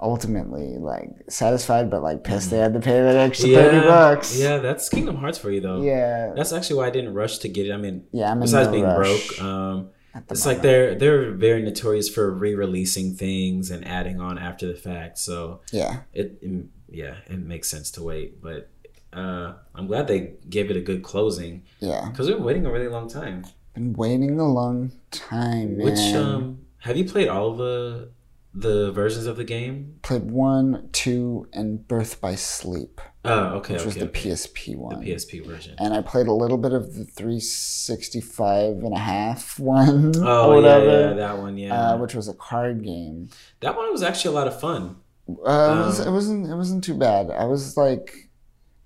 ultimately 0.01 0.77
like 0.79 1.09
satisfied, 1.29 1.91
but 1.91 2.03
like 2.03 2.23
pissed 2.25 2.51
they 2.51 2.59
had 2.59 2.75
to 2.75 2.81
pay 2.81 3.01
that 3.01 3.17
extra 3.17 3.49
thirty 3.49 3.81
bucks. 3.87 4.39
Yeah, 4.39 4.59
that's 4.59 4.89
Kingdom 4.89 5.17
Hearts 5.17 5.39
for 5.39 5.51
you 5.51 5.61
though. 5.61 5.83
yeah, 5.83 6.33
That's 6.37 6.53
actually 6.53 6.77
why 6.77 6.87
I 6.89 6.91
didn't 6.91 7.15
rush 7.15 7.39
to 7.39 7.49
get 7.49 7.67
it. 7.67 7.73
I 7.73 7.77
mean, 7.79 8.05
yeah. 8.13 8.31
I'm 8.31 8.41
besides 8.41 8.69
no 8.69 8.73
being 8.73 8.85
rush 8.85 9.37
broke, 9.39 9.43
um, 9.43 9.91
it's 10.31 10.45
like 10.47 10.63
they're 10.63 10.95
they're 10.95 11.33
very 11.33 11.63
notorious 11.63 12.09
for 12.09 12.31
re-releasing 12.31 13.15
things 13.15 13.71
and 13.71 13.87
adding 13.87 14.21
on 14.21 14.39
after 14.39 14.67
the 14.67 14.75
fact. 14.79 15.19
So 15.19 15.61
yeah, 15.73 16.01
it, 16.13 16.39
it- 16.43 16.67
yeah, 16.89 17.17
it 17.27 17.41
makes 17.41 17.69
sense 17.69 17.91
to 17.93 18.03
wait. 18.03 18.41
But 18.41 18.71
uh, 19.17 19.55
I'm 19.75 19.87
glad 19.87 20.07
they 20.07 20.35
gave 20.49 20.71
it 20.71 20.77
a 20.77 20.81
good 20.81 21.03
closing 21.03 21.65
yeah. 21.81 22.09
because 22.11 22.27
we've 22.29 22.37
been 22.37 22.45
waiting 22.45 22.67
a 22.67 22.71
really 22.71 22.89
long 22.89 23.09
time. 23.09 23.45
Been 23.75 23.93
waiting 23.95 24.39
a 24.39 24.49
long 24.49 24.93
time, 25.11 25.77
man. 25.79 25.87
Which 25.87 26.15
um, 26.15 26.61
have 26.79 26.97
you 26.97 27.05
played 27.05 27.29
all 27.29 27.55
the 27.55 28.11
the 28.55 28.91
versions 28.93 29.27
of 29.27 29.37
the 29.37 29.45
game? 29.45 29.99
Played 30.03 30.31
one, 30.31 30.89
two, 30.93 31.47
and 31.53 31.87
Birth 31.87 32.21
by 32.23 32.35
Sleep, 32.37 33.01
Oh, 33.23 33.57
okay, 33.59 33.75
which 33.75 33.85
was 33.85 33.95
the 33.97 34.05
okay. 34.09 34.31
PSP 34.31 34.77
one. 34.77 35.01
the 35.01 35.13
PSP 35.13 35.45
version. 35.45 35.75
and 35.79 35.93
I 35.93 36.01
played 36.01 36.27
a 36.27 36.33
little 36.33 36.57
bit 36.57 36.73
of 36.73 36.95
the 36.95 37.05
365 37.05 38.83
and 38.83 38.95
a 38.95 38.99
half 38.99 39.59
one 39.59 40.13
Oh 40.19 40.51
or 40.53 40.55
yeah, 40.55 40.61
whatever, 40.79 41.01
yeah, 41.09 41.13
that 41.15 41.39
one, 41.39 41.59
yeah. 41.59 41.75
uh, 41.91 41.97
which 41.99 42.15
was 42.15 42.29
a 42.29 42.35
card 42.35 42.83
game. 42.83 43.29
that 43.61 43.77
one 43.77 43.91
was 43.93 44.03
actually 44.03 44.35
a 44.35 44.39
lot 44.39 44.47
of 44.47 44.59
fun. 44.61 44.97
Uh, 45.29 45.33
it, 45.33 45.87
was, 45.87 46.01
Um, 46.01 46.09
it 46.09 46.11
wasn't 46.13 46.47
it 46.51 46.55
wasn't 46.55 46.85
too 46.85 46.95
bad. 46.97 47.31
I 47.31 47.45
was 47.45 47.77
like 47.77 48.26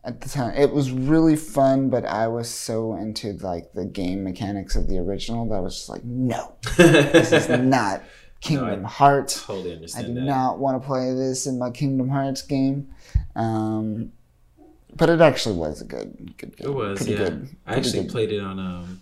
at 0.05 0.21
the 0.21 0.29
time 0.29 0.55
it 0.57 0.73
was 0.73 0.91
really 0.91 1.37
fun, 1.37 1.91
but 1.91 2.05
I 2.07 2.27
was 2.29 2.49
so 2.49 2.95
into 2.95 3.33
like 3.35 3.73
the 3.75 3.85
game 3.85 4.25
mechanics 4.25 4.77
of 4.77 4.89
the 4.89 4.99
original 4.99 5.47
that 5.49 5.55
I 5.57 5.61
was 5.61 5.75
just 5.77 5.89
like, 5.89 6.05
no, 6.05 6.55
this 6.77 7.33
is 7.33 7.49
not 7.61 8.03
Kingdom 8.41 8.85
Hearts. 8.85 9.45
totally 9.45 9.75
I 9.95 10.03
do 10.03 10.15
that. 10.15 10.21
not 10.23 10.59
want 10.59 10.81
to 10.81 10.87
play 10.87 11.13
this 11.15 11.47
in 11.47 11.59
my 11.59 11.71
Kingdom 11.71 12.09
Hearts 12.09 12.43
game. 12.43 12.89
Um, 13.37 14.13
but 14.97 15.09
it 15.11 15.21
actually 15.21 15.57
was 15.57 15.81
a 15.83 15.85
good, 15.85 16.35
good 16.39 16.57
game. 16.57 16.69
It 16.69 16.75
was, 16.75 16.99
pretty 16.99 17.13
yeah. 17.13 17.19
good. 17.19 17.57
I 17.67 17.75
actually 17.77 18.03
good. 18.03 18.11
played 18.11 18.33
it 18.33 18.41
on 18.41 18.59
um 18.59 19.01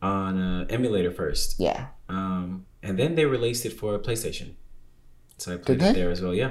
on 0.00 0.38
uh, 0.38 0.66
emulator 0.68 1.10
first, 1.10 1.58
Yeah. 1.58 1.86
um, 2.10 2.66
and 2.82 2.98
then 2.98 3.14
they 3.14 3.24
released 3.24 3.64
it 3.64 3.70
for 3.70 3.98
PlayStation. 3.98 4.52
So 5.38 5.54
I 5.54 5.56
played 5.56 5.78
Did 5.78 5.86
it 5.88 5.92
they? 5.94 6.00
there 6.00 6.10
as 6.10 6.20
well. 6.20 6.34
Yeah, 6.34 6.50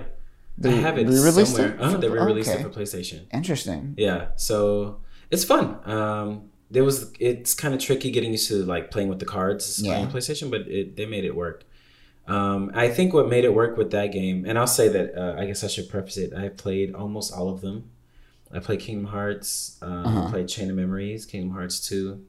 They 0.57 0.69
I 0.69 0.81
have 0.81 0.97
it 0.97 1.07
re-released 1.07 1.55
somewhere. 1.55 1.75
it 1.75 1.81
Uh, 1.81 1.97
they 1.97 2.09
re-released 2.09 2.49
okay. 2.49 2.59
it 2.61 2.63
for 2.63 2.69
PlayStation. 2.79 3.21
Interesting. 3.33 3.95
Yeah, 3.97 4.27
so 4.35 5.01
it's 5.31 5.43
fun. 5.43 5.79
Um, 5.89 6.49
there 6.69 6.83
was 6.83 7.11
it's 7.19 7.53
kind 7.53 7.73
of 7.73 7.79
tricky 7.79 8.11
getting 8.11 8.31
used 8.31 8.47
to 8.49 8.63
like 8.65 8.91
playing 8.91 9.09
with 9.09 9.19
the 9.19 9.25
cards 9.25 9.81
Yeah. 9.83 9.99
on 9.99 10.11
PlayStation, 10.11 10.49
but 10.51 10.61
it, 10.67 10.95
they 10.95 11.05
made 11.05 11.23
it 11.25 11.35
work. 11.35 11.63
Um, 12.27 12.71
I 12.73 12.87
think 12.89 13.13
what 13.13 13.27
made 13.29 13.43
it 13.43 13.53
work 13.53 13.75
with 13.77 13.91
that 13.91 14.11
game, 14.11 14.45
and 14.47 14.57
I'll 14.57 14.65
say 14.67 14.87
that 14.89 15.15
uh, 15.17 15.35
I 15.41 15.45
guess 15.45 15.63
I 15.63 15.67
should 15.67 15.89
preface 15.89 16.17
it. 16.17 16.33
I 16.33 16.49
played 16.49 16.93
almost 16.95 17.33
all 17.33 17.49
of 17.49 17.61
them. 17.61 17.89
I 18.51 18.59
played 18.59 18.79
Kingdom 18.79 19.05
Hearts. 19.07 19.77
Um, 19.81 20.05
Uh-huh. 20.05 20.29
Played 20.29 20.47
Chain 20.47 20.69
of 20.69 20.75
Memories, 20.75 21.25
Kingdom 21.25 21.51
Hearts 21.51 21.79
two. 21.87 22.23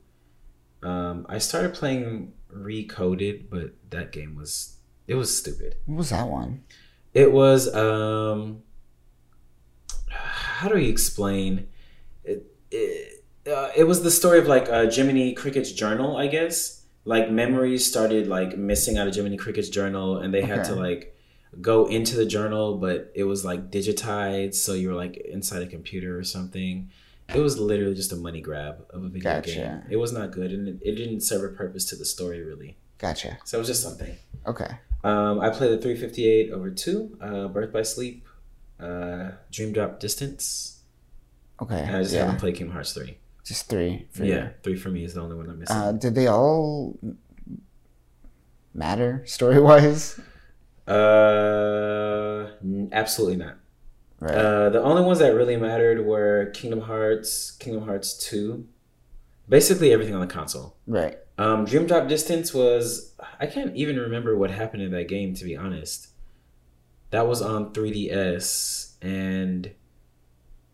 Um, 0.83 1.27
I 1.29 1.39
started 1.39 1.75
playing 1.75 2.33
Recoded, 2.53 3.51
but 3.51 3.75
that 3.91 4.12
game 4.12 4.35
was 4.35 4.77
it 5.07 5.14
was 5.14 5.37
stupid. 5.37 5.77
What 5.87 5.99
was 5.99 6.11
that 6.11 6.29
one? 6.29 6.64
It 7.15 7.33
was 7.33 7.73
um 7.75 8.62
how 10.09 10.69
do 10.69 10.79
you 10.79 10.91
explain 10.91 11.69
it 12.25 12.47
it, 12.71 13.25
uh, 13.47 13.71
it 13.77 13.85
was 13.85 14.03
the 14.03 14.11
story 14.11 14.39
of 14.39 14.47
like 14.47 14.69
uh, 14.69 14.91
Jiminy 14.91 15.35
Cricket's 15.35 15.73
journal, 15.73 16.17
I 16.17 16.27
guess. 16.27 16.83
Like 17.05 17.31
memories 17.31 17.85
started 17.85 18.27
like 18.27 18.57
missing 18.57 18.97
out 18.97 19.07
of 19.07 19.15
Jiminy 19.15 19.37
Cricket's 19.37 19.69
journal 19.69 20.19
and 20.19 20.33
they 20.33 20.41
had 20.41 20.65
to 20.65 20.75
like 20.75 21.15
go 21.61 21.87
into 21.87 22.17
the 22.17 22.27
journal 22.27 22.79
but 22.79 23.12
it 23.15 23.23
was 23.25 23.45
like 23.45 23.71
digitized 23.71 24.55
so 24.55 24.73
you 24.73 24.89
were 24.89 24.95
like 24.95 25.17
inside 25.19 25.62
a 25.62 25.67
computer 25.67 26.19
or 26.19 26.25
something. 26.25 26.91
It 27.35 27.41
was 27.41 27.59
literally 27.59 27.95
just 27.95 28.12
a 28.12 28.17
money 28.17 28.41
grab 28.41 28.87
of 28.91 29.05
a 29.05 29.09
video 29.09 29.35
Gotcha. 29.35 29.55
game. 29.55 29.83
It 29.91 29.97
was 29.97 30.12
not 30.12 30.31
good 30.31 30.51
and 30.53 30.67
it, 30.67 30.79
it 30.83 30.95
didn't 30.95 31.21
serve 31.21 31.45
a 31.45 31.55
purpose 31.55 31.85
to 31.87 31.97
the 31.97 32.07
story 32.07 32.43
really. 32.43 32.79
Gotcha. 32.97 33.39
So 33.45 33.59
it 33.59 33.61
was 33.61 33.69
just 33.69 33.83
something. 33.83 34.17
Okay. 34.47 34.79
Um, 35.05 35.38
I 35.40 35.50
played 35.50 35.70
the 35.72 35.78
358 35.78 36.50
over 36.50 36.70
two, 36.70 37.16
uh, 37.20 37.48
Birth 37.48 37.72
by 37.72 37.82
Sleep, 37.82 38.26
uh, 38.80 39.32
Dream 39.52 39.72
Drop 39.72 40.00
Distance, 40.00 40.80
Okay. 41.61 41.78
and 41.78 41.96
I 41.96 42.02
just 42.02 42.14
yeah. 42.14 42.20
haven't 42.24 42.38
played 42.40 42.55
Kingdom 42.57 42.72
Hearts 42.72 42.92
3. 42.94 43.18
Just 43.44 43.68
three. 43.68 44.07
For 44.12 44.24
Yeah, 44.24 44.48
three 44.62 44.74
for 44.76 44.88
me 44.88 45.05
is 45.05 45.12
the 45.14 45.20
only 45.20 45.36
one 45.36 45.50
I'm 45.50 45.59
missing. 45.59 45.76
Uh, 45.76 45.92
did 45.92 46.14
they 46.14 46.26
all 46.26 46.98
matter 48.72 49.22
story 49.26 49.61
wise? 49.61 50.18
Uh, 50.86 52.50
absolutely 52.92 53.36
not. 53.36 53.57
Right. 54.20 54.34
Uh, 54.34 54.70
the 54.70 54.82
only 54.82 55.02
ones 55.02 55.18
that 55.18 55.34
really 55.34 55.57
mattered 55.57 56.07
were 56.07 56.46
Kingdom 56.55 56.80
Hearts, 56.82 57.50
Kingdom 57.50 57.84
Hearts 57.84 58.16
2, 58.26 58.66
basically 59.48 59.92
everything 59.92 60.14
on 60.14 60.20
the 60.22 60.26
console. 60.26 60.76
right. 60.86 61.18
Um, 61.37 61.64
Dream 61.64 61.87
Drop 61.87 62.09
Distance 62.09 62.55
was 62.55 63.12
I 63.41 63.47
can't 63.47 63.74
even 63.76 63.97
remember 63.99 64.37
what 64.37 64.51
happened 64.51 64.82
in 64.82 64.93
that 64.93 65.09
game 65.09 65.35
to 65.35 65.45
be 65.45 65.57
honest. 65.57 66.09
That 67.11 67.26
was 67.26 67.43
on 67.43 67.72
3DS 67.72 68.95
and 69.03 69.70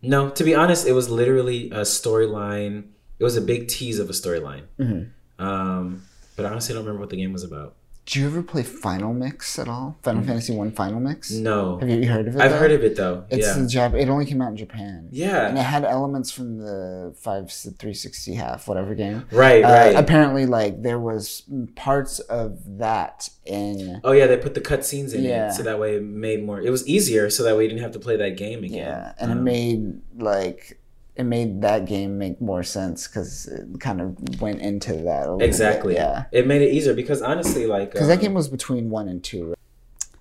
no, 0.03 0.29
to 0.31 0.43
be 0.43 0.55
honest, 0.55 0.87
it 0.87 0.93
was 0.93 1.09
literally 1.09 1.69
a 1.71 1.81
storyline. 1.81 2.85
It 3.19 3.23
was 3.23 3.37
a 3.37 3.41
big 3.41 3.67
tease 3.67 3.99
of 3.99 4.09
a 4.09 4.13
storyline. 4.13 4.63
Mhm. 4.79 5.09
Um, 5.37 6.03
but 6.35 6.45
I 6.45 6.49
honestly 6.49 6.73
don't 6.73 6.83
remember 6.83 7.01
what 7.01 7.09
the 7.11 7.17
game 7.17 7.33
was 7.33 7.43
about. 7.43 7.75
Did 8.05 8.15
you 8.15 8.25
ever 8.25 8.41
play 8.41 8.63
Final 8.63 9.13
Mix 9.13 9.59
at 9.59 9.67
all? 9.67 9.97
Final 10.01 10.23
Fantasy 10.23 10.53
One 10.55 10.71
Final 10.71 10.99
Mix? 10.99 11.29
No, 11.31 11.77
Have 11.77 11.87
you 11.87 12.07
heard 12.07 12.27
of 12.27 12.35
it? 12.35 12.41
I've 12.41 12.51
though? 12.51 12.57
heard 12.57 12.71
of 12.71 12.83
it 12.83 12.95
though. 12.97 13.25
It's 13.29 13.45
yeah, 13.47 13.53
the 13.53 13.61
Jap- 13.67 14.01
It 14.01 14.09
only 14.09 14.25
came 14.25 14.41
out 14.41 14.49
in 14.49 14.57
Japan. 14.57 15.07
Yeah. 15.11 15.47
And 15.47 15.57
it 15.57 15.61
had 15.61 15.85
elements 15.85 16.31
from 16.31 16.57
the 16.57 17.13
five 17.21 17.51
three 17.51 17.93
sixty 17.93 18.33
half 18.33 18.67
whatever 18.67 18.95
game. 18.95 19.25
right, 19.31 19.63
Uh, 19.63 19.67
right. 19.69 19.95
apparently, 19.95 20.45
like 20.47 20.81
there 20.81 20.99
was 20.99 21.43
parts 21.75 22.19
of 22.21 22.59
that 22.79 23.29
in. 23.45 24.01
Oh 24.03 24.11
yeah, 24.13 24.25
they 24.25 24.37
put 24.37 24.55
the 24.55 24.61
cutscenes 24.61 25.13
in 25.13 25.23
Yeah. 25.23 25.49
it, 25.49 25.53
so 25.53 25.61
that 25.63 25.79
way 25.79 25.95
it 25.97 26.03
made 26.03 26.43
more. 26.43 26.59
It 26.59 26.71
was 26.71 26.85
easier, 26.87 27.29
so 27.29 27.43
that 27.43 27.55
way 27.55 27.63
you 27.63 27.69
didn't 27.69 27.83
have 27.83 27.91
to 27.93 27.99
play 27.99 28.17
that 28.17 28.35
game 28.35 28.63
again. 28.63 28.77
Yeah, 28.79 29.13
and 29.19 29.31
it 29.31 29.37
Um, 29.37 29.43
made 29.43 30.01
like 30.17 30.80
it 31.15 31.23
made 31.23 31.61
that 31.61 31.85
game 31.85 32.17
make 32.17 32.39
more 32.41 32.63
sense 32.63 33.07
because 33.07 33.47
it 33.47 33.79
kind 33.79 33.99
of 34.01 34.41
went 34.41 34.61
into 34.61 34.93
that 34.93 35.27
a 35.27 35.31
little 35.33 35.41
Exactly. 35.41 35.93
Bit. 35.93 35.99
Yeah. 35.99 36.23
It 36.31 36.47
made 36.47 36.61
it 36.61 36.73
easier 36.73 36.93
because 36.93 37.21
honestly, 37.21 37.65
like 37.65 37.91
because 37.91 38.03
um, 38.09 38.09
that 38.09 38.21
game 38.21 38.33
was 38.33 38.47
between 38.47 38.89
one 38.89 39.07
and 39.09 39.23
two. 39.23 39.49
Right? 39.49 39.57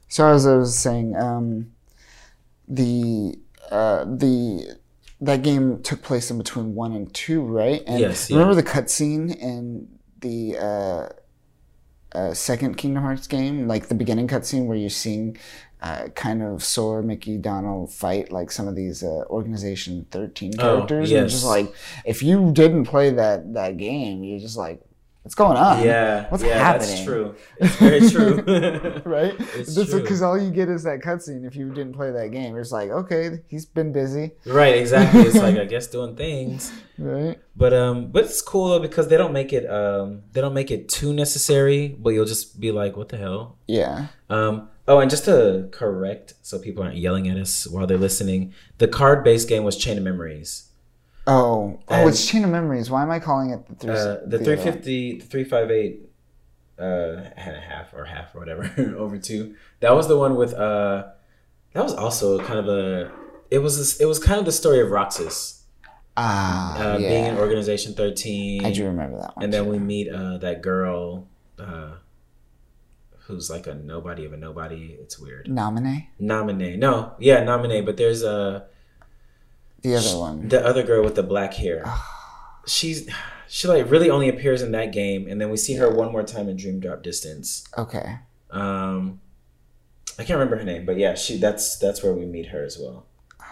So 0.09 0.27
as 0.29 0.47
I 0.47 0.57
was 0.57 0.77
saying, 0.77 1.17
um, 1.17 1.73
the 2.67 3.39
uh, 3.71 4.05
the 4.05 4.77
that 5.21 5.43
game 5.43 5.83
took 5.83 6.03
place 6.03 6.31
in 6.31 6.39
between 6.39 6.75
one 6.75 6.93
and 6.93 7.13
two, 7.15 7.43
right? 7.43 7.83
And 7.87 8.01
Yes, 8.01 8.29
yeah. 8.31 8.39
remember 8.39 8.55
the 8.61 8.69
cutscene 8.69 9.37
in 9.37 9.89
the 10.21 10.57
uh, 10.59 11.09
uh, 12.19 12.35
second 12.35 12.77
Kingdom 12.77 13.03
Hearts 13.03 13.27
game, 13.27 13.69
like 13.69 13.89
the 13.89 13.95
beginning 13.95 14.29
cutscene 14.29 14.67
where 14.67 14.77
you're 14.77 14.91
seeing 14.91 15.37
uh, 15.83 16.09
kind 16.09 16.43
of 16.43 16.63
Sora, 16.63 17.03
Mickey, 17.03 17.39
Donald 17.39 17.93
fight 17.93 18.31
like 18.31 18.51
some 18.51 18.69
of 18.69 18.77
these 18.77 19.03
uh, 19.03 19.25
Organization 19.31 20.07
13 20.11 20.55
characters. 20.55 21.11
And 21.11 21.23
yes. 21.23 21.33
just 21.33 21.45
like 21.45 21.75
if 22.05 22.23
you 22.23 22.53
didn't 22.53 22.85
play 22.85 23.11
that 23.11 23.55
that 23.55 23.77
game, 23.79 24.23
you're 24.23 24.41
just 24.41 24.57
like, 24.57 24.83
what's 25.23 25.35
going 25.35 25.57
on? 25.57 25.83
yeah, 25.83 26.29
what's 26.29 26.45
yeah, 26.45 26.59
happening? 26.59 26.89
that's 26.89 27.05
true. 27.05 27.35
It's 27.59 27.77
very 27.77 28.11
true. 28.11 29.03
right? 29.05 29.37
Because 29.39 30.23
all 30.23 30.39
you 30.39 30.51
get 30.51 30.69
is 30.69 30.83
that 30.83 31.01
cutscene. 31.01 31.47
If 31.47 31.57
you 31.57 31.71
didn't 31.71 31.95
play 31.95 32.11
that 32.11 32.31
game, 32.31 32.57
it's 32.57 32.73
like, 32.73 32.91
okay, 32.91 33.41
he's 33.49 33.65
been 33.65 33.93
busy, 33.93 34.33
right, 34.45 34.77
exactly. 34.77 35.23
It's 35.23 35.37
like 35.37 35.57
I 35.57 35.65
guess 35.67 35.87
doing 35.87 36.15
things. 36.15 36.73
right? 36.99 37.39
But 37.57 37.73
um, 37.73 38.09
but 38.09 38.25
it's 38.25 38.43
cool 38.43 38.69
though 38.69 38.81
because 38.81 39.09
they 39.09 39.17
don't 39.17 39.33
make 39.33 39.55
it 39.55 39.67
um, 39.71 40.23
they 40.33 40.43
don't 40.43 40.55
make 40.55 40.71
it 40.71 40.91
too 40.91 41.15
necessary. 41.15 41.89
But 41.89 42.11
you'll 42.11 42.27
just 42.27 42.61
be 42.61 42.71
like, 42.71 42.99
what 42.99 43.09
the 43.09 43.17
hell? 43.17 43.57
Yeah. 43.67 44.09
Um, 44.29 44.69
oh, 44.91 44.99
and 44.99 45.09
just 45.11 45.25
to 45.27 45.69
correct, 45.71 46.35
so 46.43 46.59
people 46.59 46.83
aren't 46.83 46.97
yelling 46.97 47.29
at 47.29 47.37
us 47.37 47.67
while 47.67 47.87
they're 47.87 47.97
listening, 47.97 48.53
the 48.79 48.89
card-based 48.89 49.49
game 49.49 49.63
was 49.63 49.77
Chain 49.77 49.97
of 49.97 50.05
Memories. 50.05 50.71
Oh, 51.27 51.79
oh, 51.89 52.09
it's 52.09 52.27
Chain 52.27 52.43
of 52.45 52.51
Memories. 52.51 52.91
Why 52.91 53.03
am 53.03 53.11
I 53.11 53.21
calling 53.21 53.51
it 53.51 53.67
the 53.69 53.75
three? 53.77 53.91
Uh, 53.95 54.17
the 54.27 54.39
three 54.39 54.57
fifty, 54.57 55.19
the 55.19 55.25
three 55.25 55.45
five 55.45 55.71
eight, 55.71 56.11
uh, 56.79 56.83
and 57.37 57.57
a 57.57 57.61
half 57.61 57.95
or 57.95 58.05
half 58.05 58.35
or 58.35 58.41
whatever 58.41 58.95
over 58.99 59.17
two. 59.17 59.55
That 59.79 59.95
was 59.95 60.09
the 60.09 60.19
one 60.19 60.35
with 60.35 60.55
uh, 60.55 61.09
that 61.73 61.85
was 61.85 61.95
also 61.95 62.43
kind 62.45 62.59
of 62.59 62.69
a. 62.69 63.13
It 63.51 63.59
was 63.59 63.79
this, 63.79 64.01
it 64.01 64.07
was 64.07 64.19
kind 64.19 64.39
of 64.39 64.45
the 64.45 64.53
story 64.53 64.81
of 64.81 64.91
Roxas 64.91 65.63
Ah, 66.17 66.77
uh, 66.79 66.99
being 66.99 67.27
in. 67.27 67.39
Organization 67.39 67.95
Thirteen. 67.95 68.65
I 68.65 68.73
do 68.73 68.85
remember 68.87 69.19
that 69.19 69.37
one. 69.37 69.45
and 69.45 69.53
then 69.53 69.65
too. 69.65 69.71
we 69.71 69.79
meet 69.79 70.09
uh, 70.09 70.39
that 70.39 70.63
girl 70.63 71.29
uh, 71.59 71.93
who's 73.31 73.49
like 73.49 73.67
a 73.67 73.75
nobody 73.75 74.25
of 74.25 74.33
a 74.33 74.37
nobody. 74.37 74.97
It's 75.01 75.19
weird. 75.19 75.47
Namine, 75.47 76.09
Namine. 76.21 76.79
No, 76.79 77.15
yeah, 77.19 77.43
Namine. 77.43 77.85
But 77.87 77.97
there's 77.97 78.23
uh, 78.23 78.65
the 79.83 79.97
other 79.97 80.19
one. 80.19 80.49
the 80.49 80.65
other 80.65 80.83
girl 80.83 81.03
with 81.03 81.15
the 81.15 81.23
black 81.23 81.55
hair. 81.55 81.85
She's 82.67 83.09
she 83.49 83.67
like 83.67 83.91
really 83.91 84.11
only 84.11 84.29
appears 84.29 84.63
in 84.63 84.73
that 84.73 84.93
game, 84.93 85.27
and 85.29 85.41
then 85.41 85.51
we 85.51 85.57
see 85.57 85.75
her 85.77 85.91
one 85.91 86.13
more 86.13 86.23
time 86.23 86.49
in 86.49 86.57
Dream 86.57 86.79
Drop 86.81 87.03
Distance. 87.03 87.65
Okay. 87.77 88.19
Um, 88.51 89.21
I 90.19 90.25
can't 90.25 90.39
remember 90.39 90.57
her 90.59 90.65
name, 90.65 90.85
but 90.85 90.99
yeah, 90.99 91.15
she 91.15 91.39
that's 91.39 91.77
that's 91.79 92.03
where 92.03 92.13
we 92.13 92.27
meet 92.27 92.47
her 92.49 92.65
as 92.65 92.79
well. 92.79 93.07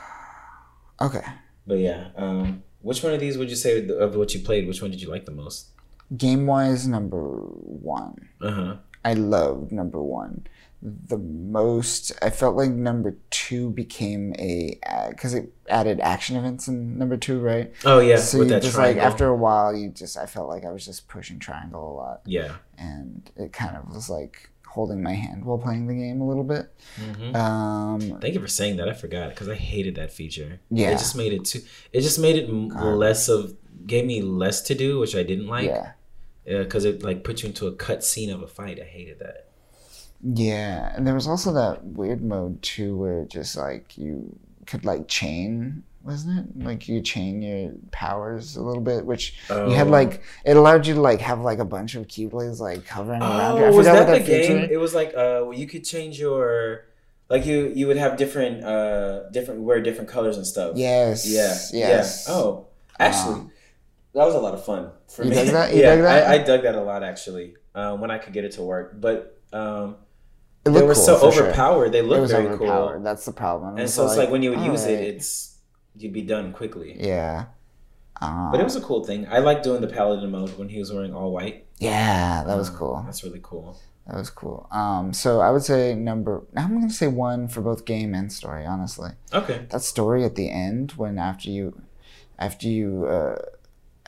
Okay. 1.00 1.22
But 1.64 1.78
yeah, 1.78 2.08
um, 2.16 2.64
which 2.82 3.04
one 3.04 3.14
of 3.14 3.20
these 3.20 3.38
would 3.38 3.50
you 3.50 3.54
say 3.54 3.88
of 3.88 4.16
what 4.16 4.34
you 4.34 4.40
played? 4.40 4.66
Which 4.66 4.82
one 4.82 4.90
did 4.90 5.00
you 5.00 5.08
like 5.08 5.26
the 5.26 5.30
most? 5.32 5.68
Game 6.16 6.46
wise, 6.46 6.88
number 6.88 7.20
one. 7.20 8.28
Uh 8.40 8.50
huh. 8.50 8.76
I 9.08 9.14
loved 9.14 9.72
number 9.72 10.02
one 10.02 10.46
the 10.80 11.18
most. 11.18 12.12
I 12.22 12.30
felt 12.30 12.54
like 12.56 12.70
number 12.70 13.16
two 13.30 13.70
became 13.70 14.32
a 14.38 14.78
because 15.08 15.34
it 15.34 15.52
added 15.68 15.98
action 16.00 16.36
events 16.36 16.68
in 16.68 16.96
number 16.98 17.16
two, 17.16 17.40
right? 17.40 17.72
Oh 17.84 17.98
yeah, 17.98 18.16
so 18.16 18.38
with 18.38 18.48
you 18.48 18.54
that 18.54 18.62
just 18.62 18.74
triangle. 18.76 19.02
like 19.02 19.12
after 19.12 19.26
a 19.26 19.34
while, 19.36 19.74
you 19.74 19.88
just 19.88 20.16
I 20.16 20.26
felt 20.26 20.48
like 20.48 20.64
I 20.64 20.70
was 20.70 20.84
just 20.84 21.08
pushing 21.08 21.38
triangle 21.38 21.92
a 21.92 21.94
lot, 21.94 22.20
yeah. 22.26 22.56
and 22.76 23.28
it 23.36 23.52
kind 23.52 23.76
of 23.76 23.92
was 23.92 24.08
like 24.08 24.50
holding 24.66 25.02
my 25.02 25.14
hand 25.14 25.44
while 25.44 25.58
playing 25.58 25.86
the 25.86 25.94
game 25.94 26.20
a 26.20 26.28
little 26.28 26.44
bit. 26.44 26.72
hmm 26.96 27.34
Um, 27.34 28.00
Thank 28.20 28.34
you 28.34 28.40
for 28.40 28.46
saying 28.48 28.76
that. 28.76 28.88
I 28.88 28.92
forgot 28.94 29.30
because 29.30 29.48
I 29.48 29.54
hated 29.56 29.96
that 29.96 30.12
feature. 30.12 30.60
Yeah. 30.70 30.90
it 30.90 30.98
just 30.98 31.16
made 31.16 31.32
it 31.32 31.44
too. 31.44 31.62
It 31.92 32.02
just 32.02 32.18
made 32.20 32.36
it 32.36 32.48
less 32.52 33.28
of 33.28 33.56
gave 33.86 34.04
me 34.04 34.22
less 34.22 34.60
to 34.62 34.74
do, 34.76 35.00
which 35.00 35.16
I 35.16 35.24
didn't 35.24 35.48
like. 35.48 35.66
yeah, 35.66 35.92
because 36.48 36.84
it 36.84 37.02
like 37.02 37.24
put 37.24 37.42
you 37.42 37.48
into 37.48 37.66
a 37.66 37.72
cut 37.72 38.02
scene 38.04 38.30
of 38.30 38.42
a 38.42 38.46
fight. 38.48 38.80
I 38.80 38.84
hated 38.84 39.18
that. 39.20 39.48
yeah, 40.22 40.92
and 40.96 41.06
there 41.06 41.14
was 41.14 41.26
also 41.28 41.52
that 41.52 41.84
weird 41.84 42.22
mode 42.22 42.62
too, 42.62 42.96
where 42.96 43.24
just 43.24 43.56
like 43.56 43.96
you 43.96 44.36
could 44.66 44.84
like 44.84 45.08
chain, 45.08 45.82
wasn't 46.02 46.38
it? 46.38 46.64
Like 46.64 46.88
you 46.88 47.00
chain 47.00 47.40
your 47.42 47.72
powers 47.90 48.56
a 48.56 48.62
little 48.62 48.82
bit, 48.82 49.04
which 49.06 49.34
you 49.48 49.70
had 49.70 49.86
Oh. 49.86 49.90
like 49.90 50.22
it 50.44 50.56
allowed 50.56 50.86
you 50.86 50.94
to 50.94 51.00
like 51.00 51.20
have 51.20 51.40
like 51.40 51.58
a 51.60 51.64
bunch 51.64 51.94
of 51.94 52.06
keyblades 52.08 52.58
like 52.60 52.86
hovering 52.86 53.22
around 53.22 53.58
you. 53.58 53.64
I 53.64 53.68
Oh, 53.68 53.76
was 53.76 53.86
that 53.86 54.06
what 54.08 54.18
the 54.18 54.24
game? 54.24 54.42
feature- 54.42 54.72
It 54.72 54.78
was 54.78 54.94
like 54.94 55.14
uh, 55.16 55.50
you 55.50 55.66
could 55.66 55.84
change 55.84 56.18
your 56.18 56.84
like 57.30 57.46
you 57.46 57.70
you 57.74 57.86
would 57.86 57.96
have 57.98 58.16
different 58.16 58.64
uh 58.64 59.28
different 59.30 59.60
wear 59.60 59.80
different 59.80 60.08
colors 60.10 60.36
and 60.36 60.46
stuff. 60.46 60.72
Yes. 60.76 61.28
Yeah. 61.30 61.54
Yes. 61.72 62.24
Yeah. 62.26 62.34
Oh, 62.34 62.66
actually, 62.98 63.50
that 64.18 64.26
was 64.26 64.34
a 64.34 64.38
lot 64.38 64.54
of 64.54 64.64
fun 64.64 64.90
for 65.08 65.22
You 65.24 65.30
me. 65.30 65.36
dug 65.36 65.46
that? 65.48 65.74
You 65.74 65.80
yeah, 65.82 65.94
dug 65.94 66.02
that? 66.02 66.28
I, 66.30 66.34
I 66.34 66.38
dug 66.38 66.62
that 66.62 66.74
a 66.74 66.82
lot 66.82 67.02
actually. 67.02 67.54
Um, 67.74 68.00
when 68.00 68.10
I 68.10 68.18
could 68.18 68.32
get 68.32 68.44
it 68.44 68.52
to 68.52 68.62
work, 68.62 69.00
but 69.00 69.38
um, 69.52 69.96
they 70.64 70.70
were 70.82 70.94
cool, 70.94 70.94
so 70.94 71.16
for 71.18 71.30
sure. 71.32 71.44
overpowered. 71.44 71.90
They 71.92 72.02
looked 72.02 72.30
very 72.30 72.46
overpowered. 72.46 72.94
cool, 72.94 73.02
That's 73.04 73.24
the 73.24 73.32
problem. 73.32 73.78
And 73.78 73.88
so 73.88 74.04
it's 74.06 74.16
like 74.16 74.30
when 74.30 74.42
you 74.42 74.50
would 74.50 74.60
use 74.72 74.84
it, 74.84 74.98
it's 75.00 75.58
you'd 75.96 76.12
be 76.12 76.22
done 76.22 76.52
quickly. 76.52 76.96
yeah. 76.98 77.46
Uh, 78.20 78.50
But 78.50 78.58
it 78.60 78.64
was 78.64 78.74
a 78.74 78.80
cool 78.80 79.04
thing. 79.04 79.28
I 79.30 79.38
liked 79.38 79.62
doing 79.62 79.80
the 79.80 79.86
paladin 79.86 80.30
mode 80.32 80.58
when 80.58 80.68
he 80.68 80.78
was 80.80 80.92
wearing 80.92 81.14
all 81.14 81.30
white. 81.32 81.66
yeah, 81.78 82.42
that 82.44 82.56
was 82.56 82.68
Um, 82.68 82.76
cool. 82.76 83.02
That's 83.06 83.22
really 83.22 83.40
cool. 83.42 83.78
That 84.08 84.16
was 84.16 84.30
cool. 84.30 84.66
Um, 84.72 85.12
so 85.12 85.40
I 85.40 85.50
would 85.52 85.62
say 85.62 85.94
number. 85.94 86.42
I'm 86.56 86.72
gonna 86.74 86.90
say 86.90 87.06
one 87.06 87.46
for 87.46 87.60
both 87.60 87.84
game 87.84 88.12
and 88.14 88.32
story. 88.32 88.64
Honestly, 88.66 89.10
Okay. 89.32 89.66
that 89.70 89.82
story 89.82 90.24
at 90.24 90.34
the 90.34 90.50
end 90.50 90.92
when 90.96 91.18
after 91.18 91.48
you, 91.50 91.80
after 92.40 92.66
you, 92.66 93.06
uh, 93.06 93.36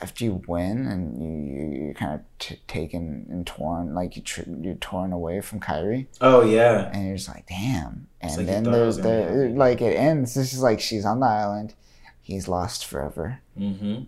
after 0.03 0.25
you 0.25 0.43
win 0.49 0.87
and 0.87 1.21
you, 1.21 1.29
you 1.55 1.85
you're 1.85 1.95
kind 1.95 2.15
of 2.15 2.21
t- 2.39 2.61
taken 2.67 3.27
and 3.31 3.47
torn, 3.47 3.95
like 3.95 4.17
you 4.17 4.23
tr- 4.23 4.49
you're 4.61 4.75
torn 4.77 5.13
away 5.13 5.41
from 5.41 5.61
Kairi, 5.61 6.07
Oh 6.21 6.43
yeah. 6.43 6.91
and 6.93 7.07
you're 7.07 7.17
just 7.17 7.29
like, 7.29 7.47
damn. 7.47 8.07
And 8.21 8.37
like 8.37 8.47
then 8.47 8.65
there's 8.65 8.97
the 8.99 9.53
like 9.55 9.81
it 9.81 9.95
ends. 9.97 10.35
This 10.35 10.53
is 10.53 10.61
like 10.63 10.81
she's 10.81 11.05
on 11.05 11.21
the 11.21 11.27
island, 11.27 11.75
he's 12.21 12.49
lost 12.49 12.85
forever. 12.87 13.41
Mm-hmm. 13.59 14.05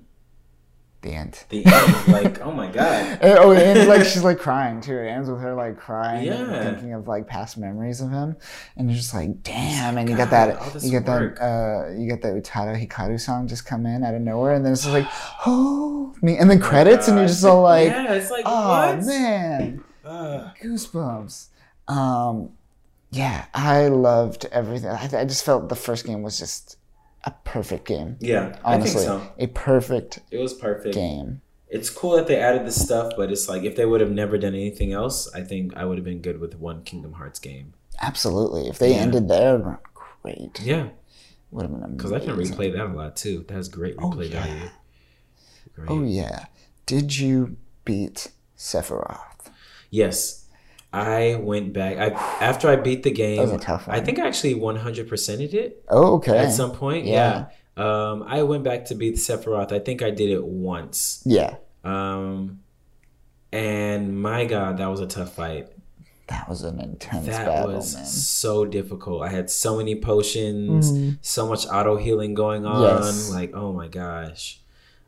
The 1.03 1.15
end. 1.15 1.45
The 1.49 1.67
end, 1.67 2.09
like, 2.09 2.41
oh 2.43 2.53
my 2.53 2.69
god. 2.71 3.19
And- 3.23 3.39
oh, 3.41 3.51
it 3.51 3.59
ends 3.59 3.89
like 3.89 4.05
she's 4.05 4.23
like 4.23 4.39
crying 4.39 4.81
too. 4.81 4.97
It 4.97 5.09
ends 5.09 5.29
with 5.29 5.41
her 5.41 5.53
like 5.53 5.77
crying, 5.77 6.29
and 6.29 6.51
Yeah. 6.53 6.63
thinking 6.71 6.93
of 6.95 7.09
like 7.09 7.27
past 7.27 7.59
memories 7.59 8.01
of 8.01 8.11
him, 8.13 8.37
and 8.77 8.89
you're 8.89 8.97
just 8.97 9.13
like, 9.13 9.43
damn. 9.43 9.99
And 9.99 10.09
you 10.09 10.17
God, 10.17 10.31
get 10.31 10.31
that, 10.31 10.83
you 10.85 10.91
get 10.93 11.05
work. 11.07 11.39
that, 11.39 11.45
uh, 11.45 11.91
you 11.99 12.07
get 12.09 12.23
that 12.23 12.35
Utada 12.35 12.81
Hikaru 12.81 13.19
song 13.21 13.49
just 13.49 13.67
come 13.67 13.85
in 13.85 14.05
out 14.05 14.15
of 14.15 14.21
nowhere, 14.23 14.55
and 14.55 14.65
then 14.65 14.73
it's 14.75 14.83
just 14.83 14.95
like, 14.95 15.07
oh 15.47 16.15
me, 16.23 16.39
and 16.39 16.49
then 16.49 16.61
credits, 16.61 17.09
and 17.09 17.19
you're 17.19 17.27
just 17.27 17.45
all 17.45 17.63
like, 17.63 17.89
yeah, 17.89 18.13
it's 18.15 18.31
like, 18.31 18.45
oh 18.47 18.69
what? 18.95 19.05
man, 19.05 19.83
Ugh. 20.05 20.51
goosebumps. 20.63 21.49
Um, 21.89 22.51
yeah, 23.11 23.47
I 23.53 23.89
loved 23.89 24.47
everything. 24.53 24.91
I, 24.91 25.03
I 25.19 25.25
just 25.25 25.45
felt 25.45 25.69
the 25.69 25.75
first 25.75 26.07
game 26.07 26.23
was 26.23 26.39
just 26.39 26.77
a 27.25 27.31
perfect 27.45 27.87
game. 27.87 28.17
yeah, 28.21 28.59
Honestly, 28.65 29.07
I 29.07 29.19
think 29.19 29.23
so. 29.25 29.33
a 29.39 29.47
perfect 29.49 30.21
It 30.31 30.39
was 30.39 30.55
perfect. 30.55 30.95
game. 30.95 31.41
It's 31.69 31.89
cool 31.89 32.17
that 32.17 32.27
they 32.27 32.37
added 32.37 32.67
this 32.67 32.81
stuff, 32.83 33.13
but 33.17 33.31
it's 33.33 33.49
like 33.49 33.63
if 33.63 33.77
they 33.77 33.87
would 33.87 34.01
have 34.03 34.11
never 34.11 34.37
done 34.37 34.55
anything 34.55 34.93
else, 34.93 35.33
I 35.35 35.41
think 35.43 35.75
I 35.77 35.85
would 35.87 35.97
have 35.99 36.05
been 36.05 36.21
good 36.21 36.39
with 36.41 36.57
one 36.59 36.83
Kingdom 36.85 37.15
Hearts 37.15 37.39
game. 37.39 37.73
Absolutely. 38.03 38.69
If 38.69 38.79
they 38.79 38.91
Yeah. 38.91 39.01
ended 39.01 39.29
there, 39.29 39.81
great. 40.23 40.61
Yeah, 40.63 40.89
Would 41.51 41.63
have 41.63 41.71
been 41.71 41.83
amazing. 41.83 41.97
because 41.97 42.13
I 42.13 42.19
can 42.21 42.37
replay 42.37 42.73
that 42.73 42.87
a 42.87 42.93
lot 42.93 43.17
too. 43.17 43.45
That 43.49 43.55
has 43.55 43.69
great 43.69 43.95
oh, 43.99 44.11
replay 44.11 44.31
yeah. 44.31 44.45
value. 44.45 44.69
Great. 45.75 45.91
Oh 45.91 46.03
yeah. 46.03 46.47
Did 46.85 47.19
you 47.19 47.57
beat 47.85 48.33
Sephiroth? 48.59 49.49
Yes, 49.91 50.42
I 50.93 51.37
went 51.37 51.73
back. 51.73 51.97
I 51.99 52.09
after 52.45 52.69
I 52.69 52.77
beat 52.77 53.03
the 53.03 53.11
game. 53.11 53.37
That 53.39 53.43
was 53.45 53.53
a 53.53 53.59
tough 53.59 53.89
I 53.89 54.01
think 54.01 54.19
I 54.19 54.27
actually 54.27 54.55
100%ed 54.57 55.55
it 55.55 55.85
Oh, 55.89 56.15
okay. 56.17 56.37
at 56.39 56.53
some 56.53 56.73
point. 56.73 57.07
Yeah. 57.07 57.47
Yeah. 57.77 58.11
Um, 58.11 58.23
I 58.25 58.43
went 58.43 58.65
back 58.65 58.85
to 58.87 58.95
beat 58.95 59.15
Sephiroth. 59.15 59.73
I 59.73 59.79
think 59.79 60.03
I 60.03 60.11
did 60.11 60.31
it 60.31 60.45
once. 60.45 61.23
yeah. 61.25 61.57
Um, 61.85 62.61
and 63.51 64.21
my 64.21 64.45
God, 64.45 64.79
that 64.79 64.87
was 64.87 65.01
a 65.01 65.07
tough 65.07 65.35
fight. 65.35 65.69
That 66.29 66.49
was 66.49 66.63
an 66.63 66.81
intense 66.81 67.27
battle. 67.27 67.45
That 67.47 67.61
battle, 67.63 67.75
was 67.77 67.95
man. 67.95 68.05
so 68.07 68.65
difficult. 68.65 69.23
I 69.23 69.29
had 69.29 69.51
so 69.51 69.77
many 69.77 69.97
potions, 70.01 71.17
so 71.21 71.47
much 71.49 71.67
auto 71.67 71.97
healing 71.97 72.35
going 72.35 72.65
on. 72.65 72.83
Yes. 73.03 73.31
Like, 73.31 73.53
oh 73.55 73.73
my 73.73 73.89
gosh. 73.89 74.61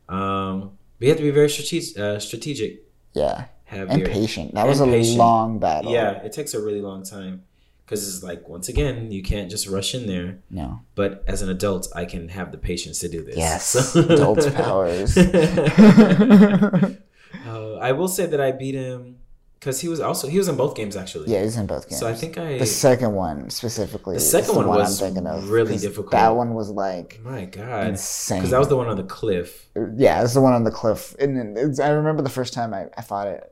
Um, 0.09 0.77
you 0.99 1.09
have 1.09 1.17
to 1.17 1.23
be 1.23 1.31
very. 1.31 1.47
Uh, 1.47 2.19
strategic. 2.19 2.83
Yeah. 3.13 3.45
Have 3.65 3.89
And 3.89 3.99
your 3.99 4.09
patient. 4.09 4.53
That 4.53 4.67
was 4.67 4.79
a 4.79 4.85
patient. 4.85 5.17
long 5.17 5.59
battle. 5.59 5.91
yeah. 5.91 6.21
It 6.23 6.31
takes 6.33 6.53
a 6.53 6.61
really 6.61 6.81
long 6.81 7.03
time 7.03 7.43
because 7.85 8.07
it's 8.07 8.23
like 8.23 8.47
once 8.47 8.69
again 8.69 9.11
you 9.11 9.21
can't 9.23 9.49
just 9.49 9.67
rush 9.67 9.93
in 9.95 10.05
there. 10.07 10.39
No. 10.49 10.81
But 10.95 11.23
as 11.27 11.41
an 11.41 11.49
adult, 11.49 11.87
I 11.95 12.05
can 12.05 12.29
have 12.29 12.51
the 12.51 12.57
patience 12.57 12.99
to 12.99 13.09
do 13.09 13.23
this. 13.23 13.37
Yes. 13.37 13.65
So- 13.69 13.99
Adult's 14.09 14.49
powers. 14.51 15.17
Uh, 17.47 17.75
I 17.75 17.91
will 17.91 18.07
say 18.07 18.25
that 18.25 18.39
I 18.41 18.51
beat 18.51 18.73
him 18.75 19.17
because 19.59 19.79
he 19.81 19.87
was 19.87 19.99
also 19.99 20.27
he 20.27 20.37
was 20.37 20.47
in 20.47 20.55
both 20.55 20.73
games 20.75 20.95
actually. 20.95 21.31
yeah, 21.31 21.43
he's 21.43 21.57
in 21.57 21.67
both 21.67 21.87
games. 21.87 21.99
So 21.99 22.07
I 22.07 22.13
think 22.13 22.37
I 22.37 22.57
the 22.57 22.65
second 22.65 23.13
one 23.13 23.49
specifically. 23.49 24.15
The 24.15 24.21
second 24.21 24.55
one 24.55 24.67
one 24.67 24.79
was 24.79 24.99
I'm 25.01 25.07
thinking 25.13 25.27
of. 25.27 25.49
really 25.49 25.77
difficult. 25.77 26.11
That 26.11 26.29
one 26.29 26.53
was 26.55 26.69
like 26.71 27.19
my 27.23 27.45
God 27.45 27.87
insane. 27.87 28.39
because 28.39 28.51
that 28.51 28.57
was 28.59 28.69
the 28.69 28.77
one 28.77 28.87
on 28.87 28.95
the 28.97 29.03
cliff. 29.03 29.67
yeah, 29.95 30.23
it's 30.23 30.33
the 30.33 30.41
one 30.41 30.53
on 30.53 30.63
the 30.63 30.71
cliff. 30.71 31.13
And 31.19 31.55
it's, 31.57 31.79
I 31.79 31.89
remember 31.89 32.21
the 32.23 32.29
first 32.29 32.53
time 32.53 32.73
I, 32.73 32.85
I 32.97 33.01
fought 33.01 33.27
it, 33.27 33.51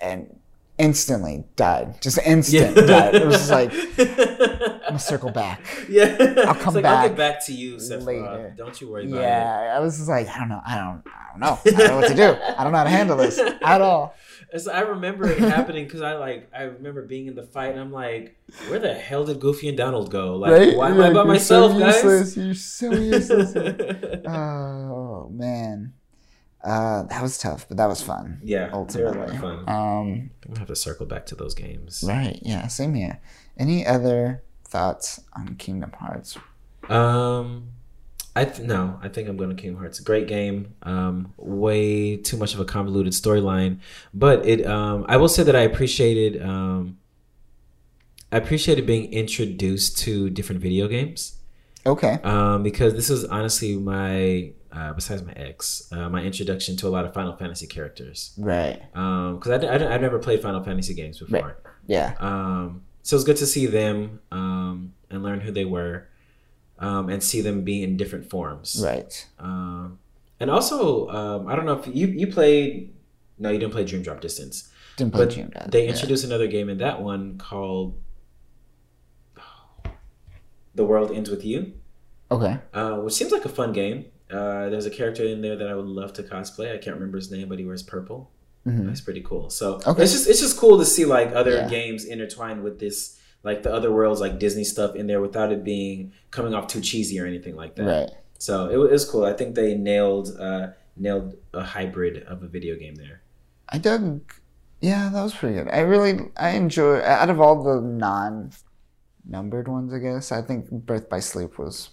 and 0.00 0.40
instantly 0.80 1.44
died. 1.56 2.00
Just 2.00 2.18
instant 2.24 2.74
died. 2.74 3.14
It 3.14 3.26
was 3.26 3.36
just 3.36 3.50
like 3.50 3.72
I'm 3.72 4.80
gonna 4.96 4.98
circle 4.98 5.30
back. 5.30 5.60
yeah, 5.88 6.16
I'll 6.46 6.54
come 6.54 6.74
like, 6.74 6.84
I'll 6.84 6.96
back 6.96 7.08
get 7.08 7.16
back 7.16 7.46
to 7.46 7.52
you, 7.52 7.76
Sephiroth. 7.76 8.04
later. 8.04 8.54
Don't 8.56 8.80
you 8.80 8.90
worry 8.90 9.06
about 9.06 9.18
it. 9.18 9.22
Yeah, 9.22 9.74
I 9.76 9.80
was 9.80 9.98
just 9.98 10.08
like, 10.08 10.28
I 10.28 10.38
don't 10.38 10.48
know, 10.48 10.60
I 10.66 10.76
don't, 10.76 11.02
I 11.06 11.30
don't 11.30 11.40
know, 11.40 11.58
I 11.64 11.70
don't 11.70 11.88
know 11.88 11.96
what 11.96 12.08
to 12.08 12.14
do. 12.14 12.36
I 12.58 12.64
don't 12.64 12.72
know 12.72 12.78
how 12.78 12.84
to 12.84 12.90
handle 12.90 13.16
this 13.16 13.38
at 13.38 13.80
all. 13.80 14.14
It's, 14.52 14.66
I 14.66 14.80
remember 14.80 15.30
it 15.30 15.38
happening 15.38 15.84
because 15.84 16.02
I 16.02 16.14
like 16.14 16.50
I 16.52 16.62
remember 16.62 17.02
being 17.06 17.28
in 17.28 17.36
the 17.36 17.44
fight 17.44 17.70
and 17.70 17.80
I'm 17.80 17.92
like, 17.92 18.36
where 18.68 18.80
the 18.80 18.94
hell 18.94 19.24
did 19.24 19.38
Goofy 19.38 19.68
and 19.68 19.76
Donald 19.76 20.10
go? 20.10 20.36
Like, 20.36 20.50
right? 20.50 20.76
why 20.76 20.90
am 20.90 20.96
You're 20.96 21.04
I 21.04 21.12
by 21.12 21.22
myself, 21.24 21.72
so 21.72 21.78
guys? 21.78 21.94
useless. 22.02 22.36
You're 22.36 22.54
so 22.54 22.92
useless. 22.92 24.24
oh 24.26 25.28
man, 25.28 25.92
uh, 26.64 27.04
that 27.04 27.22
was 27.22 27.38
tough, 27.38 27.66
but 27.68 27.76
that 27.78 27.86
was 27.86 28.02
fun. 28.02 28.40
yeah, 28.42 28.66
they 28.66 29.02
were 29.02 29.08
a 29.08 29.12
lot 29.12 29.28
ultimately. 29.30 29.38
fun. 29.38 29.58
Um, 29.68 30.30
gonna 30.46 30.58
have 30.58 30.68
to 30.68 30.76
circle 30.76 31.06
back 31.06 31.26
to 31.26 31.34
those 31.34 31.54
games. 31.54 32.04
right? 32.06 32.38
Yeah, 32.42 32.66
same 32.68 32.94
here. 32.94 33.20
Any 33.56 33.86
other 33.86 34.42
thoughts 34.64 35.20
on 35.34 35.56
Kingdom 35.56 35.92
Hearts? 35.92 36.36
Um, 36.88 37.68
I 38.36 38.44
th- 38.44 38.66
no, 38.66 38.98
I 39.02 39.08
think 39.08 39.28
I'm 39.28 39.36
going 39.36 39.50
to 39.50 39.56
Kingdom 39.56 39.80
Hearts. 39.80 40.00
Great 40.00 40.28
game. 40.28 40.74
Um, 40.82 41.32
way 41.36 42.16
too 42.16 42.36
much 42.36 42.54
of 42.54 42.60
a 42.60 42.64
convoluted 42.64 43.12
storyline, 43.12 43.80
but 44.14 44.46
it. 44.46 44.66
Um, 44.66 45.04
I 45.08 45.16
will 45.16 45.28
say 45.28 45.42
that 45.42 45.56
I 45.56 45.60
appreciated. 45.62 46.42
Um, 46.42 46.98
I 48.32 48.36
appreciated 48.36 48.86
being 48.86 49.12
introduced 49.12 49.98
to 50.00 50.30
different 50.30 50.60
video 50.60 50.86
games. 50.86 51.36
Okay. 51.84 52.18
Um, 52.22 52.62
because 52.62 52.94
this 52.94 53.10
is 53.10 53.24
honestly 53.24 53.76
my. 53.76 54.52
Uh, 54.72 54.92
besides 54.92 55.22
my 55.24 55.32
ex, 55.32 55.88
uh, 55.92 56.08
my 56.08 56.22
introduction 56.22 56.76
to 56.76 56.86
a 56.86 56.90
lot 56.90 57.04
of 57.04 57.12
Final 57.12 57.34
Fantasy 57.36 57.66
characters. 57.66 58.32
Right. 58.38 58.80
Um, 58.94 59.36
because 59.38 59.64
I, 59.64 59.66
I, 59.66 59.94
I've 59.94 60.00
never 60.00 60.18
played 60.20 60.40
Final 60.42 60.62
Fantasy 60.62 60.94
games 60.94 61.18
before. 61.18 61.56
Yeah. 61.86 62.14
Um, 62.20 62.82
so 63.02 63.16
it's 63.16 63.24
good 63.24 63.36
to 63.38 63.46
see 63.46 63.66
them 63.66 64.20
um, 64.30 64.92
and 65.10 65.24
learn 65.24 65.40
who 65.40 65.50
they 65.50 65.64
were 65.64 66.06
um, 66.78 67.08
and 67.08 67.20
see 67.20 67.40
them 67.40 67.64
be 67.64 67.82
in 67.82 67.96
different 67.96 68.30
forms. 68.30 68.80
Right. 68.84 69.26
Um, 69.40 69.98
and 70.38 70.50
also, 70.50 71.08
um, 71.08 71.48
I 71.48 71.56
don't 71.56 71.66
know 71.66 71.78
if 71.80 71.88
you, 71.92 72.06
you 72.06 72.28
played, 72.28 72.94
no, 73.38 73.50
you 73.50 73.58
didn't 73.58 73.72
play 73.72 73.84
Dream 73.84 74.02
Drop 74.02 74.20
Distance, 74.20 74.70
Didn't 74.96 75.14
play 75.14 75.26
Dream 75.26 75.48
Dad. 75.50 75.72
they 75.72 75.84
yeah. 75.84 75.90
introduced 75.90 76.24
another 76.24 76.46
game 76.46 76.68
in 76.68 76.78
that 76.78 77.02
one 77.02 77.38
called 77.38 78.00
The 80.74 80.84
World 80.84 81.10
Ends 81.10 81.28
With 81.28 81.44
You, 81.44 81.72
Okay. 82.30 82.58
uh, 82.72 82.96
which 82.98 83.14
seems 83.14 83.32
like 83.32 83.44
a 83.44 83.48
fun 83.48 83.72
game. 83.72 84.04
Uh, 84.30 84.68
there's 84.68 84.86
a 84.86 84.90
character 84.90 85.24
in 85.24 85.40
there 85.42 85.56
that 85.56 85.68
I 85.68 85.74
would 85.74 85.86
love 85.86 86.12
to 86.14 86.22
cosplay. 86.22 86.72
I 86.72 86.78
can't 86.78 86.94
remember 86.96 87.16
his 87.18 87.30
name, 87.30 87.48
but 87.48 87.58
he 87.58 87.64
wears 87.64 87.82
purple. 87.82 88.30
Mhm. 88.66 88.86
That's 88.86 89.00
pretty 89.00 89.22
cool. 89.22 89.50
So 89.50 89.80
Okay. 89.86 90.02
it's 90.02 90.12
just 90.12 90.28
it's 90.28 90.40
just 90.40 90.56
cool 90.58 90.78
to 90.78 90.84
see 90.84 91.04
like 91.06 91.32
other 91.34 91.52
Yeah. 91.52 91.68
games 91.68 92.04
intertwined 92.04 92.62
with 92.62 92.78
this, 92.78 93.18
like 93.42 93.62
the 93.62 93.72
other 93.72 93.90
worlds, 93.90 94.20
like 94.20 94.38
Disney 94.38 94.64
stuff 94.64 94.94
in 94.94 95.06
there, 95.06 95.20
without 95.20 95.50
it 95.50 95.64
being 95.64 96.12
coming 96.30 96.52
off 96.54 96.66
too 96.66 96.80
cheesy 96.80 97.18
or 97.18 97.26
anything 97.26 97.56
like 97.56 97.74
that. 97.76 97.86
Right. 97.86 98.10
So 98.38 98.68
it 98.68 98.76
was 98.76 99.04
cool. 99.04 99.24
I 99.24 99.32
think 99.32 99.54
they 99.54 99.74
nailed 99.74 100.36
uh, 100.38 100.68
nailed 100.96 101.34
a 101.54 101.62
hybrid 101.62 102.22
of 102.24 102.42
a 102.42 102.46
video 102.48 102.76
game 102.76 102.96
there. 102.96 103.22
I 103.70 103.78
dug. 103.78 104.20
Yeah, 104.82 105.08
that 105.12 105.22
was 105.22 105.34
pretty 105.34 105.54
good. 105.56 105.68
I 105.68 105.80
really, 105.80 106.30
I 106.36 106.50
enjoy. 106.50 107.00
Out 107.00 107.30
of 107.30 107.40
all 107.40 107.62
the 107.62 107.80
non-numbered 107.80 109.68
ones, 109.68 109.92
I 109.92 109.98
guess 109.98 110.32
I 110.32 110.42
think 110.42 110.70
Birth 110.70 111.08
by 111.08 111.20
Sleep 111.20 111.58
was 111.58 111.90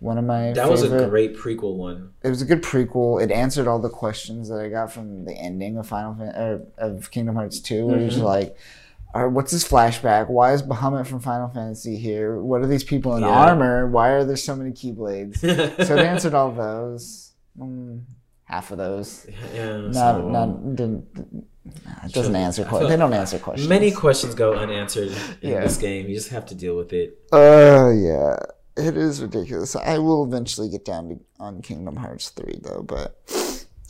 one 0.00 0.18
of 0.18 0.24
my. 0.24 0.52
That 0.52 0.68
was 0.70 0.82
a 0.82 1.08
great 1.08 1.36
prequel 1.36 1.76
one. 1.76 2.10
It 2.22 2.28
was 2.28 2.42
a 2.42 2.44
good 2.44 2.62
prequel. 2.62 3.22
It 3.22 3.30
answered 3.30 3.66
all 3.66 3.78
the 3.78 3.88
questions 3.90 4.48
that 4.48 4.58
I 4.60 4.68
got 4.68 4.92
from 4.92 5.24
the 5.24 5.32
ending 5.34 5.76
of 5.78 5.86
Final 5.86 6.14
Fan- 6.14 6.34
or 6.36 6.62
of 6.78 7.10
Kingdom 7.10 7.36
Hearts 7.36 7.60
Two, 7.60 7.86
where 7.86 7.98
Mhm. 7.98 8.22
like. 8.22 8.56
Or 9.14 9.30
what's 9.30 9.50
this 9.50 9.66
flashback? 9.66 10.28
Why 10.28 10.52
is 10.52 10.62
Bahamut 10.62 11.06
from 11.06 11.20
Final 11.20 11.48
Fantasy 11.48 11.96
here? 11.96 12.38
What 12.38 12.60
are 12.60 12.66
these 12.66 12.84
people 12.84 13.16
in 13.16 13.22
Yeah. 13.22 13.28
armor? 13.30 13.86
Why 13.88 14.10
are 14.10 14.24
there 14.24 14.36
so 14.36 14.54
many 14.54 14.72
Keyblades? 14.72 15.38
so 15.38 15.94
it 15.96 16.00
answered 16.04 16.34
all 16.34 16.50
those. 16.52 17.32
Mm, 17.58 18.02
half 18.44 18.72
of 18.72 18.76
those. 18.78 19.26
yeah, 19.54 19.78
Not, 19.78 19.92
so- 19.94 20.28
not 20.28 20.76
didn't. 20.76 21.06
It 22.04 22.12
doesn't 22.12 22.36
answer. 22.36 22.62
I 22.66 22.68
Que- 22.68 22.78
feel- 22.80 22.88
they 22.88 22.96
don't 22.96 23.14
answer 23.14 23.38
questions. 23.38 23.68
Many 23.68 23.90
questions 23.90 24.34
go 24.34 24.52
unanswered 24.52 25.12
in 25.40 25.50
Yeah. 25.50 25.60
this 25.62 25.78
game. 25.78 26.06
You 26.08 26.14
just 26.14 26.28
have 26.28 26.44
to 26.46 26.54
deal 26.54 26.76
with 26.76 26.92
it. 26.92 27.16
Uh, 27.32 27.90
yeah, 27.96 28.36
it 28.76 28.96
is 28.96 29.22
ridiculous. 29.22 29.74
I 29.76 29.98
will 29.98 30.24
eventually 30.24 30.68
get 30.68 30.84
down 30.84 31.08
to 31.08 31.20
on 31.40 31.62
Kingdom 31.62 31.96
Hearts 31.96 32.30
three 32.30 32.58
though, 32.62 32.82
but 32.82 33.16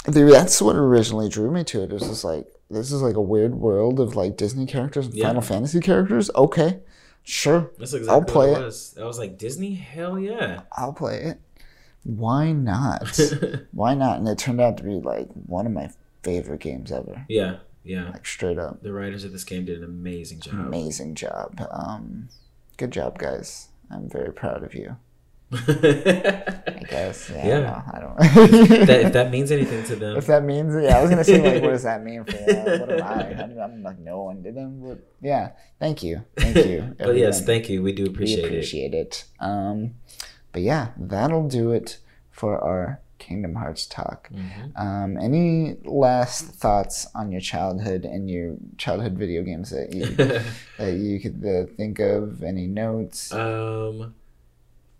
the, 0.07 0.25
that's 0.31 0.61
what 0.63 0.77
originally 0.77 1.29
drew 1.29 1.51
me 1.51 1.65
to 1.65 1.83
it. 1.83 1.91
It 1.91 1.93
was 1.93 2.03
just 2.03 2.25
like 2.25 2.47
this 2.71 2.91
is 2.93 3.03
like 3.03 3.17
a 3.17 3.21
weird 3.21 3.55
world 3.55 4.01
of 4.01 4.17
like 4.17 4.37
Disney 4.37 4.67
characters 4.67 5.07
and 5.07 5.15
Yeah. 5.15 5.27
Final 5.29 5.43
Fantasy 5.43 5.81
characters. 5.81 6.31
Okay, 6.35 6.81
sure, 7.23 7.71
That's 7.79 7.93
exactly 7.93 8.09
I'll 8.09 8.25
play 8.25 8.53
it 8.53 8.59
it. 8.59 8.65
was. 8.65 8.97
I 9.01 9.05
was 9.05 9.19
like 9.19 9.39
Disney, 9.39 9.75
hell 9.75 10.19
yeah. 10.19 10.63
I'll 10.73 10.93
play 10.93 11.23
it. 11.23 11.41
Why 12.05 12.53
not? 12.53 13.19
Why 13.73 13.95
not? 13.95 14.19
And 14.19 14.29
it 14.29 14.39
turned 14.39 14.61
out 14.61 14.77
to 14.79 14.85
be 14.85 14.95
like 15.01 15.29
one 15.33 15.67
of 15.67 15.73
my 15.73 15.91
favorite 16.23 16.61
games 16.61 16.93
ever. 16.93 17.25
yeah, 17.29 17.57
yeah. 17.85 18.11
Like 18.11 18.27
straight 18.27 18.59
up. 18.59 18.83
The 18.83 18.93
writers 18.93 19.25
of 19.25 19.33
this 19.33 19.43
game 19.45 19.65
did 19.65 19.79
an 19.79 19.85
amazing 19.85 20.39
job. 20.41 20.55
amazing 20.55 21.15
job. 21.17 21.61
Um, 21.71 22.29
good 22.77 22.91
job, 22.93 23.19
guys. 23.19 23.69
I'm 23.91 24.09
very 24.09 24.33
proud 24.33 24.63
of 24.63 24.75
you. 24.75 24.97
I 25.53 26.83
guess. 26.91 27.31
Yeah. 27.31 27.47
Yeah. 27.47 27.83
I 27.93 28.01
don't 28.01 28.19
know. 28.19 28.85
if 29.07 29.13
that 29.13 29.31
means 29.31 29.53
anything 29.53 29.85
to 29.85 29.95
them. 29.95 30.17
if 30.17 30.27
that 30.27 30.43
means, 30.43 30.75
yeah, 30.75 30.99
I 30.99 31.01
was 31.01 31.09
gonna 31.09 31.23
say 31.23 31.41
like, 31.41 31.63
what 31.63 31.71
does 31.71 31.85
that 31.85 32.03
mean 32.03 32.25
for 32.25 32.33
you? 32.33 32.81
What 32.81 32.91
am 32.91 33.03
I? 33.03 33.43
I'm, 33.43 33.59
I'm 33.59 33.83
like 33.83 33.99
no 34.01 34.23
one 34.23 34.43
did 34.43 34.57
them. 34.57 34.83
But 34.83 34.99
yeah, 35.23 35.53
thank 35.79 36.03
you, 36.03 36.25
thank 36.37 36.67
you. 36.67 36.97
but 36.99 37.17
yes, 37.17 37.45
thank 37.45 37.69
you. 37.69 37.81
We 37.83 37.93
do 37.93 38.07
appreciate, 38.07 38.41
it. 38.41 38.43
we 38.43 38.49
appreciate 38.49 38.95
it. 38.95 39.25
Um, 39.39 39.95
but 40.51 40.63
yeah, 40.63 40.89
that'll 40.97 41.47
do 41.47 41.71
it 41.71 41.99
for 42.33 42.59
our 42.59 43.01
Kingdom 43.27 43.55
Hearts 43.57 43.87
talk. 43.87 44.31
Mhm. 44.33 44.71
Um, 44.79 45.11
any 45.19 45.77
last 45.85 46.45
thoughts 46.63 47.07
on 47.15 47.33
your 47.33 47.41
childhood 47.41 48.05
and 48.05 48.31
your 48.31 48.57
childhood 48.79 49.15
video 49.19 49.43
games 49.43 49.71
that 49.71 49.93
you 49.93 50.07
that 50.79 50.93
you 50.95 51.19
could 51.21 51.43
uh, 51.45 51.67
think 51.77 51.99
of? 51.99 52.43
Any 52.43 52.67
notes? 52.69 53.33
um, 53.33 54.15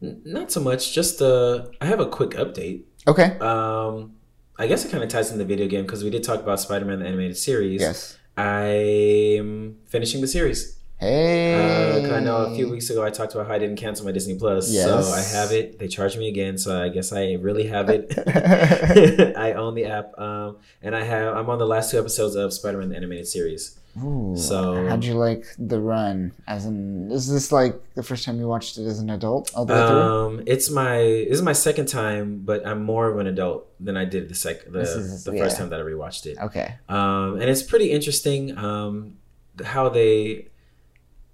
n- 0.03 0.21
not 0.25 0.51
so 0.51 0.61
much. 0.61 0.93
Just 0.93 1.23
uh, 1.23 1.67
I 1.81 1.87
have 1.87 2.01
a 2.01 2.07
quick 2.19 2.31
update. 2.31 2.83
okay. 3.07 3.39
Um, 3.39 4.13
I 4.59 4.67
guess 4.67 4.85
it 4.85 4.91
kind 4.91 5.05
of 5.05 5.11
ties 5.11 5.31
in 5.33 5.39
the 5.39 5.45
video 5.45 5.69
game 5.69 5.85
because 5.85 6.03
we 6.03 6.11
did 6.11 6.25
talk 6.25 6.41
about 6.41 6.59
Spider-Man 6.61 6.99
the 7.01 7.07
animated 7.07 7.37
series. 7.37 7.81
Yes. 7.81 8.17
I'm 8.39 9.77
finishing 9.87 10.21
the 10.21 10.27
series. 10.29 10.76
Hey. 10.99 12.05
Uh, 12.11 12.17
I 12.17 12.21
know 12.21 12.37
a 12.47 12.55
few 12.55 12.71
weeks 12.71 12.89
ago 12.89 13.05
I 13.05 13.11
talked 13.11 13.35
about 13.35 13.47
how 13.49 13.55
I 13.55 13.59
didn't 13.59 13.77
cancel 13.77 14.07
my 14.07 14.13
Disney 14.13 14.39
Plus, 14.39 14.71
Yes. 14.73 14.87
so 14.87 15.13
I 15.13 15.21
have 15.39 15.53
it. 15.53 15.79
They 15.79 15.89
charged 15.89 16.19
me 16.19 16.29
again, 16.29 16.57
so 16.57 16.83
I 16.83 16.89
guess 16.89 17.13
I 17.13 17.35
really 17.35 17.67
have 17.67 17.91
it. 17.91 18.15
I 19.37 19.53
own 19.53 19.75
the 19.75 19.85
app, 19.85 20.19
um, 20.19 20.57
and 20.83 20.97
I 20.97 21.03
have. 21.05 21.37
I'm 21.37 21.51
on 21.51 21.59
the 21.59 21.67
last 21.67 21.91
two 21.91 21.99
episodes 21.99 22.35
of 22.35 22.53
Spider-Man 22.53 22.89
the 22.89 22.97
animated 22.97 23.27
series. 23.29 23.79
Ooh, 24.03 24.35
So- 24.37 24.87
how'd 24.89 25.05
you 25.05 25.15
like 25.15 25.45
the 25.59 25.81
run? 25.81 26.33
As 26.47 26.65
in, 26.67 27.11
is 27.11 27.31
this 27.31 27.53
like 27.53 27.75
the 27.95 28.03
first 28.03 28.25
time 28.25 28.39
you 28.39 28.47
watched 28.49 28.79
it 28.79 28.87
as 28.87 28.99
an 28.99 29.11
adult 29.11 29.51
all 29.55 29.65
the 29.67 29.75
way 29.75 29.87
through? 29.87 29.99
Um, 30.01 30.43
it's 30.47 30.71
my 30.71 30.99
this 30.99 31.33
is 31.33 31.43
my 31.43 31.53
second 31.55 31.87
time, 31.89 32.41
but 32.45 32.67
I'm 32.67 32.83
more 32.83 33.09
of 33.09 33.19
an 33.19 33.27
adult 33.27 33.69
than 33.81 33.97
I 33.99 34.05
did 34.07 34.29
the 34.31 34.35
sec 34.35 34.65
the, 34.65 34.71
This 34.71 34.91
is- 34.91 35.25
the 35.25 35.33
first 35.37 35.57
time 35.59 35.69
that 35.71 35.81
I 35.81 35.83
rewatched 35.83 36.25
it. 36.27 36.39
Okay. 36.39 36.75
um, 36.89 37.35
and 37.41 37.45
it's 37.45 37.63
pretty 37.63 37.91
interesting 37.91 38.57
um, 38.57 39.17
how 39.65 39.89
they 39.89 40.49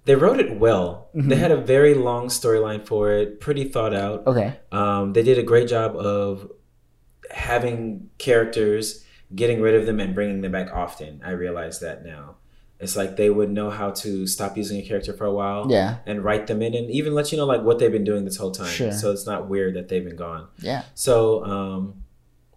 they 0.05 0.15
wrote 0.15 0.39
it 0.39 0.57
well. 0.59 1.09
Mm-hmm. 1.15 1.29
They 1.29 1.35
had 1.37 1.51
a 1.51 1.57
very 1.57 1.93
long 1.93 2.27
storyline 2.27 2.85
for 2.85 3.11
it, 3.11 3.39
pretty 3.39 3.65
thought 3.65 3.93
out. 3.93 4.27
Okay. 4.27 4.59
Um, 4.71 5.13
they 5.13 5.23
did 5.23 5.37
a 5.39 5.43
great 5.43 5.67
job 5.69 5.95
of 5.95 6.51
having 7.31 8.09
characters, 8.17 9.05
getting 9.33 9.61
rid 9.61 9.75
of 9.75 9.85
them, 9.85 9.99
and 9.99 10.13
bringing 10.13 10.41
them 10.41 10.51
back 10.51 10.71
often. 10.73 11.21
I 11.23 11.31
realize 11.31 11.79
that 11.79 12.03
now. 12.05 12.35
It's 12.79 12.97
like 12.97 13.15
they 13.15 13.29
would 13.29 13.49
know 13.49 13.69
how 13.69 13.91
to 13.91 14.27
stop 14.27 14.57
using 14.57 14.77
a 14.79 14.85
character 14.85 15.13
for 15.13 15.23
a 15.25 15.31
while 15.31 15.67
Yeah. 15.69 15.97
and 16.05 16.21
write 16.23 16.47
them 16.47 16.61
in, 16.61 16.73
and 16.73 16.91
even 16.91 17.13
let 17.13 17.31
you 17.31 17.37
know 17.37 17.45
like 17.45 17.61
what 17.61 17.79
they've 17.79 17.91
been 17.91 18.03
doing 18.03 18.25
this 18.25 18.35
whole 18.35 18.51
time. 18.51 18.67
Sure. 18.67 18.91
So 18.91 19.11
it's 19.11 19.25
not 19.25 19.47
weird 19.47 19.75
that 19.75 19.87
they've 19.87 20.03
been 20.03 20.17
gone. 20.17 20.47
Yeah. 20.59 20.83
So 20.93 21.45
um, 21.45 22.03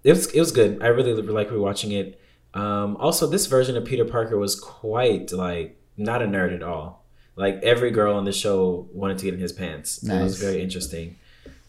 it 0.02 0.10
was 0.10 0.27
it 0.32 0.40
was 0.40 0.51
good. 0.51 0.82
I 0.82 0.89
really 0.89 1.12
like 1.23 1.51
rewatching 1.51 1.93
it. 1.93 2.20
Um, 2.55 2.97
also, 2.97 3.27
this 3.28 3.47
version 3.47 3.77
of 3.77 3.85
Peter 3.85 4.05
Parker 4.05 4.36
was 4.36 4.59
quite 4.59 5.31
like 5.31 5.78
not 5.97 6.23
a 6.23 6.27
nerd 6.27 6.55
at 6.55 6.62
all. 6.62 7.06
Like 7.36 7.60
every 7.62 7.90
girl 7.90 8.16
on 8.16 8.24
the 8.24 8.32
show 8.32 8.88
wanted 8.92 9.18
to 9.18 9.24
get 9.26 9.34
in 9.34 9.40
his 9.40 9.52
pants. 9.52 10.02
It 10.02 10.22
was 10.22 10.38
very 10.40 10.62
interesting. 10.62 11.16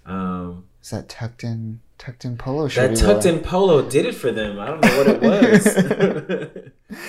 Um, 0.06 0.64
Is 0.82 0.92
that 0.92 1.10
tucked 1.10 1.44
in 1.44 1.82
tucked 1.98 2.24
in 2.26 2.38
polo 2.38 2.68
shirt? 2.70 2.92
that 2.92 2.98
tucked 2.98 3.26
in 3.26 3.40
polo 3.40 3.82
did 3.90 4.06
it 4.06 4.16
for 4.16 4.32
them. 4.32 4.58
I 4.60 4.68
don't 4.68 4.82
know 4.82 4.98
what 4.98 5.08
it 5.08 5.22
was. 5.22 5.64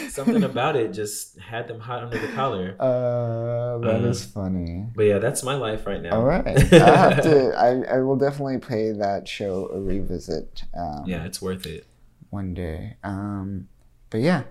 Something 0.13 0.43
about 0.43 0.75
it 0.77 0.93
just 0.93 1.39
had 1.39 1.69
them 1.69 1.79
hot 1.79 2.03
under 2.03 2.19
the 2.19 2.27
collar. 2.33 2.75
Uh, 2.81 3.79
that 3.79 4.01
is 4.03 4.25
Uh, 4.25 4.29
funny. 4.41 4.87
But 4.97 5.05
yeah, 5.05 5.19
that's 5.19 5.45
my 5.45 5.55
life 5.55 5.87
right 5.87 6.03
now. 6.03 6.17
All 6.17 6.25
right, 6.25 6.47
I 6.73 6.97
have 6.97 7.23
to. 7.23 7.53
I, 7.57 7.99
I 7.99 8.01
will 8.01 8.17
definitely 8.17 8.59
pay 8.59 8.91
that 8.93 9.29
show 9.29 9.69
a 9.73 9.81
revisit. 9.81 10.65
Um, 10.77 11.05
yeah, 11.07 11.25
it's 11.25 11.41
worth 11.41 11.65
it. 11.67 11.87
one 12.31 12.55
day. 12.55 12.97
Um, 13.05 13.69
but 14.11 14.21
yeah, 14.23 14.43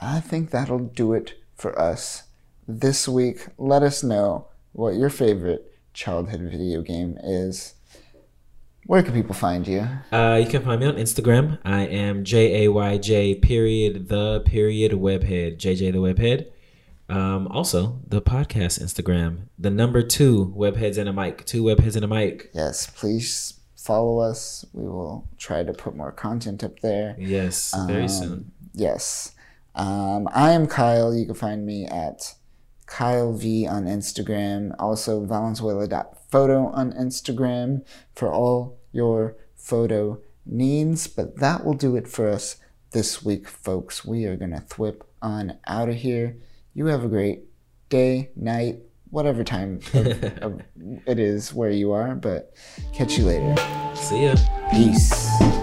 I 0.00 0.18
think 0.20 0.50
that'll 0.50 0.78
do 0.80 1.12
it 1.12 1.34
for 1.54 1.78
us 1.78 2.24
this 2.66 3.08
week. 3.08 3.46
Let 3.58 3.82
us 3.82 4.02
know 4.02 4.48
what 4.72 4.94
your 4.94 5.10
favorite 5.10 5.72
childhood 5.92 6.40
video 6.42 6.82
game 6.82 7.18
is. 7.22 7.74
Where 8.86 9.02
can 9.02 9.14
people 9.14 9.34
find 9.34 9.66
you? 9.68 9.86
Uh, 10.10 10.40
you 10.42 10.50
can 10.50 10.62
find 10.64 10.80
me 10.80 10.86
on 10.86 10.96
Instagram. 10.96 11.58
I 11.64 11.82
am 11.86 12.24
J 12.24 12.64
A 12.64 12.72
Y 12.72 12.98
J 12.98 13.34
period 13.36 14.08
the 14.08 14.40
period 14.40 14.92
webhead 14.92 15.56
JJ 15.58 15.92
the 15.92 15.98
webhead. 15.98 16.46
Um, 17.08 17.46
also 17.48 18.00
the 18.08 18.22
podcast 18.22 18.82
Instagram, 18.82 19.48
the 19.58 19.70
number 19.70 20.02
two 20.02 20.52
webheads 20.56 20.96
and 20.98 21.08
a 21.08 21.12
mic, 21.12 21.44
two 21.44 21.62
webheads 21.62 21.94
and 21.94 22.04
a 22.04 22.08
mic. 22.08 22.50
Yes, 22.54 22.86
please 22.86 23.60
follow 23.76 24.18
us. 24.18 24.64
We 24.72 24.84
will 24.84 25.28
try 25.36 25.62
to 25.62 25.72
put 25.74 25.94
more 25.94 26.10
content 26.12 26.64
up 26.64 26.80
there. 26.80 27.14
Yes, 27.18 27.74
very 27.86 28.02
Um, 28.04 28.08
soon. 28.08 28.52
Yes. 28.72 29.32
Um, 29.74 30.28
I 30.32 30.52
am 30.52 30.66
Kyle. 30.66 31.14
You 31.14 31.26
can 31.26 31.34
find 31.34 31.66
me 31.66 31.86
at 31.86 32.34
Kyle 32.92 33.32
V 33.32 33.66
on 33.66 33.86
Instagram. 33.86 34.74
Also, 34.78 35.24
Valenzuela.photo 35.24 36.66
on 36.66 36.92
Instagram 36.92 37.86
for 38.14 38.30
all 38.30 38.78
your 38.92 39.34
photo 39.56 40.20
needs. 40.44 41.06
But 41.06 41.38
that 41.38 41.64
will 41.64 41.72
do 41.72 41.96
it 41.96 42.06
for 42.06 42.28
us 42.28 42.56
this 42.90 43.24
week, 43.24 43.48
folks. 43.48 44.04
We 44.04 44.26
are 44.26 44.36
going 44.36 44.50
to 44.50 44.58
thwip 44.58 45.00
on 45.22 45.58
out 45.66 45.88
of 45.88 45.94
here. 45.94 46.36
You 46.74 46.86
have 46.86 47.02
a 47.02 47.08
great 47.08 47.44
day, 47.88 48.30
night, 48.36 48.80
whatever 49.08 49.42
time 49.42 49.80
of, 49.94 50.24
of 50.42 50.60
it 51.06 51.18
is 51.18 51.54
where 51.54 51.70
you 51.70 51.92
are. 51.92 52.14
But 52.14 52.54
catch 52.92 53.16
you 53.16 53.24
later. 53.24 53.56
See 53.94 54.24
ya. 54.26 54.36
Peace. 54.70 55.61